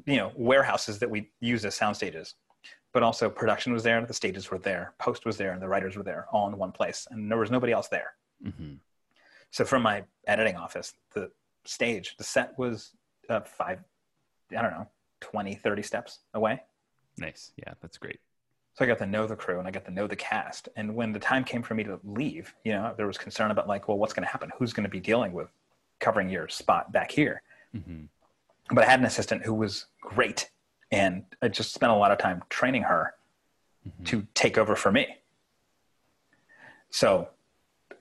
you 0.06 0.18
know, 0.18 0.32
warehouses 0.36 1.00
that 1.00 1.10
we 1.10 1.32
use 1.40 1.66
as 1.66 1.76
sound 1.76 1.96
stages. 1.96 2.36
But 2.94 3.04
also 3.04 3.30
production 3.30 3.74
was 3.74 3.84
there, 3.84 4.04
the 4.06 4.14
stages 4.14 4.50
were 4.50 4.58
there, 4.58 4.94
post 5.00 5.26
was 5.26 5.38
there, 5.38 5.52
and 5.52 5.62
the 5.62 5.68
writers 5.68 5.98
were 5.98 6.04
there, 6.04 6.28
all 6.32 6.48
in 6.48 6.58
one 6.58 6.72
place, 6.72 7.08
and 7.12 7.30
there 7.30 7.38
was 7.38 7.52
nobody 7.52 7.74
else 7.74 7.90
there. 7.90 8.14
Mm-hmm. 8.44 8.76
So 9.52 9.66
from 9.66 9.84
my 9.84 10.04
editing 10.28 10.56
office, 10.56 10.94
the 11.14 11.30
stage, 11.66 12.16
the 12.18 12.24
set 12.24 12.58
was 12.58 12.92
uh, 13.30 13.42
five, 13.42 13.80
I 14.52 14.62
don't 14.62 14.72
know, 14.72 14.88
20, 15.22 15.56
30 15.56 15.82
steps 15.82 16.20
away. 16.34 16.62
Nice. 17.18 17.52
Yeah, 17.58 17.74
that's 17.82 17.98
great. 17.98 18.20
So 18.76 18.84
I 18.84 18.88
got 18.88 18.98
to 18.98 19.06
know 19.06 19.26
the 19.26 19.36
crew 19.36 19.60
and 19.60 19.68
I 19.68 19.72
got 19.72 19.86
to 19.86 19.92
know 19.92 20.06
the 20.08 20.18
cast. 20.18 20.68
And 20.76 20.96
when 20.96 21.14
the 21.14 21.20
time 21.20 21.46
came 21.46 21.64
for 21.64 21.76
me 21.76 21.84
to 21.86 22.00
leave, 22.04 22.54
you 22.66 22.74
know, 22.74 22.94
there 22.98 23.08
was 23.08 23.18
concern 23.18 23.52
about 23.52 23.68
like, 23.68 23.88
well, 23.88 23.98
what's 23.98 24.14
going 24.14 24.26
to 24.26 24.32
happen? 24.32 24.52
Who's 24.58 24.74
going 24.74 24.84
to 24.84 24.90
be 24.90 25.00
dealing 25.00 25.32
with 25.32 25.50
covering 26.00 26.30
your 26.30 26.50
spot 26.50 26.92
back 26.92 27.12
here? 27.12 27.42
Mm-hmm. 27.76 28.06
But 28.70 28.84
I 28.86 28.90
had 28.90 29.00
an 29.00 29.06
assistant 29.06 29.44
who 29.46 29.54
was 29.54 29.86
great. 30.02 30.50
And 30.92 31.24
I 31.42 31.48
just 31.48 31.74
spent 31.74 31.92
a 31.92 31.96
lot 31.96 32.12
of 32.12 32.18
time 32.18 32.44
training 32.50 32.84
her 32.84 33.14
Mm-hmm. 33.88 34.04
to 34.06 34.26
take 34.34 34.58
over 34.58 34.76
for 34.76 34.92
me. 34.92 35.06
So, 36.90 37.30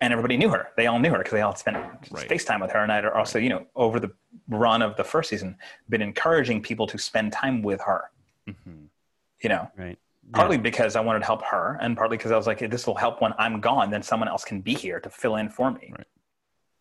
and 0.00 0.12
everybody 0.12 0.36
knew 0.38 0.48
her. 0.48 0.68
They 0.78 0.86
all 0.86 0.98
knew 0.98 1.10
her 1.10 1.18
because 1.18 1.32
they 1.32 1.42
all 1.42 1.54
spent 1.54 1.76
Right. 2.10 2.28
FaceTime 2.28 2.60
with 2.62 2.70
her. 2.72 2.78
And 2.82 2.90
I'd 2.90 3.04
also, 3.04 3.38
you 3.38 3.48
know, 3.50 3.66
over 3.76 4.00
the 4.00 4.10
run 4.48 4.80
of 4.82 4.96
the 4.96 5.04
first 5.04 5.30
season, 5.30 5.56
been 5.90 6.00
encouraging 6.02 6.62
people 6.62 6.86
to 6.86 6.96
spend 6.98 7.32
time 7.32 7.62
with 7.62 7.80
her. 7.82 8.10
Mm-hmm. 8.48 8.84
You 9.42 9.48
know, 9.48 9.70
Right. 9.76 9.98
partly 10.32 10.56
because 10.56 10.96
I 10.96 11.00
wanted 11.00 11.18
to 11.20 11.26
help 11.26 11.42
her, 11.42 11.76
and 11.82 11.96
partly 11.96 12.16
because 12.16 12.32
I 12.32 12.36
was 12.38 12.46
like, 12.46 12.58
this 12.70 12.86
will 12.86 12.94
help 12.96 13.20
when 13.20 13.34
I'm 13.38 13.60
gone. 13.60 13.90
Then 13.90 14.02
someone 14.02 14.28
else 14.28 14.42
can 14.44 14.62
be 14.62 14.72
here 14.72 15.00
to 15.00 15.10
fill 15.10 15.36
in 15.36 15.50
for 15.50 15.70
me. 15.70 15.92
Right. 15.96 16.06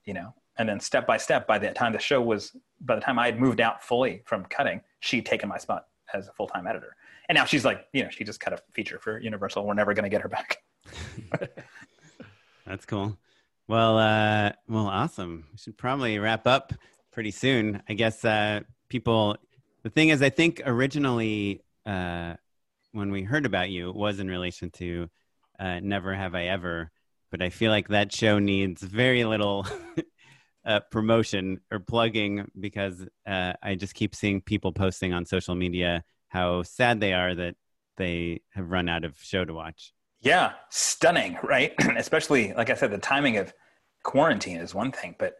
You 0.05 0.13
know, 0.13 0.33
and 0.57 0.69
then 0.69 0.79
step 0.79 1.07
by 1.07 1.17
step, 1.17 1.47
by 1.47 1.57
the 1.57 1.71
time 1.71 1.93
the 1.93 1.99
show 1.99 2.21
was, 2.21 2.55
by 2.81 2.95
the 2.95 3.01
time 3.01 3.17
I 3.17 3.25
had 3.25 3.39
moved 3.39 3.59
out 3.59 3.83
fully 3.83 4.21
from 4.25 4.45
cutting, 4.45 4.81
she'd 4.99 5.25
taken 5.25 5.49
my 5.49 5.57
spot 5.57 5.87
as 6.13 6.27
a 6.27 6.33
full 6.33 6.47
time 6.47 6.67
editor. 6.67 6.95
And 7.29 7.35
now 7.35 7.45
she's 7.45 7.65
like, 7.65 7.87
you 7.93 8.03
know, 8.03 8.09
she 8.09 8.23
just 8.23 8.39
cut 8.39 8.53
a 8.53 8.59
feature 8.71 8.99
for 8.99 9.19
Universal. 9.19 9.65
We're 9.65 9.73
never 9.73 9.93
going 9.93 10.03
to 10.03 10.09
get 10.09 10.21
her 10.21 10.29
back. 10.29 10.57
That's 12.65 12.85
cool. 12.85 13.17
Well, 13.67 13.97
uh, 13.97 14.51
well, 14.67 14.87
awesome. 14.87 15.45
We 15.51 15.57
should 15.57 15.77
probably 15.77 16.19
wrap 16.19 16.45
up 16.45 16.73
pretty 17.11 17.31
soon. 17.31 17.81
I 17.87 17.93
guess 17.93 18.23
uh, 18.25 18.61
people. 18.89 19.37
The 19.83 19.89
thing 19.89 20.09
is, 20.09 20.21
I 20.21 20.29
think 20.29 20.61
originally 20.65 21.61
uh, 21.85 22.35
when 22.91 23.11
we 23.11 23.23
heard 23.23 23.45
about 23.45 23.69
you, 23.69 23.89
it 23.89 23.95
was 23.95 24.19
in 24.19 24.29
relation 24.29 24.69
to 24.71 25.09
uh, 25.59 25.79
Never 25.81 26.13
Have 26.13 26.35
I 26.35 26.45
Ever, 26.45 26.91
but 27.31 27.41
I 27.41 27.49
feel 27.49 27.71
like 27.71 27.89
that 27.89 28.13
show 28.13 28.39
needs 28.39 28.81
very 28.81 29.25
little 29.25 29.65
uh, 30.65 30.79
promotion 30.91 31.59
or 31.71 31.79
plugging 31.79 32.49
because 32.59 33.05
uh, 33.27 33.53
I 33.61 33.75
just 33.75 33.93
keep 33.95 34.15
seeing 34.15 34.41
people 34.41 34.71
posting 34.71 35.13
on 35.13 35.25
social 35.25 35.55
media 35.55 36.03
how 36.29 36.63
sad 36.63 36.99
they 36.99 37.13
are 37.13 37.35
that 37.35 37.55
they 37.97 38.41
have 38.51 38.69
run 38.71 38.89
out 38.89 39.03
of 39.03 39.17
show 39.21 39.45
to 39.45 39.53
watch. 39.53 39.93
Yeah, 40.21 40.53
stunning, 40.69 41.37
right? 41.43 41.73
Especially, 41.97 42.53
like 42.53 42.69
I 42.69 42.75
said, 42.75 42.91
the 42.91 42.97
timing 42.97 43.37
of 43.37 43.53
quarantine 44.03 44.57
is 44.57 44.73
one 44.73 44.91
thing, 44.91 45.15
but 45.19 45.35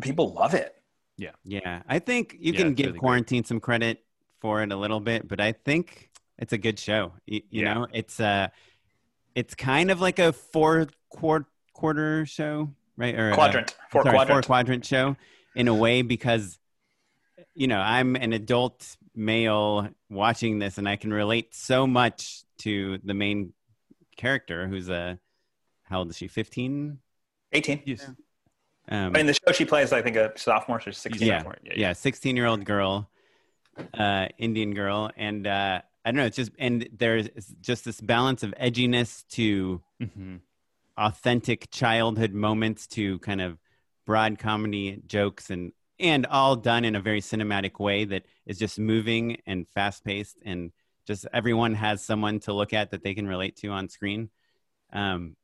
people 0.00 0.32
love 0.32 0.54
it. 0.54 0.74
Yeah, 1.18 1.32
Yeah. 1.44 1.82
I 1.88 1.98
think 1.98 2.36
you 2.40 2.52
Yeah, 2.52 2.60
can 2.60 2.74
give 2.74 2.86
really 2.86 2.92
great. 2.92 3.00
quarantine 3.00 3.44
some 3.44 3.60
credit 3.60 4.04
for 4.40 4.62
it 4.62 4.72
a 4.72 4.76
little 4.76 5.00
bit, 5.00 5.28
but 5.28 5.40
I 5.40 5.52
think 5.52 6.10
it's 6.38 6.52
a 6.52 6.58
good 6.58 6.78
show. 6.78 7.12
You, 7.26 7.42
you 7.50 7.62
Yeah. 7.62 7.74
know, 7.74 7.86
it's 7.92 8.18
uh 8.18 8.48
it's 9.34 9.54
kind 9.54 9.90
of 9.90 10.00
like 10.00 10.18
a 10.18 10.32
four 10.32 10.86
quart- 11.10 11.46
quarter 11.74 12.24
show, 12.26 12.74
right? 12.96 13.14
Or 13.14 13.30
a- 13.30 13.34
Quadrant, 13.34 13.74
four 13.90 14.02
sorry, 14.02 14.14
quadrant. 14.16 14.44
four 14.44 14.46
quadrant 14.46 14.84
show 14.84 15.16
in 15.54 15.68
a 15.68 15.74
way 15.74 16.02
because 16.02 16.58
you 17.54 17.66
know 17.66 17.78
I'm 17.78 18.16
an 18.16 18.32
adult 18.32 18.96
male 19.14 19.88
watching 20.08 20.58
this, 20.58 20.78
and 20.78 20.88
I 20.88 20.96
can 20.96 21.12
relate 21.12 21.54
so 21.54 21.86
much 21.86 22.44
to 22.58 22.98
the 23.04 23.14
main 23.14 23.52
character, 24.16 24.66
who's 24.68 24.88
a 24.88 25.18
how 25.84 25.98
old 26.00 26.10
is 26.10 26.16
she? 26.16 26.28
Fifteen. 26.28 26.98
18. 27.54 27.82
Yes. 27.84 28.06
Um, 28.88 29.08
I 29.14 29.18
mean, 29.18 29.26
the 29.26 29.34
show 29.34 29.52
she 29.52 29.66
plays, 29.66 29.92
I 29.92 30.00
think, 30.00 30.16
a 30.16 30.32
sophomore, 30.36 30.80
she's 30.80 30.96
16. 30.96 31.28
yeah, 31.28 31.38
sophomore. 31.38 31.56
Yeah, 31.64 31.72
yeah, 31.76 31.92
sixteen 31.92 32.34
year 32.36 32.46
old 32.46 32.64
girl, 32.64 33.10
uh, 33.94 34.28
Indian 34.38 34.72
girl, 34.74 35.10
and 35.16 35.46
uh, 35.46 35.82
I 36.04 36.10
don't 36.10 36.16
know. 36.16 36.24
It's 36.24 36.36
just 36.36 36.50
and 36.58 36.88
there's 36.96 37.28
just 37.60 37.84
this 37.84 38.00
balance 38.00 38.42
of 38.42 38.54
edginess 38.60 39.24
to 39.32 39.82
Mm-hmm. 40.02 40.36
Authentic 40.96 41.70
childhood 41.70 42.32
moments 42.32 42.86
to 42.86 43.18
kind 43.20 43.40
of 43.40 43.58
broad 44.06 44.38
comedy 44.38 45.00
jokes 45.06 45.50
and 45.50 45.72
and 45.98 46.26
all 46.26 46.56
done 46.56 46.84
in 46.84 46.96
a 46.96 47.00
very 47.00 47.20
cinematic 47.20 47.78
way 47.78 48.04
that 48.04 48.24
is 48.46 48.58
just 48.58 48.78
moving 48.78 49.36
and 49.46 49.66
fast 49.68 50.04
paced 50.04 50.36
and 50.44 50.72
just 51.06 51.26
everyone 51.32 51.74
has 51.74 52.02
someone 52.04 52.40
to 52.40 52.52
look 52.52 52.72
at 52.72 52.90
that 52.90 53.02
they 53.04 53.14
can 53.14 53.26
relate 53.28 53.56
to 53.56 53.68
on 53.68 53.88
screen 53.88 54.28
um 54.92 55.36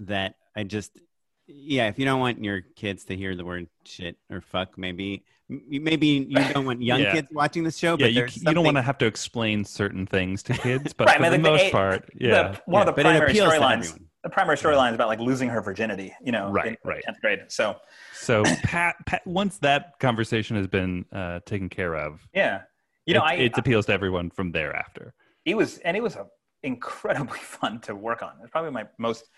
that 0.00 0.34
i 0.56 0.64
just 0.64 0.98
yeah 1.46 1.86
if 1.88 1.98
you 1.98 2.04
don't 2.04 2.20
want 2.20 2.42
your 2.44 2.60
kids 2.76 3.04
to 3.04 3.16
hear 3.16 3.34
the 3.36 3.44
word 3.44 3.68
shit 3.84 4.16
or 4.30 4.40
fuck 4.40 4.76
maybe 4.76 5.24
maybe 5.48 6.26
you 6.28 6.44
don't 6.52 6.66
want 6.66 6.82
young 6.82 7.00
Yeah. 7.00 7.12
kids 7.12 7.28
watching 7.30 7.62
this 7.64 7.78
show 7.78 7.92
Yeah, 7.92 8.04
but 8.06 8.12
you, 8.12 8.20
there's 8.20 8.36
you 8.42 8.52
don't 8.52 8.64
want 8.64 8.76
to 8.76 8.82
have 8.82 8.98
to 8.98 9.06
explain 9.06 9.64
certain 9.64 10.04
things 10.06 10.42
to 10.42 10.52
kids, 10.52 10.92
but 10.92 11.06
Right, 11.06 11.16
for 11.16 11.24
I 11.24 11.30
the 11.30 11.38
mean, 11.38 11.42
like 11.44 11.52
most 11.52 11.64
the- 11.64 11.70
part, 11.70 12.06
The- 12.14 12.26
yeah. 12.26 12.56
one 12.66 12.74
Yeah, 12.74 12.80
of 12.80 12.86
the 12.86 12.92
but 12.92 13.02
primary 13.02 13.30
appeals 13.30 13.54
to 13.54 13.58
storylines. 13.60 13.98
The 14.24 14.30
primary 14.30 14.56
storyline 14.56 14.90
is 14.90 14.94
about 14.94 15.08
like 15.08 15.20
losing 15.20 15.48
her 15.48 15.60
virginity, 15.60 16.12
you 16.24 16.32
know, 16.32 16.50
Right, 16.50 16.66
in 16.66 16.76
right. 16.84 17.02
10th 17.04 17.20
grade. 17.20 17.40
So, 17.48 17.76
So, 18.12 18.44
Pat, 18.64 18.96
Pat, 19.06 19.26
once 19.26 19.58
that 19.58 19.98
conversation 20.00 20.56
has 20.56 20.66
been 20.66 21.04
uh, 21.12 21.40
taken 21.46 21.68
care 21.68 21.94
of, 21.94 22.26
yeah. 22.34 22.62
You 23.06 23.14
know, 23.14 23.20
it, 23.20 23.24
I, 23.26 23.34
it 23.34 23.58
appeals 23.58 23.86
to 23.86 23.92
everyone 23.92 24.28
from 24.30 24.52
thereafter. 24.52 25.14
it 25.46 25.56
was 25.56 25.78
and 25.78 25.96
it 25.96 26.02
was 26.02 26.16
a, 26.16 26.26
incredibly 26.62 27.38
fun 27.56 27.80
to 27.80 27.94
work 27.94 28.22
on 28.22 28.32
it's 28.42 28.50
probably 28.50 28.70
my 28.72 28.84
most 28.98 29.30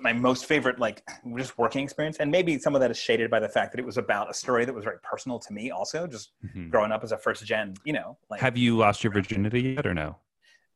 my 0.00 0.12
most 0.12 0.46
favorite 0.46 0.78
like 0.78 1.02
just 1.36 1.56
working 1.58 1.84
experience 1.84 2.16
and 2.18 2.30
maybe 2.30 2.58
some 2.58 2.74
of 2.74 2.80
that 2.80 2.90
is 2.90 2.96
shaded 2.98 3.30
by 3.30 3.38
the 3.38 3.48
fact 3.48 3.70
that 3.72 3.78
it 3.78 3.84
was 3.86 3.98
about 3.98 4.30
a 4.30 4.34
story 4.34 4.64
that 4.64 4.74
was 4.74 4.84
very 4.84 4.98
personal 5.02 5.38
to 5.38 5.52
me 5.52 5.70
also 5.70 6.06
just 6.06 6.32
Mhm. 6.44 6.70
growing 6.70 6.90
up 6.90 7.04
as 7.04 7.12
a 7.12 7.18
first 7.18 7.44
gen 7.44 7.74
you 7.84 7.92
know 7.92 8.16
like 8.30 8.40
Have 8.40 8.56
you 8.56 8.76
lost 8.78 9.04
your 9.04 9.12
virginity 9.12 9.60
yet, 9.76 9.86
or 9.86 9.94
no? 9.94 10.16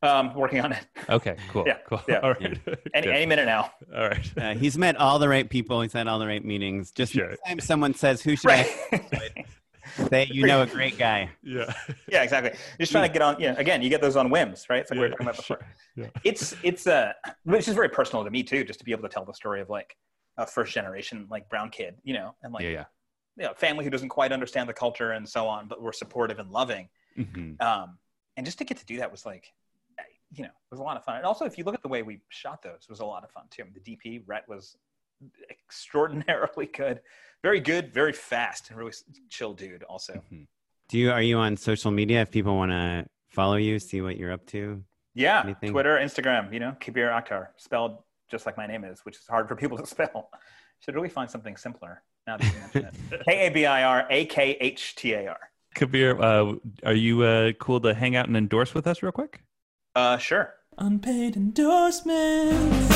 Um 0.02 0.34
working 0.34 0.60
on 0.60 0.72
it 0.72 0.84
Okay, 1.08 1.36
cool, 1.50 1.64
Yeah, 1.66 1.78
cool. 1.86 2.00
yeah. 2.08 2.18
All 2.22 2.32
right, 2.32 2.58
any, 2.94 3.08
any 3.08 3.26
minute 3.26 3.46
now 3.46 3.72
All 3.96 4.08
right. 4.08 4.32
Uh, 4.38 4.54
he's 4.54 4.76
met 4.78 4.96
all 4.96 5.18
the 5.18 5.28
right 5.28 5.48
people. 5.48 5.80
He's 5.82 5.92
had 5.92 6.08
all 6.08 6.18
the 6.18 6.26
right 6.26 6.44
meetings. 6.44 6.90
Just 6.90 7.12
Sure. 7.12 7.28
next 7.28 7.42
time 7.46 7.60
someone 7.60 7.94
says, 7.94 8.22
"Who 8.22 8.34
should 8.36 8.46
right 8.48 8.66
I 8.92 9.44
say?" 10.08 10.28
You 10.30 10.46
know, 10.46 10.62
a 10.62 10.66
great 10.66 10.96
guy. 10.98 11.28
yeah. 11.42 11.72
yeah 12.08 12.22
exactly 12.22 12.52
just 12.80 12.92
trying 12.92 13.08
to 13.08 13.12
get 13.12 13.22
on 13.22 13.36
yeah 13.38 13.54
again 13.58 13.82
you 13.82 13.90
get 13.90 14.00
those 14.00 14.16
on 14.16 14.30
whims 14.30 14.66
right 14.70 14.80
it's 14.80 14.90
like 14.90 14.98
we 14.98 15.04
were 15.04 15.08
talking 15.10 15.26
about 15.26 15.36
before 15.36 15.58
Sure. 15.58 15.66
Yeah. 16.04 16.06
it's 16.24 16.54
it's 16.62 16.86
uh 16.86 17.12
which 17.44 17.68
is 17.68 17.74
very 17.74 17.88
personal 17.88 18.24
to 18.24 18.30
me 18.30 18.42
too 18.42 18.64
just 18.64 18.78
to 18.78 18.84
be 18.84 18.92
able 18.92 19.02
to 19.02 19.08
tell 19.08 19.24
the 19.24 19.34
story 19.34 19.60
of 19.60 19.68
like 19.68 19.96
a 20.38 20.46
first 20.46 20.72
generation 20.72 21.26
like 21.30 21.48
brown 21.50 21.68
kid 21.68 21.96
you 22.04 22.14
know 22.14 22.34
and 22.42 22.52
like 22.54 22.62
yeah, 22.62 22.70
yeah. 22.70 22.84
you 23.36 23.44
know, 23.44 23.52
family 23.54 23.84
who 23.84 23.90
doesn't 23.90 24.08
quite 24.08 24.32
understand 24.32 24.68
the 24.68 24.72
culture 24.72 25.10
and 25.12 25.28
so 25.28 25.46
on, 25.46 25.68
but 25.68 25.82
we're 25.82 25.92
supportive 25.92 26.38
and 26.38 26.50
loving. 26.50 26.88
hmm 27.16 27.52
Um, 27.60 27.98
and 28.36 28.46
just 28.46 28.56
to 28.58 28.64
get 28.64 28.78
to 28.78 28.84
do 28.86 28.96
that 28.98 29.10
was 29.10 29.26
like, 29.26 29.52
you 30.34 30.42
know, 30.44 30.48
it 30.50 30.70
was 30.70 30.80
a 30.80 30.82
lot 30.82 30.96
of 30.96 31.04
fun. 31.04 31.16
And 31.16 31.24
also, 31.24 31.44
if 31.44 31.58
you 31.58 31.64
look 31.64 31.74
at 31.74 31.82
the 31.82 31.88
way 31.88 32.02
we 32.02 32.20
shot 32.28 32.62
those, 32.62 32.80
it 32.82 32.90
was 32.90 33.00
a 33.00 33.04
lot 33.04 33.24
of 33.24 33.30
fun 33.30 33.44
too. 33.50 33.62
I 33.62 33.64
mean, 33.66 33.74
the 33.74 33.96
DP 33.96 34.22
Rhett 34.26 34.48
was 34.48 34.76
extraordinarily 35.50 36.66
good, 36.66 37.00
very 37.42 37.60
good, 37.60 37.92
very 37.92 38.12
fast, 38.12 38.70
and 38.70 38.78
really 38.78 38.92
chill 39.28 39.54
dude. 39.54 39.82
Also, 39.84 40.14
Mm-hmm. 40.14 40.42
Do 40.88 40.98
you 40.98 41.10
are 41.10 41.22
you 41.22 41.38
on 41.38 41.56
social 41.56 41.90
media? 41.90 42.20
If 42.20 42.30
people 42.30 42.54
want 42.56 42.70
to 42.72 43.06
follow 43.30 43.56
you, 43.56 43.78
see 43.78 44.02
what 44.02 44.18
you're 44.18 44.32
up 44.32 44.44
to. 44.48 44.82
yeah, 45.14 45.40
Anything? 45.42 45.70
Twitter, 45.72 45.96
Instagram, 45.96 46.52
you 46.52 46.60
know, 46.60 46.76
Kabir 46.80 47.08
Akhtar, 47.08 47.48
spelled 47.56 47.98
just 48.30 48.44
like 48.44 48.56
my 48.58 48.66
name 48.66 48.84
is, 48.84 49.00
which 49.04 49.16
is 49.16 49.26
hard 49.26 49.48
for 49.48 49.56
people 49.56 49.78
to 49.78 49.86
spell. 49.94 50.28
Should 50.80 50.94
really 50.94 51.08
find 51.08 51.30
something 51.30 51.56
simpler 51.56 52.02
now 52.26 52.36
that 52.36 52.44
you 52.46 52.58
mention 52.60 52.94
it. 53.10 53.22
K 53.24 53.46
A 53.46 53.50
B 53.50 53.64
I 53.64 53.84
R 53.84 54.06
A 54.10 54.26
K 54.26 54.56
H 54.60 54.94
T 54.96 55.12
A 55.14 55.28
R. 55.28 55.38
Kabir, 55.74 56.20
uh, 56.20 56.54
are 56.84 56.92
you 56.92 57.22
uh, 57.22 57.52
cool 57.52 57.80
to 57.80 57.94
hang 57.94 58.14
out 58.14 58.26
and 58.26 58.36
endorse 58.36 58.74
with 58.74 58.86
us 58.86 59.02
real 59.02 59.12
quick? 59.12 59.40
Uh, 59.94 60.16
sure. 60.16 60.54
Unpaid 60.78 61.36
endorsements. 61.36 62.94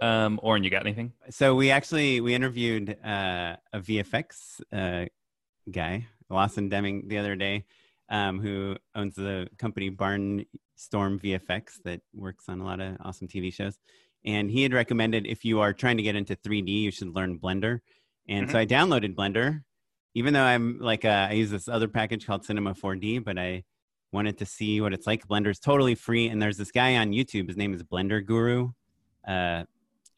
Um, 0.00 0.40
Oren, 0.42 0.64
you 0.64 0.70
got 0.70 0.82
anything? 0.82 1.12
So 1.30 1.54
we 1.54 1.70
actually 1.70 2.20
we 2.20 2.34
interviewed 2.34 2.96
uh, 3.04 3.56
a 3.72 3.80
VFX 3.80 4.60
uh, 4.72 5.06
guy, 5.70 6.06
Lawson 6.30 6.68
Deming, 6.68 7.08
the 7.08 7.18
other 7.18 7.36
day, 7.36 7.66
um, 8.08 8.40
who 8.40 8.76
owns 8.94 9.14
the 9.14 9.48
company 9.58 9.90
Barnstorm 9.90 10.46
VFX 11.20 11.82
that 11.84 12.00
works 12.14 12.48
on 12.48 12.60
a 12.60 12.64
lot 12.64 12.80
of 12.80 12.96
awesome 13.04 13.28
TV 13.28 13.52
shows. 13.52 13.78
And 14.24 14.50
he 14.50 14.62
had 14.62 14.72
recommended 14.72 15.26
if 15.26 15.44
you 15.44 15.60
are 15.60 15.72
trying 15.72 15.98
to 15.98 16.02
get 16.02 16.16
into 16.16 16.34
3D, 16.34 16.82
you 16.82 16.90
should 16.90 17.14
learn 17.14 17.38
Blender. 17.38 17.80
And 18.28 18.50
so 18.50 18.58
I 18.58 18.66
downloaded 18.66 19.14
Blender, 19.14 19.62
even 20.14 20.34
though 20.34 20.42
I'm 20.42 20.78
like 20.80 21.04
uh, 21.04 21.28
I 21.30 21.32
use 21.32 21.50
this 21.50 21.68
other 21.68 21.88
package 21.88 22.26
called 22.26 22.44
Cinema 22.44 22.74
4D, 22.74 23.22
but 23.22 23.38
I 23.38 23.64
wanted 24.12 24.38
to 24.38 24.46
see 24.46 24.80
what 24.80 24.92
it's 24.92 25.06
like. 25.06 25.26
Blender's 25.26 25.58
totally 25.58 25.94
free, 25.94 26.28
and 26.28 26.40
there's 26.40 26.56
this 26.56 26.70
guy 26.70 26.96
on 26.96 27.10
YouTube. 27.10 27.48
His 27.48 27.56
name 27.56 27.74
is 27.74 27.82
Blender 27.82 28.24
Guru, 28.24 28.70
uh, 29.26 29.64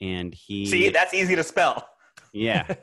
and 0.00 0.34
he 0.34 0.66
See, 0.66 0.88
that's 0.90 1.14
easy 1.14 1.36
to 1.36 1.44
spell. 1.44 1.88
yeah, 2.32 2.74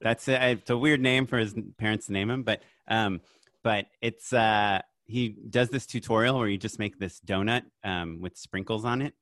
that's 0.00 0.28
a, 0.28 0.52
it's 0.52 0.70
a 0.70 0.76
weird 0.76 1.00
name 1.00 1.26
for 1.26 1.38
his 1.38 1.54
parents 1.78 2.06
to 2.06 2.12
name 2.12 2.30
him, 2.30 2.42
but 2.42 2.62
um, 2.88 3.20
but 3.62 3.86
it's 4.00 4.32
uh, 4.32 4.80
he 5.06 5.28
does 5.28 5.68
this 5.68 5.86
tutorial 5.86 6.38
where 6.38 6.48
you 6.48 6.58
just 6.58 6.78
make 6.78 6.98
this 6.98 7.20
donut 7.20 7.62
um, 7.84 8.20
with 8.20 8.36
sprinkles 8.36 8.84
on 8.84 9.02
it 9.02 9.14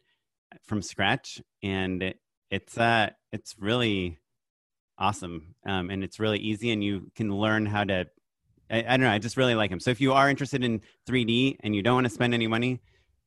from 0.64 0.82
scratch, 0.82 1.40
and 1.62 2.02
it, 2.02 2.18
it's 2.50 2.78
uh, 2.78 3.10
it's 3.32 3.56
really 3.59 4.18
awesome, 4.98 5.55
um, 5.66 5.90
and 5.90 6.05
it's 6.05 6.20
really 6.20 6.38
easy, 6.38 6.70
and 6.70 6.82
you 6.82 7.10
can 7.14 7.34
learn 7.34 7.66
how 7.66 7.84
to. 7.84 8.06
I, 8.70 8.78
I 8.78 8.82
don't 8.96 9.00
know. 9.00 9.10
I 9.10 9.18
just 9.18 9.36
really 9.36 9.54
like 9.54 9.70
him. 9.70 9.80
So 9.80 9.90
if 9.90 10.00
you 10.00 10.12
are 10.12 10.28
interested 10.28 10.64
in 10.64 10.80
3D 11.08 11.56
and 11.60 11.74
you 11.74 11.82
don't 11.82 11.94
want 11.94 12.06
to 12.06 12.12
spend 12.12 12.34
any 12.34 12.46
money, 12.46 12.80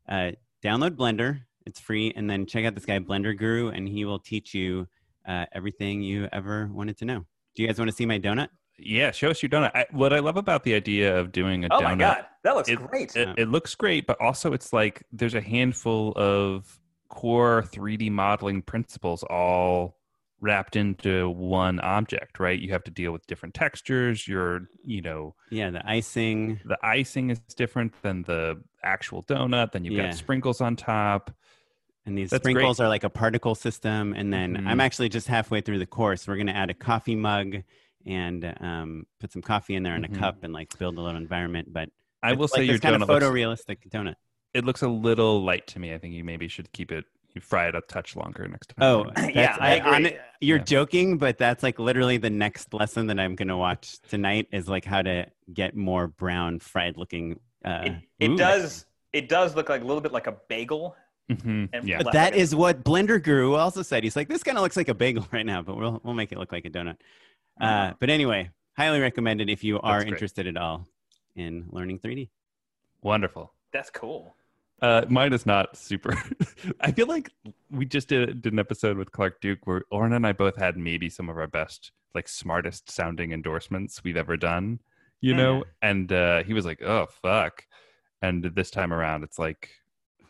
uh, 0.07 0.31
download 0.63 0.91
Blender. 0.91 1.41
It's 1.65 1.79
free, 1.79 2.11
and 2.15 2.27
then 2.29 2.47
check 2.47 2.65
out 2.65 2.73
this 2.73 2.85
guy 2.85 2.97
Blender 2.99 3.37
Guru, 3.37 3.69
and 3.69 3.87
he 3.87 4.03
will 4.03 4.17
teach 4.17 4.53
you 4.53 4.87
uh, 5.27 5.45
everything 5.53 6.01
you 6.01 6.27
ever 6.31 6.69
wanted 6.73 6.97
to 6.97 7.05
know. 7.05 7.25
Do 7.55 7.61
you 7.61 7.67
guys 7.67 7.77
want 7.77 7.89
to 7.89 7.95
see 7.95 8.05
my 8.05 8.19
donut? 8.19 8.47
Yeah, 8.79 9.11
show 9.11 9.29
us 9.29 9.43
your 9.43 9.49
donut. 9.49 9.71
I, 9.75 9.85
what 9.91 10.11
I 10.11 10.19
love 10.19 10.37
about 10.37 10.63
the 10.63 10.73
idea 10.73 11.15
of 11.15 11.31
doing 11.31 11.65
a 11.65 11.67
Oh 11.69 11.79
donut, 11.79 11.79
Oh 11.79 11.89
my 11.89 11.95
god, 11.95 12.25
that 12.43 12.55
looks 12.55 12.69
it, 12.69 12.79
great. 12.87 13.15
It, 13.15 13.29
it 13.37 13.49
looks 13.49 13.75
great, 13.75 14.07
but 14.07 14.19
also 14.19 14.53
it's 14.53 14.73
like 14.73 15.03
there's 15.11 15.35
a 15.35 15.41
handful 15.41 16.13
of 16.15 16.79
core 17.09 17.63
3D 17.71 18.09
modeling 18.09 18.61
principles 18.61 19.23
all 19.29 19.97
wrapped 20.41 20.75
into 20.75 21.29
one 21.29 21.79
object, 21.81 22.39
right? 22.39 22.59
You 22.59 22.71
have 22.71 22.83
to 22.85 22.91
deal 22.91 23.11
with 23.11 23.25
different 23.27 23.53
textures. 23.53 24.27
You're, 24.27 24.61
you 24.83 25.01
know, 25.01 25.35
Yeah, 25.51 25.69
the 25.69 25.87
icing. 25.87 26.59
the 26.65 26.77
icing 26.83 27.29
is 27.29 27.39
different 27.55 27.93
than 28.01 28.23
the 28.23 28.61
actual 28.83 29.23
donut. 29.23 29.71
Then 29.71 29.85
you've 29.85 29.93
Yeah. 29.93 30.07
got 30.07 30.15
sprinkles 30.15 30.59
on 30.59 30.75
top. 30.75 31.31
And 32.07 32.17
these 32.17 32.31
That's 32.31 32.41
sprinkles 32.41 32.77
great. 32.77 32.85
are 32.87 32.89
like 32.89 33.03
a 33.03 33.09
particle 33.11 33.53
system. 33.53 34.13
And 34.13 34.33
then 34.33 34.57
Mhm. 34.57 34.67
I'm 34.67 34.79
actually 34.79 35.09
just 35.09 35.27
halfway 35.27 35.61
through 35.61 35.77
the 35.77 35.85
course. 35.85 36.27
We're 36.27 36.35
going 36.35 36.47
to 36.47 36.55
add 36.55 36.71
a 36.71 36.73
coffee 36.73 37.15
mug 37.15 37.57
and 38.07 38.55
um, 38.59 39.05
put 39.19 39.31
some 39.31 39.43
coffee 39.43 39.75
in 39.75 39.83
there 39.83 39.95
in 39.95 40.01
Mhm. 40.01 40.15
a 40.15 40.19
cup 40.19 40.43
and 40.43 40.51
like 40.51 40.75
build 40.79 40.97
a 40.97 41.01
little 41.01 41.21
environment. 41.21 41.71
But 41.71 41.89
I 42.23 42.33
will 42.33 42.47
say 42.47 42.61
like 42.61 42.67
your 42.67 42.73
this 42.77 42.81
kind 42.81 42.95
donut 42.95 43.03
of 43.03 43.09
looks, 43.09 43.23
photorealistic 43.25 43.87
donut. 43.89 44.15
it 44.55 44.65
looks 44.65 44.81
a 44.81 44.87
little 44.87 45.43
light 45.43 45.67
to 45.67 45.79
me. 45.79 45.93
I 45.93 45.99
think 45.99 46.15
you 46.15 46.23
maybe 46.23 46.47
should 46.47 46.71
keep 46.73 46.91
it. 46.91 47.05
You 47.33 47.41
fry 47.41 47.67
it 47.67 47.75
a 47.75 47.81
touch 47.81 48.15
longer 48.15 48.47
next 48.47 48.67
time. 48.75 48.77
Oh, 48.81 49.05
Yeah, 49.17 49.31
that's, 49.33 49.59
I 49.61 49.69
agree. 49.75 49.91
on- 50.07 50.13
you're 50.41 50.57
Yeah. 50.57 50.63
joking, 50.63 51.17
but 51.17 51.37
that's 51.37 51.63
like 51.63 51.79
literally 51.79 52.17
the 52.17 52.29
next 52.29 52.73
lesson 52.73 53.07
that 53.07 53.19
I'm 53.19 53.35
going 53.35 53.47
to 53.47 53.57
watch 53.57 53.99
tonight 54.09 54.47
is 54.51 54.67
like 54.67 54.83
how 54.85 55.01
to 55.01 55.27
get 55.53 55.75
more 55.75 56.07
brown 56.07 56.59
fried 56.59 56.97
looking. 56.97 57.39
Uh, 57.63 57.83
it, 57.85 57.93
it 58.19 58.29
ooh. 58.31 58.37
does. 58.37 58.85
It 59.13 59.29
does 59.29 59.55
look 59.55 59.69
like 59.69 59.81
a 59.81 59.85
little 59.85 60.01
bit 60.01 60.11
like 60.11 60.27
a 60.27 60.35
bagel. 60.49 60.95
Mhm. 61.29 61.69
Yeah. 61.85 61.97
less 61.97 62.03
But 62.05 62.13
that 62.13 62.31
like 62.31 62.33
a- 62.33 62.37
is 62.37 62.53
what 62.55 62.83
Blender 62.83 63.21
Guru 63.21 63.53
also 63.55 63.81
said. 63.81 64.03
He's 64.03 64.15
like, 64.15 64.27
this 64.27 64.43
kind 64.43 64.57
of 64.57 64.61
looks 64.63 64.75
like 64.75 64.89
a 64.89 64.93
bagel 64.93 65.25
right 65.31 65.45
now, 65.45 65.61
but 65.61 65.77
we'll 65.77 66.01
we'll 66.03 66.13
make 66.15 66.31
it 66.31 66.37
look 66.37 66.51
like 66.51 66.65
a 66.65 66.69
donut. 66.69 66.97
Uh, 67.59 67.93
but 67.99 68.09
anyway, 68.09 68.49
highly 68.75 68.99
recommended 68.99 69.49
if 69.49 69.63
you 69.63 69.79
are 69.81 70.03
interested 70.03 70.47
at 70.47 70.57
all 70.57 70.87
in 71.35 71.67
learning 71.69 71.99
3D. 71.99 72.29
Wonderful. 73.03 73.53
That's 73.71 73.89
cool. 73.89 74.35
Uh, 74.81 75.05
mine 75.09 75.31
is 75.33 75.45
not 75.45 75.77
super. 75.77 76.13
I 76.81 76.91
feel 76.91 77.07
like 77.07 77.29
we 77.69 77.85
just 77.85 78.07
did, 78.07 78.41
did 78.41 78.53
an 78.53 78.59
episode 78.59 78.97
with 78.97 79.11
Clark 79.11 79.39
Duke 79.41 79.67
where 79.67 79.83
Oren 79.91 80.13
and 80.13 80.25
I 80.25 80.31
both 80.31 80.55
had 80.55 80.75
maybe 80.77 81.09
some 81.09 81.29
of 81.29 81.37
our 81.37 81.47
best, 81.47 81.91
like 82.15 82.27
smartest 82.27 82.89
sounding 82.89 83.31
endorsements 83.31 84.03
we've 84.03 84.17
ever 84.17 84.37
done, 84.37 84.79
you 85.19 85.33
know? 85.35 85.63
And 85.81 86.11
uh, 86.11 86.43
he 86.43 86.53
was 86.53 86.65
like, 86.65 86.81
oh, 86.81 87.07
fuck. 87.21 87.63
And 88.23 88.43
this 88.43 88.71
time 88.71 88.91
around, 88.91 89.23
it's 89.23 89.37
like, 89.37 89.69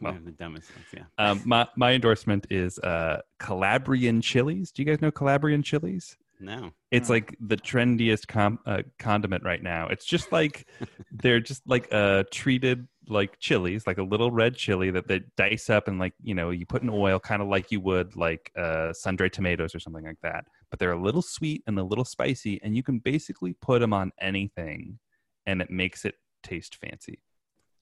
Well. 0.01 0.17
The 0.23 0.31
dumbest 0.31 0.69
ones, 0.75 0.85
yeah. 0.93 1.03
um, 1.31 1.41
my, 1.45 1.67
my 1.77 1.93
endorsement 1.93 2.47
is 2.49 2.77
uh, 2.79 3.21
Calabrian 3.39 4.21
chilies. 4.21 4.71
Do 4.71 4.81
you 4.81 4.85
guys 4.85 5.01
know 5.01 5.11
Calabrian 5.11 5.63
chilies? 5.63 6.17
No. 6.41 6.71
It's 6.89 7.07
Hmm. 7.07 7.13
like 7.13 7.37
the 7.39 7.55
trendiest 7.57 8.27
com- 8.27 8.59
uh, 8.65 8.81
condiment 8.99 9.43
right 9.43 9.61
now. 9.61 9.87
It's 9.87 10.05
just 10.05 10.31
like 10.31 10.67
they're 11.11 11.39
just 11.39 11.61
like 11.67 11.87
uh, 11.91 12.23
treated 12.31 12.87
like 13.07 13.39
chilies, 13.39 13.87
like 13.87 13.97
a 13.97 14.03
little 14.03 14.31
red 14.31 14.55
chili 14.55 14.91
that 14.91 15.07
they 15.07 15.21
dice 15.35 15.69
up 15.69 15.87
and 15.87 15.99
like 15.99 16.13
you 16.21 16.33
know 16.35 16.49
you 16.51 16.65
put 16.65 16.81
in 16.81 16.89
oil, 16.89 17.19
kind 17.19 17.41
of 17.41 17.47
like 17.47 17.71
you 17.71 17.79
would 17.81 18.15
like 18.15 18.51
uh, 18.57 18.93
sun-dried 18.93 19.33
tomatoes 19.33 19.73
or 19.75 19.79
something 19.79 20.05
like 20.05 20.21
that. 20.21 20.45
But 20.69 20.79
they're 20.79 20.91
a 20.91 21.01
little 21.01 21.21
sweet 21.21 21.63
and 21.67 21.77
a 21.79 21.83
little 21.83 22.05
spicy, 22.05 22.59
and 22.63 22.75
you 22.75 22.83
can 22.83 22.99
basically 22.99 23.53
put 23.53 23.79
them 23.79 23.93
on 23.93 24.11
anything, 24.19 24.99
and 25.45 25.61
it 25.61 25.69
makes 25.69 26.05
it 26.05 26.15
taste 26.43 26.75
fancy. 26.75 27.19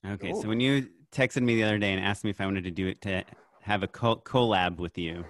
Okay, 0.06 0.30
Ooh. 0.32 0.42
so 0.42 0.48
when 0.48 0.60
you 0.60 0.88
texted 1.12 1.42
me 1.42 1.56
the 1.56 1.64
other 1.64 1.78
day 1.78 1.92
and 1.92 2.02
asked 2.04 2.24
me 2.24 2.30
if 2.30 2.40
I 2.40 2.46
wanted 2.46 2.64
to 2.64 2.70
do 2.70 2.86
it 2.88 3.00
to 3.02 3.22
have 3.60 3.82
a 3.82 3.88
co- 3.88 4.16
collab 4.16 4.78
with 4.78 4.96
you, 4.96 5.24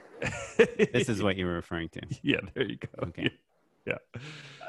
this 0.92 1.08
is 1.08 1.22
what 1.22 1.36
you 1.36 1.46
were 1.46 1.54
referring 1.54 1.88
to. 1.90 2.00
yeah, 2.22 2.40
there 2.54 2.64
you 2.64 2.76
go. 2.76 3.08
Okay. 3.08 3.30
Yeah. 3.86 3.94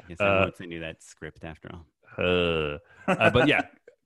Yes, 0.07 0.22
I 0.22 0.26
Uh, 0.30 0.39
won't 0.39 0.56
send 0.57 0.72
you 0.72 0.80
that 0.80 1.03
script 1.03 1.43
after 1.43 1.69
all. 1.73 1.85
Uh, 2.18 2.77
uh, 3.11 3.30
but 3.30 3.45
yeah, 3.45 3.61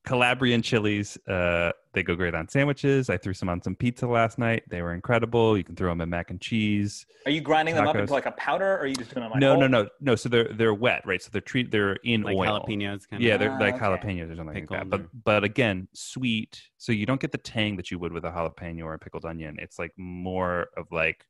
Calabrian 0.06 0.62
chilies, 0.62 1.18
uh, 1.28 1.72
they 1.94 2.04
go 2.04 2.16
great 2.16 2.36
on 2.36 2.48
sandwiches. 2.48 3.10
I 3.10 3.18
threw 3.18 3.34
some 3.34 3.50
on 3.50 3.62
some 3.62 3.76
pizza 3.76 4.06
last 4.08 4.38
night. 4.38 4.64
They 4.70 4.82
were 4.82 4.94
incredible. 4.94 5.58
You 5.58 5.64
can 5.64 5.76
throw 5.76 5.90
them 5.90 6.02
in 6.02 6.10
mac 6.10 6.30
and 6.30 6.40
cheese. 6.40 7.06
Are 7.26 7.32
you 7.32 7.42
grinding 7.42 7.74
them 7.76 7.88
up 7.88 7.96
into 7.96 8.14
like 8.14 8.28
a 8.28 8.32
powder, 8.34 8.74
or 8.76 8.80
are 8.82 8.88
you 8.88 8.96
just 8.96 9.12
doing 9.14 9.24
them 9.24 9.32
like 9.32 9.40
no, 9.42 9.54
whole? 9.54 9.62
no, 9.62 9.68
no, 9.68 9.90
no. 10.02 10.16
So 10.16 10.30
they're 10.30 10.50
they're 10.54 10.74
wet, 10.74 11.02
right? 11.06 11.22
So 11.22 11.30
they're 11.32 11.42
treat 11.42 11.72
they're 11.72 11.94
in 12.04 12.22
Like 12.22 12.38
oil. 12.38 12.62
jalapenos, 12.68 13.10
kind 13.10 13.22
Yeah, 13.24 13.34
of. 13.34 13.40
they're 13.40 13.52
Ah, 13.52 13.58
like 13.60 13.76
okay. 13.76 13.86
jalapenos 13.86 14.32
or 14.32 14.36
something 14.36 14.56
like 14.56 14.70
that. 14.70 14.90
But 14.90 15.02
or- 15.02 15.10
but 15.24 15.44
again, 15.44 15.88
sweet. 15.94 16.62
So 16.78 16.92
you 16.92 17.06
don't 17.08 17.20
get 17.20 17.32
the 17.32 17.38
tang 17.40 17.76
that 17.78 17.90
you 17.90 17.98
would 17.98 18.14
with 18.14 18.26
a 18.26 18.30
jalapeno 18.32 18.84
or 18.84 18.94
a 18.94 19.00
pickled 19.00 19.26
onion. 19.26 19.58
It's 19.60 19.80
like 19.80 19.92
more 19.98 20.68
of 20.78 20.86
like, 20.92 21.26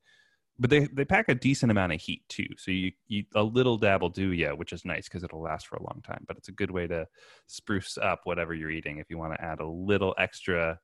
but 0.59 0.69
they 0.69 0.85
they 0.85 1.05
pack 1.05 1.27
a 1.29 1.35
decent 1.35 1.71
amount 1.71 1.93
of 1.93 2.01
heat 2.01 2.23
too. 2.29 2.47
So 2.57 2.71
you 2.71 2.91
you 3.07 3.25
a 3.35 3.43
little 3.43 3.77
dab 3.77 4.01
will 4.01 4.09
do 4.09 4.31
yeah, 4.31 4.51
which 4.51 4.73
is 4.73 4.85
nice 4.85 5.07
because 5.07 5.23
it'll 5.23 5.41
last 5.41 5.67
for 5.67 5.75
a 5.75 5.83
long 5.83 6.01
time. 6.05 6.23
But 6.27 6.37
it's 6.37 6.49
a 6.49 6.53
good 6.53 6.71
way 6.71 6.87
to 6.87 7.07
spruce 7.47 7.97
up 7.97 8.21
whatever 8.23 8.53
you're 8.53 8.71
eating 8.71 8.99
if 8.99 9.09
you 9.09 9.17
want 9.17 9.33
to 9.33 9.41
add 9.43 9.59
a 9.59 9.65
little 9.67 10.15
extra 10.17 10.79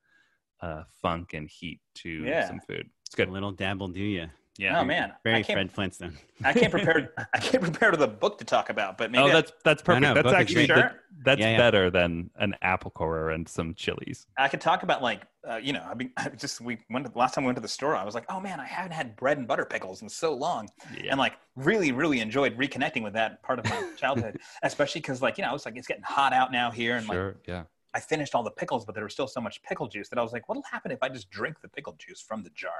uh, 0.62 0.84
funk 1.02 1.34
and 1.34 1.50
heat 1.50 1.80
to 1.96 2.10
Yeah. 2.10 2.48
some 2.48 2.60
food. 2.60 2.90
It's 3.06 3.14
A 3.16 3.18
good. 3.18 3.30
little 3.30 3.52
dabble 3.52 3.88
do 3.90 4.02
you? 4.02 4.28
Yeah. 4.58 4.80
Oh 4.80 4.84
man, 4.84 5.14
Very 5.24 5.38
I 5.38 5.44
can't, 5.44 5.56
Fred 5.58 5.72
Flintstone. 5.72 6.18
I 6.44 6.54
can't 6.54 6.72
prepare. 6.72 7.14
I 7.34 7.40
can't 7.40 7.64
prepare 7.64 7.90
to 7.92 7.98
the 7.98 8.08
book 8.08 8.38
to 8.40 8.46
talk 8.46 8.70
about, 8.70 8.98
but 8.98 9.10
maybe 9.12 9.24
oh, 9.24 9.28
I- 9.28 9.32
that's 9.34 9.52
that's 9.64 9.82
perfect. 9.82 10.02
no, 10.02 10.14
that's 10.14 10.28
actually 10.34 10.68
great. 10.68 10.78
the- 10.78 10.92
that's 11.24 11.40
Yeah, 11.40 11.52
yeah. 11.52 11.58
better 11.58 11.90
than 11.92 12.32
an 12.38 12.56
apple 12.62 12.90
corer 12.92 13.30
and 13.32 13.48
some 13.48 13.74
chilies. 13.76 14.26
I 14.38 14.48
could 14.48 14.60
talk 14.62 14.84
about 14.84 15.02
like 15.02 15.22
uh, 15.48 15.56
you 15.58 15.72
know 15.74 15.82
I 15.90 15.94
mean 15.94 16.12
I 16.18 16.30
just 16.38 16.60
we 16.62 16.80
went 16.90 17.06
to, 17.06 17.18
last 17.18 17.34
time 17.36 17.44
we 17.44 17.48
went 17.48 17.58
to 17.58 17.62
the 17.62 17.68
store 17.68 17.96
I 17.96 18.04
was 18.04 18.14
like 18.16 18.26
oh 18.30 18.40
man 18.40 18.60
I 18.60 18.66
haven't 18.66 18.92
had 18.92 19.16
bread 19.16 19.38
and 19.38 19.48
butter 19.48 19.66
pickles 19.66 20.02
in 20.02 20.10
so 20.10 20.34
long 20.34 20.68
Yeah. 20.96 21.12
and 21.12 21.20
like 21.20 21.34
really 21.56 21.92
really 21.92 22.20
enjoyed 22.22 22.58
reconnecting 22.58 23.04
with 23.04 23.14
that 23.14 23.42
part 23.44 23.60
of 23.60 23.66
my 23.66 23.84
childhood 23.98 24.40
especially 24.64 25.02
because 25.02 25.22
like 25.22 25.38
you 25.38 25.44
know 25.44 25.54
it's 25.56 25.66
like 25.66 25.78
it's 25.78 25.88
getting 25.88 26.04
hot 26.04 26.34
out 26.34 26.52
now 26.52 26.72
here 26.72 26.98
and 26.98 27.08
like 27.08 27.36
Yeah. 27.48 27.64
I 27.94 28.00
finished 28.00 28.34
all 28.36 28.44
the 28.44 28.52
pickles 28.52 28.84
but 28.86 28.96
there 28.96 29.04
was 29.04 29.14
still 29.14 29.28
so 29.28 29.42
much 29.42 29.62
pickle 29.64 29.88
juice 29.88 30.10
that 30.10 30.18
I 30.20 30.24
was 30.24 30.32
like 30.34 30.48
what'll 30.50 30.64
happen 30.72 30.92
if 30.92 31.00
I 31.04 31.10
just 31.10 31.30
drink 31.30 31.62
the 31.62 31.70
pickle 31.70 31.96
juice 32.00 32.22
from 32.22 32.42
the 32.44 32.50
jar 32.52 32.72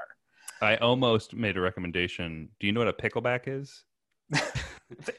I 0.60 0.76
almost 0.76 1.34
made 1.34 1.56
a 1.56 1.60
recommendation. 1.60 2.48
Do 2.60 2.66
you 2.66 2.72
know 2.72 2.80
what 2.80 2.88
a 2.88 2.92
pickleback 2.92 3.42
is? 3.46 3.84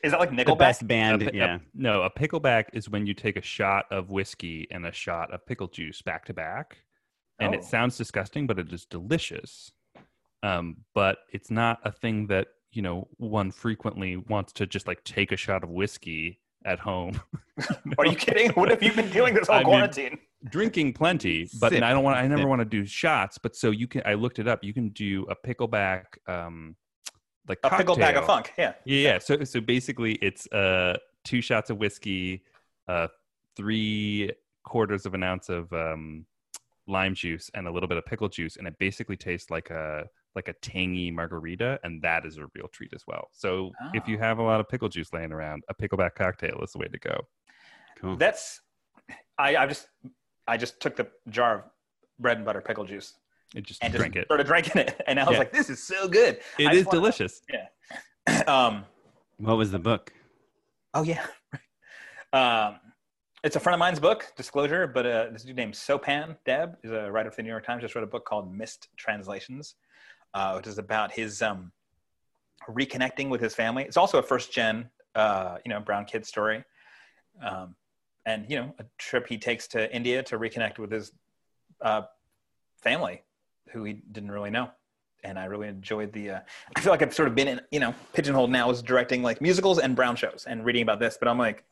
is 0.02 0.12
that 0.12 0.20
like 0.20 0.30
The 0.30 0.38
Nickelback 0.44 0.58
best 0.58 0.88
band, 0.88 1.22
a- 1.24 1.36
yeah. 1.36 1.60
no, 1.74 2.04
a 2.04 2.10
pickleback 2.10 2.66
is 2.74 2.90
when 2.90 3.06
you 3.06 3.14
take 3.14 3.36
a 3.38 3.42
shot 3.42 3.86
of 3.92 4.10
whiskey 4.10 4.68
and 4.72 4.86
a 4.86 4.92
shot 4.92 5.34
of 5.34 5.46
pickle 5.46 5.68
juice 5.68 6.02
back 6.02 6.26
to 6.26 6.34
back, 6.34 6.78
and 7.40 7.54
Oh. 7.54 7.58
it 7.58 7.64
sounds 7.64 7.98
disgusting, 7.98 8.48
but 8.48 8.58
it 8.60 8.72
is 8.72 8.86
delicious. 8.86 9.72
Um, 10.42 10.78
but 10.94 11.20
it's 11.32 11.52
not 11.52 11.80
a 11.84 11.92
thing 11.92 12.28
that 12.28 12.48
you 12.72 12.82
know 12.82 13.08
one 13.18 13.52
frequently 13.52 14.18
wants 14.18 14.52
to 14.54 14.66
just 14.66 14.88
like 14.88 15.04
take 15.04 15.32
a 15.32 15.38
shot 15.38 15.64
of 15.64 15.70
whiskey 15.70 16.40
at 16.66 16.80
home. 16.80 17.20
are 17.98 18.06
you 18.06 18.16
kidding 18.16 18.52
what 18.52 18.70
have 18.70 18.82
you 18.82 18.92
been 18.92 19.10
doing 19.12 19.34
this 19.34 19.48
whole 19.48 19.58
I 19.58 19.60
mean, 19.60 19.68
quarantine 19.68 20.18
drinking 20.50 20.94
plenty, 20.94 21.50
but 21.60 21.72
Sip. 21.72 21.84
I 21.84 21.92
don't 21.92 22.04
want. 22.04 22.18
I 22.18 22.28
never 22.28 22.42
Sip. 22.42 22.50
want 22.50 22.60
to 22.60 22.66
do 22.66 22.86
shots. 22.86 23.38
But 23.38 23.56
so 23.56 23.72
you 23.72 23.88
can. 23.88 24.02
I 24.06 24.14
looked 24.14 24.40
it 24.40 24.48
up. 24.48 24.64
You 24.64 24.74
can 24.74 24.90
do 24.90 25.26
a 25.30 25.36
pickleback, 25.36 26.06
um, 26.28 26.76
like 27.48 27.60
a 27.64 27.70
pickle 27.70 27.96
bag 27.96 28.18
of 28.18 28.26
funk 28.26 28.54
yeah 28.58 28.74
Yeah, 28.86 29.00
yeah. 29.00 29.20
So 29.20 29.44
so 29.44 29.62
basically, 29.62 30.14
it's 30.16 30.48
uh 30.52 30.98
two 31.24 31.42
shots 31.42 31.70
of 31.70 31.78
whiskey, 31.78 32.44
uh 32.88 33.08
three 33.56 34.32
quarters 34.64 35.06
of 35.06 35.14
an 35.14 35.24
ounce 35.24 35.50
of 35.50 35.72
um, 35.74 36.26
lime 36.88 37.14
juice 37.14 37.50
and 37.54 37.68
a 37.68 37.72
little 37.72 37.88
bit 37.88 37.98
of 37.98 38.06
pickle 38.06 38.30
juice, 38.30 38.58
and 38.58 38.68
it 38.68 38.78
basically 38.80 39.18
tastes 39.18 39.50
like 39.50 39.70
a 39.70 40.06
like 40.36 40.48
a 40.48 40.54
tangy 40.54 41.12
margarita, 41.12 41.80
and 41.84 42.02
that 42.02 42.26
is 42.26 42.38
a 42.38 42.46
real 42.56 42.68
treat 42.68 42.92
as 42.94 43.04
well. 43.08 43.30
So 43.34 43.72
if 43.94 44.08
you 44.08 44.18
Oh. 44.18 44.22
have 44.22 44.40
a 44.40 44.44
lot 44.44 44.60
of 44.60 44.68
pickle 44.68 44.90
juice 44.90 45.14
laying 45.14 45.32
around, 45.32 45.64
a 45.70 45.74
pickleback 45.76 46.16
cocktail 46.16 46.60
is 46.64 46.72
the 46.72 46.80
way 46.80 46.88
to 46.88 46.98
go. 47.00 47.28
Cool. 47.98 48.16
That's 48.18 48.62
I, 49.38 49.56
I 49.58 49.68
just 49.68 49.88
I 50.48 50.58
just 50.58 50.80
took 50.80 50.96
the 50.96 51.08
jar 51.30 51.56
of 51.60 51.64
bread 52.20 52.38
and 52.38 52.46
butter 52.46 52.62
pickle 52.62 52.84
juice 52.86 53.14
It 53.56 53.62
just 53.64 53.84
and 53.84 53.94
drink 53.94 54.14
just 54.16 54.24
it. 54.24 54.28
started 54.28 54.48
drinking 54.48 54.82
it, 54.82 55.02
and 55.08 55.20
I 55.20 55.24
was 55.24 55.34
Yeah. 55.34 55.40
like, 55.40 55.52
"This 55.54 55.70
is 55.70 55.82
so 55.86 56.08
good." 56.08 56.40
It 56.60 56.68
I 56.68 56.72
is 56.72 56.78
just 56.80 56.88
wanna- 56.88 57.00
delicious. 57.00 57.42
um, 58.48 58.86
what 59.38 59.58
was 59.58 59.72
the 59.72 59.80
book? 59.80 60.12
oh 60.96 61.04
yeah. 61.04 61.26
um, 62.34 62.80
it's 63.44 63.56
a 63.56 63.60
friend 63.60 63.74
of 63.76 63.80
mine's 63.80 64.00
book, 64.00 64.32
disclosure, 64.38 64.88
but 64.88 65.06
uh, 65.06 65.30
this 65.32 65.44
dude 65.44 65.56
named 65.58 65.74
Sopan 65.74 66.38
Deb 66.46 66.78
is 66.84 66.92
a 66.92 67.12
writer 67.12 67.30
for 67.30 67.38
the 67.38 67.44
New 67.44 67.50
York 67.50 67.66
Times. 67.66 67.82
Just 67.82 67.94
wrote 67.96 68.04
a 68.04 68.08
book 68.08 68.26
called 68.26 68.54
Missed 68.54 68.88
Translations, 68.96 69.76
uh, 70.34 70.54
which 70.54 70.68
is 70.68 70.78
about 70.78 71.12
his 71.12 71.42
um, 71.42 71.72
reconnecting 72.70 73.30
with 73.30 73.42
his 73.42 73.54
family. 73.54 73.84
It's 73.84 73.98
also 73.98 74.20
a 74.20 74.24
first 74.24 74.52
gen, 74.52 74.90
uh, 75.16 75.58
you 75.66 75.70
know, 75.70 75.80
brown 75.80 76.06
kid 76.06 76.26
story, 76.26 76.64
um, 77.42 77.76
and 78.26 78.46
you 78.50 78.58
know, 78.58 78.74
a 78.80 78.86
trip 78.98 79.28
he 79.28 79.38
takes 79.38 79.68
to 79.70 79.94
India 79.94 80.24
to 80.24 80.38
reconnect 80.38 80.80
with 80.80 80.92
his 80.92 81.12
uh, 81.82 82.04
family, 82.82 83.24
who 83.70 83.84
he 83.84 83.94
didn't 84.12 84.32
really 84.32 84.50
know. 84.50 84.70
And 85.26 85.40
I 85.40 85.46
really 85.46 85.70
enjoyed 85.70 86.12
the. 86.12 86.32
Uh, 86.32 86.40
I 86.76 86.82
feel 86.82 86.92
like 86.92 87.02
I've 87.02 87.14
sort 87.14 87.30
of 87.30 87.36
been 87.36 87.48
in, 87.48 87.62
you 87.72 87.80
know, 87.80 87.96
pigeonholed 88.14 88.52
now 88.52 88.70
as 88.70 88.82
directing 88.82 89.24
like 89.24 89.42
musicals 89.42 89.80
and 89.80 89.96
brown 89.96 90.16
shows 90.18 90.46
and 90.48 90.66
reading 90.66 90.82
about 90.82 91.00
this. 91.00 91.18
But 91.18 91.30
I'm 91.30 91.38
like, 91.38 91.64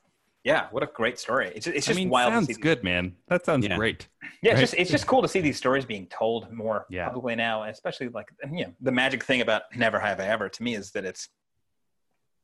yeah, 0.44 0.68
what 0.72 0.82
a 0.84 0.88
great 0.88 1.20
story! 1.20 1.52
It's 1.56 1.66
just, 1.66 1.76
it's 1.78 1.88
I 1.88 1.92
just 1.92 2.00
mean, 2.00 2.10
wild. 2.10 2.34
sounds 2.34 2.48
to 2.48 2.54
see 2.54 2.58
these- 2.58 2.64
good, 2.64 2.84
man. 2.84 3.16
That 3.28 3.46
sounds 3.46 3.66
Yeah. 3.66 3.76
great. 3.76 4.08
yeah, 4.42 4.52
it's 4.52 4.56
right? 4.56 4.60
just 4.62 4.74
it's 4.76 4.92
just 4.92 5.08
cool 5.08 5.22
to 5.22 5.28
see 5.28 5.40
these 5.42 5.58
stories 5.58 5.86
being 5.86 6.08
told 6.08 6.52
more 6.52 6.86
Yeah. 6.90 7.06
publicly 7.06 7.36
now, 7.36 7.64
especially 7.64 8.10
like 8.10 8.32
and, 8.42 8.58
you 8.58 8.66
know 8.66 8.74
the 8.82 8.92
magic 8.92 9.24
thing 9.24 9.42
about 9.42 9.64
Never 9.76 10.00
Have 10.00 10.20
I 10.20 10.28
Ever 10.28 10.50
to 10.50 10.64
me 10.64 10.76
is 10.76 10.92
that 10.92 11.06
it's 11.06 11.30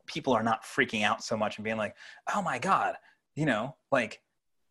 people 0.05 0.33
are 0.33 0.43
not 0.43 0.63
freaking 0.63 1.03
out 1.03 1.23
so 1.23 1.35
much 1.35 1.57
and 1.57 1.65
being 1.65 1.77
like, 1.77 1.95
oh 2.33 2.41
my 2.41 2.59
god, 2.59 2.95
you 3.35 3.45
know, 3.45 3.75
like 3.91 4.21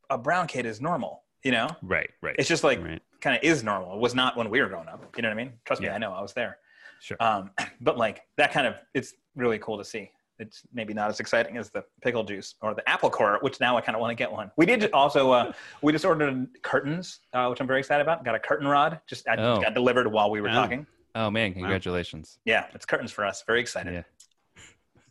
a 0.09 0.17
brown 0.17 0.47
kid 0.47 0.65
is 0.67 0.81
normal, 0.81 1.25
you 1.43 1.51
know. 1.53 1.69
Right, 1.83 2.11
right. 2.23 2.37
It's 2.39 2.49
just 2.49 2.65
like 2.65 2.83
Right. 2.83 3.03
kind 3.21 3.37
of 3.37 3.43
is 3.43 3.63
normal. 3.63 3.95
It 3.95 4.01
was 4.01 4.15
not 4.15 4.37
when 4.37 4.49
we 4.51 4.61
were 4.61 4.69
growing 4.69 4.89
up. 4.89 5.15
You 5.17 5.23
know 5.23 5.29
what 5.29 5.35
I 5.39 5.45
mean? 5.45 5.53
Trust 5.65 5.83
me, 5.83 5.89
I 5.89 5.99
know. 5.99 6.13
I 6.13 6.23
was 6.23 6.33
there. 6.33 6.59
sure. 7.01 7.17
Um, 7.21 7.51
but 7.83 7.99
like 7.99 8.23
that 8.39 8.53
kind 8.53 8.67
of 8.67 8.77
it's 8.95 9.13
really 9.35 9.59
cool 9.59 9.77
to 9.79 9.85
see. 9.85 10.11
It's 10.39 10.63
maybe 10.73 10.93
not 10.93 11.09
as 11.09 11.19
exciting 11.21 11.57
as 11.57 11.71
the 11.71 11.85
pickle 12.03 12.23
juice 12.25 12.55
or 12.61 12.75
the 12.75 12.87
apple 12.89 13.09
core, 13.11 13.39
which 13.41 13.59
now 13.61 13.77
I 13.77 13.81
kind 13.81 13.97
of 13.97 14.01
want 14.01 14.11
to 14.11 14.15
get 14.15 14.31
one. 14.31 14.51
We 14.57 14.67
did 14.67 14.91
also 14.93 15.31
uh, 15.33 15.53
we 15.83 15.93
just 15.93 16.05
ordered 16.05 16.49
curtains, 16.63 17.21
uh, 17.33 17.47
which 17.49 17.61
I'm 17.61 17.67
very 17.67 17.81
excited 17.81 18.03
about. 18.03 18.25
Got 18.25 18.35
a 18.35 18.39
curtain 18.39 18.67
rod, 18.69 19.01
just 19.07 19.27
I 19.29 19.37
Oh. 19.37 19.61
got 19.61 19.75
delivered 19.75 20.07
while 20.11 20.31
we 20.31 20.41
were 20.41 20.49
Oh. 20.51 20.53
talking. 20.53 20.87
oh 21.15 21.31
man, 21.31 21.55
congratulations. 21.55 22.39
Yeah, 22.45 22.67
it's 22.75 22.85
curtains 22.85 23.13
for 23.13 23.25
us. 23.25 23.43
Very 23.47 23.61
excited. 23.61 23.95
Yeah. 23.95 24.03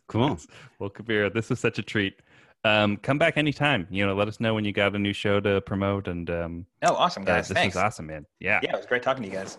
Cool. 0.08 0.38
Well, 0.78 0.90
Kabir, 0.90 1.30
this 1.30 1.50
was 1.50 1.58
such 1.58 1.78
a 1.78 1.82
treat. 1.82 2.20
Um, 2.64 2.96
come 2.96 3.18
back 3.18 3.36
anytime. 3.36 3.86
You 3.90 4.06
know, 4.06 4.14
let 4.14 4.28
us 4.28 4.38
know 4.40 4.54
when 4.54 4.64
you 4.64 4.72
got 4.72 4.94
a 4.94 4.98
new 4.98 5.12
show 5.12 5.40
to 5.40 5.60
promote. 5.62 6.06
And 6.08 6.28
um, 6.30 6.66
Oh, 6.82 6.94
awesome 6.94 7.22
uh, 7.24 7.26
guys! 7.26 7.48
this 7.48 7.56
Thanks. 7.56 7.74
was 7.74 7.82
awesome, 7.82 8.06
man. 8.06 8.26
Yeah. 8.40 8.60
Yeah, 8.62 8.70
it 8.74 8.76
was 8.76 8.86
great 8.86 9.02
talking 9.02 9.22
to 9.24 9.28
you 9.28 9.34
guys. 9.34 9.58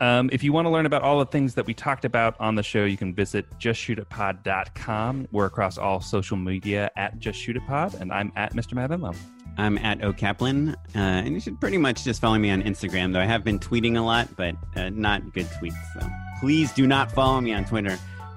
Um, 0.00 0.30
if 0.32 0.42
you 0.42 0.52
want 0.52 0.66
to 0.66 0.70
learn 0.70 0.86
about 0.86 1.02
all 1.02 1.18
the 1.18 1.26
things 1.26 1.54
that 1.54 1.66
we 1.66 1.74
talked 1.74 2.04
about 2.04 2.34
on 2.40 2.54
the 2.54 2.62
show, 2.62 2.84
you 2.84 2.96
can 2.96 3.14
visit 3.14 3.46
justshootitpod.com. 3.58 5.28
We're 5.32 5.46
across 5.46 5.78
all 5.78 6.00
social 6.00 6.36
media 6.36 6.90
at 6.96 7.18
justshootitpod, 7.18 8.00
and 8.00 8.12
I'm 8.12 8.32
at 8.36 8.54
Mr. 8.54 8.74
Enlow. 8.74 9.14
I'm 9.56 9.78
at 9.78 10.02
O 10.02 10.12
Kaplan, 10.12 10.70
uh, 10.70 10.98
and 10.98 11.32
you 11.32 11.40
should 11.40 11.60
pretty 11.60 11.78
much 11.78 12.04
just 12.04 12.20
follow 12.20 12.38
me 12.38 12.50
on 12.50 12.62
Instagram, 12.62 13.12
though 13.12 13.20
I 13.20 13.26
have 13.26 13.44
been 13.44 13.60
tweeting 13.60 13.96
a 13.96 14.00
lot, 14.00 14.34
but 14.36 14.56
uh, 14.74 14.90
not 14.90 15.32
good 15.32 15.46
tweets. 15.46 15.76
So 15.94 16.06
please 16.40 16.72
do 16.72 16.86
not 16.86 17.12
follow 17.12 17.40
me 17.40 17.52
on 17.52 17.64
Twitter. 17.64 17.96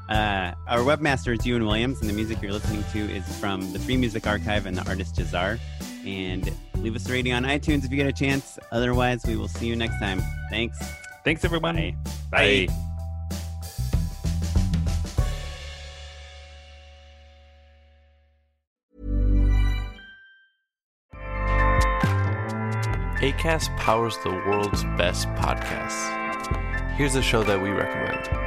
Uh, 0.09 0.53
our 0.67 0.79
webmaster 0.79 1.37
is 1.37 1.45
Ewan 1.45 1.65
Williams, 1.65 1.99
and 2.01 2.09
the 2.09 2.13
music 2.13 2.41
you're 2.41 2.51
listening 2.51 2.83
to 2.93 2.99
is 2.99 3.25
from 3.39 3.73
the 3.73 3.79
Free 3.79 3.97
Music 3.97 4.25
Archive 4.27 4.65
and 4.65 4.77
the 4.77 4.87
artist 4.87 5.15
Jazar. 5.15 5.59
And 6.05 6.49
leave 6.77 6.95
us 6.95 7.09
a 7.09 7.11
rating 7.11 7.33
on 7.33 7.43
iTunes 7.43 7.83
if 7.83 7.91
you 7.91 7.97
get 7.97 8.07
a 8.07 8.13
chance. 8.13 8.57
Otherwise, 8.71 9.25
we 9.25 9.35
will 9.35 9.49
see 9.49 9.67
you 9.67 9.75
next 9.75 9.99
time. 9.99 10.21
Thanks. 10.49 10.79
Thanks, 11.27 11.43
everyone. 11.43 11.75
Bye. 11.75 11.93
Bye. 12.31 12.67
ACAST 23.19 23.75
powers 23.75 24.17
the 24.23 24.29
world's 24.29 24.85
best 24.95 25.27
podcasts. 25.35 26.95
Here's 26.95 27.15
a 27.15 27.21
show 27.21 27.43
that 27.43 27.61
we 27.61 27.71
recommend. 27.71 28.46